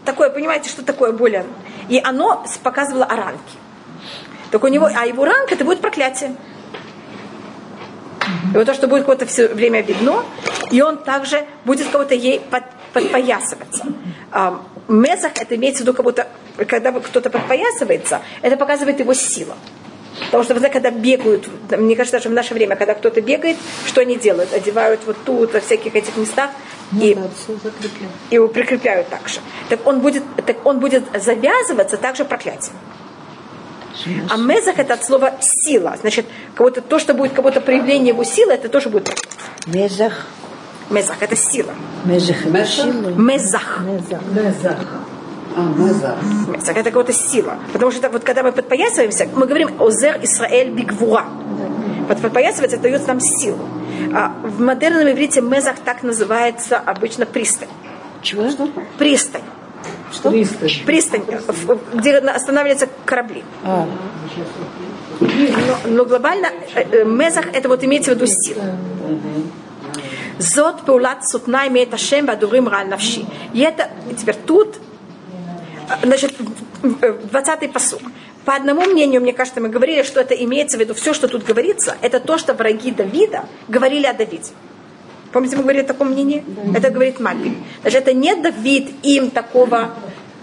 Такое, 0.04 0.30
понимаете, 0.30 0.68
что 0.68 0.84
такое 0.84 1.12
более... 1.12 1.44
И 1.88 2.00
оно 2.02 2.44
показывало 2.62 3.04
о 3.04 3.16
ранке. 3.16 3.56
Так 4.50 4.64
у 4.64 4.68
него, 4.68 4.88
а 4.92 5.06
его 5.06 5.24
ранг 5.24 5.52
это 5.52 5.64
будет 5.64 5.80
проклятие. 5.80 6.34
И 8.52 8.56
вот 8.56 8.66
то, 8.66 8.74
что 8.74 8.88
будет 8.88 9.04
кого-то 9.04 9.26
все 9.26 9.48
время 9.48 9.80
видно, 9.80 10.24
и 10.70 10.82
он 10.82 10.98
также 10.98 11.44
будет 11.64 11.88
кого-то 11.88 12.14
ей 12.14 12.40
под, 12.40 12.64
подпоясываться. 12.92 13.86
Месах 14.88 15.32
это 15.36 15.56
имеется 15.56 15.82
в 15.82 15.86
виду, 15.86 15.94
как 15.94 16.04
будто, 16.04 16.28
когда 16.56 16.92
кто-то 16.92 17.30
подпоясывается, 17.30 18.22
это 18.42 18.56
показывает 18.56 19.00
его 19.00 19.14
силу. 19.14 19.54
Потому 20.26 20.44
что, 20.44 20.54
когда 20.70 20.90
бегают, 20.90 21.48
мне 21.70 21.96
кажется, 21.96 22.18
даже 22.18 22.28
в 22.28 22.32
наше 22.32 22.54
время, 22.54 22.76
когда 22.76 22.94
кто-то 22.94 23.20
бегает, 23.20 23.56
что 23.86 24.00
они 24.02 24.16
делают? 24.16 24.52
Одевают 24.52 25.00
вот 25.06 25.16
тут, 25.24 25.52
во 25.54 25.60
всяких 25.60 25.94
этих 25.94 26.16
местах, 26.16 26.50
ну, 26.90 27.04
и, 27.04 27.14
да, 27.14 27.22
и 28.30 28.34
его 28.34 28.48
прикрепляют 28.48 29.08
так 29.08 29.28
же. 29.28 29.40
Так 29.68 29.86
он 29.86 30.00
будет, 30.00 30.22
так 30.46 30.64
он 30.66 30.80
будет 30.80 31.04
завязываться 31.14 31.96
также 31.96 32.24
проклятием. 32.24 32.76
А 34.30 34.36
мезах 34.36 34.78
это 34.78 34.94
от 34.94 35.04
слова 35.04 35.34
сила. 35.40 35.96
Значит, 36.00 36.26
кого-то, 36.54 36.80
то, 36.80 36.98
что 36.98 37.14
будет 37.14 37.32
кого-то 37.32 37.60
проявление 37.60 38.08
его 38.08 38.24
силы, 38.24 38.52
это 38.52 38.68
тоже 38.68 38.88
будет 38.88 39.10
Мезах. 39.66 40.26
Мезах 40.90 41.16
это 41.20 41.36
сила. 41.36 41.72
Мезах 42.04 42.38
сила. 42.66 43.08
Мезах. 43.16 43.80
Мезах. 43.80 44.78
А, 45.56 46.70
это 46.70 46.90
какая-то 46.90 47.12
сила. 47.12 47.58
Потому 47.72 47.90
что 47.90 48.08
вот 48.08 48.24
когда 48.24 48.42
мы 48.42 48.52
подпоясываемся, 48.52 49.28
мы 49.34 49.46
говорим 49.46 49.70
Озер 49.80 50.18
Исраэль 50.22 50.70
Бигвуа. 50.70 51.24
Вот 52.08 52.20
подпоясываться 52.20 52.76
это 52.76 52.82
дает 52.82 53.06
нам 53.06 53.20
силу. 53.20 53.68
А 54.14 54.34
в 54.42 54.60
модерном 54.60 55.10
иврите 55.10 55.40
мезах 55.40 55.76
так 55.84 56.02
называется 56.02 56.78
обычно 56.78 57.26
пристань. 57.26 57.68
Чего? 58.22 58.50
Что? 58.50 58.68
Пристань. 58.98 59.42
Что? 60.12 60.30
Пристань. 60.30 60.70
Пристань, 60.86 61.22
где 61.94 62.18
останавливаются 62.18 62.88
корабли. 63.04 63.44
А. 63.64 63.88
Но, 65.20 65.90
но 65.90 66.04
глобально 66.04 66.48
э, 66.74 66.82
э, 66.90 67.04
мезах 67.04 67.46
это 67.52 67.68
вот 67.68 67.84
имеется 67.84 68.12
в 68.12 68.14
виду 68.14 68.26
сила. 68.26 68.62
Зот 70.38 70.82
паулат 70.82 71.28
сутна 71.28 71.68
имеет 71.68 71.94
Ашем 71.94 72.26
бадурим 72.26 72.68
раль 72.68 72.88
навши. 72.88 73.24
И 73.52 73.60
это 73.60 73.88
теперь 74.18 74.36
тут, 74.46 74.76
значит, 76.02 76.34
20-й 76.82 77.68
посук. 77.68 78.02
По 78.44 78.56
одному 78.56 78.82
мнению, 78.82 79.20
мне 79.20 79.32
кажется, 79.32 79.60
мы 79.60 79.68
говорили, 79.68 80.02
что 80.02 80.20
это 80.20 80.34
имеется 80.34 80.76
в 80.76 80.80
виду, 80.80 80.94
все, 80.94 81.14
что 81.14 81.28
тут 81.28 81.44
говорится, 81.44 81.96
это 82.00 82.18
то, 82.18 82.38
что 82.38 82.54
враги 82.54 82.90
Давида 82.90 83.44
говорили 83.68 84.06
о 84.06 84.12
Давиде. 84.12 84.50
Помните, 85.32 85.56
мы 85.56 85.62
говорили 85.62 85.84
о 85.84 85.86
таком 85.86 86.10
мнении? 86.10 86.44
Да. 86.46 86.78
Это 86.78 86.90
говорит 86.90 87.20
Мальбин. 87.20 87.56
Значит, 87.80 88.02
это 88.02 88.12
не 88.12 88.34
Давид 88.34 88.90
им 89.02 89.30
такого 89.30 89.94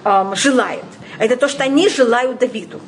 эм, 0.04 0.36
желает. 0.36 0.86
Это 1.20 1.36
то, 1.36 1.48
что 1.48 1.64
они 1.64 1.90
желают 1.90 2.40
Давиду. 2.40 2.80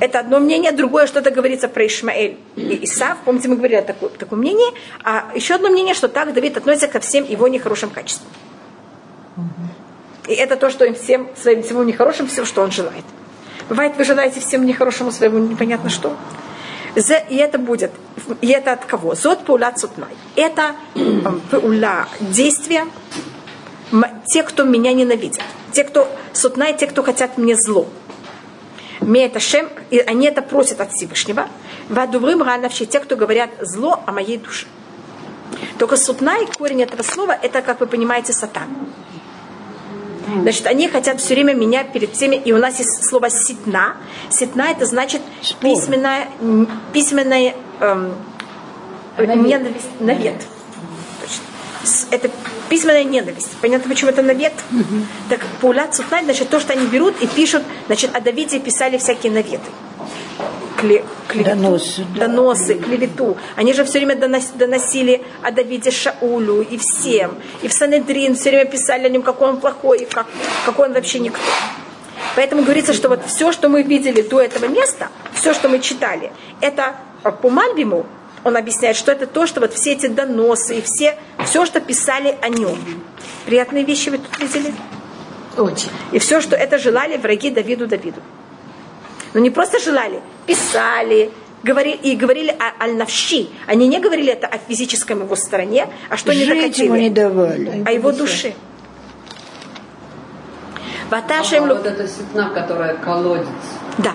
Это 0.00 0.18
одно 0.18 0.40
мнение, 0.40 0.72
другое 0.72 1.06
что-то 1.06 1.30
говорится 1.30 1.68
про 1.68 1.86
Ишмаэль 1.86 2.36
и 2.56 2.84
Исав. 2.84 3.18
Помните, 3.24 3.48
мы 3.48 3.56
говорили 3.56 3.78
о 3.78 3.82
таком, 3.82 4.10
таком 4.10 4.40
мнении. 4.40 4.66
А 5.04 5.30
еще 5.34 5.54
одно 5.54 5.70
мнение, 5.70 5.94
что 5.94 6.08
так 6.08 6.34
Давид 6.34 6.56
относится 6.56 6.88
ко 6.88 7.00
всем 7.00 7.24
его 7.24 7.48
нехорошим 7.48 7.90
качествам. 7.90 8.28
И 10.26 10.34
это 10.34 10.56
то, 10.56 10.70
что 10.70 10.84
им 10.84 10.94
всем, 10.94 11.28
своим 11.36 11.62
всему 11.62 11.82
нехорошим, 11.82 12.26
все, 12.26 12.44
что 12.44 12.62
он 12.62 12.70
желает. 12.70 13.04
Бывает, 13.68 13.96
вы 13.96 14.04
желаете 14.04 14.40
всем 14.40 14.64
нехорошему 14.64 15.10
своему 15.10 15.38
непонятно 15.38 15.90
что. 15.90 16.16
И 17.28 17.36
это 17.36 17.58
будет, 17.58 17.92
и 18.40 18.48
это 18.48 18.72
от 18.72 18.84
кого? 18.86 19.14
Зод 19.14 19.44
паула 19.44 19.72
цутнай. 19.72 20.16
Это 20.34 20.74
паула 21.50 22.08
действия 22.20 22.86
те, 24.26 24.42
кто 24.42 24.64
меня 24.64 24.92
ненавидят. 24.92 25.44
Те, 25.72 25.84
кто 25.84 26.08
сутнай, 26.32 26.76
те, 26.76 26.86
кто 26.86 27.02
хотят 27.02 27.38
мне 27.38 27.54
зло. 27.54 27.86
Меет 29.00 29.36
Ашем, 29.36 29.68
и 29.90 29.98
они 29.98 30.26
это 30.26 30.42
просят 30.42 30.80
от 30.80 30.92
Всевышнего. 30.92 31.48
Вадуврым 31.90 32.42
ранавши, 32.42 32.86
те, 32.86 32.98
кто 32.98 33.14
говорят 33.14 33.50
зло 33.60 34.02
о 34.06 34.12
моей 34.12 34.38
душе. 34.38 34.66
Только 35.78 35.96
сутнай, 35.96 36.48
корень 36.58 36.82
этого 36.82 37.02
слова, 37.02 37.32
это, 37.32 37.60
как 37.62 37.80
вы 37.80 37.86
понимаете, 37.86 38.32
сатан. 38.32 38.68
Значит, 40.26 40.66
они 40.66 40.88
хотят 40.88 41.20
все 41.20 41.34
время 41.34 41.54
меня 41.54 41.84
перед 41.84 42.12
всеми, 42.12 42.36
и 42.36 42.52
у 42.52 42.58
нас 42.58 42.78
есть 42.78 43.04
слово 43.04 43.30
ситна. 43.30 43.96
Ситна 44.30 44.70
это 44.70 44.86
значит 44.86 45.22
письменная, 45.60 46.28
письменная 46.92 47.54
эм, 47.80 48.14
ненависть, 49.18 49.88
навет. 50.00 50.42
Это 52.10 52.30
письменная 52.68 53.04
ненависть. 53.04 53.50
Понятно, 53.60 53.88
почему 53.88 54.10
это 54.10 54.22
навет? 54.22 54.52
Угу. 54.72 55.06
Так 55.30 55.40
пауля 55.60 55.88
цутнай, 55.88 56.24
значит, 56.24 56.48
то, 56.48 56.60
что 56.60 56.72
они 56.72 56.86
берут 56.86 57.14
и 57.20 57.26
пишут, 57.26 57.62
значит, 57.86 58.14
о 58.14 58.20
Давиде 58.20 58.58
писали 58.58 58.98
всякие 58.98 59.32
наветы. 59.32 59.70
Кле, 60.76 61.04
клевету, 61.28 61.50
доносы, 62.14 62.74
да. 62.74 62.84
клевету. 62.84 63.36
Они 63.54 63.72
же 63.72 63.84
все 63.84 63.98
время 63.98 64.14
донос, 64.14 64.50
доносили 64.54 65.22
о 65.42 65.50
Давиде 65.50 65.90
Шаулю 65.90 66.60
и 66.60 66.76
всем. 66.76 67.36
И 67.62 67.68
в 67.68 67.72
Санедрин 67.72 68.34
все 68.34 68.50
время 68.50 68.66
писали 68.66 69.06
о 69.06 69.08
нем, 69.08 69.22
какой 69.22 69.48
он 69.48 69.56
плохой, 69.58 70.00
и 70.00 70.04
как, 70.04 70.26
какой 70.66 70.88
он 70.88 70.94
вообще 70.94 71.18
никто. 71.20 71.40
Поэтому 72.34 72.62
говорится, 72.62 72.92
что 72.92 73.08
вот 73.08 73.20
все, 73.26 73.52
что 73.52 73.70
мы 73.70 73.82
видели 73.82 74.20
до 74.20 74.40
этого 74.42 74.66
места, 74.66 75.08
все, 75.32 75.54
что 75.54 75.70
мы 75.70 75.78
читали, 75.78 76.30
это 76.60 76.96
по 77.40 77.48
Мальбиму, 77.48 78.04
он 78.46 78.56
объясняет, 78.56 78.96
что 78.96 79.10
это 79.10 79.26
то, 79.26 79.44
что 79.44 79.60
вот 79.60 79.74
все 79.74 79.94
эти 79.94 80.06
доносы 80.06 80.78
и 80.78 80.80
все, 80.80 81.18
все, 81.44 81.66
что 81.66 81.80
писали 81.80 82.38
о 82.40 82.48
нем. 82.48 82.78
Приятные 83.44 83.82
вещи 83.82 84.08
вы 84.08 84.18
тут 84.18 84.38
видели? 84.38 84.72
Очень. 85.56 85.90
И 86.12 86.20
все, 86.20 86.40
что 86.40 86.54
это 86.54 86.78
желали 86.78 87.16
враги 87.16 87.50
Давиду 87.50 87.88
Давиду. 87.88 88.20
Но 89.34 89.40
не 89.40 89.50
просто 89.50 89.80
желали, 89.80 90.20
писали, 90.46 91.32
говорили, 91.64 91.96
и 91.96 92.14
говорили 92.14 92.50
о 92.50 92.84
аль-навщи. 92.84 93.48
Они 93.66 93.88
не 93.88 93.98
говорили 93.98 94.32
это 94.32 94.46
о 94.46 94.58
физическом 94.58 95.24
его 95.24 95.34
стороне, 95.34 95.88
а 96.08 96.16
что 96.16 96.32
Жить 96.32 96.48
они 96.48 96.60
захотели. 96.60 96.86
ему 96.86 96.96
не 96.98 97.10
давали. 97.10 97.82
О 97.84 97.90
его 97.90 98.12
душе. 98.12 98.54
Ваташем 101.10 101.64
а 101.64 101.74
вот 101.74 101.84
эта 101.84 102.06
ситна, 102.06 102.50
которая 102.50 102.94
колодец. 102.94 103.48
Да. 103.98 104.14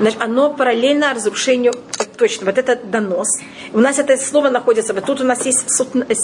Значит, 0.00 0.22
оно 0.22 0.54
параллельно 0.54 1.12
разрушению, 1.12 1.74
точно, 2.16 2.46
вот 2.46 2.56
это 2.56 2.76
донос. 2.76 3.28
У 3.72 3.80
нас 3.80 3.98
это 3.98 4.16
слово 4.16 4.48
находится, 4.48 4.94
вот 4.94 5.04
тут 5.04 5.20
у 5.20 5.24
нас 5.24 5.44
есть, 5.44 5.64
э, 6.08 6.14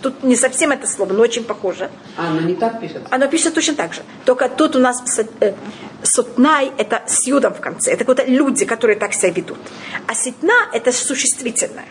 тут 0.00 0.22
не 0.22 0.36
совсем 0.36 0.72
это 0.72 0.86
слово, 0.86 1.12
но 1.12 1.22
очень 1.22 1.44
похоже. 1.44 1.90
А, 2.16 2.30
оно 2.30 2.40
не 2.40 2.54
так 2.54 2.80
пишется? 2.80 3.06
Оно 3.10 3.28
пишется 3.28 3.52
точно 3.52 3.74
так 3.74 3.92
же. 3.92 4.00
Только 4.24 4.48
тут 4.48 4.74
у 4.76 4.78
нас 4.78 5.02
э, 5.40 5.52
сутнай, 6.02 6.72
это 6.78 7.02
с 7.06 7.26
юдом 7.26 7.52
в 7.52 7.60
конце. 7.60 7.92
Это 7.92 8.04
вот 8.06 8.26
люди, 8.26 8.64
которые 8.64 8.98
так 8.98 9.12
себя 9.12 9.30
ведут. 9.30 9.58
А 10.06 10.14
ситна, 10.14 10.54
это 10.72 10.90
существительное. 10.92 11.86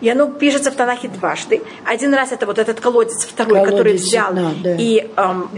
И 0.00 0.08
оно 0.08 0.26
пишется 0.26 0.70
в 0.70 0.74
Танахе 0.74 1.08
дважды. 1.08 1.62
Один 1.84 2.14
раз 2.14 2.32
это 2.32 2.46
вот 2.46 2.58
этот 2.58 2.80
колодец 2.80 3.24
второй, 3.24 3.54
колодец 3.54 3.70
который 3.70 3.92
взял 3.94 4.28
ситна, 4.28 4.52
да. 4.62 4.76
и 4.76 5.08
эм, 5.16 5.50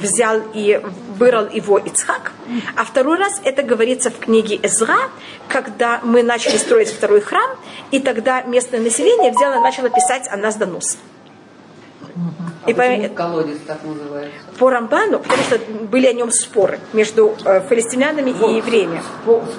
взял 0.00 0.40
и 0.54 0.80
вырыл 1.16 1.48
его 1.48 1.78
Ицхак. 1.78 2.32
А 2.76 2.84
второй 2.84 3.18
раз 3.18 3.40
это 3.44 3.62
говорится 3.62 4.10
в 4.10 4.18
книге 4.18 4.58
Эзра, 4.62 4.98
когда 5.48 6.00
мы 6.02 6.22
начали 6.22 6.56
строить 6.56 6.88
второй 6.88 7.20
храм, 7.20 7.50
и 7.90 8.00
тогда 8.00 8.42
местное 8.42 8.80
население 8.80 9.30
взяло 9.30 9.58
и 9.58 9.60
начало 9.60 9.90
писать 9.90 10.28
о 10.30 10.36
нас 10.36 10.56
донос. 10.56 10.98
А 12.64 12.70
и 12.70 12.74
по... 12.74 13.14
колодец 13.14 13.58
так 13.66 13.78
называется? 13.84 14.38
По 14.58 14.70
Рамбану, 14.70 15.20
потому 15.20 15.42
что 15.42 15.58
были 15.90 16.06
о 16.06 16.12
нем 16.12 16.30
споры 16.30 16.80
между 16.92 17.34
э, 17.44 17.62
филистимлянами 17.68 18.32
вот, 18.32 18.50
и 18.50 18.56
евреями. 18.56 19.02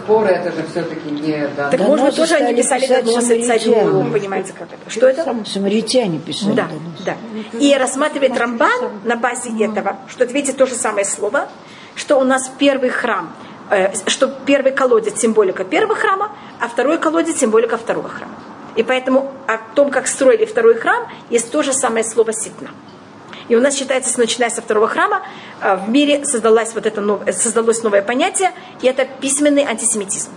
Споры 0.03 0.29
это 0.29 0.51
же 0.51 0.65
все-таки 0.67 1.09
не... 1.09 1.47
Да. 1.55 1.69
Так, 1.69 1.79
может 1.79 2.07
быть, 2.07 2.15
тоже 2.15 2.35
они 2.35 2.55
писали 2.55 2.87
доносы 2.87 3.41
царю, 3.45 4.05
понимаете, 4.11 4.53
как 4.57 4.67
это. 4.71 4.89
Что 4.89 5.07
это? 5.07 5.35
Самаритяне 5.45 6.19
писали 6.19 6.53
Да, 6.53 6.67
да. 7.05 7.15
И 7.57 7.73
рассматривает 7.75 8.37
Рамбан 8.37 9.01
на 9.03 9.15
базе 9.15 9.49
этого, 9.63 9.97
что 10.07 10.23
это, 10.23 10.33
видите, 10.33 10.53
то 10.53 10.65
же 10.65 10.75
самое 10.75 11.05
слово, 11.05 11.47
что 11.95 12.19
у 12.19 12.23
нас 12.23 12.51
первый 12.59 12.89
храм, 12.89 13.33
э, 13.69 13.93
что 14.07 14.27
первый 14.45 14.71
колодец 14.71 15.19
символика 15.19 15.63
первого 15.63 15.95
храма, 15.95 16.31
а 16.59 16.67
второй 16.67 16.97
колодец 16.97 17.37
символика 17.37 17.77
второго 17.77 18.09
храма. 18.09 18.35
И 18.79 18.83
поэтому 18.83 19.29
о 19.45 19.57
том, 19.75 19.91
как 19.91 20.07
строили 20.07 20.45
второй 20.45 20.75
храм, 20.75 21.05
есть 21.29 21.51
то 21.51 21.61
же 21.63 21.73
самое 21.73 22.05
слово 22.05 22.31
ситна. 22.31 22.69
И 23.49 23.55
у 23.57 23.59
нас 23.59 23.75
считается, 23.75 24.09
что 24.09 24.21
начиная 24.21 24.49
со 24.49 24.61
второго 24.61 24.87
храма 24.87 25.21
э, 25.61 25.75
в 25.75 25.89
мире 25.89 26.23
создалось, 26.23 26.73
вот 26.73 26.85
это, 26.85 27.33
создалось 27.33 27.83
новое 27.83 28.01
понятие, 28.01 28.51
и 28.81 28.87
это 28.87 29.05
письменный 29.19 29.63
антисемитизм. 29.63 30.29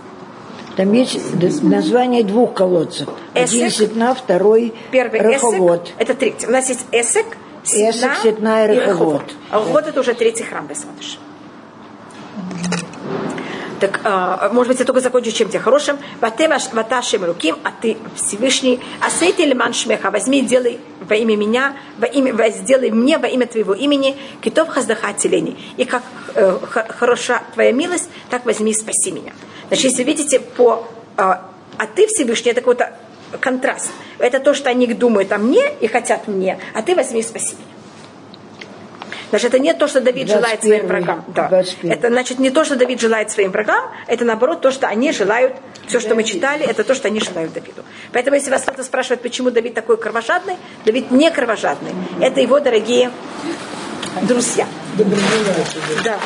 Там 0.75 0.91
есть 0.91 1.17
название 1.63 2.25
двух 2.25 2.53
колодцев. 2.53 3.07
Эсек, 3.33 3.53
Один 3.53 3.69
ситна, 3.71 4.13
второй 4.13 4.73
первый 4.91 5.21
Раховод. 5.21 5.85
Эсек, 5.85 5.95
это 5.99 6.13
третий. 6.13 6.45
У 6.45 6.51
нас 6.51 6.67
есть 6.67 6.85
Эсек, 6.91 7.37
ситна, 7.63 7.91
Эсек, 7.91 8.11
ситна 8.23 8.65
и 8.65 8.77
Раховод. 8.77 9.23
А 9.51 9.59
Раховод 9.59 9.87
это 9.87 10.01
уже 10.01 10.15
третий 10.15 10.43
храм, 10.43 10.67
Бесмадыш. 10.67 11.17
Так, 13.83 13.99
э, 14.05 14.49
может 14.53 14.69
быть, 14.69 14.79
я 14.79 14.85
только 14.85 15.01
закончу 15.01 15.33
чем-то 15.33 15.59
хорошим. 15.59 15.97
Ваташем 16.21 17.25
руким, 17.25 17.57
а 17.65 17.71
ты 17.81 17.97
Всевышний. 18.15 18.79
А 19.01 19.09
сейте 19.09 19.45
лиман 19.45 19.73
шмеха, 19.73 20.09
возьми, 20.09 20.41
делай 20.41 20.79
во 21.01 21.15
имя 21.15 21.35
меня, 21.35 21.75
во 21.97 22.05
имя, 22.05 22.49
сделай 22.49 22.91
мне 22.91 23.17
во 23.17 23.27
имя 23.27 23.45
твоего 23.45 23.73
имени, 23.73 24.15
китов 24.41 24.69
хаздаха 24.69 25.11
телени. 25.11 25.57
И 25.75 25.83
как 25.83 26.03
э, 26.33 26.59
хороша 26.97 27.43
твоя 27.53 27.73
милость, 27.73 28.09
так 28.29 28.45
возьми 28.45 28.71
и 28.71 28.73
спаси 28.73 29.11
меня. 29.11 29.33
Значит, 29.67 29.83
если 29.83 30.03
видите, 30.03 30.39
по 30.39 30.87
э, 31.17 31.21
а 31.21 31.87
ты 31.93 32.07
Всевышний, 32.07 32.51
это 32.51 32.61
какой-то 32.61 32.93
контраст. 33.41 33.91
Это 34.17 34.39
то, 34.39 34.53
что 34.53 34.69
они 34.69 34.87
думают 34.87 35.29
о 35.33 35.37
мне 35.39 35.73
и 35.81 35.87
хотят 35.87 36.29
мне, 36.29 36.57
а 36.73 36.81
ты 36.83 36.95
возьми 36.95 37.19
и 37.19 37.23
спаси 37.23 37.55
меня. 37.55 37.72
Значит, 39.33 39.49
это 39.55 39.57
не 39.57 39.73
то, 39.73 39.87
что 39.87 39.99
Давид 39.99 40.29
желает 40.29 40.61
своим 40.61 40.85
врагам. 40.85 41.25
Да. 41.29 41.63
Это 41.81 42.09
значит 42.09 42.37
не 42.37 42.51
то, 42.51 42.63
что 42.63 42.75
Давид 42.75 43.01
желает 43.01 43.31
своим 43.31 43.49
врагам, 43.49 43.89
это 44.05 44.25
наоборот 44.25 44.61
то, 44.61 44.69
что 44.69 44.85
они 44.87 45.11
желают, 45.11 45.53
все, 45.87 45.99
что 45.99 46.13
мы 46.13 46.23
читали, 46.23 46.63
это 46.63 46.83
то, 46.83 46.93
что 46.93 47.07
они 47.07 47.19
желают 47.19 47.51
Давиду. 47.51 47.83
Поэтому, 48.11 48.35
если 48.35 48.51
вас 48.51 48.61
кто-то 48.61 48.83
спрашивает, 48.83 49.23
почему 49.23 49.49
Давид 49.49 49.73
такой 49.73 49.97
кровожадный, 49.97 50.57
Давид 50.85 51.09
не 51.09 51.31
кровожадный. 51.31 51.93
Это 52.21 52.41
его 52.41 52.59
дорогие 52.59 53.09
друзья. 54.21 54.67
Да. 56.03 56.19